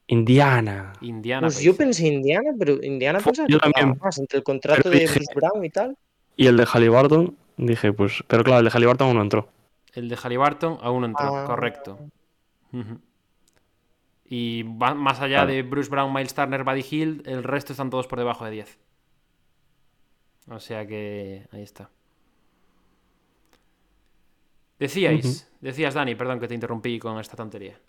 Indiana. 0.07 0.93
Indiana 1.01 1.49
Pues 1.49 1.61
yo 1.61 1.77
pensé 1.77 2.07
Indiana, 2.07 2.51
pero 2.57 2.75
Indiana 2.85 3.19
Fu- 3.19 3.31
pensaba 3.31 3.49
yo 3.49 3.59
que 3.59 3.71
también. 3.73 3.99
más 4.01 4.17
entre 4.19 4.39
el 4.39 4.45
contrato 4.45 4.83
Pero 4.85 4.91
de 4.95 5.01
dije- 5.01 5.15
Bruce 5.15 5.35
Brown 5.35 5.65
y 5.65 5.71
tal. 5.71 5.97
Y 6.37 6.47
el 6.47 6.57
de 6.57 6.67
Halliburton, 6.67 7.37
dije, 7.57 7.93
pues. 7.93 8.23
Pero 8.29 8.45
claro, 8.45 8.61
el 8.61 8.67
de 8.67 8.71
Halliburton 8.71 9.09
aún 9.09 9.17
no 9.17 9.23
entró. 9.23 9.49
El 9.95 10.09
de 10.09 10.17
Halliburton 10.17 10.79
aún 10.81 11.01
no 11.01 11.07
entró, 11.09 11.37
Ah. 11.37 11.47
correcto. 11.47 11.99
Y 14.29 14.63
va- 14.65 14.95
más 14.95 15.21
allá 15.21 15.47
de 15.47 15.63
Bruce 15.63 15.89
Brown, 15.89 16.13
Miles 16.13 16.35
Turner, 16.35 16.65
Buddy 16.65 16.85
Hill, 16.91 17.23
el 17.27 17.45
resto 17.45 17.73
están 17.73 17.91
todos 17.91 18.07
por 18.07 18.19
debajo 18.19 18.45
de 18.45 18.51
10. 18.51 18.79
O 20.49 20.59
sea 20.61 20.87
que 20.87 21.47
ahí 21.53 21.63
está. 21.63 21.91
Decíais, 24.79 25.51
decías 25.61 25.95
Dani, 25.95 26.15
perdón 26.15 26.39
que 26.39 26.49
te 26.49 26.55
interrumpí 26.55 26.99
con 26.99 27.19
esta 27.19 27.37
tontería. 27.37 27.81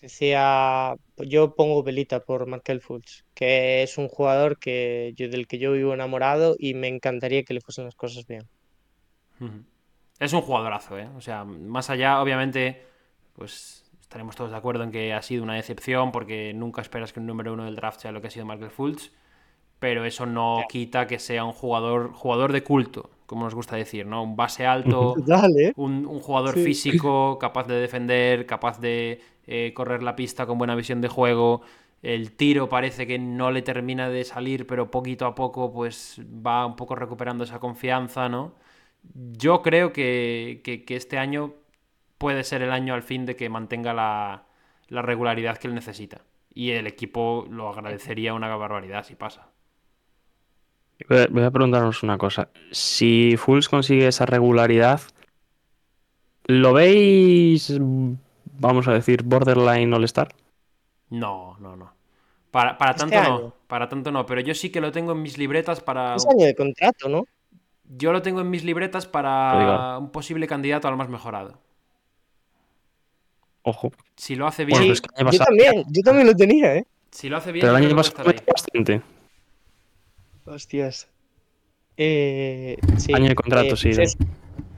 Decía, 0.00 0.94
yo 1.18 1.54
pongo 1.54 1.82
velita 1.82 2.20
por 2.24 2.46
Markel 2.46 2.80
Fultz, 2.80 3.24
que 3.34 3.82
es 3.82 3.98
un 3.98 4.08
jugador 4.08 4.58
que 4.58 5.12
yo, 5.16 5.28
del 5.28 5.46
que 5.46 5.58
yo 5.58 5.72
vivo 5.72 5.92
enamorado 5.92 6.56
y 6.58 6.74
me 6.74 6.88
encantaría 6.88 7.42
que 7.42 7.52
le 7.54 7.60
fuesen 7.60 7.84
las 7.84 7.96
cosas 7.96 8.26
bien. 8.26 8.46
Es 10.18 10.32
un 10.32 10.40
jugadorazo, 10.42 10.98
¿eh? 10.98 11.08
O 11.16 11.20
sea, 11.20 11.44
más 11.44 11.90
allá, 11.90 12.22
obviamente, 12.22 12.82
pues 13.34 13.89
estaremos 14.10 14.34
todos 14.34 14.50
de 14.50 14.56
acuerdo 14.56 14.82
en 14.82 14.90
que 14.90 15.12
ha 15.14 15.22
sido 15.22 15.44
una 15.44 15.54
decepción 15.54 16.10
porque 16.10 16.52
nunca 16.52 16.82
esperas 16.82 17.12
que 17.12 17.20
un 17.20 17.26
número 17.26 17.52
uno 17.52 17.64
del 17.64 17.76
draft 17.76 18.00
sea 18.00 18.10
lo 18.10 18.20
que 18.20 18.26
ha 18.26 18.30
sido 18.30 18.44
Michael 18.44 18.72
Fultz, 18.72 19.12
pero 19.78 20.04
eso 20.04 20.26
no 20.26 20.64
quita 20.68 21.06
que 21.06 21.20
sea 21.20 21.44
un 21.44 21.52
jugador, 21.52 22.12
jugador 22.12 22.52
de 22.52 22.64
culto, 22.64 23.08
como 23.26 23.44
nos 23.44 23.54
gusta 23.54 23.76
decir, 23.76 24.06
¿no? 24.06 24.24
Un 24.24 24.34
base 24.34 24.66
alto, 24.66 25.14
Dale. 25.24 25.74
un, 25.76 26.06
un 26.06 26.18
jugador 26.18 26.54
Sí. 26.54 26.64
físico, 26.64 27.38
capaz 27.38 27.68
de 27.68 27.76
defender, 27.76 28.46
capaz 28.46 28.80
de 28.80 29.20
eh, 29.46 29.72
correr 29.74 30.02
la 30.02 30.16
pista 30.16 30.44
con 30.44 30.58
buena 30.58 30.74
visión 30.74 31.00
de 31.00 31.06
juego. 31.06 31.62
El 32.02 32.32
tiro 32.32 32.68
parece 32.68 33.06
que 33.06 33.16
no 33.20 33.52
le 33.52 33.62
termina 33.62 34.08
de 34.08 34.24
salir, 34.24 34.66
pero 34.66 34.90
poquito 34.90 35.24
a 35.24 35.36
poco 35.36 35.72
pues 35.72 36.20
va 36.44 36.66
un 36.66 36.74
poco 36.74 36.96
recuperando 36.96 37.44
esa 37.44 37.60
confianza, 37.60 38.28
¿no? 38.28 38.54
Yo 39.14 39.62
creo 39.62 39.92
que, 39.92 40.62
que- 40.64 40.84
que 40.84 40.96
este 40.96 41.16
año 41.16 41.54
puede 42.20 42.44
ser 42.44 42.62
el 42.62 42.72
año 42.72 42.94
al 42.94 43.02
fin 43.02 43.26
de 43.26 43.34
que 43.36 43.48
mantenga 43.48 43.94
la, 43.94 44.44
la 44.88 45.02
regularidad 45.02 45.58
que 45.58 45.68
él 45.68 45.74
necesita. 45.74 46.18
Y 46.54 46.70
el 46.72 46.86
equipo 46.86 47.46
lo 47.50 47.68
agradecería 47.70 48.34
una 48.34 48.54
barbaridad 48.56 49.04
si 49.04 49.14
pasa. 49.16 49.48
Voy 51.08 51.42
a- 51.44 51.50
preguntaros 51.50 52.02
una 52.02 52.18
cosa. 52.18 52.50
Si 52.70 53.36
Fulls 53.38 53.68
consigue 53.68 54.06
esa 54.06 54.26
regularidad, 54.26 55.00
¿lo 56.46 56.72
veis, 56.74 57.72
vamos 58.58 58.88
a 58.88 58.92
decir, 58.92 59.22
borderline 59.22 59.94
all-star? 59.94 60.34
No, 61.10 61.56
no, 61.58 61.76
no. 61.76 61.92
Para, 62.50 62.76
para 62.78 62.90
Este 62.92 63.10
tanto 63.10 63.22
no, 63.40 63.54
para 63.66 63.88
tanto 63.88 64.10
no, 64.12 64.26
pero 64.26 64.40
yo 64.40 64.54
sí 64.54 64.70
que 64.70 64.80
lo 64.80 64.90
tengo 64.92 65.12
en 65.12 65.22
mis 65.22 65.38
libretas 65.38 65.80
para... 65.80 66.16
Es 66.16 66.26
año 66.26 66.46
de 66.46 66.54
contrato, 66.54 67.08
¿no? 67.08 67.24
Yo 67.84 68.12
lo 68.12 68.22
tengo 68.22 68.40
en 68.40 68.50
mis 68.50 68.64
libretas 68.64 69.06
para 69.06 69.98
un 69.98 70.10
posible 70.10 70.46
candidato 70.46 70.88
al 70.88 70.96
más 70.96 71.08
mejorado. 71.08 71.58
Ojo. 73.62 73.92
Si 74.16 74.34
lo 74.36 74.46
hace 74.46 74.64
bien, 74.64 74.82
Yo 74.82 74.94
pasado- 75.24 75.44
también, 75.46 75.84
yo 75.88 76.02
también 76.02 76.26
lo 76.26 76.34
tenía, 76.34 76.76
¿eh? 76.76 76.84
si 77.10 77.28
lo 77.28 77.36
hace 77.36 77.52
bien, 77.52 77.62
pero 77.66 77.76
el 77.76 77.84
año 77.84 77.96
pasado 77.96 78.24
bastante. 78.46 79.02
Hostias. 80.44 81.08
Eh, 81.96 82.78
sí, 82.96 83.12
Año 83.12 83.28
de 83.28 83.34
contrato, 83.34 83.74
eh, 83.74 83.76
sí, 83.76 83.90
pues. 83.94 84.16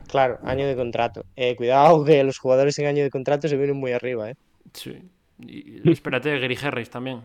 Claro, 0.09 0.39
año 0.45 0.67
de 0.67 0.75
contrato. 0.77 1.25
Eh, 1.37 1.55
cuidado 1.57 2.05
que 2.05 2.23
los 2.25 2.39
jugadores 2.39 2.79
en 2.79 2.87
año 2.87 3.03
de 3.03 3.11
contrato 3.11 3.49
se 3.49 3.57
vienen 3.57 3.77
muy 3.77 3.93
arriba, 3.93 4.31
¿eh? 4.31 4.37
Sí. 4.75 4.99
Y, 5.39 5.91
espérate, 5.91 6.39
Gary 6.39 6.59
Harris 6.61 6.91
también. 6.91 7.23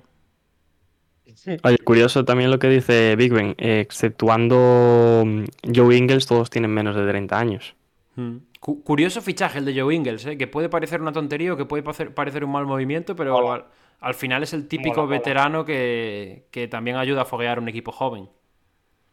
Oye, 1.64 1.78
curioso 1.80 2.24
también 2.24 2.50
lo 2.52 2.58
que 2.60 2.70
dice 2.70 3.16
Big 3.18 3.34
Ben, 3.34 3.54
eh, 3.58 3.82
exceptuando 3.82 5.24
mm, 5.26 5.44
Joe 5.76 5.98
Ingles, 5.98 6.26
todos 6.26 6.50
tienen 6.50 6.72
menos 6.72 6.96
de 6.96 7.06
30 7.06 7.38
años. 7.38 7.76
Mm. 8.16 8.38
Cu- 8.68 8.84
curioso 8.84 9.22
fichaje 9.22 9.60
el 9.60 9.66
de 9.66 9.80
Joe 9.80 9.94
Ingles, 9.96 10.26
¿eh? 10.26 10.38
que 10.38 10.48
puede 10.48 10.70
parecer 10.70 11.02
una 11.02 11.14
tontería 11.14 11.54
o 11.54 11.58
que 11.58 11.66
puede 11.66 11.84
parecer, 11.84 12.44
un 12.44 12.52
mal 12.52 12.66
movimiento, 12.66 13.16
pero 13.16 13.52
al, 13.54 13.66
al 14.00 14.14
final 14.22 14.44
es 14.44 14.54
el 14.54 14.68
típico 14.68 15.02
Mola, 15.02 15.08
mola. 15.08 15.10
veterano 15.16 15.64
que, 15.66 16.48
que 16.52 16.68
también 16.68 16.98
ayuda 16.98 17.22
a 17.24 17.26
foguear 17.26 17.60
un 17.60 17.70
equipo 17.70 17.92
joven. 17.92 18.30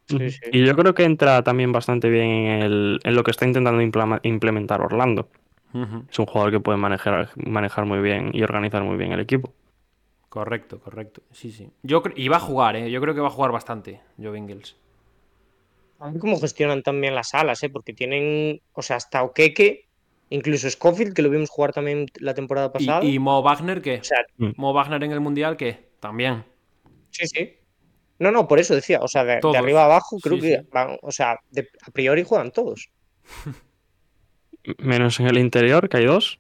Sí, 0.07 0.31
sí. 0.31 0.41
Y 0.53 0.65
yo 0.67 0.77
creo 0.77 0.95
que 0.95 1.05
entra 1.05 1.43
también 1.43 1.73
bastante 1.73 2.11
bien 2.11 2.27
en, 2.31 2.63
el- 2.63 3.01
en 3.05 3.15
lo 3.15 3.25
que 3.25 3.31
está 3.31 3.47
intentando 3.47 3.83
implementar 4.23 4.81
Orlando. 4.83 5.29
Es 6.11 6.19
un 6.19 6.27
jugador 6.27 6.53
que 6.53 6.61
puede 6.61 6.79
manejar, 6.79 7.31
manejar 7.37 7.87
muy 7.87 8.01
bien 8.01 8.31
y 8.35 8.43
organizar 8.45 8.85
muy 8.85 8.97
bien 8.99 9.13
el 9.13 9.21
equipo. 9.21 9.53
Correcto, 10.29 10.81
correcto. 10.81 11.23
Sí, 11.31 11.51
sí. 11.53 11.71
Yo 11.83 12.03
y 12.17 12.29
va 12.29 12.37
a 12.39 12.41
jugar, 12.41 12.77
¿eh? 12.77 12.91
Yo 12.91 13.01
creo 13.01 13.15
que 13.15 13.21
va 13.21 13.29
a 13.29 13.31
jugar 13.31 13.53
bastante, 13.53 14.01
Joe 14.19 14.37
Ingles. 14.37 14.77
A 16.05 16.11
ver 16.11 16.21
cómo 16.21 16.39
gestionan 16.39 16.83
también 16.83 17.15
las 17.15 17.33
alas, 17.33 17.63
¿eh? 17.63 17.71
Porque 17.71 17.95
tienen, 17.95 18.61
o 18.75 18.83
sea, 18.83 18.97
hasta 18.97 19.23
Okeke, 19.23 19.89
incluso 20.29 20.69
Scofield, 20.69 21.15
que 21.15 21.23
lo 21.23 21.31
vimos 21.31 21.49
jugar 21.49 21.73
también 21.73 22.05
la 22.21 22.35
temporada 22.35 22.67
¿Y, 22.67 22.71
pasada. 22.73 23.05
y 23.05 23.19
Mo 23.19 23.43
Wagner 23.43 23.81
qué? 23.81 24.01
O 24.01 24.05
sea, 24.05 24.19
Mo 24.37 24.75
Wagner 24.75 25.03
en 25.03 25.13
el 25.13 25.21
Mundial 25.21 25.57
qué? 25.57 25.89
También. 26.01 26.45
sí, 27.11 27.27
sí. 27.27 27.55
No, 28.19 28.31
no, 28.31 28.47
por 28.47 28.59
eso 28.59 28.75
decía, 28.75 29.01
o 29.01 29.09
sea, 29.09 29.25
de, 29.25 29.41
arriba 29.57 29.81
a 29.81 29.85
abajo, 29.87 30.19
creo 30.21 30.37
Sí, 30.37 30.43
que 30.43 30.59
sí. 30.59 30.69
van, 30.71 30.99
o 31.01 31.11
sea, 31.11 31.39
de- 31.51 31.69
a 31.87 31.91
priori 31.91 32.23
juegan 32.23 32.53
todos. 32.53 32.91
Menos 34.79 35.19
en 35.21 35.29
el 35.29 35.39
interior, 35.39 35.89
que 35.89 35.97
hay 35.97 36.05
dos. 36.05 36.39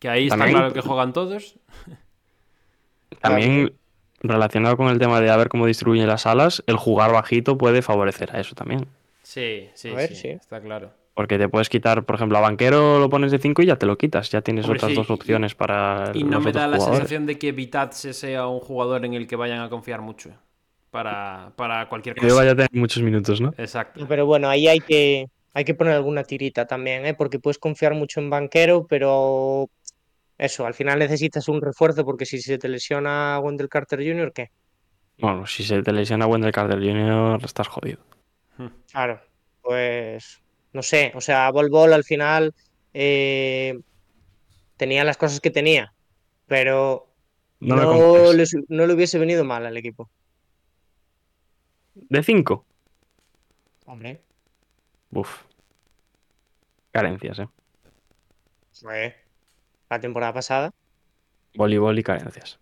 Que 0.00 0.08
ahí 0.08 0.26
está 0.26 0.48
claro 0.48 0.72
que 0.72 0.80
juegan 0.80 1.12
todos. 1.12 1.60
También 3.22 3.72
relacionado 4.20 4.76
con 4.76 4.88
el 4.88 4.98
tema 4.98 5.20
de 5.20 5.30
a 5.30 5.36
ver 5.36 5.48
cómo 5.48 5.66
distribuyen 5.66 6.06
las 6.08 6.26
alas, 6.26 6.62
el 6.66 6.76
jugar 6.76 7.12
bajito 7.12 7.56
puede 7.56 7.82
favorecer 7.82 8.34
a 8.34 8.40
eso 8.40 8.54
también. 8.54 8.86
Sí, 9.26 9.68
sí, 9.74 9.88
A 9.90 9.94
ver, 9.94 10.08
sí, 10.10 10.14
sí. 10.14 10.28
Está 10.28 10.60
claro. 10.60 10.92
Porque 11.14 11.36
te 11.36 11.48
puedes 11.48 11.68
quitar, 11.68 12.04
por 12.04 12.14
ejemplo, 12.14 12.38
a 12.38 12.42
banquero 12.42 13.00
lo 13.00 13.10
pones 13.10 13.32
de 13.32 13.40
5 13.40 13.60
y 13.60 13.66
ya 13.66 13.74
te 13.76 13.84
lo 13.84 13.98
quitas. 13.98 14.30
Ya 14.30 14.40
tienes 14.40 14.66
Hombre, 14.66 14.78
otras 14.78 14.90
sí, 14.92 14.94
dos 14.96 15.10
y- 15.10 15.12
opciones 15.12 15.56
para 15.56 16.12
Y 16.14 16.22
no 16.22 16.38
me 16.38 16.50
otros 16.50 16.54
da 16.54 16.68
la 16.68 16.76
jugadores. 16.76 16.98
sensación 16.98 17.26
de 17.26 17.36
que 17.36 17.50
Vitatse 17.50 18.12
sea 18.12 18.46
un 18.46 18.60
jugador 18.60 19.04
en 19.04 19.14
el 19.14 19.26
que 19.26 19.34
vayan 19.34 19.60
a 19.62 19.68
confiar 19.68 20.00
mucho. 20.00 20.30
Para, 20.92 21.52
para 21.56 21.88
cualquier 21.88 22.14
Que 22.14 22.20
cosa. 22.22 22.34
vaya 22.36 22.52
a 22.52 22.54
tener 22.54 22.70
muchos 22.72 23.02
minutos, 23.02 23.40
¿no? 23.40 23.52
Exacto. 23.58 24.06
Pero 24.08 24.26
bueno, 24.26 24.48
ahí 24.48 24.68
hay 24.68 24.78
que, 24.78 25.26
hay 25.54 25.64
que 25.64 25.74
poner 25.74 25.94
alguna 25.94 26.22
tirita 26.22 26.66
también, 26.66 27.04
¿eh? 27.04 27.14
Porque 27.14 27.40
puedes 27.40 27.58
confiar 27.58 27.94
mucho 27.94 28.20
en 28.20 28.30
banquero, 28.30 28.86
pero 28.86 29.68
eso, 30.38 30.66
al 30.66 30.74
final 30.74 31.00
necesitas 31.00 31.48
un 31.48 31.60
refuerzo 31.60 32.04
porque 32.04 32.26
si 32.26 32.40
se 32.40 32.58
te 32.58 32.68
lesiona 32.68 33.40
Wendell 33.40 33.68
Carter 33.68 33.98
Jr., 33.98 34.32
¿qué? 34.32 34.50
Bueno, 35.18 35.46
si 35.46 35.64
se 35.64 35.82
te 35.82 35.92
lesiona 35.92 36.26
Wendell 36.28 36.52
Carter 36.52 36.78
Jr., 36.78 37.40
estás 37.44 37.66
jodido. 37.68 37.98
Claro, 38.96 39.20
pues 39.60 40.40
no 40.72 40.80
sé, 40.82 41.12
o 41.14 41.20
sea, 41.20 41.50
Bol 41.50 41.68
Bol 41.68 41.92
al 41.92 42.02
final 42.02 42.54
eh, 42.94 43.78
tenía 44.78 45.04
las 45.04 45.18
cosas 45.18 45.38
que 45.40 45.50
tenía, 45.50 45.92
pero 46.46 47.06
No, 47.60 47.76
me 47.76 47.82
no, 47.82 48.86
le 48.86 48.94
hubiese 48.94 49.18
venido 49.18 49.44
mal 49.44 49.66
al 49.66 49.76
equipo. 49.76 50.08
De 51.94 52.22
5. 52.22 52.64
Hombre, 53.84 54.22
Uf. 55.12 55.42
Carencias, 56.90 57.38
¿eh? 57.40 59.14
la 59.90 60.00
temporada 60.00 60.32
pasada. 60.32 60.70
Voleibol 61.54 61.98
y 61.98 62.02
carencias. 62.02 62.58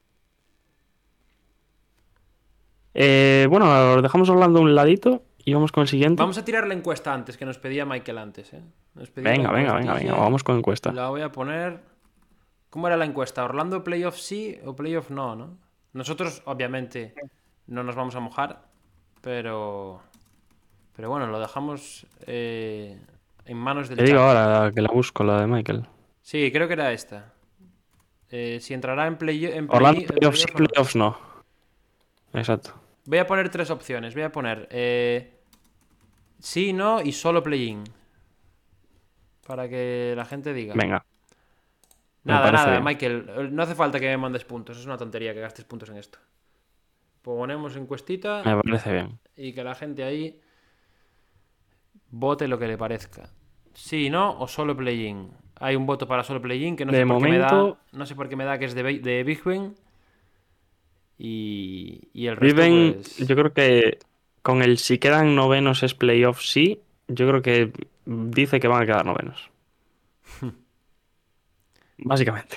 Eh, 2.93 3.47
bueno, 3.49 3.67
lo 3.95 4.03
dejamos 4.03 4.29
hablando 4.29 4.61
un 4.61 4.75
ladito 4.75 5.23
y 5.45 5.53
vamos 5.55 5.73
con 5.73 5.83
el 5.83 5.89
siguiente. 5.89 6.21
Vamos 6.23 6.39
a 6.39 6.45
tirar 6.45 6.67
la 6.67 6.75
encuesta 6.75 7.13
antes, 7.13 7.37
que 7.37 7.45
nos 7.45 7.59
pedía 7.59 7.85
Michael 7.85 8.19
antes. 8.19 8.53
¿eh? 8.53 8.63
Nos 8.95 9.11
pedía 9.11 9.31
venga, 9.31 9.51
venga, 9.53 9.75
venga, 9.75 9.95
venga, 9.95 10.15
vamos 10.15 10.43
con 10.45 10.57
encuesta. 10.57 10.93
La 10.93 11.09
voy 11.09 11.23
a 11.23 11.31
poner. 11.33 11.81
¿Cómo 12.71 12.87
era 12.89 12.97
la 12.97 13.05
encuesta? 13.05 13.45
¿Orlando 13.45 13.85
playoff 13.85 14.17
sí 14.17 14.59
o 14.65 14.75
playoff 14.75 15.11
no, 15.11 15.37
no? 15.37 15.57
Nosotros, 15.93 16.43
obviamente, 16.47 17.15
no 17.67 17.85
nos 17.85 17.95
vamos 17.95 18.15
a 18.17 18.21
mojar, 18.21 18.63
pero. 19.21 20.01
Pero 20.97 21.11
bueno, 21.11 21.27
lo 21.27 21.41
dejamos 21.41 22.07
eh, 22.27 23.01
en 23.47 23.57
manos 23.57 23.89
del 23.89 23.99
Te 23.99 24.05
digo 24.05 24.21
ahora 24.21 24.71
que 24.73 24.81
la 24.81 24.89
busco, 24.93 25.25
la 25.25 25.41
de 25.41 25.47
Michael. 25.49 25.87
Sí, 26.23 26.51
creo 26.53 26.67
que 26.69 26.75
era 26.75 26.93
esta. 26.93 27.33
Eh, 28.31 28.59
si 28.61 28.75
entrará 28.75 29.07
en 29.07 29.17
play 29.19 29.45
en 29.47 29.67
play- 29.67 29.77
Orlando 29.77 30.01
en 30.01 30.07
playoffs 30.07 30.41
sí, 30.41 30.47
playoffs 30.53 30.97
no. 30.97 31.17
Exacto. 32.33 32.75
Voy 33.07 33.19
a 33.19 33.27
poner 33.27 33.49
tres 33.51 33.71
opciones. 33.71 34.15
Voy 34.15 34.23
a 34.23 34.33
poner 34.33 34.69
eh, 34.71 35.39
sí, 36.39 36.73
no 36.73 37.01
y 37.01 37.13
solo 37.13 37.43
play-in. 37.43 37.85
Para 39.47 39.69
que 39.69 40.15
la 40.17 40.25
gente 40.25 40.55
diga. 40.55 40.75
Venga. 40.75 41.05
Nada, 42.25 42.51
nada, 42.51 42.71
bien. 42.71 42.85
Michael. 42.85 43.55
No 43.55 43.63
hace 43.63 43.75
falta 43.75 44.01
que 44.01 44.07
me 44.09 44.17
mandes 44.17 44.45
puntos. 44.45 44.79
Es 44.79 44.87
una 44.87 44.97
tontería 44.97 45.35
que 45.35 45.41
gastes 45.41 45.67
puntos 45.67 45.91
en 45.91 45.99
esto. 45.99 46.19
Ponemos 47.21 47.77
encuestita 47.77 48.43
Me 48.45 48.57
parece 48.63 48.93
bien. 48.93 49.19
y 49.37 49.53
que 49.53 49.65
la 49.65 49.75
gente 49.75 50.05
ahí 50.05 50.41
vote 52.11 52.49
lo 52.49 52.59
que 52.59 52.67
le 52.69 52.77
parezca. 52.79 53.31
Sí, 53.75 54.09
no 54.11 54.39
o 54.39 54.47
solo 54.49 54.77
play-in. 54.77 55.31
Hay 55.61 55.77
un 55.77 55.87
voto 55.87 56.07
para 56.07 56.23
solo 56.23 56.41
play-in 56.41 56.77
que 56.77 56.85
no 56.85 56.93
De 56.93 56.99
sé 56.99 57.07
por 57.07 57.23
qué 57.23 57.29
me 57.29 57.39
da. 57.39 57.77
No 57.93 58.07
sé 58.07 58.15
por 58.15 58.29
qué 58.29 58.37
me 58.37 58.45
da 58.45 58.59
que 58.59 58.67
es 58.67 58.75
de, 58.75 58.83
de 59.01 59.25
Big 59.25 59.43
Ben. 59.45 59.75
Y, 61.19 62.09
y 62.13 62.27
el 62.27 62.37
resto 62.37 62.61
Viven, 62.63 62.95
pues, 62.95 63.19
yo 63.19 63.37
creo 63.37 63.53
que 63.53 63.99
con 64.43 64.63
el 64.63 64.79
si 64.79 64.99
quedan 64.99 65.35
novenos 65.37 65.83
es 65.83 65.95
playoffs 65.95 66.51
sí. 66.51 66.81
Yo 67.09 67.29
creo 67.29 67.43
que 67.43 67.73
dice 68.07 68.61
que 68.61 68.69
van 68.69 68.83
a 68.83 68.87
quedar 68.87 69.07
novenos. 69.07 69.51
Básicamente. 71.99 72.57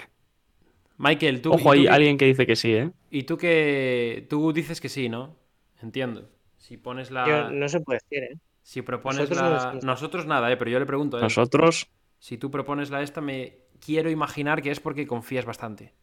Michael, 0.98 1.42
tú, 1.42 1.54
Ojo, 1.54 1.64
tú 1.64 1.72
hay 1.72 1.84
que- 1.84 1.90
alguien 1.90 2.18
que 2.18 2.26
dice 2.26 2.46
que 2.48 2.56
sí, 2.56 2.74
¿eh? 2.74 2.92
Y 3.12 3.24
tú 3.24 3.38
que 3.38 4.26
tú 4.30 4.52
dices 4.52 4.82
que 4.82 4.90
sí, 4.90 5.10
¿no? 5.10 5.36
Entiendo. 5.82 6.30
Si 6.58 6.78
pones 6.78 7.12
la 7.12 7.28
Yo- 7.28 7.52
no 7.52 7.70
se 7.70 7.80
puede 7.82 8.00
decir, 8.10 8.24
¿eh? 8.32 8.38
si 8.64 8.82
propones 8.82 9.30
nosotros 9.30 9.42
la 9.42 9.80
nosotros 9.84 10.26
nada, 10.26 10.52
eh, 10.52 10.58
pero 10.58 10.72
yo 10.72 10.80
le 10.80 10.86
pregunto 10.86 11.18
él. 11.18 11.24
Nosotros, 11.24 11.88
Si 12.20 12.38
tú 12.38 12.50
propones 12.50 12.90
la 12.90 13.04
esta 13.04 13.22
me 13.22 13.60
quiero 13.80 14.10
imaginar 14.10 14.62
que 14.64 14.72
es 14.72 14.80
porque 14.80 15.06
confías 15.06 15.46
bastante. 15.46 15.94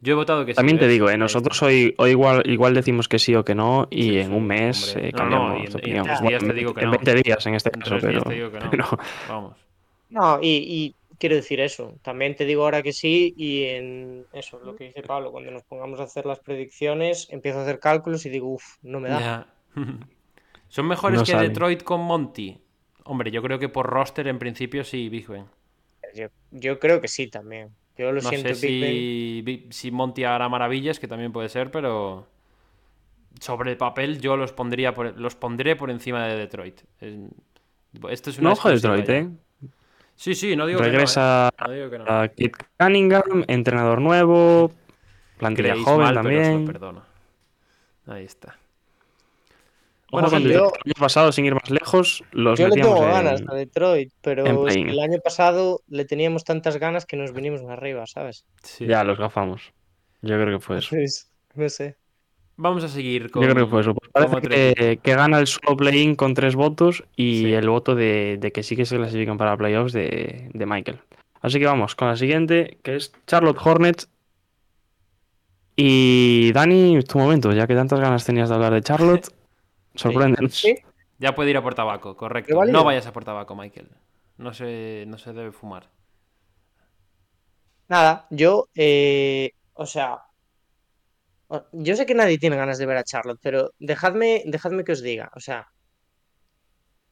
Yo 0.00 0.12
he 0.12 0.16
votado 0.16 0.44
que 0.46 0.54
sí. 0.54 0.56
también 0.56 0.78
te 0.78 0.86
¿ves? 0.86 0.94
digo, 0.94 1.10
¿eh? 1.10 1.18
nosotros 1.18 1.60
hoy, 1.62 1.94
hoy 1.98 2.10
igual, 2.10 2.42
igual 2.46 2.74
decimos 2.74 3.08
que 3.08 3.18
sí 3.18 3.34
o 3.34 3.44
que 3.44 3.54
no 3.54 3.88
y 3.90 4.02
Sí, 4.04 4.18
en 4.18 4.32
un 4.32 4.46
mes 4.46 4.96
eh, 4.96 5.12
No, 5.12 5.26
no, 5.26 5.54
cambiamos 5.54 5.54
y 5.56 5.66
en- 5.66 5.66
en 5.66 5.74
opinión. 5.76 6.06
días 6.20 6.44
te 6.44 6.52
digo 6.52 6.74
que 6.74 6.84
en 6.84 6.86
no. 6.86 6.90
20 6.92 7.14
días 7.14 7.46
en 7.46 7.54
este 7.54 7.70
En 7.74 7.80
caso, 7.80 7.98
tres 7.98 8.04
días 8.06 8.22
pero, 8.22 8.24
te 8.24 8.34
digo 8.34 8.50
que 8.52 8.60
no. 8.60 8.70
pero 8.70 8.84
Vamos. 9.26 9.56
No, 10.10 10.38
y, 10.40 10.48
y 10.48 10.96
quiero 11.18 11.36
decir 11.36 11.60
eso. 11.60 11.98
También 12.02 12.34
te 12.36 12.44
digo 12.44 12.62
ahora 12.64 12.82
que 12.82 12.92
sí, 12.92 13.34
y 13.36 13.64
en 13.64 14.26
eso, 14.32 14.58
lo 14.60 14.74
que 14.74 14.84
dice 14.84 15.02
Pablo, 15.02 15.30
cuando 15.32 15.50
nos 15.50 15.64
pongamos 15.64 16.00
a 16.00 16.04
hacer 16.04 16.24
las 16.26 16.40
predicciones, 16.40 17.28
empiezo 17.30 17.58
a 17.58 17.62
hacer 17.62 17.78
cálculos 17.78 18.24
y 18.26 18.30
digo, 18.30 18.48
uff, 18.54 18.76
no 18.82 19.00
me 19.00 19.10
da. 19.10 19.20
Ya. 19.20 19.46
Son 20.68 20.86
mejores 20.86 21.18
No 21.18 21.24
que. 21.24 21.34
Detroit 21.36 21.82
con 21.82 22.00
Monty. 22.02 22.58
Hombre, 23.04 23.30
yo 23.30 23.42
creo 23.42 23.58
que 23.58 23.68
por 23.68 23.86
roster 23.86 24.28
en 24.28 24.38
principio 24.38 24.84
sí, 24.84 25.08
Big 25.08 25.26
Ben. 25.28 25.46
Yo, 26.14 26.28
yo 26.50 26.78
creo 26.78 27.00
que 27.00 27.08
sí 27.08 27.28
también. 27.28 27.74
Yo 27.98 28.12
lo 28.12 28.20
No 28.22 28.28
siento, 28.28 28.54
sé 28.54 28.54
si, 28.54 29.66
si 29.70 29.90
Monty 29.90 30.24
hará 30.24 30.48
maravillas, 30.48 31.00
que 31.00 31.08
también 31.08 31.32
puede 31.32 31.48
ser, 31.48 31.70
pero 31.72 32.26
sobre 33.40 33.72
el 33.72 33.76
papel 33.76 34.20
yo 34.20 34.36
los 34.36 34.52
pondría 34.52 34.94
por, 34.94 35.18
los 35.18 35.34
pondré 35.34 35.74
por 35.76 35.90
encima 35.90 36.24
de 36.26 36.36
Detroit. 36.36 36.80
Es- 37.00 37.16
Esto 38.10 38.30
es 38.30 38.38
una 38.38 38.50
no 38.50 38.52
ojo 38.52 38.70
Detroit. 38.70 39.08
¿eh? 39.08 39.28
Sí, 40.14 40.34
sí, 40.34 40.54
no 40.56 40.66
digo 40.66 40.80
Regresa 40.80 41.50
que 41.56 41.64
no. 41.64 41.72
¿eh? 41.72 41.76
No 41.78 41.86
digo 41.88 41.90
que 41.90 41.98
no. 41.98 42.04
a 42.20 42.28
Kit 42.28 42.56
Cunningham, 42.78 43.44
entrenador 43.48 44.00
nuevo, 44.00 44.72
plantilla 45.38 45.68
Creéis 45.70 45.84
joven 45.84 46.00
mal, 46.06 46.14
pero 46.22 46.28
os 46.28 46.34
lo 46.34 46.42
también. 46.42 46.66
perdono. 46.66 47.02
Ahí 48.06 48.24
está. 48.24 48.56
Bueno, 50.10 50.30
con 50.30 50.42
Detroit. 50.42 50.72
el 50.84 50.90
año 50.92 50.94
pasado, 50.98 51.32
sin 51.32 51.44
ir 51.44 51.54
más 51.54 51.70
lejos, 51.70 52.24
los 52.32 52.58
Yo 52.58 52.68
le 52.68 52.74
tengo 52.76 52.96
en- 52.96 53.10
ganas 53.10 53.42
a 53.46 53.54
Detroit, 53.54 54.10
pero 54.22 54.66
es 54.66 54.74
que 54.74 54.80
el 54.82 55.00
año 55.00 55.18
pasado 55.22 55.82
le 55.88 56.04
teníamos 56.06 56.44
tantas 56.44 56.78
ganas 56.78 57.04
que 57.04 57.16
nos 57.16 57.32
vinimos 57.32 57.62
arriba, 57.68 58.06
¿sabes? 58.06 58.44
sí. 58.62 58.86
Ya, 58.86 59.04
los 59.04 59.18
gafamos. 59.18 59.72
Yo 60.22 60.34
creo 60.40 60.58
que 60.58 60.64
fue 60.64 60.78
eso. 60.78 60.88
Pues, 60.96 61.30
no 61.54 61.68
sé. 61.68 61.96
Vamos 62.56 62.82
a 62.84 62.88
seguir 62.88 63.30
con. 63.30 63.42
Yo 63.42 63.50
creo 63.50 63.66
que 63.66 63.70
fue 63.70 63.80
eso. 63.82 63.94
Pues 63.94 64.10
parece 64.12 64.48
que, 64.48 64.98
que 65.02 65.14
gana 65.14 65.38
el 65.38 65.46
solo 65.46 65.76
play-in 65.76 66.16
con 66.16 66.34
tres 66.34 66.56
votos 66.56 67.04
y 67.14 67.42
Sí. 67.42 67.52
el 67.52 67.68
voto 67.68 67.94
de, 67.94 68.36
de 68.40 68.50
que 68.50 68.62
sí 68.64 68.74
que 68.76 68.84
se 68.86 68.96
clasifican 68.96 69.38
para 69.38 69.56
playoffs 69.56 69.92
de, 69.92 70.50
de 70.52 70.66
Michael. 70.66 70.98
Así 71.40 71.58
que 71.60 71.66
vamos 71.66 71.94
con 71.94 72.08
la 72.08 72.16
siguiente, 72.16 72.78
que 72.82 72.96
es 72.96 73.12
Charlotte 73.28 73.58
Hornets. 73.62 74.08
Y 75.76 76.50
Dani, 76.52 76.98
tu 77.04 77.18
momento, 77.18 77.52
ya 77.52 77.66
que 77.68 77.74
tantas 77.74 78.00
ganas 78.00 78.24
tenías 78.24 78.48
de 78.48 78.54
hablar 78.56 78.72
de 78.74 78.82
Charlotte, 78.82 79.28
Sorpréndenos. 79.98 80.54
Sí. 80.54 80.74
Ya 81.18 81.34
puede 81.34 81.50
ir 81.50 81.56
a 81.56 81.62
por 81.62 81.74
tabaco, 81.74 82.16
correcto. 82.16 82.64
No 82.64 82.84
vayas 82.84 83.06
a 83.06 83.12
por 83.12 83.24
tabaco, 83.24 83.54
Michael. 83.56 83.88
No 84.36 84.54
se, 84.54 85.04
no 85.08 85.18
se 85.18 85.32
debe 85.32 85.50
fumar. 85.52 85.90
Nada, 87.88 88.26
yo, 88.30 88.68
eh, 88.74 89.52
o 89.72 89.86
sea, 89.86 90.18
yo 91.72 91.96
sé 91.96 92.04
que 92.06 92.14
nadie 92.14 92.38
tiene 92.38 92.56
ganas 92.56 92.78
de 92.78 92.86
ver 92.86 92.98
a 92.98 93.04
Charlotte, 93.04 93.40
pero 93.42 93.72
dejadme, 93.78 94.42
dejadme 94.46 94.84
que 94.84 94.92
os 94.92 95.02
diga, 95.02 95.30
o 95.34 95.40
sea, 95.40 95.66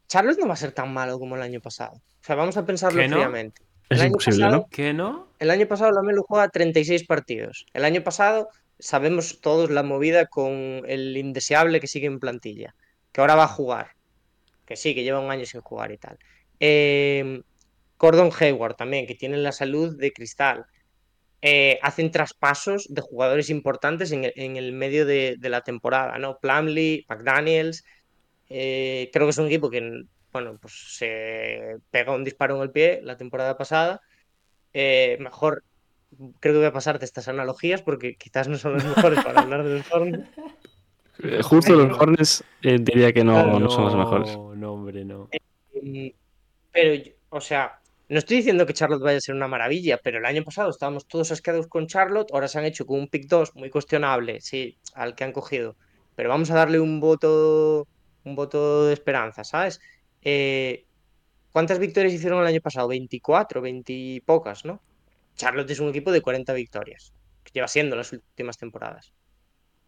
Charlotte 0.07 0.39
no 0.39 0.47
va 0.47 0.53
a 0.55 0.59
ser 0.59 0.73
tan 0.73 0.93
malo 0.93 1.19
como 1.19 1.35
el 1.37 1.43
año 1.43 1.61
pasado. 1.61 1.95
O 1.97 2.25
sea, 2.27 2.37
vamos 2.37 2.57
a 2.57 2.67
pensarlo 2.67 3.01
¿Que 3.01 3.09
no? 3.09 3.17
fríamente. 3.17 3.63
Es 3.89 3.99
El 3.99 4.01
año 4.03 4.07
imposible, 4.09 4.45
pasado- 4.45 4.57
¿no? 4.63 4.69
¿Qué 4.71 4.93
no? 4.93 5.29
El 5.39 5.51
año 5.51 5.67
pasado 5.67 5.91
la 5.93 6.03
Melo 6.03 6.23
juega 6.29 6.49
36 6.49 7.07
partidos. 7.07 7.67
El 7.73 7.85
año 7.85 8.03
pasado 8.03 8.49
sabemos 8.79 9.41
todos 9.41 9.71
la 9.71 9.83
movida 9.83 10.27
con 10.27 10.83
el 10.87 11.17
indeseable 11.17 11.81
que 11.81 11.87
sigue 11.87 12.07
en 12.07 12.21
plantilla, 12.21 12.75
que 13.13 13.21
ahora 13.21 13.35
va 13.37 13.45
a 13.45 13.49
jugar, 13.49 13.93
que 14.67 14.77
sí, 14.77 14.95
que 14.95 15.03
lleva 15.05 15.21
un 15.21 15.31
año 15.31 15.47
sin 15.47 15.61
jugar 15.63 15.93
y 15.93 15.99
tal. 15.99 16.19
Eh, 16.61 17.43
Gordon 17.99 18.31
Hayward 18.39 18.77
también, 18.77 19.07
que 19.07 19.15
tiene 19.15 19.39
la 19.39 19.53
salud 19.53 19.97
de 19.99 20.13
cristal. 20.13 20.67
Eh, 21.43 21.79
hacen 21.83 22.11
traspasos 22.11 22.87
de 22.91 23.03
jugadores 23.03 23.51
importantes 23.51 24.11
en 24.13 24.25
el, 24.57 24.73
medio 24.73 25.07
de, 25.07 25.37
de 25.39 25.49
la 25.51 25.63
temporada, 25.63 26.19
¿no? 26.19 26.39
Plumlee, 26.41 27.05
McDaniels. 27.09 27.85
eh, 28.49 29.11
creo 29.13 29.27
que 29.27 29.31
es 29.31 29.39
un 29.39 29.47
equipo 29.47 29.71
que, 29.71 30.05
bueno, 30.33 30.59
pues 30.61 30.75
se 30.97 31.77
pega 31.91 32.15
un 32.15 32.25
disparo 32.25 32.57
en 32.57 32.63
el 32.63 32.71
pie 32.73 33.01
la 33.03 33.17
temporada 33.17 33.57
pasada. 33.57 34.01
Eh, 34.73 35.17
mejor, 35.21 35.65
creo 36.41 36.55
que 36.55 36.59
voy 36.59 36.67
a 36.67 36.73
pasarte 36.73 37.05
estas 37.05 37.29
analogías 37.29 37.83
porque 37.83 38.17
quizás 38.17 38.49
no 38.49 38.57
son 38.57 38.75
las 38.75 38.85
mejores 38.85 39.23
para 39.25 39.41
hablar 39.41 39.65
de 39.65 39.79
los 39.79 39.87
Hornets. 39.93 40.29
Eh, 41.23 41.43
Justo 41.43 41.75
los 41.75 41.99
Hornets 41.99 42.45
eh, 42.63 42.79
diría 42.81 43.13
que 43.13 43.25
no, 43.25 43.33
Claro, 43.33 43.61
no 43.61 43.71
son 43.71 43.85
los 43.85 43.97
mejores. 43.97 44.37
No, 44.37 44.55
no, 44.55 44.73
hombre, 44.73 45.05
no. 45.05 45.29
Mm, 45.83 46.09
Pero, 46.73 47.11
o 47.31 47.41
sea, 47.41 47.81
no 48.09 48.19
estoy 48.19 48.39
diciendo 48.39 48.67
que 48.67 48.75
Charlotte 48.75 49.03
vaya 49.03 49.19
a 49.19 49.21
ser 49.21 49.35
una 49.35 49.49
maravilla, 49.49 49.99
pero 50.03 50.19
el 50.19 50.27
año 50.27 50.45
pasado 50.45 50.71
estábamos 50.71 51.07
todos 51.07 51.33
asqueados 51.33 51.67
con 51.67 51.87
Charlotte, 51.87 52.31
ahora 52.33 52.49
se 52.49 52.59
han 52.59 52.65
hecho 52.65 52.87
con 52.87 53.01
un 53.01 53.09
pick 53.09 53.27
2 53.27 53.57
muy 53.57 53.71
cuestionable, 53.71 54.41
sí, 54.41 54.79
al 54.95 55.15
que 55.15 55.25
han 55.25 55.33
cogido. 55.33 55.77
Pero 56.15 56.29
vamos 56.29 56.51
a 56.51 56.55
darle 56.55 56.79
un 56.79 57.01
voto, 57.01 57.87
un 58.25 58.37
voto 58.37 58.87
de 58.87 58.93
esperanza, 58.93 59.43
¿sabes? 59.45 59.81
Eh, 60.23 60.85
¿cuántas 61.53 61.79
victorias 61.79 62.13
hicieron 62.13 62.41
el 62.41 62.47
año 62.47 62.61
pasado? 62.61 62.89
24, 62.89 63.61
20 63.61 63.93
y 63.93 64.21
pocas, 64.21 64.65
¿no? 64.65 64.81
Charlotte 65.37 65.71
es 65.71 65.81
un 65.81 65.89
equipo 65.89 66.11
de 66.13 66.23
40 66.23 66.53
victorias, 66.55 67.13
que 67.45 67.53
lleva 67.53 67.69
siendo 67.69 67.95
las 67.95 68.13
últimas 68.13 68.59
temporadas. 68.59 69.13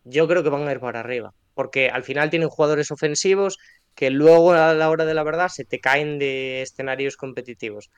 Yo 0.05 0.29
creo 0.29 0.43
que 0.43 0.51
van 0.51 0.69
a 0.69 0.73
ir 0.73 0.81
para 0.81 1.01
arriba, 1.01 1.35
porque 1.55 1.89
al 1.89 2.05
final 2.05 2.31
tienen 2.31 2.49
jugadores 2.49 2.91
ofensivos 2.91 3.59
que 3.95 4.11
luego 4.11 4.53
a 4.53 4.75
la 4.75 4.91
hora 4.91 5.05
de 5.05 5.15
la 5.15 5.25
verdad 5.25 5.49
se 5.49 5.65
te 5.65 5.81
caen 5.81 6.19
de 6.19 6.63
escenarios 6.63 7.17
competitivos, 7.17 7.91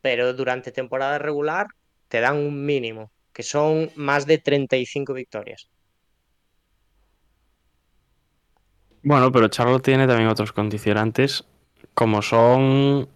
pero 0.00 0.32
durante 0.34 0.70
temporada 0.70 1.18
regular 1.18 1.66
te 2.08 2.20
dan 2.20 2.36
un 2.36 2.64
mínimo, 2.64 3.10
que 3.32 3.42
son 3.42 3.90
más 3.96 4.26
de 4.26 4.38
35 4.38 5.14
victorias. 5.14 5.68
Bueno, 9.02 9.32
pero 9.32 9.48
Charlotte 9.48 9.82
tiene 9.82 10.06
también 10.06 10.28
otros 10.28 10.52
condicionantes, 10.52 11.44
como 11.94 12.22
son 12.22 13.08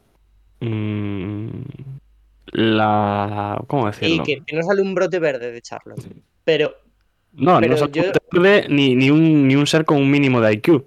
mm, 0.61 1.63
la... 2.47 3.63
¿Cómo 3.69 3.89
Y 4.01 4.21
decirlo? 4.21 4.23
que, 4.23 4.43
que 4.45 4.57
no 4.57 4.63
sale 4.63 4.83
un 4.83 4.95
brote 4.95 5.19
verde 5.19 5.53
de 5.53 5.63
Charlotte, 5.63 6.09
pero 6.45 6.75
No, 7.33 7.61
pero 7.61 7.69
no 7.69 7.77
son 7.77 7.93
yo- 7.93 8.03
verde 8.31 8.67
ni, 8.69 8.95
ni, 8.95 9.11
un, 9.11 9.47
ni 9.49 9.57
un 9.57 9.67
ser 9.67 9.85
con 9.85 9.99
un 9.99 10.11
mínimo 10.11 10.41
de 10.41 10.53
IQ. 10.55 10.87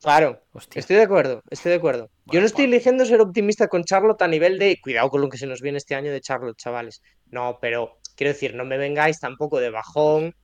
claro, 0.00 0.42
Hostia. 0.52 0.80
estoy 0.80 0.96
de 0.96 1.02
acuerdo, 1.02 1.42
estoy 1.50 1.70
de 1.70 1.76
acuerdo. 1.78 2.10
Yo 2.26 2.40
no 2.40 2.46
estoy 2.46 2.66
bueno. 2.66 2.74
eligiendo 2.74 3.04
ser 3.04 3.20
optimista 3.20 3.68
con 3.68 3.84
Charlotte 3.84 4.22
a 4.22 4.28
nivel 4.28 4.58
de 4.58 4.80
cuidado 4.80 5.10
con 5.10 5.20
lo 5.20 5.28
que 5.28 5.38
se 5.38 5.46
nos 5.46 5.60
viene 5.60 5.78
este 5.78 5.94
año 5.94 6.12
de 6.12 6.20
Charlotte, 6.20 6.56
chavales. 6.56 7.02
No, 7.26 7.58
pero 7.60 7.98
quiero 8.16 8.32
decir, 8.32 8.54
no 8.54 8.64
me 8.64 8.78
vengáis 8.78 9.20
tampoco 9.20 9.60
de 9.60 9.70
bajón, 9.70 10.34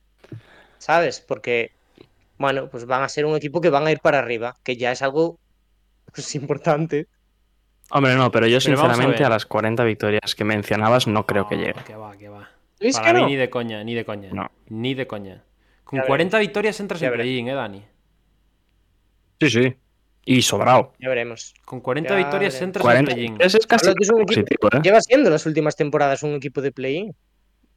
¿sabes? 0.79 1.21
Porque, 1.21 1.71
bueno, 2.37 2.69
pues 2.69 2.85
van 2.85 3.03
a 3.03 3.09
ser 3.09 3.25
un 3.25 3.35
equipo 3.37 3.61
que 3.61 3.69
van 3.71 3.87
a 3.87 3.91
ir 3.91 3.99
para 4.01 4.19
arriba, 4.19 4.55
que 4.63 4.77
ya 4.77 4.91
es 4.91 5.01
algo 5.01 5.39
pues, 6.13 6.35
importante. 6.35 7.07
Hombre, 7.91 8.15
no, 8.15 8.29
pero 8.31 8.47
yo 8.47 8.59
Pero 8.63 8.75
vamos 8.75 8.91
a 8.91 8.93
sinceramente 8.93 9.23
a, 9.23 9.29
las 9.29 9.45
40 9.45 9.83
victorias 9.85 10.35
que 10.35 10.43
mencionabas 10.43 11.07
no 11.07 11.25
creo 11.25 11.47
que 11.47 11.55
llegue. 11.57 11.75
Que 11.85 11.95
va, 11.95 12.17
que 12.17 12.27
va. 12.29 12.49
¿Veis 12.79 12.95
Para 12.97 13.07
que 13.07 13.13
mí 13.15 13.21
no? 13.21 13.27
ni 13.27 13.35
de 13.37 13.49
coña, 13.49 13.83
ni 13.83 13.95
de 13.95 14.05
coña. 14.05 14.29
No. 14.33 14.51
Ni 14.69 14.93
de 14.93 15.07
coña. 15.07 15.43
Con 15.83 15.99
Ya 15.99 16.05
40 16.05 16.37
victorias 16.39 16.79
entras 16.79 16.99
Ya 16.99 17.07
en 17.07 17.13
play-in, 17.13 17.47
¿eh, 17.47 17.53
Dani? 17.53 17.83
Sí, 19.39 19.49
sí. 19.49 19.75
Y 20.25 20.41
sobrado. 20.41 20.93
Ya 20.99 21.07
veremos. 21.09 21.53
Con 21.63 21.79
40 21.79 22.09
Ya 22.09 22.17
victorias 22.17 22.53
veremos. 22.55 22.67
entras 22.67 22.81
en 22.81 22.85
40 22.85 23.11
play-in. 23.13 23.31
victorias 23.33 23.55
es 23.55 23.67
casi 23.67 23.85
es 23.87 24.09
un 24.09 24.21
equipo- 24.21 24.25
positivo, 24.27 24.69
¿eh? 24.73 24.79
Lleva 24.83 25.01
siendo 25.01 25.29
las 25.29 25.45
últimas 25.45 25.75
temporadas 25.77 26.21
un 26.23 26.33
equipo 26.35 26.61
de 26.61 26.71
play-in. 26.73 27.15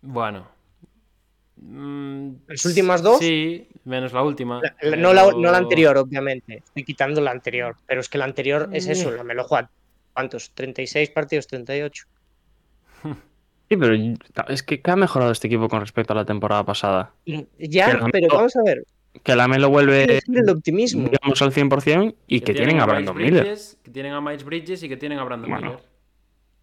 Bueno. 0.02 0.48
Mm, 1.56 2.30
¿Las 2.48 2.64
últimas 2.64 3.02
dos? 3.02 3.18
Sí, 3.20 3.68
menos 3.84 4.12
la 4.12 4.22
última. 4.22 4.60
La- 4.62 4.74
la- 4.90 4.96
no, 4.96 5.12
la, 5.12 5.22
no 5.24 5.30
la 5.30 5.42
pero- 5.42 5.56
anterior, 5.56 5.98
obviamente. 5.98 6.56
Estoy 6.66 6.84
quitando 6.84 7.20
la 7.20 7.30
anterior. 7.30 7.76
Pero 7.86 8.00
es 8.00 8.08
que 8.08 8.18
la 8.18 8.24
anterior 8.24 8.68
es 8.72 8.86
eso, 8.88 9.10
la 9.12 9.22
me 9.24 9.34
lo 9.34 9.44
juega. 9.44 9.70
¿Cuántos? 10.14 10.52
¿36 10.54 11.12
partidos? 11.12 11.48
¿38? 11.50 12.06
Sí, 13.68 13.76
pero 13.76 13.94
es 14.48 14.64
que 14.64 14.80
¿qué 14.82 14.90
ha 14.90 14.96
mejorado 14.96 15.30
este 15.30 15.46
equipo 15.46 15.68
con 15.68 15.78
respecto 15.78 16.12
a 16.12 16.16
la 16.16 16.24
temporada 16.24 16.64
pasada? 16.64 17.12
Ya, 17.24 17.92
Que 17.92 17.98
la- 17.98 18.08
pero 18.10 18.26
vamos 18.34 18.56
a 18.56 18.62
ver. 18.64 18.84
Que 19.22 19.36
la 19.36 19.46
Melo 19.46 19.70
vuelve, 19.70 20.18
el 20.26 20.50
optimismo. 20.50 21.08
digamos, 21.08 21.40
al 21.40 21.52
100% 21.52 22.16
y 22.26 22.40
que, 22.40 22.52
tienen 22.52 22.80
a 22.80 22.86
Brandon 22.86 23.16
Miller. 23.16 23.42
Bridges, 23.44 23.78
Que 23.84 23.92
tienen 23.92 24.12
a 24.12 24.20
Miles 24.20 24.42
Bridges 24.42 24.82
y 24.82 24.88
que 24.88 24.96
tienen 24.96 25.20
a 25.20 25.24
Brandon 25.24 25.48
Bueno. 25.50 25.66
Miller. 25.68 25.82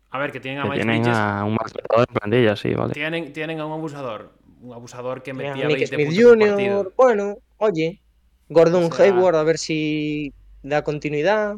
A 0.09 0.19
ver, 0.19 0.31
que 0.33 0.41
tienen 0.41 0.59
a 0.59 0.63
Que 0.63 0.69
Miles 0.69 0.83
tienen 0.83 1.01
Bridges. 1.03 1.17
a 1.17 1.43
un 1.45 1.53
en 1.53 2.05
plantilla, 2.13 2.55
sí, 2.57 2.73
vale. 2.73 2.93
Tienen, 2.93 3.31
tienen 3.31 3.61
a 3.61 3.65
un 3.65 3.71
abusador. 3.71 4.33
Un 4.61 4.73
abusador 4.73 5.23
que 5.23 5.33
metía 5.33 5.53
Nick 5.65 5.77
20 5.79 5.87
Smith 5.87 6.07
puntos 6.07 6.23
por 6.23 6.29
Jr., 6.39 6.49
partido. 6.49 6.93
bueno, 6.97 7.37
oye. 7.57 8.01
Gordon 8.49 8.83
O 8.83 8.91
sea- 8.91 9.05
Hayward, 9.05 9.35
a 9.37 9.43
ver 9.43 9.57
si 9.57 10.33
da 10.61 10.83
continuidad. 10.83 11.55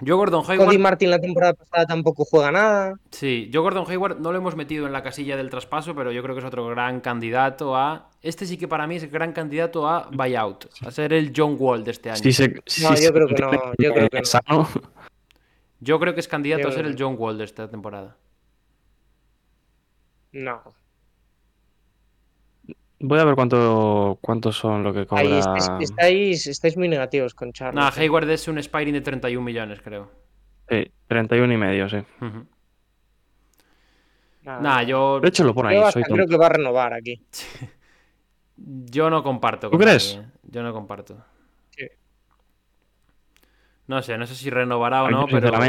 Yo 0.00 0.16
Gordon 0.16 0.44
Cody 0.44 0.58
Hayward, 0.60 0.78
Martin 0.78 1.10
la 1.10 1.18
temporada 1.18 1.54
pasada 1.54 1.86
tampoco 1.86 2.24
juega 2.24 2.52
nada. 2.52 2.94
sí, 3.10 3.48
yo 3.50 3.62
Gordon 3.62 3.84
Hayward 3.88 4.20
no 4.20 4.30
lo 4.30 4.38
hemos 4.38 4.54
metido 4.54 4.86
en 4.86 4.92
la 4.92 5.02
casilla 5.02 5.36
del 5.36 5.50
traspaso, 5.50 5.94
pero 5.94 6.12
yo 6.12 6.22
creo 6.22 6.34
que 6.34 6.40
es 6.40 6.44
otro 6.44 6.66
gran 6.68 7.00
candidato 7.00 7.76
a. 7.76 8.08
Este 8.22 8.46
sí 8.46 8.56
que 8.56 8.68
para 8.68 8.86
mí 8.86 8.96
es 8.96 9.10
gran 9.10 9.32
candidato 9.32 9.88
a 9.88 10.08
buyout, 10.12 10.66
a 10.86 10.90
ser 10.90 11.12
el 11.12 11.32
John 11.36 11.56
Wall 11.58 11.82
de 11.82 11.90
este 11.90 12.10
año. 12.10 12.22
Si 12.22 12.32
se, 12.32 12.48
No, 12.48 12.94
yo 12.94 13.12
creo 13.12 13.26
que 13.26 13.34
no, 13.42 13.50
yo 13.78 13.92
creo 13.92 14.08
que 14.08 14.18
no. 14.18 14.24
sano, 14.24 14.68
Yo 15.80 15.98
creo 15.98 16.14
que 16.14 16.20
es 16.20 16.28
candidato 16.28 16.62
Yo 16.62 16.68
a 16.68 16.72
ser 16.72 16.86
el 16.86 16.96
John 16.98 17.16
Wall 17.18 17.38
de 17.38 17.44
esta 17.44 17.68
temporada. 17.68 18.16
No. 20.32 20.62
Voy 23.00 23.18
a 23.18 23.24
ver 23.24 23.34
cuánto 23.34 24.18
cuántos 24.20 24.56
son 24.56 24.82
lo 24.82 24.92
que 24.92 25.06
cobra. 25.06 25.22
Ahí 25.22 25.38
estáis, 25.38 25.70
estáis, 25.80 26.46
estáis 26.46 26.76
muy 26.76 26.88
negativos 26.88 27.34
con 27.34 27.52
Charlie. 27.52 27.78
Nada, 27.78 27.92
Hayward 27.96 28.28
es 28.30 28.48
un 28.48 28.58
Spiring 28.58 28.94
de 28.94 29.00
31 29.00 29.44
millones, 29.44 29.80
creo. 29.82 30.10
Sí, 30.68 30.90
31 31.06 31.52
y 31.52 31.56
medio, 31.56 31.88
sí. 31.88 31.98
Nada, 34.42 34.60
Nada, 34.60 34.82
yo, 34.82 35.20
De 35.20 35.28
hecho, 35.28 35.44
lo 35.44 35.54
pone 35.54 35.70
ahí. 35.70 35.78
Creo, 35.78 35.92
Soy 35.92 36.26
que 36.26 36.36
va 36.36 36.46
a 36.46 36.50
renovar 36.50 36.94
aquí. 36.94 37.22
yo 38.56 39.10
no 39.10 39.22
comparto. 39.22 39.70
¿Tú 39.70 39.78
crees? 39.78 40.16
nadie, 40.16 40.28
¿eh? 40.28 40.32
Yo 40.44 40.62
no 40.62 40.72
comparto. 40.72 41.16
No 43.88 44.02
sé, 44.02 44.18
no 44.18 44.26
sé 44.26 44.34
si 44.34 44.50
renovará 44.50 45.02
o 45.02 45.10
no, 45.10 45.26
pero 45.26 45.50
para, 45.50 45.66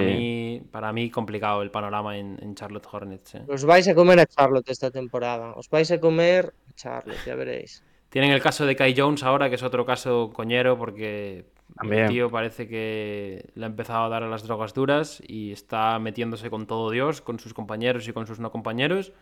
mí, 0.00 0.62
para 0.70 0.92
mí 0.94 1.10
complicado 1.10 1.60
el 1.60 1.70
panorama 1.70 2.16
en, 2.16 2.38
en 2.40 2.54
Charlotte 2.54 2.86
Hornets. 2.90 3.34
eh. 3.34 3.42
Os 3.46 3.64
vais 3.66 3.86
a 3.86 3.94
comer 3.94 4.18
a 4.18 4.26
Charlotte 4.26 4.70
esta 4.70 4.90
temporada. 4.90 5.52
Os 5.54 5.68
vais 5.68 5.90
a 5.92 6.00
comer 6.00 6.54
a 6.70 6.72
Charlotte, 6.74 7.18
ya 7.26 7.34
veréis. 7.34 7.84
Tienen 8.08 8.30
el 8.30 8.40
caso 8.40 8.64
de 8.64 8.74
Kai 8.74 8.94
Jones 8.96 9.22
ahora, 9.24 9.50
que 9.50 9.56
es 9.56 9.62
otro 9.62 9.84
caso 9.84 10.30
coñero, 10.32 10.78
porque 10.78 11.44
También. 11.76 12.04
el 12.04 12.08
tío 12.10 12.30
parece 12.30 12.66
que 12.66 13.50
le 13.54 13.64
ha 13.64 13.68
empezado 13.68 14.04
a 14.04 14.08
dar 14.08 14.22
a 14.22 14.28
las 14.28 14.44
drogas 14.44 14.72
duras 14.72 15.22
y 15.26 15.52
está 15.52 15.98
metiéndose 15.98 16.48
con 16.48 16.66
todo 16.66 16.90
Dios, 16.90 17.20
con 17.20 17.38
sus 17.38 17.52
compañeros 17.52 18.08
y 18.08 18.12
con 18.14 18.26
sus 18.26 18.40
no 18.40 18.50
compañeros. 18.50 19.12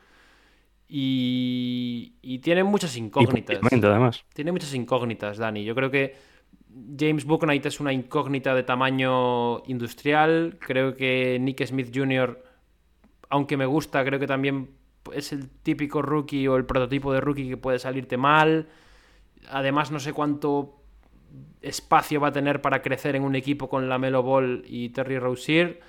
Y, 0.89 2.15
y 2.23 2.39
tiene 2.41 2.65
muchas 2.65 2.97
incógnitas. 2.97 3.59
además. 3.73 4.25
Tiene 4.35 4.53
muchas 4.53 4.75
incógnitas, 4.75 5.39
Dani. 5.39 5.65
Yo 5.65 5.75
creo 5.75 5.91
que 5.91 6.15
James 6.99 7.25
Booknight 7.25 7.65
es 7.67 7.81
una 7.81 7.93
incógnita 7.93 8.55
de 8.55 8.63
tamaño 8.63 9.63
industrial. 9.67 10.59
Creo 10.61 10.97
que 10.97 11.39
Nick 11.41 11.65
Smith 11.67 11.91
Jr., 11.95 12.43
aunque 13.29 13.57
me 13.57 13.67
gusta, 13.67 14.05
creo 14.05 14.19
que 14.19 14.27
también 14.27 14.71
es 15.13 15.33
el 15.33 15.49
típico 15.49 16.03
rookie 16.03 16.47
o 16.49 16.57
el 16.57 16.67
prototipo 16.67 17.13
de 17.13 17.21
rookie 17.21 17.49
que 17.49 17.57
puede 17.57 17.79
salirte 17.79 18.17
mal. 18.17 18.69
Además, 19.51 19.91
no 19.91 19.99
sé 19.99 20.13
cuánto 20.13 20.83
espacio 21.61 22.21
va 22.21 22.29
a 22.29 22.33
tener 22.33 22.61
para 22.61 22.83
crecer 22.83 23.17
en 23.17 23.25
un 23.25 23.35
equipo 23.35 23.69
con 23.69 23.89
la 23.89 23.99
Melo 23.99 24.23
Ball 24.23 24.65
y 24.67 24.91
Terry 24.91 25.19
Rozier. 25.19 25.81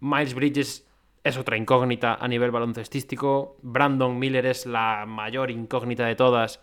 Miles 0.00 0.34
Bridges 0.34 0.88
es 1.24 1.36
otra 1.36 1.56
incógnita 1.56 2.14
a 2.14 2.26
nivel 2.28 2.50
baloncestístico. 2.50 3.56
Brandon 3.62 4.18
Miller 4.18 4.46
es 4.46 4.66
la 4.66 5.04
mayor 5.06 5.50
incógnita 5.50 6.06
de 6.06 6.16
todas, 6.16 6.60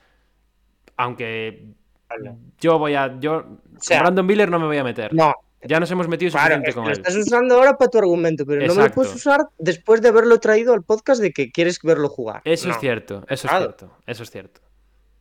aunque 0.98 1.76
Vale. 2.10 2.36
Yo 2.60 2.78
voy 2.80 2.96
a. 2.96 3.20
Yo, 3.20 3.46
sea, 3.80 3.98
con 4.00 4.06
Brandon 4.06 4.26
Miller 4.26 4.50
no 4.50 4.60
me 4.60 4.66
voy 4.66 4.78
a 4.78 4.84
meter. 4.84 5.14
No, 5.14 5.34
Ya 5.64 5.80
nos 5.80 5.92
hemos 5.92 6.08
metido 6.08 6.32
claro, 6.32 6.56
suficiente 6.56 6.70
que 6.70 6.74
con 6.76 6.84
lo 6.86 6.90
él. 6.92 6.98
estás 6.98 7.16
usando 7.16 7.56
ahora 7.56 7.78
para 7.78 7.90
tu 7.92 7.98
argumento, 7.98 8.46
pero 8.46 8.66
no 8.68 8.76
me 8.76 8.84
lo 8.88 8.92
puedes 8.92 9.14
usar 9.14 9.42
después 9.58 10.02
de 10.02 10.08
haberlo 10.10 10.40
traído 10.40 10.74
al 10.74 10.84
podcast 10.84 11.22
de 11.22 11.32
que 11.32 11.52
quieres 11.52 11.80
verlo 11.84 12.10
jugar. 12.10 12.42
Eso 12.46 12.68
No. 12.68 12.74
es 12.74 12.80
cierto, 12.80 13.24
eso 13.28 13.34
es 13.48 13.52
Claro. 13.52 13.60
cierto, 13.66 13.92
eso 14.08 14.24
es 14.24 14.32
cierto. 14.32 14.62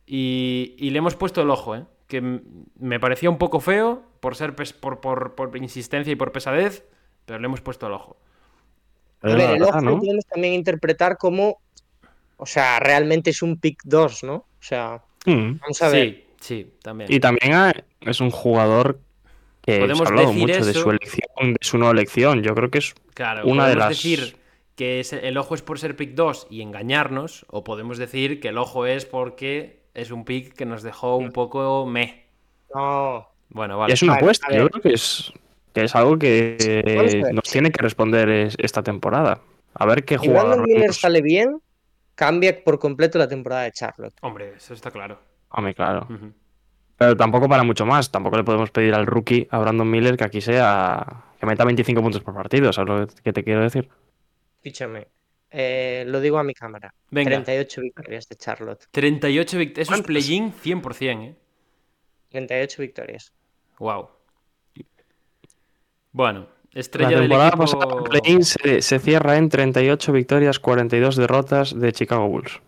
Y, 0.05 0.75
y 0.79 0.89
le 0.89 0.97
hemos 0.99 1.15
puesto 1.15 1.41
el 1.41 1.49
ojo, 1.49 1.75
¿eh? 1.75 1.85
Que 2.07 2.21
me 2.79 2.99
parecía 2.99 3.29
un 3.29 3.37
poco 3.37 3.59
feo 3.59 4.01
por 4.19 4.35
ser 4.35 4.55
pes- 4.55 4.73
por, 4.73 4.99
por- 5.01 5.35
por 5.35 5.55
insistencia 5.57 6.11
y 6.11 6.15
por 6.15 6.31
pesadez, 6.31 6.83
pero 7.25 7.37
le 7.39 7.45
hemos 7.45 7.61
puesto 7.61 7.85
el 7.87 7.93
ojo. 7.93 8.17
A 9.21 9.27
ver, 9.27 9.39
el 9.41 9.47
verdad, 9.59 9.67
ojo 9.69 9.81
lo 9.81 9.91
¿no? 9.91 9.99
podemos 9.99 10.25
también 10.25 10.53
interpretar 10.53 11.17
como, 11.17 11.59
o 12.37 12.45
sea, 12.45 12.79
realmente 12.79 13.29
es 13.29 13.41
un 13.43 13.59
pick 13.59 13.81
2, 13.83 14.23
¿no? 14.23 14.33
O 14.35 14.45
sea, 14.61 15.03
Mm. 15.25 15.59
vamos 15.59 15.81
a 15.81 15.89
ver. 15.89 16.09
Sí, 16.09 16.25
sí, 16.39 16.73
también. 16.81 17.11
Y 17.11 17.19
también 17.19 17.53
ah, 17.53 17.73
es 18.01 18.19
un 18.21 18.31
jugador 18.31 18.99
que 19.61 19.79
Podemos 19.79 20.01
ha 20.01 20.09
hablado 20.09 20.27
decir 20.29 20.41
mucho 20.47 20.65
de 20.65 20.73
su 20.73 20.89
elección, 20.89 21.53
de 21.53 21.57
su 21.61 21.77
no 21.77 21.91
elección. 21.91 22.41
Yo 22.43 22.55
creo 22.55 22.69
que 22.71 22.79
es 22.79 22.95
Claro, 23.13 23.45
una 23.45 23.67
de 23.67 23.73
podemos 23.75 23.89
las- 23.89 23.89
decir 23.89 24.37
que 24.75 24.99
es- 25.01 25.13
el 25.13 25.37
ojo 25.37 25.53
es 25.55 25.61
por 25.61 25.77
ser 25.79 25.95
pick 25.95 26.11
2 26.15 26.47
y 26.49 26.61
engañarnos, 26.61 27.45
o 27.49 27.63
podemos 27.63 27.97
decir 27.97 28.39
que 28.39 28.47
el 28.47 28.57
ojo 28.57 28.85
es 28.85 29.05
porque 29.05 29.81
es 29.93 30.11
un 30.11 30.23
pick 30.25 30.53
que 30.53 30.65
nos 30.65 30.81
dejó 30.83 31.17
un 31.17 31.31
poco 31.31 31.85
me. 31.85 32.25
No, 32.73 33.27
Bueno, 33.49 33.75
Y 33.75 33.79
vale. 33.79 33.93
es 33.93 34.01
una 34.03 34.13
A 34.13 34.15
ver, 34.15 34.23
apuesta. 34.23 34.47
Yo 34.55 34.69
creo 34.69 34.81
que 34.81 34.93
es, 34.93 35.33
que 35.73 35.83
es 35.83 35.95
algo 35.95 36.17
que 36.19 37.31
nos 37.33 37.43
tiene 37.43 37.71
que 37.71 37.81
responder 37.81 38.29
es- 38.29 38.55
esta 38.59 38.81
temporada. 38.83 39.41
A 39.73 39.85
ver 39.85 40.05
qué 40.05 40.17
jugador. 40.17 40.65
Miller 40.67 40.93
sale 40.93 41.21
bien, 41.21 41.59
cambia 42.15 42.63
por 42.63 42.79
completo 42.79 43.17
la 43.19 43.27
temporada 43.27 43.63
de 43.63 43.71
Charlotte. 43.71 44.13
Hombre, 44.21 44.53
eso 44.57 44.73
está 44.73 44.91
claro. 44.91 45.19
Hombre, 45.49 45.73
claro. 45.73 46.07
Pero 46.97 47.15
tampoco 47.15 47.47
para 47.47 47.63
mucho 47.63 47.85
más. 47.85 48.11
Tampoco 48.11 48.37
le 48.37 48.43
podemos 48.43 48.71
pedir 48.71 48.93
al 48.93 49.05
rookie, 49.05 49.47
a 49.51 49.59
Brandon 49.59 49.89
Miller, 49.89 50.17
que 50.17 50.23
aquí 50.25 50.41
sea. 50.41 51.23
que 51.39 51.45
meta 51.45 51.63
25 51.65 52.01
puntos 52.01 52.21
por 52.21 52.33
partido. 52.33 52.71
¿Sabes 52.73 52.89
lo 52.89 53.07
que 53.23 53.33
te 53.33 53.43
quiero 53.43 53.61
decir? 53.61 53.89
Escúchame, 54.61 55.07
eh, 55.51 56.03
lo 56.07 56.19
digo 56.19 56.37
a 56.37 56.43
mi 56.43 56.53
cámara. 56.53 56.93
Venga. 57.09 57.29
38 57.43 57.81
victorias 57.81 58.27
de 58.27 58.35
Charlotte. 58.35 58.85
38 58.91 59.57
victorias. 59.57 59.87
Eso 59.87 59.95
es 59.95 60.05
play-in 60.05 60.53
100%, 60.53 61.21
¿eh? 61.23 61.35
38 62.29 62.81
victorias. 62.81 63.33
Wow. 63.79 64.09
Bueno, 66.11 66.47
La 66.73 66.79
estrella 66.81 67.09
del 67.11 67.21
temporada 67.21 67.49
equipo. 67.49 67.63
pasada, 67.63 67.95
el 67.95 68.03
play-in 68.03 68.43
se, 68.43 68.81
se 68.81 68.99
cierra 68.99 69.37
en 69.37 69.49
38 69.49 70.11
victorias, 70.11 70.59
42 70.59 71.15
derrotas 71.15 71.79
de 71.79 71.91
Chicago 71.93 72.27
Bulls. 72.27 72.59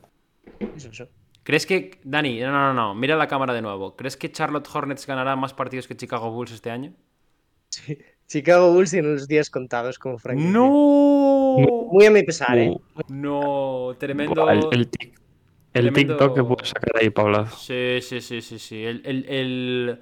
Eso, 0.77 0.89
eso. 0.89 1.07
¿Crees 1.43 1.65
que. 1.65 1.99
Dani, 2.03 2.39
no, 2.39 2.51
no, 2.51 2.73
no, 2.73 2.93
mira 2.95 3.15
la 3.15 3.27
cámara 3.27 3.53
de 3.53 3.61
nuevo. 3.61 3.95
¿Crees 3.95 4.15
que 4.17 4.31
Charlotte 4.31 4.67
Hornets 4.71 5.07
ganará 5.07 5.35
más 5.35 5.53
partidos 5.53 5.87
que 5.87 5.95
Chicago 5.97 6.31
Bulls 6.31 6.51
este 6.51 6.69
año? 6.71 6.93
Chicago 8.27 8.71
Bulls 8.73 8.91
tiene 8.91 9.09
los 9.09 9.27
días 9.27 9.49
contados 9.49 9.97
como 9.99 10.17
franquicia. 10.17 10.51
¡No! 10.51 11.55
Muy 11.91 12.05
a 12.05 12.11
mi 12.11 12.23
pesar, 12.23 12.57
¿eh? 12.57 12.75
No, 13.09 13.93
tremendo. 13.97 14.49
el, 14.49 14.59
el 14.71 14.91
tic- 14.91 15.13
el 15.73 15.85
tremendo- 15.91 16.15
TikTok 16.17 16.35
que 16.35 16.43
puede 16.43 16.65
sacar 16.65 16.91
ahí, 17.01 17.09
Paula. 17.09 17.47
Sí, 17.47 17.99
sí, 18.01 18.21
sí, 18.21 18.41
sí, 18.41 18.59
sí. 18.59 18.83
El, 18.85 19.01
el- 19.05 20.01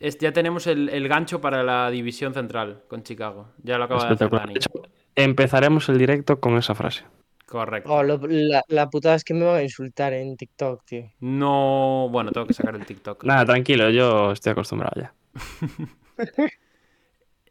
es- 0.00 0.18
ya 0.18 0.32
tenemos 0.32 0.66
el, 0.66 0.88
el 0.88 1.06
gancho 1.08 1.40
para 1.40 1.62
la 1.62 1.90
división 1.90 2.34
central 2.34 2.82
con 2.88 3.02
Chicago. 3.02 3.48
Ya 3.62 3.78
lo 3.78 3.84
acaba 3.84 4.00
de 4.00 4.06
hacer 4.06 4.12
Espectacular. 4.14 4.46
Dani. 4.46 4.54
De 4.54 4.58
hecho, 4.60 4.90
empezaremos 5.14 5.88
el 5.88 5.98
directo 5.98 6.40
con 6.40 6.56
esa 6.56 6.74
frase. 6.74 7.04
Correcto. 7.46 7.92
Oh, 7.92 8.02
lo- 8.02 8.18
la, 8.28 8.62
la 8.68 8.90
putada 8.90 9.14
es 9.14 9.24
que 9.24 9.32
me 9.32 9.44
van 9.46 9.56
a 9.56 9.62
insultar 9.62 10.12
en 10.12 10.36
TikTok, 10.36 10.84
tío. 10.84 11.12
No. 11.20 12.08
Bueno, 12.10 12.32
tengo 12.32 12.46
que 12.46 12.54
sacar 12.54 12.74
el 12.74 12.84
TikTok. 12.84 13.24
Nada, 13.24 13.44
tranquilo, 13.46 13.88
yo 13.90 14.32
estoy 14.32 14.52
acostumbrado 14.52 15.00
ya. 15.00 15.14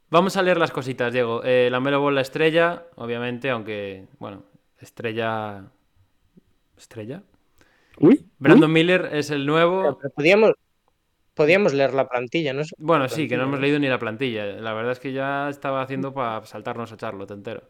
Vamos 0.10 0.38
a 0.38 0.42
leer 0.44 0.58
las 0.58 0.72
cositas, 0.72 1.12
Diego. 1.12 1.42
Eh, 1.44 1.70
la 1.72 1.80
Melo 1.80 2.00
Ball, 2.00 2.16
la 2.16 2.22
estrella, 2.22 2.84
obviamente, 2.96 3.50
aunque, 3.50 4.06
bueno, 4.20 4.44
estrella. 4.80 5.66
¿Estrella? 6.78 7.24
Uy, 8.00 8.26
Brandon 8.38 8.72
Miller 8.72 9.10
es 9.14 9.30
el 9.32 9.46
nuevo. 9.46 9.98
Pero 10.00 10.14
podíamos, 10.14 10.52
podíamos 11.34 11.74
leer 11.74 11.94
la 11.94 12.08
plantilla, 12.08 12.54
¿no? 12.54 12.64
Bueno, 12.78 13.08
sí, 13.10 13.28
que 13.28 13.38
no 13.38 13.44
hemos 13.44 13.60
leído 13.60 13.80
ni 13.80 13.88
la 13.88 13.98
plantilla. 14.00 14.46
La 14.46 14.74
verdad 14.74 14.92
es 14.92 15.00
que 15.00 15.14
ya 15.14 15.50
estaba 15.50 15.82
haciendo 15.82 16.14
para 16.14 16.46
saltarnos 16.46 16.92
a 16.92 16.98
Charlotte 16.98 17.32
entero. 17.32 17.64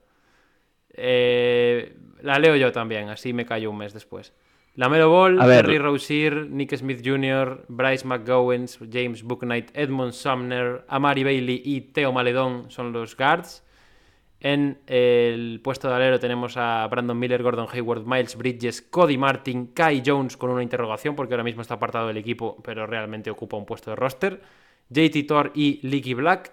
Eh, 0.97 1.95
la 2.21 2.39
leo 2.39 2.55
yo 2.55 2.71
también, 2.71 3.09
así 3.09 3.33
me 3.33 3.45
callo 3.45 3.69
un 3.69 3.77
mes 3.77 3.93
después. 3.93 4.33
La 4.75 4.89
Melo 4.89 5.09
Ball. 5.09 5.39
Terry 5.39 5.77
Rozier, 5.77 6.49
Nick 6.49 6.75
Smith 6.75 7.01
Jr., 7.03 7.65
Bryce 7.69 8.05
McGowens, 8.05 8.77
James 8.91 9.23
Booknight, 9.23 9.71
Edmond 9.73 10.11
Sumner, 10.11 10.83
Amari 10.89 11.23
Bailey 11.23 11.61
y 11.63 11.81
Theo 11.81 12.11
Maledón 12.11 12.69
son 12.69 12.91
los 12.91 13.15
guards. 13.15 13.63
En 14.41 14.79
el 14.85 15.61
puesto 15.63 15.87
de 15.87 15.95
alero 15.95 16.19
tenemos 16.19 16.57
a 16.57 16.85
Brandon 16.87 17.17
Miller, 17.17 17.41
Gordon 17.41 17.67
Hayward, 17.71 18.05
Miles 18.05 18.35
Bridges, 18.35 18.81
Cody 18.81 19.17
Martin, 19.17 19.67
Kai 19.67 20.03
Jones 20.05 20.35
con 20.35 20.49
una 20.49 20.61
interrogación 20.61 21.15
porque 21.15 21.33
ahora 21.33 21.43
mismo 21.43 21.61
está 21.61 21.75
apartado 21.75 22.07
del 22.07 22.17
equipo, 22.17 22.61
pero 22.61 22.85
realmente 22.85 23.31
ocupa 23.31 23.57
un 23.57 23.65
puesto 23.65 23.91
de 23.91 23.95
roster. 23.95 24.41
JT 24.89 25.25
Thor 25.25 25.51
y 25.55 25.79
Leaky 25.87 26.13
Black. 26.13 26.51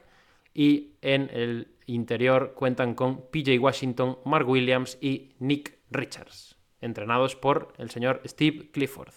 Y 0.55 0.93
en 1.01 1.31
el 1.33 1.69
interior 1.87 2.53
cuentan 2.55 2.95
con 2.95 3.23
PJ 3.31 3.59
Washington, 3.59 4.19
Mark 4.25 4.49
Williams 4.49 4.99
y 5.01 5.33
Nick 5.39 5.79
Richards, 5.91 6.57
entrenados 6.81 7.37
por 7.37 7.73
el 7.79 7.91
señor 7.91 8.21
Steve 8.27 8.71
Clifford. 8.71 9.13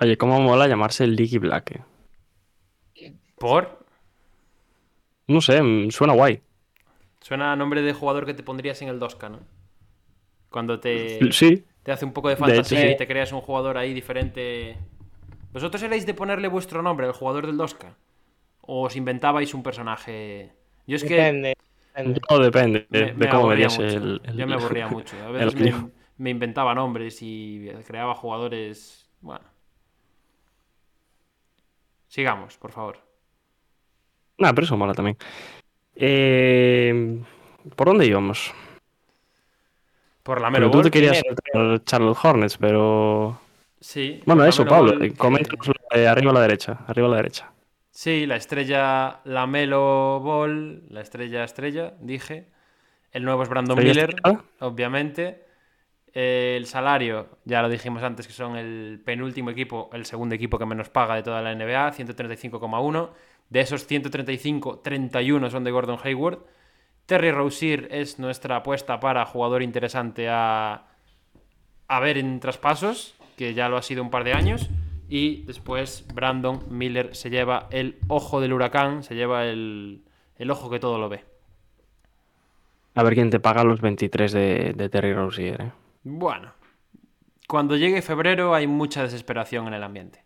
Oye, 0.00 0.16
cómo 0.16 0.40
mola 0.40 0.68
llamarse 0.68 1.06
Leaky 1.06 1.38
Black. 1.38 1.70
eh. 1.72 3.14
¿Por? 3.38 3.84
No 5.26 5.40
sé, 5.40 5.62
mm, 5.62 5.90
suena 5.90 6.12
guay. 6.14 6.40
Suena 7.20 7.52
a 7.52 7.56
nombre 7.56 7.82
de 7.82 7.92
jugador 7.92 8.26
que 8.26 8.34
te 8.34 8.42
pondrías 8.42 8.80
en 8.82 8.88
el 8.88 8.98
2K, 9.00 9.28
¿no? 9.30 9.40
Cuando 10.50 10.80
te, 10.80 11.18
Sí, 11.32 11.64
te 11.82 11.92
hace 11.92 12.04
un 12.04 12.12
poco 12.12 12.28
de 12.28 12.34
De 12.34 12.38
fantasía 12.40 12.78
hecho, 12.80 12.88
sí. 12.88 12.94
y 12.94 12.96
te 12.96 13.06
creas 13.06 13.32
un 13.32 13.40
jugador 13.40 13.76
ahí 13.76 13.92
diferente. 13.92 14.76
¿Vosotros 15.52 15.82
erais 15.82 16.06
de 16.06 16.14
ponerle 16.14 16.48
vuestro 16.48 16.82
nombre 16.82 17.06
al 17.06 17.12
jugador 17.12 17.46
del 17.46 17.56
2K? 17.56 17.94
¿O 18.68 18.84
os 18.84 18.94
inventabais 19.00 19.56
un 19.56 19.62
personaje? 19.64 20.52
Yo 20.86 20.96
es 20.96 21.02
que 21.02 21.16
Depende. 21.16 21.56
depende. 21.96 22.20
todo 22.20 22.40
depende 22.44 22.86
me, 22.90 22.98
de, 22.98 23.14
me 23.14 23.28
cómo 23.30 23.48
verías 23.48 23.78
el, 23.78 24.20
el- 24.22 24.36
Yo 24.36 24.46
me 24.46 24.54
aburría 24.54 24.86
mucho. 24.96 25.16
A 25.24 25.30
veces 25.30 25.74
me, 26.18 26.28
inventaba 26.30 26.74
nombres 26.74 27.22
y 27.22 27.70
creaba 27.86 28.14
jugadores. 28.14 29.08
Bueno. 29.22 29.46
Sigamos, 32.08 32.58
por 32.58 32.72
favor. 32.72 32.98
Nah, 34.36 34.52
pero 34.52 34.66
eso 34.66 34.76
mola 34.76 34.92
también. 34.92 35.16
Eh, 35.94 37.22
¿Por 37.74 37.86
dónde 37.86 38.04
íbamos? 38.04 38.52
Por 40.22 40.42
la 40.42 40.50
Melo 40.50 40.70
tú 40.70 40.82
te 40.82 40.90
querías 40.90 41.22
saltar 41.26 41.84
Charlotte 41.84 42.18
Hornets, 42.22 42.58
pero. 42.58 43.40
Sí. 43.80 44.20
Bueno, 44.26 44.44
eso, 44.44 44.66
Pablo. 44.66 45.02
Eh, 45.02 45.14
coméntanos 45.16 45.70
eh, 45.94 46.06
arriba 46.06 46.32
a 46.32 46.34
la 46.34 46.42
derecha. 46.42 46.84
Arriba 46.86 47.06
a 47.06 47.10
la 47.12 47.16
derecha. 47.16 47.50
Sí, 47.98 48.26
la 48.26 48.36
estrella 48.36 49.22
Lamelo 49.24 50.20
Ball, 50.20 50.84
la 50.88 51.00
estrella 51.00 51.42
estrella, 51.42 51.94
dije. 51.98 52.46
El 53.10 53.24
nuevo 53.24 53.42
es 53.42 53.48
Brandon 53.48 53.76
¿Estrella 53.76 53.92
Miller, 53.92 54.14
estrella? 54.14 54.44
obviamente. 54.60 55.46
Eh, 56.14 56.54
el 56.56 56.66
salario, 56.66 57.40
ya 57.44 57.60
lo 57.60 57.68
dijimos 57.68 58.04
antes, 58.04 58.28
que 58.28 58.32
son 58.32 58.56
el 58.56 59.02
penúltimo 59.04 59.50
equipo, 59.50 59.90
el 59.92 60.06
segundo 60.06 60.36
equipo 60.36 60.60
que 60.60 60.64
menos 60.64 60.90
paga 60.90 61.16
de 61.16 61.24
toda 61.24 61.42
la 61.42 61.52
NBA, 61.52 61.90
135,1. 61.90 63.10
De 63.50 63.60
esos 63.62 63.84
135, 63.84 64.78
31 64.78 65.50
son 65.50 65.64
de 65.64 65.72
Gordon 65.72 65.98
Hayward. 66.00 66.38
Terry 67.04 67.32
Rozier 67.32 67.88
es 67.90 68.20
nuestra 68.20 68.58
apuesta 68.58 69.00
para 69.00 69.26
jugador 69.26 69.60
interesante 69.60 70.28
a, 70.28 70.86
a 71.88 71.98
ver 71.98 72.16
en 72.16 72.38
traspasos, 72.38 73.16
que 73.36 73.54
ya 73.54 73.68
lo 73.68 73.76
ha 73.76 73.82
sido 73.82 74.04
un 74.04 74.10
par 74.10 74.22
de 74.22 74.34
años. 74.34 74.70
Y 75.08 75.42
después 75.44 76.04
Brandon 76.12 76.62
Miller 76.70 77.14
se 77.16 77.30
lleva 77.30 77.68
el 77.70 77.98
ojo 78.08 78.40
del 78.40 78.52
huracán, 78.52 79.02
se 79.02 79.14
lleva 79.14 79.46
el, 79.46 80.02
el 80.36 80.50
ojo 80.50 80.68
que 80.70 80.78
todo 80.78 80.98
lo 80.98 81.08
ve. 81.08 81.24
A 82.94 83.02
ver 83.02 83.14
quién 83.14 83.30
te 83.30 83.40
paga 83.40 83.64
los 83.64 83.80
23 83.80 84.32
de, 84.32 84.72
de 84.76 84.88
Terry 84.88 85.14
Rozier. 85.14 85.60
eh. 85.62 85.72
Bueno, 86.02 86.52
cuando 87.46 87.76
llegue 87.76 88.02
febrero 88.02 88.54
hay 88.54 88.66
mucha 88.66 89.02
desesperación 89.02 89.66
en 89.68 89.74
el 89.74 89.82
ambiente. 89.82 90.24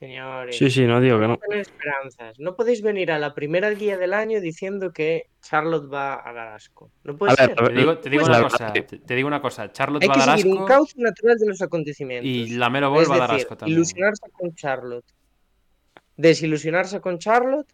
Señores. 0.00 0.56
Sí, 0.56 0.70
sí, 0.70 0.86
no 0.86 0.98
digo 0.98 1.20
que 1.20 1.28
no. 1.28 1.38
Esperanzas. 1.50 2.40
No 2.40 2.56
podéis 2.56 2.80
venir 2.80 3.12
a 3.12 3.18
la 3.18 3.34
primera 3.34 3.68
guía 3.70 3.98
del 3.98 4.14
año 4.14 4.40
diciendo 4.40 4.92
que 4.94 5.28
Charlotte 5.42 5.92
va 5.92 6.26
a 6.26 6.32
dar 6.32 6.48
asco. 6.48 6.90
No 7.04 7.18
puede 7.18 7.32
A 7.32 7.46
ver, 7.46 7.54
ser. 7.54 7.62
a 7.62 7.66
Te 7.68 7.72
digo, 7.74 7.98
te 7.98 8.08
digo 8.10 8.24
Pues 8.24 8.42
cosa, 8.44 8.72
te, 8.72 8.82
te 8.82 9.14
digo 9.14 9.28
una 9.28 9.42
cosa, 9.42 9.70
Charlotte 9.70 10.02
Hay 10.02 10.08
va 10.08 10.14
a 10.14 10.18
dar 10.18 10.46
un 10.46 10.58
asco 10.70 10.86
natural 10.96 11.36
de 11.36 11.46
los 11.46 11.60
acontecimientos. 11.60 12.26
y 12.30 12.56
la 12.56 12.70
Melo 12.70 12.90
Ball 12.90 13.10
va 13.10 13.16
a 13.16 13.18
dar 13.18 13.32
asco 13.32 13.56
también. 13.58 13.76
ilusionarse 13.76 14.22
con 14.32 14.54
Charlotte, 14.54 15.04
desilusionarse 16.16 17.00
con 17.02 17.18
Charlotte, 17.18 17.68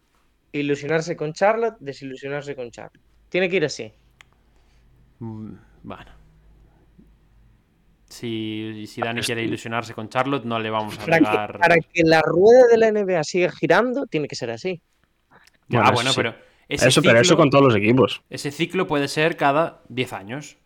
ilusionarse 0.51 1.15
con 1.15 1.31
Charlotte, 1.31 1.77
desilusionarse 1.79 2.57
con 2.57 2.69
Charlotte. 2.71 2.99
Tiene 3.29 3.49
que 3.49 3.55
ir 3.55 3.63
así. 3.65 3.93
Mm, 5.19 5.53
Bueno. 5.83 6.11
Si, 8.09 8.85
si 8.87 9.01
Dani 9.01 9.21
quiere 9.21 9.43
ilusionarse 9.43 9.93
con 9.93 10.07
Charlotte, 10.09 10.45
no 10.45 10.59
le 10.59 10.69
vamos 10.69 10.97
a 10.97 11.05
Para 11.05 11.17
que, 11.19 11.23
negar. 11.25 11.59
para 11.59 11.75
que 11.75 12.03
la 12.03 12.21
rueda 12.21 12.67
de 12.71 12.77
la 12.77 12.87
NBA 12.91 13.23
siga 13.23 13.51
girando, 13.51 14.05
tiene 14.05 14.27
que 14.27 14.35
ser 14.35 14.49
así. 14.51 14.81
Ya, 15.67 15.81
Bueno, 15.81 15.91
bueno, 15.93 16.09
eso 16.11 16.21
sí. 16.21 16.21
pero. 16.21 16.47
Ese 16.69 16.87
Eso, 16.89 17.01
pero 17.01 17.19
eso 17.19 17.37
con 17.37 17.49
todos 17.49 17.63
los 17.65 17.75
equipos. 17.75 18.21
Ese 18.29 18.51
ciclo 18.51 18.87
puede 18.87 19.07
ser 19.07 19.37
cada 19.37 19.81
10 19.89 20.11
años. 20.13 20.57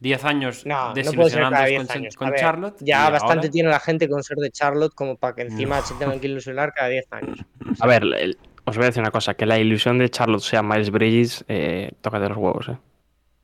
10 0.00 0.24
años 0.24 0.64
No, 0.66 0.88
no 0.88 0.92
puede 0.94 1.04
ser 1.04 1.40
cada 1.40 1.64
desilusionándoos 1.64 1.68
10 1.68 1.86
con, 1.86 1.96
años. 1.96 2.14
con 2.16 2.30
ver, 2.30 2.40
Charlotte. 2.40 2.76
Ya 2.80 3.10
bastante 3.10 3.38
ahora- 3.46 3.50
tiene 3.50 3.68
la 3.70 3.80
gente 3.80 4.08
con 4.08 4.22
ser 4.22 4.36
de 4.38 4.50
Charlotte 4.50 4.94
como 4.94 5.16
para 5.16 5.34
que 5.34 5.42
encima 5.42 5.80
se 5.80 5.94
tengan 5.94 6.20
que 6.20 6.26
ilusionar 6.28 6.72
cada 6.74 6.88
10 6.90 7.06
años. 7.12 7.38
A 7.80 7.86
ver, 7.86 8.02
el- 8.04 8.38
os 8.64 8.76
voy 8.76 8.84
a 8.84 8.86
decir 8.88 9.00
una 9.02 9.10
cosa, 9.10 9.34
que 9.34 9.46
la 9.46 9.58
ilusión 9.58 9.98
de 9.98 10.08
Charlotte 10.10 10.42
sea 10.42 10.62
Miles 10.62 10.90
Bridges, 10.90 11.44
eh, 11.48 11.92
tócate 12.02 12.28
los 12.28 12.36
huevos, 12.38 12.68
eh. 12.68 12.76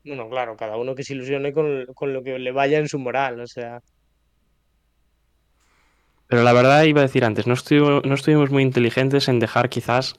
Bueno, 0.05 0.29
claro, 0.29 0.57
cada 0.57 0.77
uno 0.77 0.95
que 0.95 1.03
se 1.05 1.15
ilusione 1.15 1.53
con, 1.53 1.87
con 1.95 2.13
lo 2.13 2.23
que 2.23 2.39
le 2.39 2.53
vaya 2.53 2.79
en 2.79 2.89
su 2.89 2.99
moral, 2.99 3.41
o 3.41 3.47
sea. 3.47 3.81
Pero 6.27 6.43
la 6.43 6.53
verdad 6.53 6.83
iba 6.85 7.01
a 7.01 7.05
decir 7.05 7.25
antes, 7.25 7.47
no, 7.47 7.55
estuvimos 7.55 8.51
muy 8.51 8.63
inteligentes 8.63 9.29
en 9.29 9.39
dejar 9.41 9.69
quizás 9.69 10.17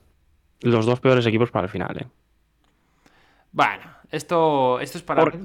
los 0.62 0.86
dos 0.86 0.99
peores 0.99 1.26
equipos 1.26 1.52
para 1.52 1.66
el 1.66 1.72
final, 1.72 1.98
eh. 2.02 2.07
Bueno, 3.52 3.84
esto, 4.12 4.80
esto 4.80 4.98
es 4.98 5.03
para. 5.03 5.22
Por- 5.24 5.38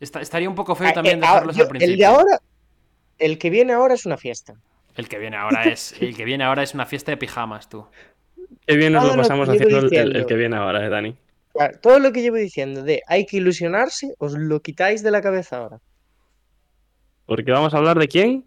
Esta- 0.00 0.20
estaría 0.22 0.48
un 0.48 0.54
poco 0.54 0.74
feo 0.74 0.88
Ah, 0.88 0.92
también 0.94 1.18
eh, 1.18 1.20
dejarlos 1.20 1.56
yo- 1.56 1.64
al 1.64 1.68
principio. 1.68 1.92
el 1.92 1.98
de 1.98 2.06
ahora, 2.06 2.38
el 3.18 3.38
que 3.38 3.50
viene 3.50 3.74
ahora 3.74 3.92
es 3.92 4.06
una 4.06 4.16
fiesta. 4.16 4.54
El 4.96 5.08
que 5.08 5.18
viene 5.18 5.36
ahora 5.36 5.64
es, 5.70 5.92
el 6.00 6.16
que 6.16 6.24
viene 6.24 6.42
ahora 6.44 6.62
es 6.62 6.72
una 6.72 6.86
fiesta 6.86 7.10
de 7.12 7.18
pijamas, 7.18 7.68
tú. 7.68 7.86
Qué 8.66 8.76
bien 8.76 8.94
nos 8.94 9.02
lo 9.02 9.08
lo 9.10 9.14
que 9.14 9.18
pasamos 9.20 9.48
haciendo 9.48 9.78
el- 9.78 9.94
el, 10.16 10.26
que 10.26 10.34
viene 10.36 10.56
ahora, 10.56 10.86
eh, 10.86 10.88
Dani. 10.88 11.14
Claro, 11.52 11.78
todo 11.80 11.98
lo 11.98 12.12
que 12.12 12.22
llevo 12.22 12.36
diciendo 12.36 12.82
de 12.82 13.02
hay 13.08 13.26
que 13.26 13.38
ilusionarse, 13.38 14.14
os 14.18 14.34
lo 14.34 14.60
quitáis 14.60 15.02
de 15.02 15.10
la 15.10 15.20
cabeza 15.20 15.56
ahora. 15.58 15.80
Porque 17.26 17.50
vamos 17.50 17.74
a 17.74 17.78
hablar 17.78 17.98
de 17.98 18.08
quién. 18.08 18.44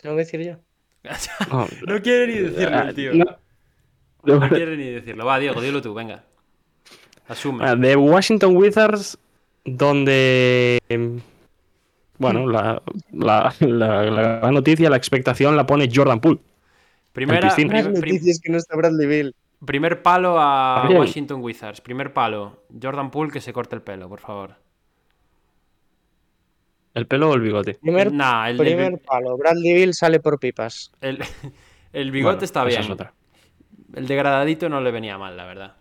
Tengo 0.00 0.16
que 0.16 0.22
decir 0.24 0.40
yo. 0.42 0.56
No, 1.86 2.00
quiere 2.02 2.26
ni 2.26 2.38
decirlo, 2.40 2.80
el 2.82 2.94
tío. 2.94 3.14
no. 3.14 3.24
No 4.22 4.48
quiere 4.50 4.76
ni 4.76 4.90
decirlo. 4.90 5.24
Va, 5.24 5.38
Diego, 5.38 5.60
dilo 5.62 5.80
tú, 5.80 5.94
venga. 5.94 6.22
Asume. 7.28 7.64
Ah, 7.64 7.74
De 7.74 7.96
Washington 7.96 8.54
Wizards, 8.56 9.16
donde. 9.64 10.78
em, 10.88 11.20
Bueno, 12.18 12.46
la, 12.48 12.82
la, 13.12 13.54
la- 13.60 14.50
noticia, 14.50 14.90
la 14.90 14.96
expectación 14.98 15.56
la 15.56 15.64
pone 15.66 15.88
Jordan 15.92 16.20
Poole. 16.20 16.40
Primera, 17.12 17.48
prim- 17.54 17.68
Las 17.70 17.82
prim- 17.84 17.94
noticias 17.94 18.40
que 18.42 18.52
no 18.52 18.58
está 18.58 18.76
Bradley 18.76 19.06
Bill. 19.06 19.34
Primer 19.64 20.02
palo 20.02 20.36
a 20.38 20.80
También. 20.82 21.00
Washington 21.00 21.40
Wizards. 21.42 21.80
Primer 21.80 22.12
palo. 22.12 22.64
Jordan 22.80 23.10
Poole 23.10 23.30
que 23.32 23.40
se 23.40 23.52
corte 23.52 23.74
el 23.76 23.82
pelo, 23.82 24.08
por 24.08 24.20
favor. 24.20 24.56
¿El 26.94 27.06
pelo 27.06 27.30
o 27.30 27.34
el 27.34 27.40
bigote? 27.40 27.74
Primer, 27.74 28.12
Nah, 28.12 28.48
el, 28.50 28.56
primer 28.56 29.00
palo. 29.00 29.36
Bradley 29.36 29.74
Bill 29.74 29.94
sale 29.94 30.18
por 30.20 30.38
pipas. 30.40 30.90
el, 31.00 31.18
el 31.92 32.10
bigote 32.10 32.34
Bueno, 32.36 32.44
está 32.44 32.64
bien. 32.64 32.80
es 32.80 32.90
otra. 32.90 33.14
El 33.94 34.06
degradadito 34.06 34.68
no 34.68 34.80
le 34.80 34.90
venía 34.90 35.16
mal, 35.18 35.36
la 35.36 35.44
verdad. 35.44 35.76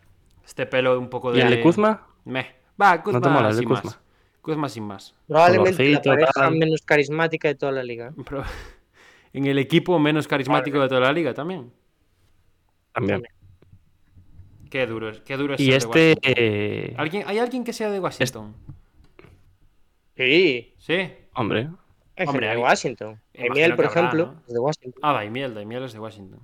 Este 0.45 0.65
pelo 0.65 0.99
un 0.99 1.10
poco 1.10 1.31
de. 1.31 1.39
¿Y 1.39 1.41
el 1.41 1.49
de 1.49 1.61
Kuzma? 1.61 2.07
Meh. 2.26 2.56
Va, 2.81 3.01
Kuzma, 3.03 3.19
¿No 3.19 3.23
te 3.23 3.30
mola 3.30 3.49
el 3.49 3.56
de 3.56 3.60
sin 3.60 3.68
Kuzma? 3.69 3.84
más. 3.91 3.99
Kuzma 4.41 4.69
sin 4.69 4.84
más. 4.84 5.15
Probablemente 5.27 5.89
la 5.89 6.01
pareja 6.01 6.31
tal. 6.34 6.56
menos 6.56 6.81
carismática 6.81 7.47
de 7.47 7.56
toda 7.56 7.72
la 7.72 7.84
liga. 7.84 8.14
Pero- 8.27 8.43
en 9.34 9.45
el 9.47 9.57
equipo 9.60 9.97
menos 9.99 10.27
carismático 10.27 10.80
de 10.80 10.88
toda 10.88 11.01
la 11.01 11.11
liga 11.11 11.34
también. 11.34 11.72
También. 12.93 13.23
Qué 14.69 14.85
duro 14.85 15.09
es, 15.09 15.21
qué 15.21 15.35
duro 15.37 15.55
es 15.55 15.59
Y 15.59 15.65
ser 15.65 15.71
de 15.71 15.77
este. 15.77 15.87
Washington. 16.09 16.33
eh, 16.37 16.93
¿Alguien, 16.97 17.23
¿Hay 17.27 17.39
alguien 17.39 17.63
que 17.63 17.73
sea 17.73 17.89
de 17.89 17.99
Washington? 17.99 18.55
Sí. 20.15 20.73
Sí. 20.77 21.11
Hombre, 21.35 21.69
Hombre, 22.25 22.47
de 22.49 22.57
Washington. 22.57 23.21
imagino 23.33 23.53
Emiel, 23.55 23.75
por 23.75 23.85
habrá, 23.85 23.99
ejemplo, 24.01 24.25
¿no? 24.27 24.41
es 24.47 24.53
de 24.53 24.59
Washington. 24.59 24.99
Ah, 25.01 25.13
Daimiel, 25.13 25.53
Daimiel 25.53 25.83
es 25.83 25.93
de 25.93 25.99
Washington. 25.99 26.39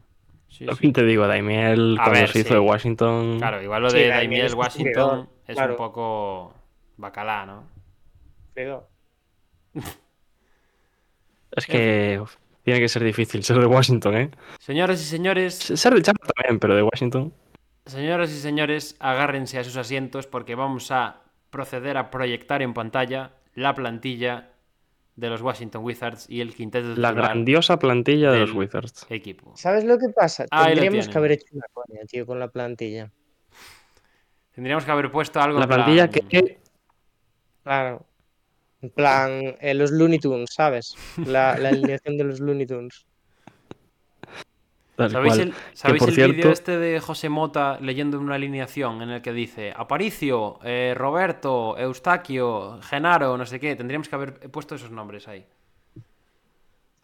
Sí, 0.47 0.65
sí. 0.79 0.91
te 0.93 1.03
digo, 1.03 1.27
Daimiel, 1.27 1.95
cuando 1.97 2.11
ver, 2.19 2.29
se 2.29 2.39
hizo 2.39 2.47
sí. 2.47 2.53
de 2.53 2.59
Washington. 2.61 3.37
Claro, 3.39 3.61
igual 3.61 3.81
lo 3.83 3.89
Sí, 3.89 3.97
de 3.97 4.07
Daimiel 4.07 4.41
Daimiel 4.47 4.55
Washington 4.57 5.29
es 5.47 5.55
claro. 5.55 5.73
un 5.73 5.77
poco 5.77 6.53
bacalá, 6.97 7.45
¿no? 7.45 7.63
Creo. 8.53 8.87
Es 11.51 11.65
que 11.67 12.19
uf, 12.21 12.35
tiene 12.63 12.81
que 12.81 12.89
ser 12.89 13.01
difícil 13.03 13.41
ser 13.43 13.57
de 13.59 13.65
Washington, 13.65 14.17
¿eh? 14.17 14.29
Señoras 14.59 15.01
y 15.01 15.05
señores, 15.05 15.55
Ser 15.55 15.93
de 15.93 16.01
Charlotte 16.01 16.33
también, 16.35 16.59
pero 16.59 16.75
de 16.75 16.81
Washington. 16.83 17.33
Señoras 17.85 18.31
y 18.31 18.39
señores, 18.39 18.95
agárrense 18.99 19.59
a 19.59 19.63
sus 19.63 19.77
asientos 19.77 20.27
porque 20.27 20.55
vamos 20.55 20.91
a 20.91 21.21
proceder 21.49 21.97
a 21.97 22.09
proyectar 22.11 22.61
en 22.61 22.73
pantalla 22.73 23.31
la 23.53 23.73
plantilla 23.73 24.51
de 25.15 25.29
los 25.29 25.41
Washington 25.41 25.83
Wizards 25.83 26.29
y 26.29 26.41
el 26.41 26.53
quinteto 26.53 26.87
La 26.89 26.93
titular 27.09 27.15
grandiosa 27.15 27.79
plantilla 27.79 28.31
de 28.31 28.39
los 28.39 28.51
Wizards. 28.51 29.05
equipo. 29.09 29.53
¿Sabes 29.55 29.85
lo 29.85 29.97
que 29.97 30.09
pasa? 30.09 30.45
Ahí 30.51 30.73
Tendríamos 30.75 31.07
que 31.07 31.17
haber 31.17 31.31
hecho 31.33 31.45
una 31.53 31.67
coña, 31.73 32.01
tío, 32.05 32.25
con 32.25 32.37
la 32.39 32.49
plantilla. 32.49 33.11
Tendríamos 34.53 34.83
que 34.85 34.91
haber 34.91 35.11
puesto 35.11 35.39
algo 35.39 35.57
La 35.59 35.63
en 35.65 35.69
plan- 35.69 35.83
plantilla 35.85 36.09
que. 36.09 36.59
Claro. 37.63 38.05
En 38.81 38.89
plan, 38.89 39.55
eh, 39.61 39.73
los 39.73 39.91
Looney 39.91 40.19
Tunes, 40.19 40.49
¿sabes? 40.53 40.95
La, 41.25 41.57
la 41.57 41.69
alineación 41.69 42.17
de 42.17 42.23
los 42.25 42.39
Looney 42.39 42.65
Tunes. 42.67 43.05
Tal 44.95 45.11
¿Sabéis 45.11 45.33
cual. 45.35 45.47
el, 45.49 45.53
¿sabéis 45.73 45.99
por 45.99 46.09
el 46.09 46.15
cierto- 46.15 46.33
vídeo 46.35 46.51
este 46.51 46.77
de 46.77 46.99
José 46.99 47.29
Mota 47.29 47.77
leyendo 47.81 48.19
una 48.19 48.35
alineación 48.35 49.01
en 49.01 49.09
el 49.09 49.21
que 49.21 49.33
dice 49.33 49.73
Aparicio, 49.75 50.59
eh, 50.63 50.93
Roberto, 50.95 51.77
Eustaquio, 51.77 52.79
Genaro, 52.81 53.37
no 53.37 53.45
sé 53.45 53.59
qué? 53.59 53.75
Tendríamos 53.75 54.07
que 54.09 54.15
haber 54.15 54.39
puesto 54.51 54.75
esos 54.75 54.91
nombres 54.91 55.27
ahí. 55.27 55.45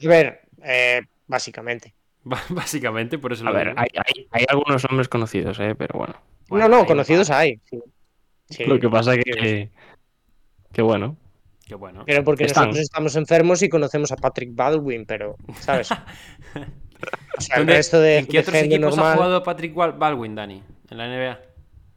A 0.03 0.07
ver, 0.07 0.41
eh, 0.63 1.01
básicamente. 1.27 1.93
Básicamente, 2.49 3.17
por 3.17 3.33
eso 3.33 3.43
A 3.47 3.49
lo 3.49 3.55
ver, 3.55 3.69
hay, 3.77 3.87
hay- 3.95 4.27
hay 4.29 4.45
algunos 4.47 4.83
nombres 4.87 5.07
conocidos, 5.09 5.59
¿eh? 5.59 5.73
Pero 5.75 5.97
bueno. 5.97 6.13
Bueno, 6.49 6.67
no, 6.69 6.79
no, 6.81 6.85
conocidos 6.85 7.29
hay. 7.31 7.59
Sí. 7.69 7.79
Sí, 8.49 8.65
Lo 8.65 8.79
que 8.79 8.89
pasa 8.89 9.17
que. 9.17 9.69
Que 10.71 10.81
bueno. 10.83 11.17
Qué 11.65 11.73
bueno. 11.75 12.03
Pero 12.05 12.23
porque 12.23 12.43
Están. 12.43 12.65
nosotros 12.65 12.83
estamos 12.83 13.15
enfermos 13.15 13.61
y 13.63 13.69
conocemos 13.69 14.11
a 14.11 14.17
Patrick 14.17 14.53
Baldwin, 14.53 15.05
pero, 15.07 15.35
¿sabes? 15.61 15.89
O 17.37 17.41
sea, 17.41 17.55
el 17.55 17.61
¿Dónde- 17.61 17.73
resto 17.75 17.99
de, 17.99 18.17
¿En 18.19 18.25
qué 18.27 18.33
de 18.33 18.39
otros 18.39 18.55
equipos 18.57 18.97
ha 18.99 19.13
jugado 19.15 19.41
Patrick 19.43 19.73
Baldwin, 19.73 20.35
Dani? 20.35 20.61
En 20.89 20.97
la 20.97 21.07
NBA. 21.07 21.39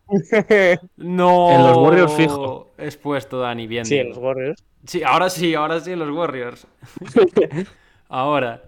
No. 0.97 1.51
En 1.52 1.62
los 1.62 1.76
Warriors 1.76 2.12
fijo. 2.14 2.72
Es 2.78 2.97
puesto, 2.97 3.40
Dani, 3.40 3.66
bien. 3.66 3.85
sí, 3.85 3.97
en 3.98 4.09
los 4.10 4.18
Warriors. 4.18 4.62
Sí, 4.86 5.02
ahora 5.02 5.28
sí, 5.31 5.55
ahora 5.55 5.81
sí 5.81 5.93
en 5.93 5.98
los 5.98 6.10
Warriors. 6.10 6.66
ahora. 8.09 8.62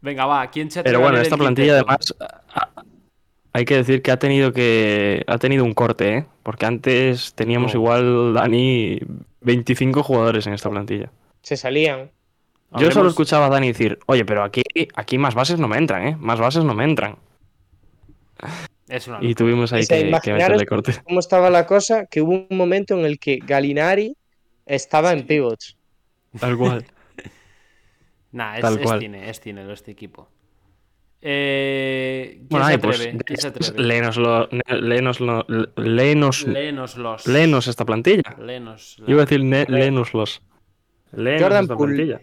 Venga, 0.00 0.26
va, 0.26 0.46
¿quién 0.50 0.70
se 0.70 0.82
Pero 0.82 1.00
bueno, 1.00 1.18
esta 1.18 1.36
plantilla 1.36 1.78
quinteto? 1.78 2.16
además. 2.18 2.74
Hay 3.52 3.64
que 3.64 3.76
decir 3.76 4.02
que 4.02 4.10
ha 4.10 4.18
tenido 4.18 4.52
que. 4.52 5.22
Ha 5.26 5.38
tenido 5.38 5.64
un 5.64 5.74
corte, 5.74 6.16
¿eh? 6.18 6.26
Porque 6.42 6.66
antes 6.66 7.34
teníamos 7.34 7.74
No. 7.74 7.80
igual, 7.80 8.34
Dani, 8.34 8.98
25 9.42 10.02
jugadores 10.02 10.46
en 10.46 10.54
esta 10.54 10.70
plantilla. 10.70 11.10
Se 11.42 11.56
salían. 11.56 12.10
Yo 12.78 12.90
solo 12.90 13.08
escuchaba 13.08 13.46
a 13.46 13.48
Dani 13.50 13.68
decir, 13.68 13.98
oye, 14.06 14.24
pero 14.24 14.42
aquí, 14.42 14.62
aquí 14.94 15.18
más 15.18 15.34
bases 15.34 15.58
no 15.58 15.68
me 15.68 15.76
entran, 15.78 16.06
¿eh? 16.06 16.16
Más 16.18 16.38
bases 16.40 16.64
no 16.64 16.74
me 16.74 16.84
entran. 16.84 17.16
Es 18.88 19.06
una 19.08 19.18
Y 19.20 19.34
tuvimos 19.34 19.72
ahí 19.72 19.82
O 19.82 19.84
sea, 19.84 19.98
que, 19.98 20.20
que 20.22 20.32
meterle 20.32 20.66
corte. 20.66 20.94
cómo 21.04 21.20
estaba 21.20 21.48
la 21.50 21.66
cosa, 21.66 22.06
que 22.06 22.20
hubo 22.20 22.46
un 22.50 22.56
momento 22.56 22.98
en 22.98 23.04
el 23.04 23.18
que 23.18 23.38
Galinari 23.44 24.16
estaba 24.66 25.12
en 25.12 25.26
pivots. 25.26 25.76
Tal 26.38 26.56
cual. 26.56 26.84
Nah, 28.32 28.54
es, 28.56 28.62
Tal 28.62 28.78
es 28.78 28.82
cual. 28.82 29.00
cine, 29.00 29.28
es 29.28 29.40
cine 29.40 29.70
este 29.70 29.90
equipo. 29.90 30.26
Eh, 31.20 32.36
¿Quién 32.36 32.48
Bueno, 32.48 32.66
se 32.66 32.78
pues? 32.78 32.98
¿Quién 33.26 33.38
se 33.38 33.48
atreve? 33.48 33.78
léenoslo, 33.82 34.48
léenoslo, 34.68 35.44
léenos, 35.76 36.46
Léenoslos. 36.46 37.26
léenos 37.26 37.68
esta 37.68 37.84
plantilla. 37.84 38.22
Léenos. 38.40 38.96
Yo 38.96 39.04
iba 39.08 39.22
a 39.22 39.26
decir, 39.26 39.40
léenoslos. 39.42 40.40
Léenos 41.12 41.42
Jordan 41.42 41.64
esta 41.64 41.76
Poole. 41.76 41.94
plantilla. 41.94 42.20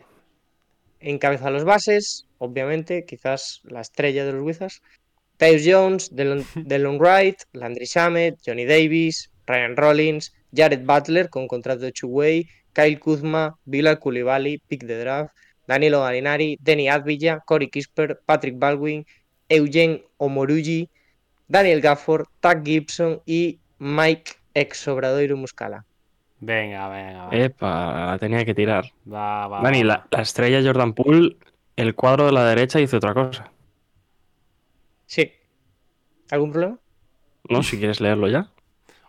Encabeza 0.99 1.49
los 1.49 1.63
bases, 1.63 2.27
obviamente, 2.37 3.05
quizás 3.05 3.61
la 3.63 3.81
estrella 3.81 4.25
de 4.25 4.33
los 4.33 4.43
Wizards. 4.43 4.81
Tyus 5.37 5.63
Jones, 5.65 6.09
Delon, 6.13 6.45
Delon 6.55 6.99
Wright, 6.99 7.37
Landry 7.53 7.85
Shamet, 7.85 8.39
Johnny 8.45 8.65
Davis, 8.65 9.29
Ryan 9.47 9.77
Rollins, 9.77 10.33
Jared 10.51 10.85
Butler 10.85 11.29
con 11.29 11.47
contrato 11.47 11.81
de 11.81 11.91
two-way, 11.91 12.47
Kyle 12.73 12.99
Kuzma, 12.99 13.57
Bilal 13.65 13.99
Koulibaly, 13.99 14.59
pick 14.67 14.83
de 14.83 14.99
draft, 14.99 15.33
Danilo 15.67 16.01
Galinari, 16.01 16.57
Denny 16.61 16.89
Advilla, 16.89 17.41
Corey 17.45 17.69
Kisper, 17.69 18.19
Patrick 18.25 18.57
Baldwin, 18.57 19.05
Eugen 19.49 20.03
Omorugi, 20.17 20.89
Daniel 21.47 21.81
Gafford, 21.81 22.25
Tag 22.41 22.63
Gibson 22.63 23.21
y 23.25 23.59
Mike 23.79 24.33
ex 24.53 24.87
Obradoiro 24.87 25.37
Muscala. 25.37 25.85
Venga, 26.41 26.87
venga, 26.87 27.25
va. 27.25 27.35
Epa, 27.35 28.05
la 28.11 28.17
tenía 28.17 28.45
que 28.45 28.53
tirar. 28.55 28.85
Va, 29.11 29.47
va, 29.47 29.61
Dani, 29.61 29.81
va, 29.81 29.85
la, 29.87 30.07
la 30.11 30.21
estrella 30.21 30.61
Jordan 30.63 30.93
Poole, 30.93 31.35
el 31.75 31.95
cuadro 31.95 32.25
de 32.27 32.31
la 32.31 32.45
derecha 32.45 32.79
hizo 32.79 32.97
otra 32.97 33.13
cosa. 33.13 33.51
Sí. 35.05 35.31
¿Algún 36.31 36.51
problema? 36.51 36.77
¿No? 37.49 37.63
Si 37.63 37.77
quieres 37.77 37.99
leerlo 37.99 38.27
ya. 38.27 38.49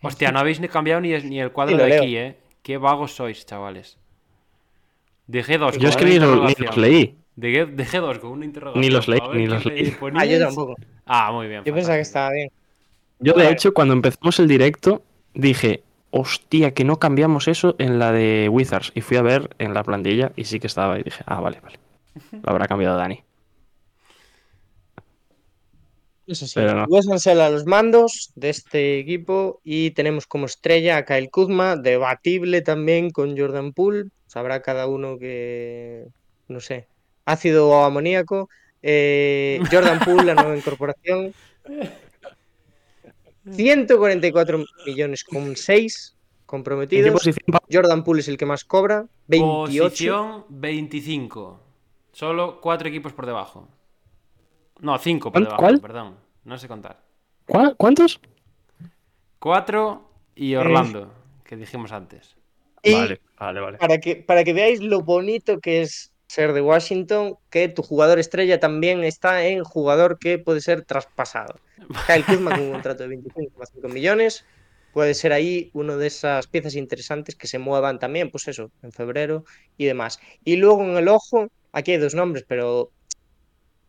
Hostia, 0.02 0.32
no 0.32 0.38
habéis 0.38 0.60
ni 0.60 0.68
cambiado 0.68 1.00
ni, 1.00 1.10
ni 1.22 1.40
el 1.40 1.52
cuadro 1.52 1.76
Sí, 1.76 1.82
de 1.82 1.88
leo. 1.88 2.02
aquí, 2.02 2.16
¿eh? 2.16 2.36
Qué 2.62 2.78
vagos 2.78 3.12
sois, 3.14 3.44
chavales. 3.46 3.98
De 5.26 5.44
G2 5.44 5.78
Yo 5.78 5.88
es 5.88 5.96
que 5.96 6.04
ni, 6.06 6.18
lo- 6.18 6.46
ni 6.46 6.54
los 6.58 6.76
leí. 6.76 7.16
De, 7.36 7.48
G- 7.66 7.74
de 7.74 7.84
G2 7.86 8.18
con 8.18 8.30
una 8.32 8.44
interrogación. 8.44 8.80
Ni 8.80 8.90
los 8.90 9.06
leí, 9.08 9.20
ni 9.34 9.46
los 9.46 9.64
leí. 9.64 9.94
Ah, 10.14 10.24
yo 10.24 10.38
tampoco. 10.40 10.74
Ah, 11.06 11.30
muy 11.32 11.46
bien. 11.48 11.62
Yo 11.64 11.72
pensaba 11.74 11.96
que 11.96 12.02
estaba 12.02 12.30
bien. 12.32 12.50
Yo, 13.20 13.34
de 13.34 13.50
hecho, 13.50 13.72
cuando 13.74 13.92
empezamos 13.94 14.38
el 14.40 14.48
directo, 14.48 15.02
dije, 15.34 15.82
hostia, 16.10 16.72
que 16.74 16.84
no 16.84 16.98
cambiamos 16.98 17.48
eso 17.48 17.76
en 17.78 17.98
la 17.98 18.12
de 18.12 18.48
Wizards. 18.50 18.92
Y 18.94 19.00
fui 19.00 19.16
a 19.16 19.22
ver 19.22 19.50
en 19.58 19.74
la 19.74 19.84
plantilla 19.84 20.32
y 20.36 20.44
sí 20.44 20.60
que 20.60 20.66
estaba. 20.66 20.98
Y 20.98 21.02
dije, 21.02 21.22
ah, 21.26 21.40
vale, 21.40 21.60
vale. 21.60 21.78
Lo 22.32 22.50
habrá 22.50 22.66
cambiado 22.66 22.96
Dani. 22.96 23.22
Eso 26.26 26.46
sí. 26.46 26.52
Pero 26.54 26.74
no. 26.74 26.82
A 26.84 27.50
los 27.50 27.66
mandos 27.66 28.32
de 28.36 28.50
este 28.50 28.98
equipo 28.98 29.60
y 29.64 29.90
tenemos 29.92 30.26
como 30.26 30.46
estrella 30.46 30.98
a 30.98 31.04
Kyle 31.04 31.30
Kuzma, 31.30 31.76
debatible 31.76 32.62
también 32.62 33.10
con 33.10 33.36
Jordan 33.36 33.72
Poole. 33.72 34.10
Sabrá 34.26 34.62
cada 34.62 34.86
uno 34.86 35.18
que, 35.18 36.06
no 36.46 36.60
sé, 36.60 36.86
ácido 37.24 37.68
o 37.68 37.84
amoníaco. 37.84 38.48
Eh, 38.82 39.60
Jordan 39.70 39.98
Poole, 40.00 40.24
la 40.24 40.34
nueva 40.34 40.56
incorporación. 40.56 41.34
144 43.50 44.64
millones 44.86 45.24
con 45.24 45.56
6 45.56 46.12
¿En 46.12 46.16
qué 46.16 46.46
comprometidos. 46.46 47.22
Jordan 47.72 48.02
Poole 48.02 48.20
es 48.22 48.28
el 48.28 48.36
que 48.36 48.44
más 48.46 48.64
cobra, 48.64 49.06
28. 49.28 49.82
Posición 49.84 50.44
25. 50.48 51.60
Solo 52.12 52.60
cuatro 52.60 52.88
equipos 52.88 53.12
por 53.12 53.24
debajo. 53.26 53.68
No, 54.80 54.98
cinco 54.98 55.30
por 55.30 55.32
¿Cuál- 55.32 55.44
debajo, 55.44 55.60
cuál? 55.62 55.80
perdón. 55.80 56.16
No 56.44 56.58
sé 56.58 56.66
contar. 56.66 57.00
¿Cuá- 57.46 57.74
¿Cuántos? 57.76 58.20
Cuatro 59.38 60.10
y 60.34 60.54
Orlando, 60.54 61.12
que 61.44 61.56
dijimos 61.56 61.92
antes. 61.92 62.36
Y 62.82 62.94
Vale, 62.94 63.20
vale, 63.38 63.60
vale. 63.60 63.78
para 63.78 63.98
que, 63.98 64.16
para 64.16 64.42
que 64.42 64.52
veáis 64.52 64.80
lo 64.80 65.02
bonito 65.02 65.60
que 65.60 65.82
es 65.82 66.12
ser 66.30 66.52
de 66.52 66.60
Washington, 66.60 67.38
que 67.50 67.68
tu 67.68 67.82
jugador 67.82 68.20
estrella 68.20 68.60
también 68.60 69.02
está 69.02 69.44
en 69.46 69.64
jugador 69.64 70.20
que 70.20 70.38
puede 70.38 70.60
ser 70.60 70.84
traspasado. 70.84 71.56
Kyle 72.06 72.24
Kuzma 72.24 72.52
con 72.52 72.60
un 72.60 72.72
contrato 72.72 73.08
de 73.08 73.16
25,5 73.16 73.92
millones 73.92 74.44
puede 74.92 75.14
ser 75.14 75.32
ahí 75.32 75.70
una 75.72 75.96
de 75.96 76.06
esas 76.06 76.46
piezas 76.46 76.76
interesantes 76.76 77.34
que 77.34 77.48
se 77.48 77.58
muevan 77.58 77.98
también, 77.98 78.30
pues 78.30 78.46
eso, 78.46 78.70
en 78.82 78.92
febrero 78.92 79.44
y 79.76 79.86
demás. 79.86 80.20
Y 80.44 80.54
luego 80.54 80.84
en 80.84 80.96
el 80.96 81.08
ojo, 81.08 81.48
aquí 81.72 81.92
hay 81.92 81.98
dos 81.98 82.14
nombres, 82.14 82.44
pero 82.46 82.92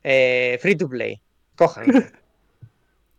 eh, 0.04 0.58
free 0.62 0.76
to 0.76 0.90
play. 0.90 1.22
Cojan. 1.56 1.86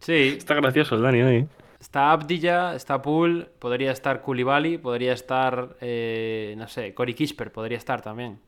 Sí, 0.00 0.34
Está 0.36 0.54
gracioso 0.56 0.96
el 0.96 1.02
Dani 1.02 1.22
hoy. 1.22 1.48
está 1.78 2.10
Abdilla, 2.10 2.74
está 2.74 3.00
Poole, 3.00 3.44
podría 3.60 3.92
estar 3.92 4.20
Koulibaly, 4.20 4.78
podría 4.78 5.12
estar, 5.12 5.76
eh, 5.80 6.56
no 6.58 6.66
sé, 6.66 6.92
Cory 6.92 7.14
Kisper 7.14 7.52
podría 7.52 7.78
estar 7.78 8.02
también. 8.02 8.40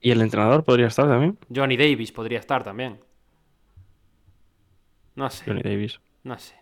¿Y 0.00 0.10
el 0.10 0.20
entrenador 0.22 0.64
podría 0.64 0.86
estar 0.86 1.06
también? 1.06 1.38
Johnny 1.54 1.76
Davis 1.76 2.12
podría 2.12 2.38
estar 2.38 2.64
también. 2.64 3.00
No 5.14 5.28
sé, 5.30 5.44
Johnny 5.46 5.62
Davis. 5.62 6.00
no 6.24 6.38
sé. 6.38 6.54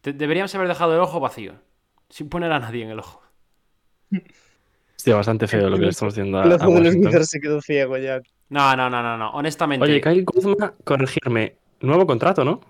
Te- 0.00 0.12
deberíamos 0.12 0.54
haber 0.54 0.68
dejado 0.68 0.94
el 0.94 1.00
ojo 1.00 1.20
vacío, 1.20 1.54
sin 2.08 2.28
poner 2.28 2.52
a 2.52 2.58
nadie 2.60 2.84
en 2.84 2.90
el 2.90 2.98
ojo. 3.00 3.22
Hostia, 4.96 5.14
bastante 5.16 5.46
feo 5.46 5.68
lo 5.68 5.76
que 5.76 5.82
le 5.84 5.90
estamos 5.90 6.14
haciendo 6.14 6.38
a, 6.38 6.44
El 6.44 6.52
ojo 6.52 6.80
de 6.80 6.92
los 7.12 7.28
se 7.28 7.40
quedó 7.40 7.60
ciego 7.60 7.98
ya. 7.98 8.20
No, 8.48 8.76
no, 8.76 8.88
no, 8.88 9.02
no, 9.02 9.16
no. 9.18 9.30
Honestamente. 9.30 9.84
Oye, 9.84 10.00
Kyle 10.00 10.24
Kuzma, 10.24 10.74
corregirme. 10.84 11.56
Nuevo 11.80 12.06
contrato, 12.06 12.44
¿no? 12.44 12.60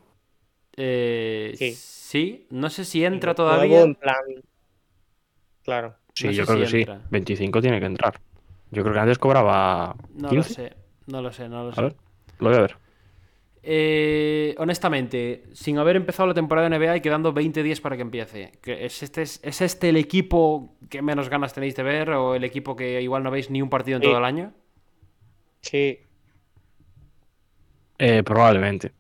eh, 0.77 1.55
Sí. 1.57 1.73
sí. 1.75 2.47
no 2.51 2.69
sé 2.71 2.85
si 2.85 3.05
entra 3.05 3.35
Nuevo 3.35 3.51
todavía. 3.51 3.83
en 3.83 3.95
plan. 3.95 4.17
Claro. 5.63 5.95
Sí, 6.15 6.27
No 6.27 6.33
yo 6.33 6.47
creo 6.47 6.57
si 6.59 6.63
que 6.65 6.69
sí. 6.71 6.79
entra. 6.79 7.01
25 7.11 7.61
tiene 7.61 7.79
que 7.81 7.87
entrar. 7.87 8.21
Yo 8.77 8.83
creo 8.83 8.93
que 8.93 9.01
antes 9.01 9.19
cobraba 9.19 9.97
No 10.15 10.29
15. 10.29 10.37
lo 10.37 10.43
sé, 10.69 10.77
no 11.07 11.23
lo 11.23 11.33
sé, 11.33 11.49
no 11.49 11.65
lo 11.65 11.71
A 11.71 11.75
sé. 11.75 11.81
ver, 11.83 11.97
lo 12.41 12.49
voy 12.51 12.59
a 12.59 12.61
ver. 12.61 12.77
Eh, 13.63 14.55
honestamente, 14.59 15.45
sin 15.55 15.79
haber 15.79 15.97
empezado 15.97 16.27
la 16.29 16.35
temporada 16.35 16.69
de 16.69 16.77
NBA 16.77 16.97
y 16.99 17.01
quedando 17.01 17.33
20 17.33 17.63
días 17.63 17.81
para 17.81 17.97
que 17.97 18.03
empiece, 18.03 18.53
que 18.63 18.85
¿es, 18.85 19.03
este, 19.03 19.23
es, 19.23 19.41
es 19.43 19.61
este 19.63 19.89
el 19.89 19.97
equipo 19.97 20.77
que 20.91 21.01
menos 21.01 21.31
ganas 21.31 21.55
tenéis 21.55 21.75
de 21.75 21.83
ver 21.83 22.11
o 22.11 22.35
el 22.35 22.45
equipo 22.45 22.77
que 22.77 23.01
igual 23.01 23.23
no 23.23 23.31
veis 23.31 23.49
ni 23.51 23.63
un 23.63 23.71
partido 23.71 23.97
en 23.97 24.03
Sí. 24.03 24.09
todo 24.09 24.19
el 24.19 24.25
año? 24.25 24.53
Sí. 25.63 25.99
Eh, 27.99 28.23
probablemente. 28.23 28.93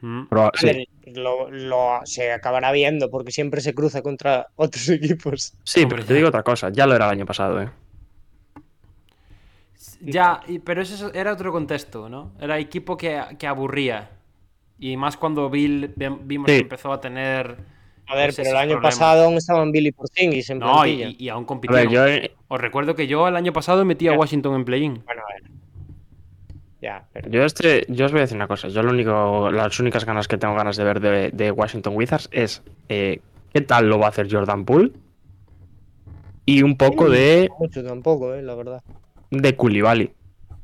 Mm. 0.00 0.28
Proba- 0.28 0.52
A 0.54 0.58
sí, 0.58 0.66
ver, 0.66 0.86
lo, 1.16 1.50
lo- 1.50 2.00
se 2.04 2.32
acabará 2.32 2.70
viendo 2.72 3.10
porque 3.10 3.32
siempre 3.32 3.60
se 3.60 3.74
cruza 3.74 4.02
contra 4.02 4.46
otros 4.56 4.88
equipos. 4.88 5.54
sí, 5.64 5.84
pero 5.86 6.04
te 6.04 6.14
digo 6.14 6.28
otra 6.28 6.42
cosa. 6.44 6.70
Ya 6.70 6.86
lo 6.86 6.94
era 6.94 7.06
el 7.06 7.10
año 7.10 7.26
pasado, 7.26 7.60
¿eh? 7.60 7.68
Ya, 10.00 10.40
y- 10.46 10.58
pero 10.58 10.82
ese 10.82 11.06
era 11.14 11.32
otro 11.32 11.52
contexto, 11.52 12.08
¿no? 12.08 12.32
Era 12.40 12.58
equipo 12.58 12.96
que, 12.96 13.20
que 13.38 13.46
aburría. 13.46 14.10
Y 14.78 14.96
más 14.96 15.16
cuando 15.16 15.48
Bill 15.48 15.92
vimos 16.22 16.50
Sí. 16.50 16.56
que 16.56 16.62
empezó 16.62 16.92
a 16.92 17.00
tener. 17.00 17.56
A 18.08 18.14
ver, 18.14 18.26
pues, 18.26 18.36
pero 18.36 18.50
el 18.50 18.56
año 18.56 18.72
problemas. 18.74 18.94
pasado 18.94 19.24
aún 19.24 19.34
estaban 19.34 19.72
Billy 19.72 19.90
Porzingis 19.92 20.50
en 20.50 20.58
No, 20.60 20.86
y, 20.86 21.16
y 21.18 21.28
aún 21.28 21.44
A 21.44 21.46
compitieron. 21.46 21.92
ver, 21.92 21.94
yo. 21.94 22.06
eh, 22.06 22.34
Os 22.48 22.60
recuerdo 22.60 22.94
que 22.94 23.06
yo 23.06 23.26
el 23.26 23.34
año 23.36 23.52
pasado 23.52 23.84
metí 23.84 24.06
a. 24.08 24.12
Washington 24.12 24.54
en 24.54 24.64
play-in. 24.64 25.02
Bueno, 25.04 25.22
a 25.22 25.32
ver. 25.42 25.50
Ya, 26.82 27.04
pero... 27.12 27.30
Yo, 27.30 27.42
este, 27.44 27.84
yo 27.88 28.04
os 28.06 28.12
voy 28.12 28.18
a 28.20 28.22
decir 28.22 28.36
una 28.36 28.46
cosa. 28.46 28.68
Yo 28.68 28.82
lo 28.82 28.90
único, 28.90 29.50
las 29.50 29.80
únicas 29.80 30.04
ganas 30.04 30.28
que 30.28 30.36
tengo 30.38 30.54
ganas 30.54 30.76
de 30.76 30.84
ver 30.84 31.00
de, 31.00 31.30
de 31.32 31.50
Washington 31.50 31.94
Wizards 31.96 32.28
es 32.30 32.62
eh, 32.88 33.20
qué 33.52 33.62
tal 33.62 33.88
lo 33.88 33.98
va 33.98 34.06
a 34.06 34.08
hacer 34.10 34.28
Jordan 34.30 34.64
Poole 34.64 34.92
y 36.44 36.62
un 36.62 36.76
poco 36.76 37.08
de, 37.10 37.48
Mucho 37.58 37.82
tampoco, 37.82 38.34
eh, 38.34 38.42
la 38.42 38.54
verdad. 38.54 38.82
De 39.30 39.56
Koulibaly, 39.56 40.12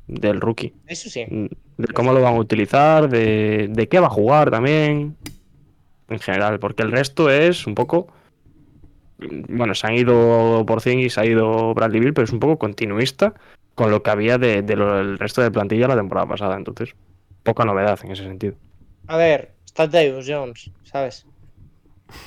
del 0.06 0.40
rookie. 0.40 0.74
Eso 0.86 1.08
sí. 1.08 1.24
De 1.28 1.88
cómo 1.94 2.12
lo 2.12 2.20
van 2.20 2.34
a 2.34 2.38
utilizar, 2.38 3.08
de, 3.08 3.68
de 3.70 3.88
qué 3.88 4.00
va 4.00 4.06
a 4.06 4.10
jugar 4.10 4.50
también. 4.50 5.16
En 6.08 6.18
general, 6.18 6.58
porque 6.58 6.82
el 6.82 6.92
resto 6.92 7.30
es 7.30 7.66
un 7.66 7.74
poco. 7.74 8.08
Bueno, 9.18 9.74
se 9.74 9.86
han 9.86 9.94
ido 9.94 10.64
por 10.66 10.86
y 10.86 11.08
se 11.08 11.20
ha 11.20 11.24
ido 11.24 11.74
Bradley 11.74 12.00
Bill, 12.00 12.12
pero 12.12 12.24
es 12.24 12.32
un 12.32 12.40
poco 12.40 12.58
continuista 12.58 13.34
con 13.74 13.90
lo 13.90 14.02
que 14.02 14.10
había 14.10 14.36
del 14.36 14.66
de, 14.66 14.74
el 14.74 15.18
resto 15.18 15.40
de 15.42 15.50
plantilla 15.50 15.88
la 15.88 15.96
temporada 15.96 16.26
pasada. 16.26 16.56
Entonces, 16.56 16.94
poca 17.42 17.64
novedad 17.64 17.98
en 18.02 18.10
ese 18.10 18.24
sentido. 18.24 18.54
A 19.06 19.16
ver, 19.16 19.52
está 19.64 19.86
Davis 19.86 20.26
Jones, 20.28 20.70
¿sabes? 20.84 21.26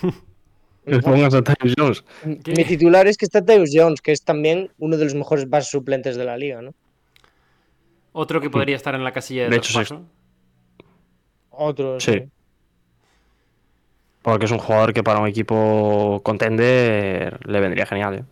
Que 0.86 1.00
pongas 1.00 1.34
a 1.34 1.42
Tyus 1.42 1.74
Jones. 1.78 2.04
¿Qué? 2.44 2.54
Mi 2.54 2.64
titular 2.64 3.08
es 3.08 3.18
que 3.18 3.26
está 3.26 3.42
Davis 3.42 3.72
Jones, 3.74 4.02
que 4.02 4.12
es 4.12 4.24
también 4.24 4.72
uno 4.78 4.98
de 4.98 5.06
los 5.06 5.16
mejores 5.16 5.50
bases 5.50 5.72
suplentes 5.72 6.16
de 6.16 6.26
la 6.26 6.38
liga, 6.38 6.62
¿no? 6.62 6.74
Otro 8.12 8.40
que 8.40 8.50
podría 8.50 8.76
estar 8.76 8.94
en 8.96 9.04
la 9.04 9.12
casilla 9.12 9.44
de, 9.44 9.50
De 9.50 9.58
hecho. 9.58 10.06
Otro. 11.50 12.00
Sí. 12.00 12.24
Porque 14.22 14.46
es 14.46 14.52
un 14.52 14.60
jugador 14.60 14.94
que 14.94 15.04
para 15.04 15.20
un 15.20 15.28
equipo 15.28 16.22
contender 16.24 17.40
le 17.48 17.60
vendría 17.60 17.86
genial. 17.86 18.16
¿eh? 18.16 18.24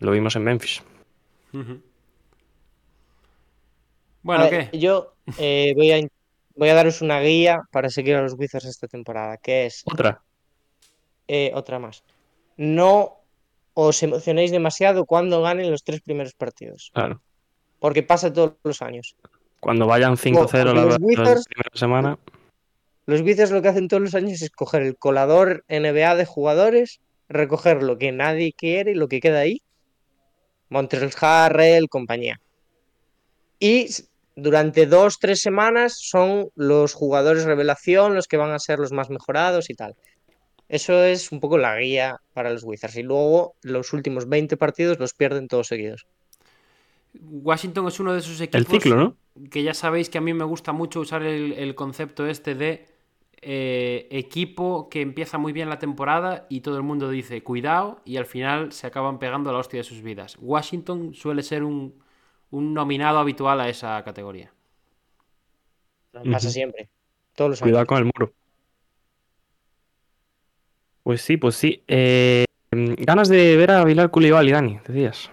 Lo 0.00 0.10
vimos 0.10 0.36
en 0.36 0.44
Memphis. 0.44 0.82
Bueno, 4.22 4.44
A 4.44 4.50
ver, 4.50 4.70
¿qué? 4.70 4.78
Yo 4.78 5.14
eh, 5.38 5.72
voy, 5.76 5.92
a, 5.92 6.00
voy 6.56 6.68
a 6.68 6.74
daros 6.74 7.02
una 7.02 7.20
guía 7.20 7.62
para 7.70 7.88
seguir 7.88 8.16
a 8.16 8.22
los 8.22 8.34
Wizards 8.34 8.66
esta 8.66 8.88
temporada, 8.88 9.36
que 9.36 9.66
es 9.66 9.82
Otra. 9.86 10.23
Eh, 11.28 11.50
otra 11.54 11.78
más. 11.78 12.02
No 12.56 13.16
os 13.74 14.02
emocionéis 14.02 14.50
demasiado 14.50 15.04
cuando 15.04 15.42
ganen 15.42 15.70
los 15.70 15.82
tres 15.82 16.00
primeros 16.00 16.34
partidos, 16.34 16.90
Claro. 16.94 17.20
porque 17.80 18.02
pasa 18.02 18.32
todos 18.32 18.54
los 18.62 18.82
años. 18.82 19.16
Cuando 19.60 19.86
vayan 19.86 20.16
5-0 20.16 20.74
la, 20.74 20.84
la 20.84 20.96
primera 20.98 21.40
semana. 21.72 22.18
Los 23.06 23.20
Wizards 23.22 23.50
lo 23.50 23.60
que 23.62 23.68
hacen 23.68 23.88
todos 23.88 24.02
los 24.02 24.14
años 24.14 24.40
es 24.42 24.50
coger 24.50 24.82
el 24.82 24.96
colador 24.96 25.64
NBA 25.68 26.14
de 26.16 26.24
jugadores, 26.26 27.00
recoger 27.28 27.82
lo 27.82 27.98
que 27.98 28.12
nadie 28.12 28.52
quiere 28.52 28.92
y 28.92 28.94
lo 28.94 29.08
que 29.08 29.20
queda 29.20 29.40
ahí, 29.40 29.60
Montrezl 30.68 31.14
Harrell, 31.20 31.88
compañía. 31.88 32.40
Y 33.58 33.88
durante 34.36 34.86
dos, 34.86 35.18
tres 35.20 35.40
semanas 35.40 35.96
son 36.00 36.48
los 36.54 36.92
jugadores 36.94 37.44
revelación 37.44 38.14
los 38.14 38.26
que 38.26 38.36
van 38.36 38.50
a 38.52 38.58
ser 38.58 38.78
los 38.78 38.92
más 38.92 39.10
mejorados 39.10 39.70
y 39.70 39.74
tal. 39.74 39.94
Eso 40.68 41.04
es 41.04 41.30
un 41.30 41.40
poco 41.40 41.58
la 41.58 41.78
guía 41.78 42.20
para 42.32 42.50
los 42.50 42.64
Wizards. 42.64 42.96
Y 42.96 43.02
luego 43.02 43.54
los 43.62 43.92
últimos 43.92 44.28
20 44.28 44.56
partidos 44.56 44.98
los 44.98 45.12
pierden 45.12 45.48
todos 45.48 45.68
seguidos. 45.68 46.06
Washington 47.14 47.86
es 47.88 48.00
uno 48.00 48.12
de 48.12 48.18
esos 48.18 48.40
equipos 48.40 48.60
El 48.60 48.66
ciclo, 48.66 48.96
¿no? 48.96 49.16
que 49.50 49.62
ya 49.62 49.74
sabéis 49.74 50.08
que 50.10 50.18
a 50.18 50.20
mí 50.20 50.32
me 50.32 50.44
gusta 50.44 50.72
mucho 50.72 51.00
usar 51.00 51.22
el, 51.22 51.52
el 51.52 51.74
concepto 51.74 52.26
este 52.26 52.54
de 52.54 52.86
eh, 53.42 54.08
equipo 54.10 54.88
que 54.88 55.00
empieza 55.00 55.38
muy 55.38 55.52
bien 55.52 55.68
la 55.68 55.78
temporada 55.78 56.46
y 56.48 56.60
todo 56.60 56.76
el 56.76 56.82
mundo 56.82 57.10
dice 57.10 57.42
cuidado 57.42 58.00
y 58.04 58.16
al 58.16 58.26
final 58.26 58.72
se 58.72 58.86
acaban 58.86 59.18
pegando 59.18 59.52
la 59.52 59.58
hostia 59.58 59.80
de 59.80 59.84
sus 59.84 60.02
vidas. 60.02 60.36
Washington 60.40 61.14
suele 61.14 61.42
ser 61.42 61.62
un, 61.62 62.02
un 62.50 62.72
nominado 62.72 63.18
habitual 63.18 63.60
a 63.60 63.68
esa 63.68 64.02
categoría. 64.02 64.52
Pasa 66.12 66.48
siempre. 66.48 66.88
Todos 67.34 67.50
los 67.50 67.62
años. 67.62 67.72
Cuidado 67.72 67.86
con 67.86 67.98
el 67.98 68.04
muro. 68.04 68.32
Pues 71.04 71.20
sí, 71.22 71.36
pues 71.36 71.54
sí. 71.54 71.84
Eh, 71.86 72.44
ganas 72.72 73.28
de 73.28 73.56
ver 73.56 73.70
a 73.70 73.84
Bilal 73.84 74.10
Koulibaly, 74.10 74.50
Dani, 74.52 74.80
decías. 74.86 75.30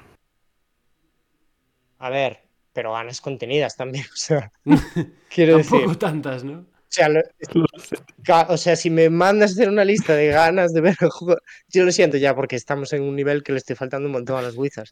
A 1.97 2.09
ver, 2.09 2.39
pero 2.73 2.93
ganas 2.93 3.21
contenidas 3.21 3.75
también, 3.77 4.05
o 4.13 4.15
sea, 4.15 4.51
quiero 5.33 5.57
decir, 5.57 5.71
Tampoco 5.71 5.91
o 5.91 5.97
tantas, 5.97 6.43
¿no? 6.43 6.65
sea, 6.89 7.07
lo- 7.07 7.21
ca- 8.23 8.47
o 8.49 8.57
sea, 8.57 8.75
si 8.75 8.89
me 8.89 9.09
mandas 9.09 9.51
a 9.51 9.53
hacer 9.53 9.69
una 9.69 9.85
lista 9.85 10.13
de 10.13 10.27
ganas 10.27 10.73
de 10.73 10.81
ver 10.81 10.95
el 10.99 11.09
juego, 11.09 11.39
yo 11.69 11.85
lo 11.85 11.91
siento 11.93 12.17
ya 12.17 12.35
porque 12.35 12.57
estamos 12.57 12.91
en 12.91 13.03
un 13.03 13.15
nivel 13.15 13.43
que 13.43 13.53
le 13.53 13.59
estoy 13.59 13.77
faltando 13.77 14.07
un 14.07 14.13
montón 14.13 14.37
a 14.37 14.41
los 14.41 14.57
Wizards. 14.57 14.91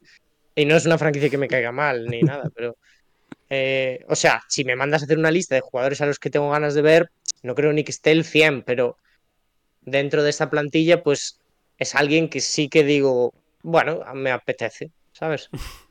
Y 0.55 0.65
no 0.65 0.75
es 0.77 0.85
una 0.85 0.97
franquicia 0.97 1.29
que 1.29 1.37
me 1.37 1.47
caiga 1.49 1.71
mal 1.73 2.05
ni 2.05 2.21
nada, 2.23 2.49
pero 2.55 2.77
eh, 3.49 4.05
o 4.07 4.15
sea, 4.15 4.41
si 4.47 4.63
me 4.63 4.77
mandas 4.77 5.01
a 5.01 5.05
hacer 5.05 5.17
una 5.17 5.31
lista 5.31 5.55
de 5.55 5.61
jugadores 5.61 5.99
a 5.99 6.05
los 6.05 6.19
que 6.19 6.29
tengo 6.29 6.49
ganas 6.51 6.73
de 6.73 6.81
ver, 6.83 7.09
no 7.43 7.53
creo 7.53 7.73
ni 7.73 7.83
que 7.83 7.91
esté 7.91 8.11
el 8.11 8.23
100, 8.23 8.61
pero 8.63 8.95
dentro 9.81 10.23
de 10.23 10.29
esa 10.29 10.49
plantilla, 10.49 11.03
pues 11.03 11.39
es 11.77 11.95
alguien 11.95 12.29
que 12.29 12.41
sí 12.41 12.69
que 12.69 12.83
digo, 12.83 13.33
bueno, 13.63 14.01
me 14.13 14.31
apetece, 14.31 14.91
¿sabes? 15.13 15.49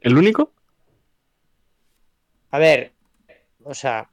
¿El 0.00 0.16
único? 0.16 0.52
A 2.50 2.58
ver, 2.58 2.92
o 3.62 3.74
sea, 3.74 4.08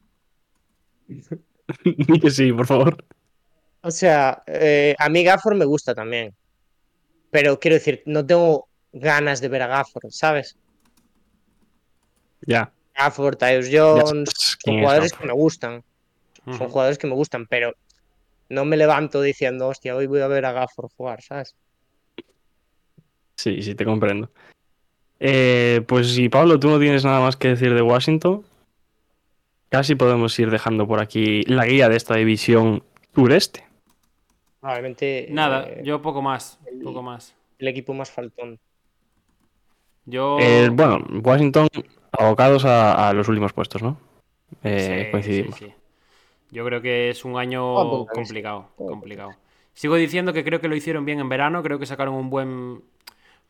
Di 1.84 2.20
que 2.20 2.32
sí, 2.32 2.52
por 2.52 2.68
favor. 2.68 3.04
o 3.82 3.92
sea, 3.92 4.44
eh, 4.48 4.96
a 4.98 5.10
mí 5.10 5.24
Gafford 5.24 5.56
me 5.56 5.66
gusta 5.66 5.94
también, 5.94 6.36
pero 7.32 7.60
quiero 7.60 7.76
decir, 7.76 8.04
no 8.06 8.26
tengo 8.26 8.68
ganas 8.92 9.42
de 9.42 9.50
ver 9.50 9.62
a 9.62 9.68
Gafford, 9.68 10.12
¿sabes? 10.12 10.58
Ya. 12.42 12.72
Gafford, 12.96 13.38
Tyus 13.38 13.70
Jones, 13.72 14.30
son 14.64 14.80
jugadores 14.80 15.14
que 15.14 15.26
me 15.26 15.34
gustan, 15.34 15.84
son 16.56 16.70
jugadores 16.70 16.98
que 16.98 17.08
me 17.08 17.14
gustan, 17.14 17.46
pero 17.48 17.74
no 18.50 18.64
me 18.66 18.78
levanto 18.78 19.22
diciendo, 19.22 19.68
hostia, 19.68 19.96
hoy 19.96 20.08
voy 20.08 20.22
a 20.22 20.28
ver 20.28 20.46
a 20.46 20.52
Gafford 20.54 20.90
jugar, 20.96 21.22
¿sabes? 21.22 21.56
Sí, 23.36 23.62
sí, 23.62 23.76
te 23.76 23.86
comprendo. 23.86 24.32
Eh, 25.20 25.82
pues 25.88 26.14
si 26.14 26.30
Pablo, 26.30 26.60
tú 26.60 26.70
no 26.70 26.80
tienes 26.80 27.04
nada 27.04 27.20
más 27.20 27.36
que 27.38 27.50
decir 27.50 27.74
de 27.74 27.82
Washington, 27.82 28.44
casi 29.70 29.96
podemos 29.96 30.38
ir 30.40 30.50
dejando 30.50 30.88
por 30.88 31.02
aquí 31.02 31.44
la 31.44 31.66
guía 31.66 31.90
de 31.90 31.98
esta 31.98 32.16
división 32.16 32.84
sureste. 33.14 33.66
Probablemente 34.60 35.28
Nada, 35.30 35.68
eh, 35.68 35.82
yo 35.84 36.02
poco 36.02 36.22
más, 36.22 36.60
el- 36.66 36.80
poco 36.82 37.02
más. 37.04 37.36
el 37.60 37.68
equipo 37.68 37.94
más 37.94 38.10
faltón. 38.10 38.60
Yo... 40.06 40.38
Eh, 40.40 40.70
bueno, 40.72 41.06
Washington 41.24 41.68
abocados 42.12 42.64
a, 42.66 43.10
a 43.10 43.14
los 43.14 43.28
últimos 43.28 43.54
puestos, 43.54 43.84
¿no? 43.84 44.00
Eh, 44.64 45.04
Sí, 45.06 45.12
coincidimos. 45.12 45.56
sí, 45.58 45.66
sí. 45.66 45.74
Yo 46.52 46.64
creo 46.66 46.82
que 46.82 47.10
es 47.10 47.26
un 47.26 47.38
año 47.38 48.06
complicado, 48.08 48.70
complicado. 48.76 49.32
Sigo 49.74 49.96
diciendo 49.96 50.34
que 50.34 50.44
creo 50.44 50.60
que 50.60 50.68
lo 50.68 50.76
hicieron 50.76 51.06
bien 51.06 51.20
en 51.20 51.30
verano, 51.30 51.62
creo 51.62 51.78
que 51.78 51.86
sacaron 51.86 52.16
un 52.16 52.30
buen, 52.30 52.82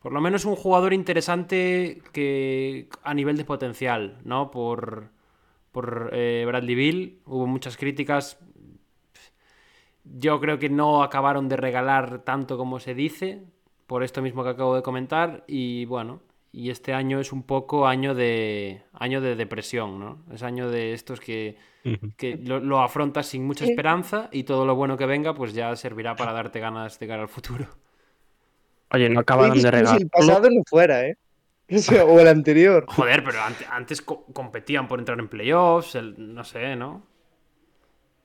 por 0.00 0.12
lo 0.12 0.20
menos 0.20 0.44
un 0.44 0.56
jugador 0.56 0.92
interesante 0.92 2.02
que 2.12 2.88
a 3.02 3.14
nivel 3.14 3.36
de 3.36 3.44
potencial, 3.44 4.18
¿no? 4.24 4.50
Por, 4.50 5.08
por 5.72 6.10
eh, 6.12 6.44
Bradley 6.46 6.74
Bill, 6.74 7.20
hubo 7.24 7.46
muchas 7.46 7.76
críticas. 7.76 8.38
Yo 10.04 10.40
creo 10.40 10.58
que 10.58 10.68
no 10.68 11.02
acabaron 11.02 11.48
de 11.48 11.56
regalar 11.56 12.24
tanto 12.24 12.58
como 12.58 12.78
se 12.78 12.94
dice, 12.94 13.44
por 13.86 14.02
esto 14.02 14.20
mismo 14.20 14.42
que 14.42 14.50
acabo 14.50 14.74
de 14.74 14.82
comentar, 14.82 15.44
y 15.46 15.84
bueno, 15.86 16.20
y 16.52 16.70
este 16.70 16.92
año 16.94 17.20
es 17.20 17.32
un 17.32 17.42
poco 17.42 17.86
año 17.86 18.14
de 18.14 18.82
año 18.92 19.20
de 19.20 19.36
depresión, 19.36 19.98
¿no? 20.00 20.24
Es 20.32 20.42
año 20.42 20.70
de 20.70 20.92
estos 20.94 21.20
que, 21.20 21.56
que 22.16 22.36
lo, 22.36 22.58
lo 22.60 22.80
afrontas 22.80 23.26
sin 23.26 23.44
mucha 23.46 23.64
esperanza 23.64 24.28
y 24.32 24.44
todo 24.44 24.64
lo 24.66 24.74
bueno 24.74 24.96
que 24.96 25.06
venga 25.06 25.34
pues 25.34 25.52
ya 25.52 25.74
servirá 25.76 26.16
para 26.16 26.32
darte 26.32 26.58
ganas 26.60 26.98
de 26.98 27.06
cara 27.06 27.22
al 27.22 27.28
futuro. 27.28 27.66
Oye, 28.90 29.08
no 29.10 29.20
acabaron 29.20 29.50
de 29.58 29.62
como 29.62 29.70
si 29.70 29.70
regalar. 29.70 30.00
el 30.00 30.08
pasado 30.08 30.50
no 30.50 30.62
fuera, 30.66 31.06
¿eh? 31.06 31.16
O, 31.70 31.76
sea, 31.78 32.04
o 32.06 32.18
el 32.18 32.28
anterior. 32.28 32.86
Joder, 32.88 33.22
pero 33.22 33.42
ante- 33.42 33.66
antes 33.70 34.00
co- 34.00 34.24
competían 34.32 34.88
por 34.88 34.98
entrar 35.00 35.18
en 35.18 35.28
playoffs, 35.28 35.96
el- 35.96 36.34
no 36.34 36.42
sé, 36.42 36.74
¿no? 36.76 37.02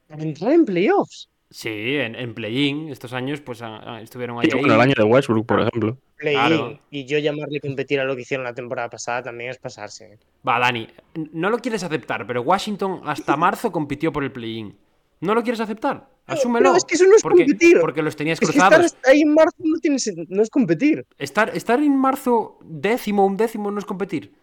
Para 0.07 0.23
entrar 0.23 0.53
en 0.53 0.63
playoffs. 0.63 1.27
Sí, 1.53 1.69
en, 1.97 2.15
en 2.15 2.33
play-in 2.33 2.89
estos 2.89 3.13
años 3.13 3.39
pues 3.39 3.61
a- 3.61 3.97
a- 3.97 4.01
estuvieron 4.01 4.39
ahí. 4.39 4.49
Sí, 4.49 4.57
bueno, 4.57 4.73
el 4.73 4.81
año 4.81 4.95
de 4.97 5.03
Westbrook, 5.03 5.45
por 5.45 5.59
ejemplo. 5.61 5.97
Play-in. 6.17 6.39
Claro. 6.39 6.79
Y 6.89 7.05
yo 7.05 7.19
llamarle 7.19 7.59
competir 7.59 7.99
a 7.99 8.05
lo 8.05 8.15
que 8.15 8.23
hicieron 8.23 8.43
la 8.43 8.55
temporada 8.55 8.89
pasada 8.89 9.21
también 9.21 9.51
es 9.51 9.59
pasarse. 9.59 10.17
Va, 10.47 10.57
Dani, 10.57 10.87
no 11.31 11.51
lo 11.51 11.59
quieres 11.59 11.83
aceptar, 11.83 12.25
pero 12.25 12.41
Washington 12.41 13.01
hasta 13.05 13.37
marzo 13.37 13.71
compitió 13.71 14.11
por 14.11 14.23
el 14.23 14.31
play-in. 14.31 14.75
¿No 15.21 15.35
lo 15.35 15.43
quieres 15.43 15.59
aceptar? 15.59 16.09
Asúmelo. 16.25 16.71
pero 16.71 16.77
es 16.77 16.85
que 16.85 16.95
eso 16.95 17.05
no 17.05 17.15
es 17.15 17.21
porque, 17.21 17.43
competir. 17.43 17.79
Porque 17.79 18.01
los 18.01 18.15
tenías 18.15 18.41
Es 18.41 18.49
que 18.49 18.57
estar 18.57 18.81
ahí 19.05 19.21
en 19.21 19.33
marzo 19.33 19.55
no, 19.59 19.77
tiene 19.79 19.97
sen- 19.97 20.25
no 20.29 20.41
es 20.41 20.49
competir. 20.49 21.05
Estar, 21.19 21.55
estar 21.55 21.79
en 21.79 21.95
marzo 21.95 22.57
décimo, 22.63 23.25
un 23.27 23.37
décimo 23.37 23.69
no 23.69 23.77
es 23.77 23.85
competir. 23.85 24.33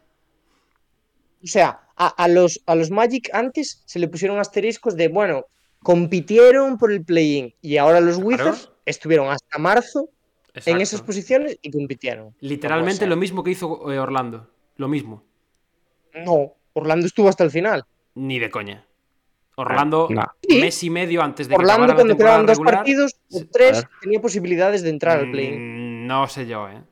O 1.43 1.47
sea, 1.47 1.81
a, 1.97 2.07
a 2.09 2.29
los, 2.29 2.63
a 2.67 2.75
los 2.77 2.91
Magic 2.91 3.31
antes 3.33 3.83
se 3.85 3.99
le 3.99 4.07
pusieron 4.09 4.39
asteriscos 4.39 4.97
de, 4.97 5.09
bueno, 5.09 5.47
compitieron 5.83 6.79
por 6.79 6.93
el 6.93 7.05
play-in. 7.05 7.55
Y 7.63 7.77
ahora 7.77 8.01
los 8.01 8.19
Wizards 8.19 8.71
estuvieron 8.87 9.29
hasta 9.29 9.59
marzo 9.59 10.09
en 10.55 10.81
esas 10.81 11.03
posiciones 11.03 11.59
y 11.63 11.71
compitieron. 11.71 12.35
Literalmente 12.41 13.07
lo 13.07 13.17
mismo 13.17 13.43
que 13.43 13.51
hizo 13.53 13.91
eh, 13.93 13.99
Orlando. 13.99 14.49
Lo 14.77 14.89
mismo. 14.89 15.23
No, 16.25 16.55
Orlando 16.73 17.07
estuvo 17.07 17.29
hasta 17.29 17.45
el 17.45 17.51
final. 17.51 17.85
Ni 18.15 18.39
de 18.39 18.51
coña. 18.51 18.85
Orlando, 19.57 20.09
no. 20.11 20.25
Sí. 20.49 20.59
mes 20.61 20.83
y 20.85 20.91
medio 20.91 21.23
antes 21.23 21.47
de 21.49 21.55
que 21.55 21.61
Orlando, 21.61 21.95
cuando 21.95 22.17
quedaban 22.17 22.47
dos 22.47 22.57
regular, 22.57 22.77
partidos 22.77 23.15
o 23.31 23.43
tres, 23.53 23.73
ver. 23.83 23.91
tenía 24.01 24.21
posibilidades 24.21 24.83
de 24.83 24.89
entrar 24.91 25.19
al 25.19 25.31
play-in. 25.31 26.05
mm, 26.05 26.07
No 26.07 26.27
sé 26.29 26.47
yo, 26.47 26.67
¿eh? 26.69 26.83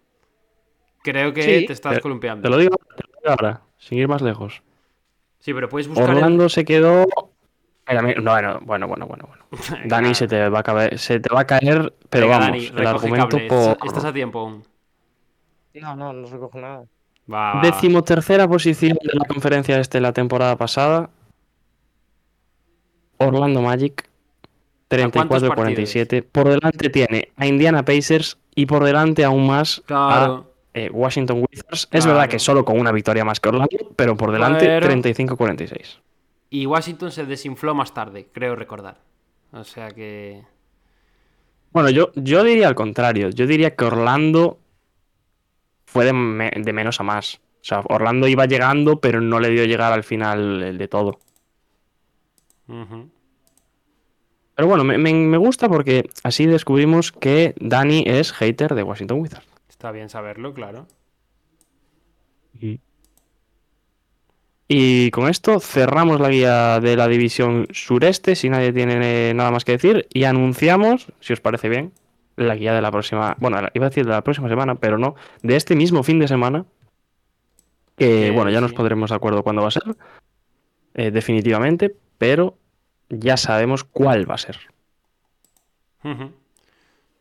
Creo 1.02 1.32
que 1.32 1.42
Sí. 1.42 1.66
te 1.66 1.72
estás 1.72 1.94
Te- 1.94 2.00
columpiando. 2.00 2.42
Te 2.42 2.50
lo 2.50 2.58
digo, 2.58 2.76
te 2.76 3.04
lo 3.04 3.18
digo 3.20 3.30
ahora, 3.30 3.62
sin 3.78 3.98
ir 3.98 4.06
más 4.08 4.20
lejos. 4.20 4.62
Sí, 5.40 5.54
pero 5.54 5.68
puedes 5.68 5.88
buscar. 5.88 6.10
el- 6.10 6.16
Orlando 6.16 6.48
se 6.50 6.64
quedó. 6.66 7.06
No, 7.94 8.32
bueno, 8.62 8.86
bueno, 8.86 8.86
bueno, 9.06 9.06
bueno. 9.06 9.44
Dani 9.86 10.14
se 10.14 10.28
te 10.28 10.48
va 10.48 10.60
a 10.60 10.62
caer, 10.62 10.98
se 10.98 11.20
te 11.20 11.32
va 11.34 11.40
a 11.40 11.46
caer, 11.46 11.94
pero 12.10 12.26
venga, 12.26 12.38
vamos, 12.38 12.68
Dani, 12.68 12.80
el 12.80 12.86
argumento 12.86 13.38
por 13.48 13.78
Estás- 13.86 14.04
a 14.04 14.12
tiempo 14.12 14.40
aún. 14.40 14.64
No, 15.74 15.96
no, 15.96 16.12
no 16.12 16.28
recojo 16.28 16.58
nada. 16.60 16.84
Va, 17.32 17.60
posición 18.48 18.98
de 19.02 19.10
la 19.14 19.24
conferencia 19.26 19.78
este 19.78 20.00
la 20.00 20.12
temporada 20.12 20.56
pasada. 20.56 21.10
Orlando 23.18 23.60
Magic, 23.62 24.08
cuántos 24.88 25.42
34-47. 25.42 26.24
Por 26.30 26.48
delante 26.48 26.88
tiene 26.90 27.32
a 27.36 27.46
Indiana 27.46 27.84
Pacers 27.84 28.38
y 28.54 28.66
por 28.66 28.84
delante 28.84 29.24
aún 29.24 29.46
más 29.46 29.82
a 29.88 30.42
eh, 30.74 30.90
Washington 30.90 31.44
Wizards. 31.50 31.88
Es 31.90 32.06
verdad 32.06 32.28
que 32.28 32.38
solo 32.38 32.64
con 32.64 32.78
una 32.78 32.92
victoria 32.92 33.24
más 33.24 33.40
que 33.40 33.48
Orlando, 33.48 33.76
pero 33.96 34.16
por 34.16 34.32
delante 34.32 34.66
Pero- 34.66 34.86
35-46. 34.88 36.00
Y 36.50 36.66
Washington 36.66 37.10
se 37.12 37.26
desinfló 37.26 37.74
más 37.74 37.92
tarde, 37.92 38.28
creo 38.32 38.56
recordar. 38.56 39.00
O 39.52 39.64
sea 39.64 39.88
que. 39.90 40.44
Bueno, 41.72 41.90
yo, 41.90 42.10
yo 42.14 42.42
diría 42.44 42.68
al 42.68 42.74
contrario. 42.74 43.30
Yo 43.30 43.46
diría 43.46 43.76
que 43.76 43.84
Orlando 43.84 44.58
fue 45.86 46.04
de, 46.06 46.12
me- 46.12 46.50
de 46.56 46.72
menos 46.72 47.00
a 47.00 47.02
más. 47.02 47.40
O 47.60 47.64
sea, 47.64 47.82
Orlando 47.88 48.28
iba 48.28 48.46
llegando, 48.46 49.00
pero 49.00 49.20
no 49.20 49.40
le 49.40 49.50
dio 49.50 49.64
llegar 49.64 49.92
al 49.92 50.04
final 50.04 50.62
el 50.62 50.78
de 50.78 50.88
todo. 50.88 51.18
Pero 54.54 54.68
bueno, 54.68 54.84
me, 54.84 54.98
me- 54.98 55.12
me 55.12 55.36
gusta 55.38 55.68
porque 55.68 56.08
así 56.24 56.46
descubrimos 56.46 57.12
que 57.12 57.54
Dani 57.60 58.04
es 58.06 58.32
hater 58.32 58.74
de 58.74 58.82
Washington 58.82 59.20
Wizards. 59.20 59.46
Está 59.68 59.92
bien 59.92 60.08
saberlo, 60.08 60.52
claro. 60.52 60.86
Y 62.60 62.80
con 65.10 65.28
esto 65.28 65.60
cerramos 65.60 66.20
la 66.20 66.28
guía 66.28 66.80
de 66.80 66.96
la 66.96 67.08
división 67.08 67.66
sureste, 67.70 68.36
si 68.36 68.50
nadie 68.50 68.72
tiene 68.72 69.32
nada 69.34 69.50
más 69.50 69.64
que 69.64 69.72
decir, 69.72 70.06
y 70.12 70.24
anunciamos, 70.24 71.06
si 71.20 71.32
os 71.32 71.40
parece 71.40 71.68
bien, 71.68 71.92
la 72.36 72.54
guía 72.54 72.74
de 72.74 72.82
la 72.82 72.90
próxima, 72.90 73.34
bueno, 73.40 73.58
iba 73.72 73.86
a 73.86 73.88
decir 73.88 74.04
de 74.04 74.12
la 74.12 74.22
próxima 74.22 74.48
semana, 74.48 74.74
pero 74.74 74.98
no, 74.98 75.14
de 75.42 75.56
este 75.56 75.74
mismo 75.74 76.02
fin 76.02 76.18
de 76.18 76.28
semana, 76.28 76.66
que 77.96 78.28
Eh, 78.28 78.30
bueno, 78.30 78.50
ya 78.50 78.60
nos 78.60 78.72
pondremos 78.72 79.10
de 79.10 79.16
acuerdo 79.16 79.42
cuándo 79.42 79.62
va 79.62 79.68
a 79.68 79.72
ser, 79.72 79.96
eh, 80.94 81.10
definitivamente, 81.10 81.94
pero 82.18 82.56
ya 83.08 83.36
sabemos 83.36 83.84
cuál 83.84 84.30
va 84.30 84.34
a 84.34 84.38
ser. 84.38 84.58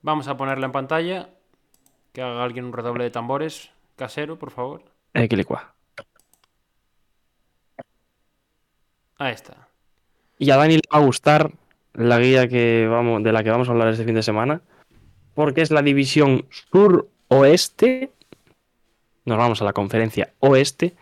Vamos 0.01 0.27
a 0.27 0.37
ponerla 0.37 0.65
en 0.65 0.71
pantalla. 0.71 1.29
Que 2.13 2.21
haga 2.21 2.43
alguien 2.43 2.65
un 2.65 2.73
redoble 2.73 3.03
de 3.03 3.11
tambores 3.11 3.71
casero, 3.95 4.39
por 4.39 4.49
favor. 4.51 4.81
Eh, 5.13 5.27
Ahí 9.17 9.33
está. 9.33 9.67
Y 10.37 10.51
a 10.51 10.57
Dani 10.57 10.75
le 10.75 10.81
va 10.93 10.99
a 10.99 11.05
gustar 11.05 11.51
la 11.93 12.19
guía 12.19 12.47
que 12.47 12.87
vamos, 12.89 13.23
de 13.23 13.31
la 13.31 13.43
que 13.43 13.49
vamos 13.49 13.67
a 13.67 13.71
hablar 13.71 13.87
este 13.89 14.05
fin 14.05 14.15
de 14.15 14.23
semana, 14.23 14.61
porque 15.33 15.61
es 15.61 15.71
la 15.71 15.81
división 15.81 16.45
sur-oeste. 16.71 18.11
Nos 19.25 19.37
vamos 19.37 19.61
a 19.61 19.65
la 19.65 19.73
conferencia 19.73 20.33
oeste, 20.39 20.95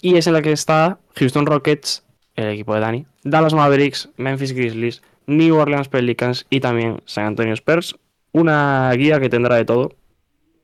y 0.00 0.16
es 0.16 0.26
en 0.26 0.32
la 0.32 0.42
que 0.42 0.52
está 0.52 0.98
Houston 1.14 1.46
Rockets, 1.46 2.04
el 2.34 2.48
equipo 2.48 2.74
de 2.74 2.80
Dani, 2.80 3.06
Dallas 3.22 3.54
Mavericks, 3.54 4.08
Memphis 4.16 4.52
Grizzlies, 4.52 5.02
New 5.26 5.56
Orleans 5.56 5.88
Pelicans 5.88 6.46
y 6.50 6.60
también 6.60 7.00
San 7.04 7.26
Antonio 7.26 7.54
Spurs. 7.54 7.96
Una 8.32 8.90
guía 8.94 9.20
que 9.20 9.28
tendrá 9.28 9.56
de 9.56 9.64
todo, 9.64 9.94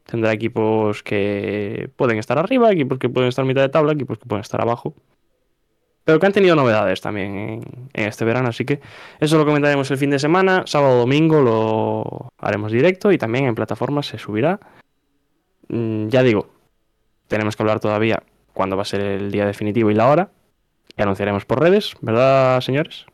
Tendrá 0.06 0.32
equipos 0.32 1.02
que 1.02 1.90
pueden 1.96 2.18
estar 2.18 2.38
arriba, 2.38 2.70
equipos 2.70 2.98
que 2.98 3.08
pueden 3.08 3.28
estar 3.28 3.44
a 3.44 3.48
mitad 3.48 3.62
de 3.62 3.68
tabla, 3.68 3.92
equipos 3.92 4.18
que 4.18 4.26
pueden 4.26 4.42
estar 4.42 4.60
abajo. 4.60 4.94
Pero 6.06 6.20
que 6.20 6.26
han 6.26 6.32
tenido 6.32 6.54
novedades 6.54 7.00
también 7.00 7.36
en, 7.36 7.62
en 7.92 8.08
este 8.08 8.24
verano, 8.24 8.50
así 8.50 8.64
que 8.64 8.80
eso 9.18 9.36
lo 9.38 9.44
comentaremos 9.44 9.90
el 9.90 9.98
fin 9.98 10.10
de 10.10 10.20
semana. 10.20 10.62
Sábado 10.64 10.98
domingo 10.98 11.42
lo 11.42 12.32
haremos 12.38 12.70
directo 12.70 13.10
y 13.10 13.18
también 13.18 13.46
en 13.46 13.56
plataformas 13.56 14.06
se 14.06 14.16
subirá. 14.16 14.60
Mm, 15.66 16.06
ya 16.06 16.22
digo, 16.22 16.48
tenemos 17.26 17.56
que 17.56 17.62
hablar 17.64 17.80
todavía 17.80 18.22
cuándo 18.52 18.76
va 18.76 18.82
a 18.82 18.84
ser 18.84 19.00
el 19.00 19.32
día 19.32 19.46
definitivo 19.46 19.90
y 19.90 19.94
la 19.94 20.08
hora. 20.08 20.30
Y 20.96 21.02
anunciaremos 21.02 21.44
por 21.44 21.58
redes, 21.60 21.94
¿verdad, 22.00 22.60
señores? 22.60 23.04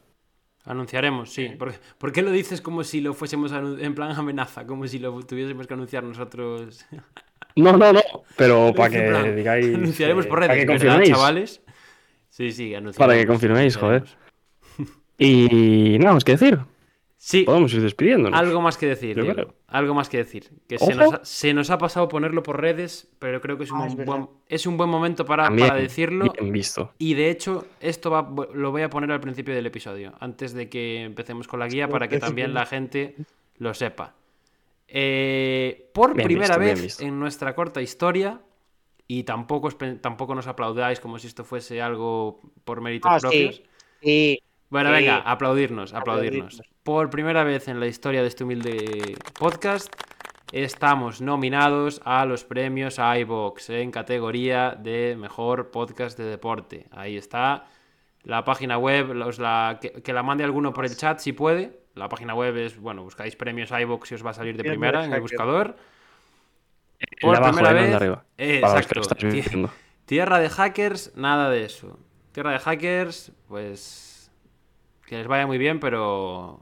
Anunciaremos, 0.66 1.32
sí. 1.32 1.48
¿Por, 1.58 1.72
por 1.96 2.12
qué 2.12 2.20
lo 2.20 2.30
dices 2.30 2.60
como 2.60 2.84
si 2.84 3.00
lo 3.00 3.14
fuésemos 3.14 3.52
en 3.52 3.94
plan 3.94 4.10
amenaza? 4.10 4.66
Como 4.66 4.86
si 4.86 4.98
lo 4.98 5.18
tuviésemos 5.22 5.66
que 5.66 5.72
anunciar 5.72 6.04
nosotros. 6.04 6.84
No, 7.56 7.72
no, 7.78 7.92
no, 7.94 8.02
pero 8.36 8.72
para 8.76 8.90
que 8.90 9.32
digáis. 9.32 9.74
Anunciaremos 9.74 10.26
eh, 10.26 10.28
por 10.28 10.40
redes, 10.40 10.58
que 10.58 10.66
¿verdad, 10.66 11.02
chavales? 11.04 11.61
Sí, 12.32 12.50
sí. 12.50 12.72
Para 12.96 13.14
que 13.14 13.26
confirméis, 13.26 13.76
joder. 13.76 14.04
Y 15.18 15.98
nada 16.00 16.14
más 16.14 16.24
que 16.24 16.32
decir. 16.32 16.58
Sí, 17.18 17.42
Podemos 17.44 17.72
ir 17.74 17.82
despidiéndonos. 17.82 18.36
algo 18.40 18.62
más 18.62 18.78
que 18.78 18.86
decir, 18.86 19.14
Yo 19.14 19.22
Diego. 19.22 19.34
creo. 19.36 19.54
Algo 19.68 19.92
más 19.94 20.08
que 20.08 20.16
decir. 20.16 20.50
Que 20.66 20.78
se 20.78 20.94
nos, 20.94 21.12
ha, 21.12 21.24
se 21.24 21.52
nos 21.52 21.68
ha 21.70 21.76
pasado 21.76 22.08
ponerlo 22.08 22.42
por 22.42 22.58
redes, 22.60 23.08
pero 23.18 23.40
creo 23.42 23.58
que 23.58 23.64
es 23.64 23.70
un, 23.70 23.82
Ah, 23.82 23.86
es 23.86 23.94
buen, 23.94 24.28
es 24.48 24.66
un 24.66 24.76
buen 24.78 24.88
momento 24.88 25.24
para, 25.26 25.44
También, 25.44 25.68
para 25.68 25.80
decirlo. 25.80 26.32
Bien 26.32 26.50
visto. 26.52 26.94
Y 26.98 27.12
de 27.14 27.30
hecho, 27.30 27.66
esto 27.80 28.10
va, 28.10 28.28
lo 28.54 28.70
voy 28.72 28.80
a 28.82 28.88
poner 28.90 29.12
al 29.12 29.20
principio 29.20 29.54
del 29.54 29.66
episodio, 29.66 30.14
antes 30.20 30.54
de 30.54 30.68
que 30.70 31.02
empecemos 31.04 31.46
con 31.46 31.60
la 31.60 31.68
guía, 31.68 31.86
para 31.86 32.08
que 32.08 32.18
también 32.18 32.54
la 32.54 32.64
gente 32.66 33.14
lo 33.58 33.74
sepa. 33.74 34.14
Eh, 34.88 35.90
por 35.94 36.14
Bien 36.14 36.26
primera 36.26 36.56
visto, 36.58 36.82
vez 36.82 37.00
en 37.00 37.20
nuestra 37.20 37.54
corta 37.54 37.80
historia, 37.80 38.40
y 39.18 39.24
tampoco, 39.24 39.68
tampoco 40.00 40.34
nos 40.34 40.46
aplaudáis 40.46 41.00
como 41.00 41.18
si 41.18 41.26
esto 41.26 41.44
fuese 41.44 41.82
algo 41.82 42.40
por 42.64 42.80
méritos 42.80 43.10
Ah, 43.12 43.18
propios. 43.20 43.56
sí. 43.56 43.62
Y 44.02 44.42
Bueno, 44.70 44.88
Sí. 44.90 44.94
venga, 44.96 45.16
aplaudirnos, 45.18 45.92
aplaudirnos. 45.92 46.54
Aplaudirnos. 46.54 46.62
Por 46.82 47.10
primera 47.10 47.44
vez 47.44 47.68
en 47.68 47.78
la 47.78 47.86
historia 47.86 48.22
de 48.22 48.28
este 48.28 48.44
humilde 48.44 49.16
podcast, 49.38 49.92
estamos 50.50 51.20
nominados 51.20 52.00
a 52.04 52.24
los 52.24 52.44
premios 52.44 52.98
iVox 52.98 53.70
en 53.70 53.90
categoría 53.90 54.70
de 54.78 55.16
mejor 55.18 55.70
podcast 55.70 56.16
de 56.18 56.24
deporte. 56.24 56.86
Ahí 56.90 57.16
está 57.16 57.66
la 58.22 58.44
página 58.44 58.78
web, 58.78 59.10
os 59.26 59.38
la, 59.38 59.78
que, 59.80 59.90
que 60.02 60.12
la 60.12 60.22
mande 60.22 60.44
alguno 60.44 60.72
por 60.72 60.84
el 60.86 60.96
chat 60.96 61.18
si 61.18 61.32
puede. 61.32 61.80
La 61.94 62.08
página 62.08 62.34
web 62.34 62.56
es, 62.56 62.78
bueno, 62.80 63.02
buscáis 63.02 63.36
premios 63.36 63.70
iVox 63.70 64.12
y 64.12 64.14
os 64.14 64.24
va 64.24 64.30
a 64.30 64.34
salir 64.34 64.56
de 64.56 64.64
primera 64.64 65.04
en 65.04 65.12
el 65.12 65.20
buscador. 65.20 65.76
De 67.20 67.28
abajo, 67.28 67.56
primera 67.56 67.72
vez- 67.72 67.94
arriba. 67.94 68.24
Eh, 68.38 68.60
Para 68.60 68.76
los 68.76 68.86
que 68.86 68.98
exacto. 68.98 69.70
Tierra 70.06 70.38
de 70.40 70.48
hackers, 70.50 71.12
nada 71.16 71.50
de 71.50 71.64
eso. 71.64 71.98
Tierra 72.32 72.52
de 72.52 72.58
hackers, 72.58 73.32
pues. 73.48 74.30
Que 75.06 75.18
les 75.18 75.26
vaya 75.26 75.46
muy 75.46 75.58
bien, 75.58 75.80
pero. 75.80 76.60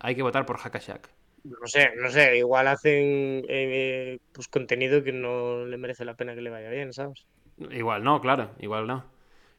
Hay 0.00 0.14
que 0.14 0.22
votar 0.22 0.46
por 0.46 0.56
Hackashack. 0.58 1.10
no 1.44 1.66
sé, 1.66 1.90
no 1.96 2.10
sé, 2.10 2.36
igual 2.38 2.68
hacen 2.68 3.44
eh, 3.48 4.18
pues 4.32 4.46
contenido 4.48 5.02
que 5.02 5.12
no 5.12 5.64
le 5.66 5.76
merece 5.78 6.04
la 6.04 6.14
pena 6.14 6.34
que 6.34 6.42
le 6.42 6.50
vaya 6.50 6.70
bien, 6.70 6.92
¿sabes? 6.92 7.26
Igual 7.70 8.04
no, 8.04 8.20
claro, 8.20 8.50
igual 8.60 8.86
no. 8.86 9.04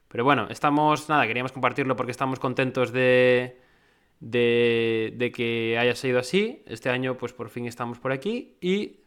Pero 0.07 0.23
bueno, 0.23 0.47
estamos. 0.49 1.09
Nada, 1.09 1.27
queríamos 1.27 1.51
compartirlo 1.51 1.95
porque 1.95 2.11
estamos 2.11 2.39
contentos 2.39 2.91
de. 2.91 3.59
De, 4.19 5.13
de 5.15 5.31
que 5.31 5.77
haya 5.79 5.95
sido 5.95 6.19
así. 6.19 6.63
Este 6.67 6.89
año, 6.89 7.17
pues 7.17 7.33
por 7.33 7.49
fin 7.49 7.65
estamos 7.65 7.99
por 7.99 8.11
aquí. 8.11 8.55
Y 8.61 9.00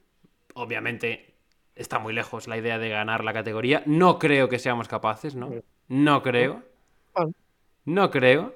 obviamente 0.54 1.34
está 1.74 1.98
muy 1.98 2.12
lejos 2.12 2.48
la 2.48 2.56
idea 2.56 2.78
de 2.78 2.88
ganar 2.88 3.24
la 3.24 3.32
categoría. 3.32 3.82
No 3.86 4.18
creo 4.18 4.48
que 4.48 4.58
seamos 4.58 4.88
capaces, 4.88 5.34
¿no? 5.34 5.52
No 5.88 6.22
creo. 6.22 6.62
No 7.84 8.10
creo. 8.10 8.54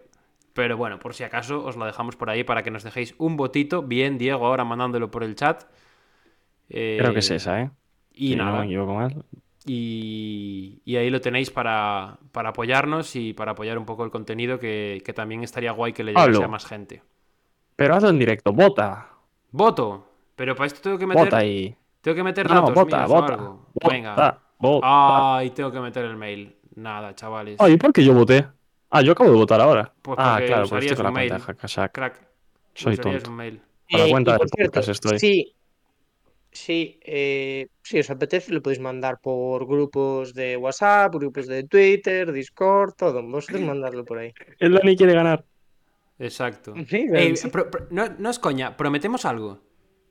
Pero 0.55 0.77
bueno, 0.77 0.99
por 0.99 1.15
si 1.15 1.23
acaso 1.23 1.65
os 1.65 1.77
lo 1.77 1.85
dejamos 1.85 2.17
por 2.17 2.31
ahí 2.31 2.43
para 2.43 2.63
que 2.63 2.71
nos 2.71 2.83
dejéis 2.83 3.15
un 3.19 3.37
votito. 3.37 3.83
Bien, 3.83 4.19
Diego, 4.19 4.47
ahora 4.47 4.65
mandándolo 4.65 5.11
por 5.11 5.23
el 5.23 5.37
chat. 5.37 5.65
Eh, 6.69 6.97
Creo 6.99 7.13
que 7.13 7.21
es 7.21 7.31
esa, 7.31 7.63
¿eh? 7.63 7.71
Y 8.13 8.31
Si 8.31 8.37
nada. 8.37 8.53
No 8.53 8.59
me 8.61 8.67
equivoco 8.67 8.95
mal. 8.95 9.25
Y, 9.67 10.81
y 10.85 10.97
ahí 10.97 11.11
lo 11.11 11.21
tenéis 11.21 11.51
para, 11.51 12.19
para 12.33 12.51
apoyarnos 12.51 13.15
y 13.17 13.35
para 13.35 13.53
apoyar 13.53 13.79
un 13.79 13.85
poco 13.85 14.05
el 14.05 14.11
contenido 14.11 14.59
que, 14.59 15.03
que 15.05 15.13
también 15.13 15.45
estaría 15.45 15.73
guay 15.73 15.93
que 15.93 16.05
le 16.05 16.13
llegase 16.13 16.43
a 16.43 16.49
más 16.49 16.65
gente. 16.65 17.03
Pero 17.77 17.95
hazlo 17.95 18.09
en 18.09 18.19
directo, 18.19 18.53
vota. 18.53 19.11
¡Voto! 19.53 20.09
Pero 20.35 20.55
para 20.57 20.67
esto 20.67 20.81
tengo 20.81 20.99
que 20.99 21.07
meter, 21.07 21.25
Vota 21.25 21.39
ahí. 21.39 21.77
Tengo 22.09 22.17
que 22.17 22.23
meter 22.25 22.49
No, 22.49 22.55
datos 22.55 22.75
vota, 22.75 22.97
míos 22.99 23.11
o 23.11 23.15
vota. 23.15 23.35
algo. 23.35 23.67
Vota, 23.75 23.89
Venga. 23.95 24.41
vota. 24.59 25.37
Ay, 25.39 25.51
tengo 25.51 25.71
que 25.73 25.81
meter 25.81 26.05
el 26.05 26.17
mail. 26.17 26.57
Nada, 26.77 27.15
chavales. 27.15 27.57
Ay, 27.61 27.77
¿por 27.77 27.93
qué 27.93 28.05
yo 28.05 28.15
voté? 28.15 28.47
Ah, 28.91 29.03
yo 29.03 29.13
acabo 29.13 29.31
de 29.31 29.37
votar 29.37 29.61
ahora. 29.61 29.93
Pues 30.01 30.17
ah, 30.21 30.41
claro, 30.47 30.69
pues 30.69 30.85
estoy 30.85 30.97
con 30.97 31.05
la 31.05 31.11
mail. 31.11 31.33
Hackashack. 31.39 31.93
Crack. 31.93 32.29
Soy 32.75 32.97
tonto. 32.97 33.31
un 33.31 33.37
mail. 33.37 33.63
A 33.93 33.99
la 33.99 34.07
Eh, 34.07 34.11
cuenta 34.11 34.31
del 34.33 34.39
por 34.39 34.49
cierto, 34.49 34.71
podcast 34.73 34.89
estoy. 34.91 35.19
Sí, 35.19 35.55
sí, 36.51 37.01
eh, 37.05 37.69
si 37.83 37.99
os 37.99 38.11
apetece 38.11 38.53
lo 38.53 38.63
podéis 38.63 38.81
mandar 38.81 39.19
por 39.21 39.67
grupos 39.67 40.33
de 40.35 40.57
WhatsApp, 40.57 41.15
grupos 41.15 41.47
de 41.47 41.65
Twitter, 41.65 42.33
Discord, 42.33 42.93
todo. 42.95 43.23
Vosotros 43.23 43.61
mandadlo 43.63 44.05
por 44.05 44.19
ahí. 44.19 44.33
El 44.59 44.73
Dani 44.75 44.97
quiere 44.97 45.15
ganar. 45.15 45.45
Exacto. 46.19 46.75
Sí, 46.89 47.07
Ey, 47.13 47.37
sí. 47.37 47.49
pro- 47.49 47.71
pro- 47.71 47.87
no, 47.91 48.05
no 48.19 48.31
es 48.31 48.39
coña, 48.39 48.77
prometemos 48.77 49.25
algo. 49.25 49.61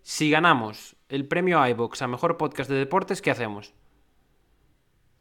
Si 0.09 0.29
ganamos 0.29 0.95
el 1.09 1.27
premio 1.27 1.67
iVox 1.67 2.01
a 2.01 2.07
mejor 2.07 2.37
podcast 2.37 2.69
de 2.69 2.77
deportes, 2.77 3.21
¿qué 3.21 3.29
hacemos? 3.29 3.73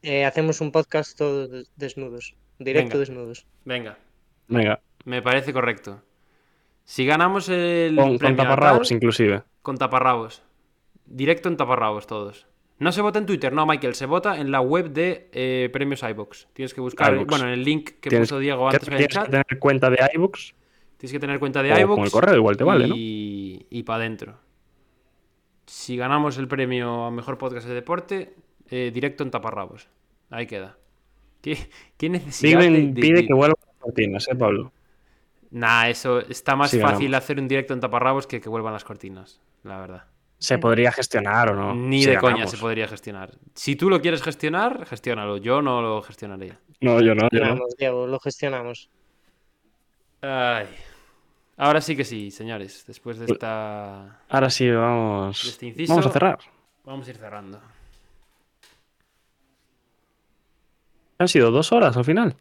Eh, 0.02 0.24
hacemos 0.24 0.60
un 0.60 0.70
podcast 0.70 1.18
todos 1.18 1.50
des- 1.50 1.72
desnudos, 1.74 2.36
directo 2.60 2.90
Venga. 2.90 2.98
desnudos. 3.00 3.46
Venga, 3.64 3.98
Venga, 4.46 4.80
me 5.04 5.22
parece 5.22 5.52
correcto. 5.52 6.02
Si 6.84 7.04
ganamos 7.04 7.48
el 7.48 7.96
con, 7.96 8.10
con 8.10 8.18
premio 8.18 8.42
a 8.42 8.44
taparrabos 8.44 8.88
tal, 8.88 8.94
inclusive. 8.98 9.42
con 9.60 9.76
taparrabos. 9.76 10.44
Directo 11.04 11.48
en 11.48 11.56
taparrabos 11.56 12.06
todos. 12.06 12.46
No 12.78 12.92
se 12.92 13.02
vota 13.02 13.18
en 13.18 13.26
Twitter, 13.26 13.52
no, 13.52 13.66
Michael, 13.66 13.96
se 13.96 14.06
vota 14.06 14.38
en 14.38 14.52
la 14.52 14.60
web 14.60 14.90
de 14.92 15.28
eh, 15.32 15.68
premios 15.72 16.04
iVox. 16.04 16.46
Tienes 16.52 16.74
que 16.74 16.80
buscar, 16.80 17.12
iVoox. 17.12 17.26
bueno, 17.28 17.46
en 17.46 17.54
el 17.54 17.64
link 17.64 17.90
que 18.00 18.08
Tienes 18.10 18.28
puso 18.28 18.38
Diego 18.38 18.68
antes 18.68 18.86
en 18.86 18.92
el 18.94 18.98
Tienes 18.98 19.14
chat. 19.14 19.24
que 19.24 19.30
tener 19.32 19.58
cuenta 19.58 19.90
de 19.90 19.98
iBooks 20.14 20.54
Tienes 20.98 21.12
que 21.12 21.18
tener 21.18 21.40
cuenta 21.40 21.60
de 21.64 21.72
o 21.72 21.76
iVoox. 21.80 21.96
con 21.96 22.04
el 22.04 22.10
correo 22.12 22.36
igual 22.36 22.56
te 22.56 22.62
vale, 22.62 22.86
¿no? 22.86 22.94
y, 22.96 23.66
y 23.68 23.82
para 23.82 23.96
adentro. 24.04 24.45
Si 25.66 25.96
ganamos 25.96 26.38
el 26.38 26.48
premio 26.48 27.04
a 27.06 27.10
mejor 27.10 27.38
podcast 27.38 27.66
de 27.66 27.74
deporte, 27.74 28.34
eh, 28.70 28.90
directo 28.94 29.22
en 29.24 29.30
taparrabos. 29.30 29.88
Ahí 30.30 30.46
queda. 30.46 30.76
¿Qué, 31.42 31.56
qué 31.96 32.08
necesidad 32.08 32.60
de- 32.60 32.92
pide 32.94 33.22
de- 33.22 33.26
que 33.26 33.34
vuelvan 33.34 33.56
las 33.66 33.76
cortinas, 33.80 34.28
¿eh, 34.28 34.34
Pablo? 34.34 34.72
Nah, 35.50 35.88
eso 35.88 36.20
está 36.20 36.56
más 36.56 36.70
Sí, 36.70 36.78
fácil 36.80 37.06
ganamos. 37.06 37.24
hacer 37.24 37.38
un 37.38 37.48
directo 37.48 37.72
en 37.74 37.80
taparrabos 37.80 38.26
que 38.26 38.40
que 38.40 38.48
vuelvan 38.48 38.72
las 38.72 38.84
cortinas, 38.84 39.40
la 39.62 39.78
verdad. 39.80 40.04
¿Se 40.38 40.58
podría 40.58 40.92
gestionar 40.92 41.50
o 41.50 41.54
no? 41.54 41.74
Ni 41.74 42.02
Si 42.02 42.10
de 42.10 42.18
coña 42.18 42.46
se 42.46 42.58
podría 42.58 42.86
gestionar. 42.88 43.32
Si 43.54 43.74
tú 43.74 43.88
lo 43.88 44.00
quieres 44.02 44.22
gestionar, 44.22 44.84
gestiónalo. 44.86 45.38
Yo 45.38 45.62
no 45.62 45.80
lo 45.80 46.02
gestionaría. 46.02 46.58
No, 46.80 47.00
yo 47.00 47.14
no, 47.14 47.22
yo 47.22 47.38
no. 47.38 47.46
Gestionamos, 47.46 47.76
Diego, 47.78 48.06
lo 48.06 48.18
gestionamos. 48.20 48.90
Ay. 50.20 50.66
Ahora 51.56 51.80
sí 51.80 51.96
que 51.96 52.04
sí, 52.04 52.30
señores. 52.30 52.84
Después 52.86 53.16
Pues 53.16 53.26
de 53.26 53.32
esta. 53.32 54.20
Ahora 54.28 54.50
sí, 54.50 54.70
vamos. 54.70 55.44
Este 55.44 55.66
inciso- 55.66 55.88
Vamos 55.94 56.06
a 56.06 56.10
cerrar. 56.10 56.38
Vamos 56.84 57.06
a 57.06 57.10
ir 57.10 57.16
cerrando. 57.16 57.60
Han 61.18 61.28
sido 61.28 61.50
dos 61.50 61.72
horas 61.72 61.96
al 61.96 62.04
final. 62.04 62.36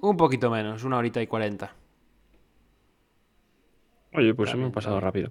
Un 0.00 0.16
poquito 0.16 0.50
menos, 0.50 0.82
una 0.84 0.98
horita 0.98 1.22
y 1.22 1.26
cuarenta. 1.26 1.72
Oye, 4.12 4.34
pues 4.34 4.50
se 4.50 4.56
me 4.56 4.66
ha 4.66 4.70
pasado 4.70 4.96
está 4.96 5.06
rápido. 5.06 5.30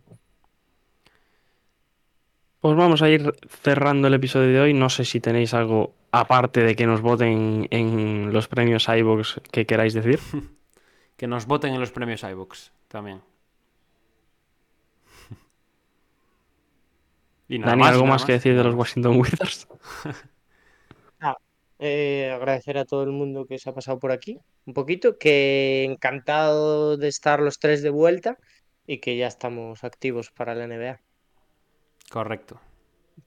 Pues 2.61 2.75
vamos 2.75 3.01
a 3.01 3.09
ir 3.09 3.35
cerrando 3.61 4.07
el 4.07 4.13
episodio 4.13 4.47
de 4.49 4.59
hoy. 4.61 4.73
No 4.73 4.89
sé 4.89 5.05
si 5.05 5.19
tenéis 5.19 5.53
algo 5.53 5.93
aparte 6.11 6.61
de 6.63 6.75
que 6.75 6.87
nos 6.87 7.01
voten 7.01 7.67
en 7.69 8.31
los 8.33 8.47
premios 8.47 8.87
iVoox 8.87 9.39
que 9.51 9.65
queráis 9.65 9.93
decir. 9.93 10.19
Que 11.17 11.27
nos 11.27 11.45
voten 11.45 11.73
en 11.73 11.79
los 11.79 11.91
premios 11.91 12.23
iVoox 12.23 12.71
también. 12.87 13.21
Y 17.47 17.59
nada 17.59 17.73
Dani, 17.73 17.81
más, 17.81 17.91
¿algo 17.91 18.03
nada 18.05 18.15
más 18.15 18.25
que 18.25 18.31
decir 18.31 18.55
de 18.55 18.63
los 18.63 18.73
Washington 18.73 19.19
Wizards? 19.19 19.67
Eh, 21.79 22.31
agradecer 22.33 22.77
a 22.77 22.85
todo 22.85 23.03
el 23.03 23.11
mundo 23.11 23.45
que 23.45 23.59
se 23.59 23.69
ha 23.69 23.73
pasado 23.73 23.99
por 23.99 24.11
aquí 24.11 24.39
un 24.65 24.73
poquito, 24.73 25.17
que 25.17 25.83
encantado 25.83 26.97
de 26.97 27.07
estar 27.07 27.41
los 27.41 27.59
tres 27.59 27.83
de 27.83 27.89
vuelta 27.89 28.37
y 28.87 28.99
que 28.99 29.17
ya 29.17 29.27
estamos 29.27 29.83
activos 29.83 30.31
para 30.31 30.55
la 30.55 30.67
NBA. 30.67 31.01
Correcto. 32.09 32.59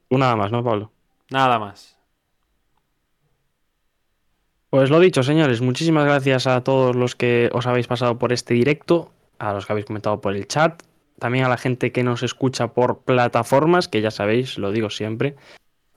Tú 0.09 0.19
nada 0.19 0.35
más, 0.35 0.51
¿no, 0.51 0.65
Pablo? 0.65 0.90
Nada 1.31 1.59
más. 1.59 1.97
Pues 4.70 4.90
lo 4.90 5.00
dicho, 5.00 5.22
señores, 5.22 5.62
muchísimas 5.62 6.04
gracias 6.04 6.46
a 6.46 6.62
todos 6.62 6.94
los 6.94 7.16
que 7.16 7.48
os 7.52 7.66
habéis 7.66 7.86
pasado 7.86 8.18
por 8.18 8.34
este 8.34 8.52
directo, 8.52 9.10
a 9.38 9.54
los 9.54 9.64
que 9.64 9.72
habéis 9.72 9.86
comentado 9.86 10.20
por 10.20 10.36
el 10.36 10.46
chat, 10.46 10.82
también 11.18 11.46
a 11.46 11.48
la 11.48 11.56
gente 11.56 11.90
que 11.90 12.02
nos 12.02 12.22
escucha 12.22 12.68
por 12.68 13.00
plataformas, 13.00 13.88
que 13.88 14.02
ya 14.02 14.10
sabéis, 14.10 14.58
lo 14.58 14.70
digo 14.70 14.90
siempre. 14.90 15.36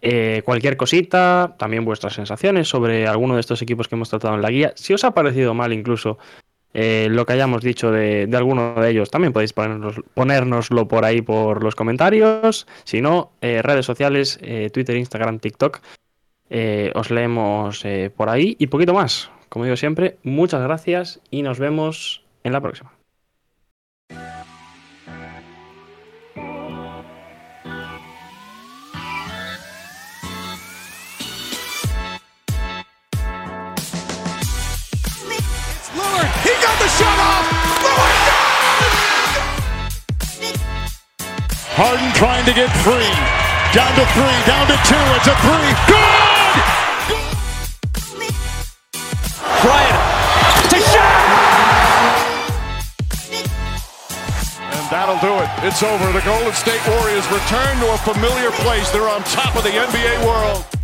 Eh, 0.02 0.42
cualquier 0.46 0.78
cosita, 0.78 1.56
también 1.60 1.84
vuestras 1.84 2.14
sensaciones 2.14 2.70
sobre 2.70 3.08
alguno 3.08 3.36
de 3.36 3.42
estos 3.42 3.62
equipos 3.62 3.90
que 3.90 3.96
hemos 3.96 4.10
tratado 4.10 4.36
en 4.36 4.42
la 4.42 4.50
guía. 4.50 4.72
Si 4.76 4.94
os 4.94 5.04
ha 5.04 5.14
parecido 5.14 5.54
mal 5.54 5.74
incluso 5.74 6.18
eh, 6.74 7.08
lo 7.12 7.26
que 7.26 7.34
hayamos 7.34 7.62
dicho 7.62 7.92
de, 7.92 8.28
alguno 8.34 8.74
de 8.76 8.90
ellos, 8.90 9.12
también 9.12 9.34
podéis 9.34 9.52
ponernos, 9.52 10.02
ponérnoslo 10.14 10.88
por 10.88 11.04
ahí 11.04 11.22
por 11.22 11.62
los 11.62 11.76
comentarios. 11.76 12.68
Si 12.86 13.02
no, 13.02 13.34
eh, 13.42 13.62
redes 13.62 13.86
sociales, 13.86 14.40
Twitter, 14.72 14.96
Instagram, 14.96 15.40
TikTok. 15.40 15.82
Eh, 16.52 16.92
os 16.96 17.10
leemos 17.10 17.84
eh, 17.86 18.12
por 18.16 18.30
ahí 18.30 18.58
y 18.60 18.68
poquito 18.68 18.94
más. 18.94 19.32
Como 19.48 19.66
digo 19.66 19.78
siempre, 19.78 20.18
muchas 20.24 20.62
gracias 20.62 21.22
y 21.32 21.42
nos 21.42 21.60
vemos 21.60 22.24
en 22.44 22.54
la 22.54 22.62
próxima. 22.62 22.92
Lillard, 35.96 36.30
he 36.44 36.54
got 36.62 36.78
the 36.80 36.88
shot 36.98 37.20
off. 37.20 37.46
Lillard 37.84 38.42
Harden 41.76 42.12
trying 42.14 42.46
to 42.46 42.54
get 42.54 42.70
free. 42.84 43.12
Down 43.74 43.94
to 43.96 44.06
three, 44.14 44.38
down 44.46 44.68
to 44.68 44.76
two. 44.84 45.06
It's 45.16 45.28
a 45.28 45.36
three. 45.42 45.72
Good! 45.88 46.31
That'll 55.02 55.18
do 55.18 55.34
it. 55.42 55.50
It's 55.66 55.82
over. 55.82 56.12
The 56.14 56.22
Golden 56.22 56.54
State 56.54 56.82
Warriors 56.88 57.26
return 57.34 57.74
to 57.82 57.92
a 57.92 57.98
familiar 58.06 58.52
place. 58.62 58.92
They're 58.92 59.10
on 59.10 59.24
top 59.24 59.56
of 59.56 59.64
the 59.64 59.72
NBA 59.72 60.26
world. 60.28 60.81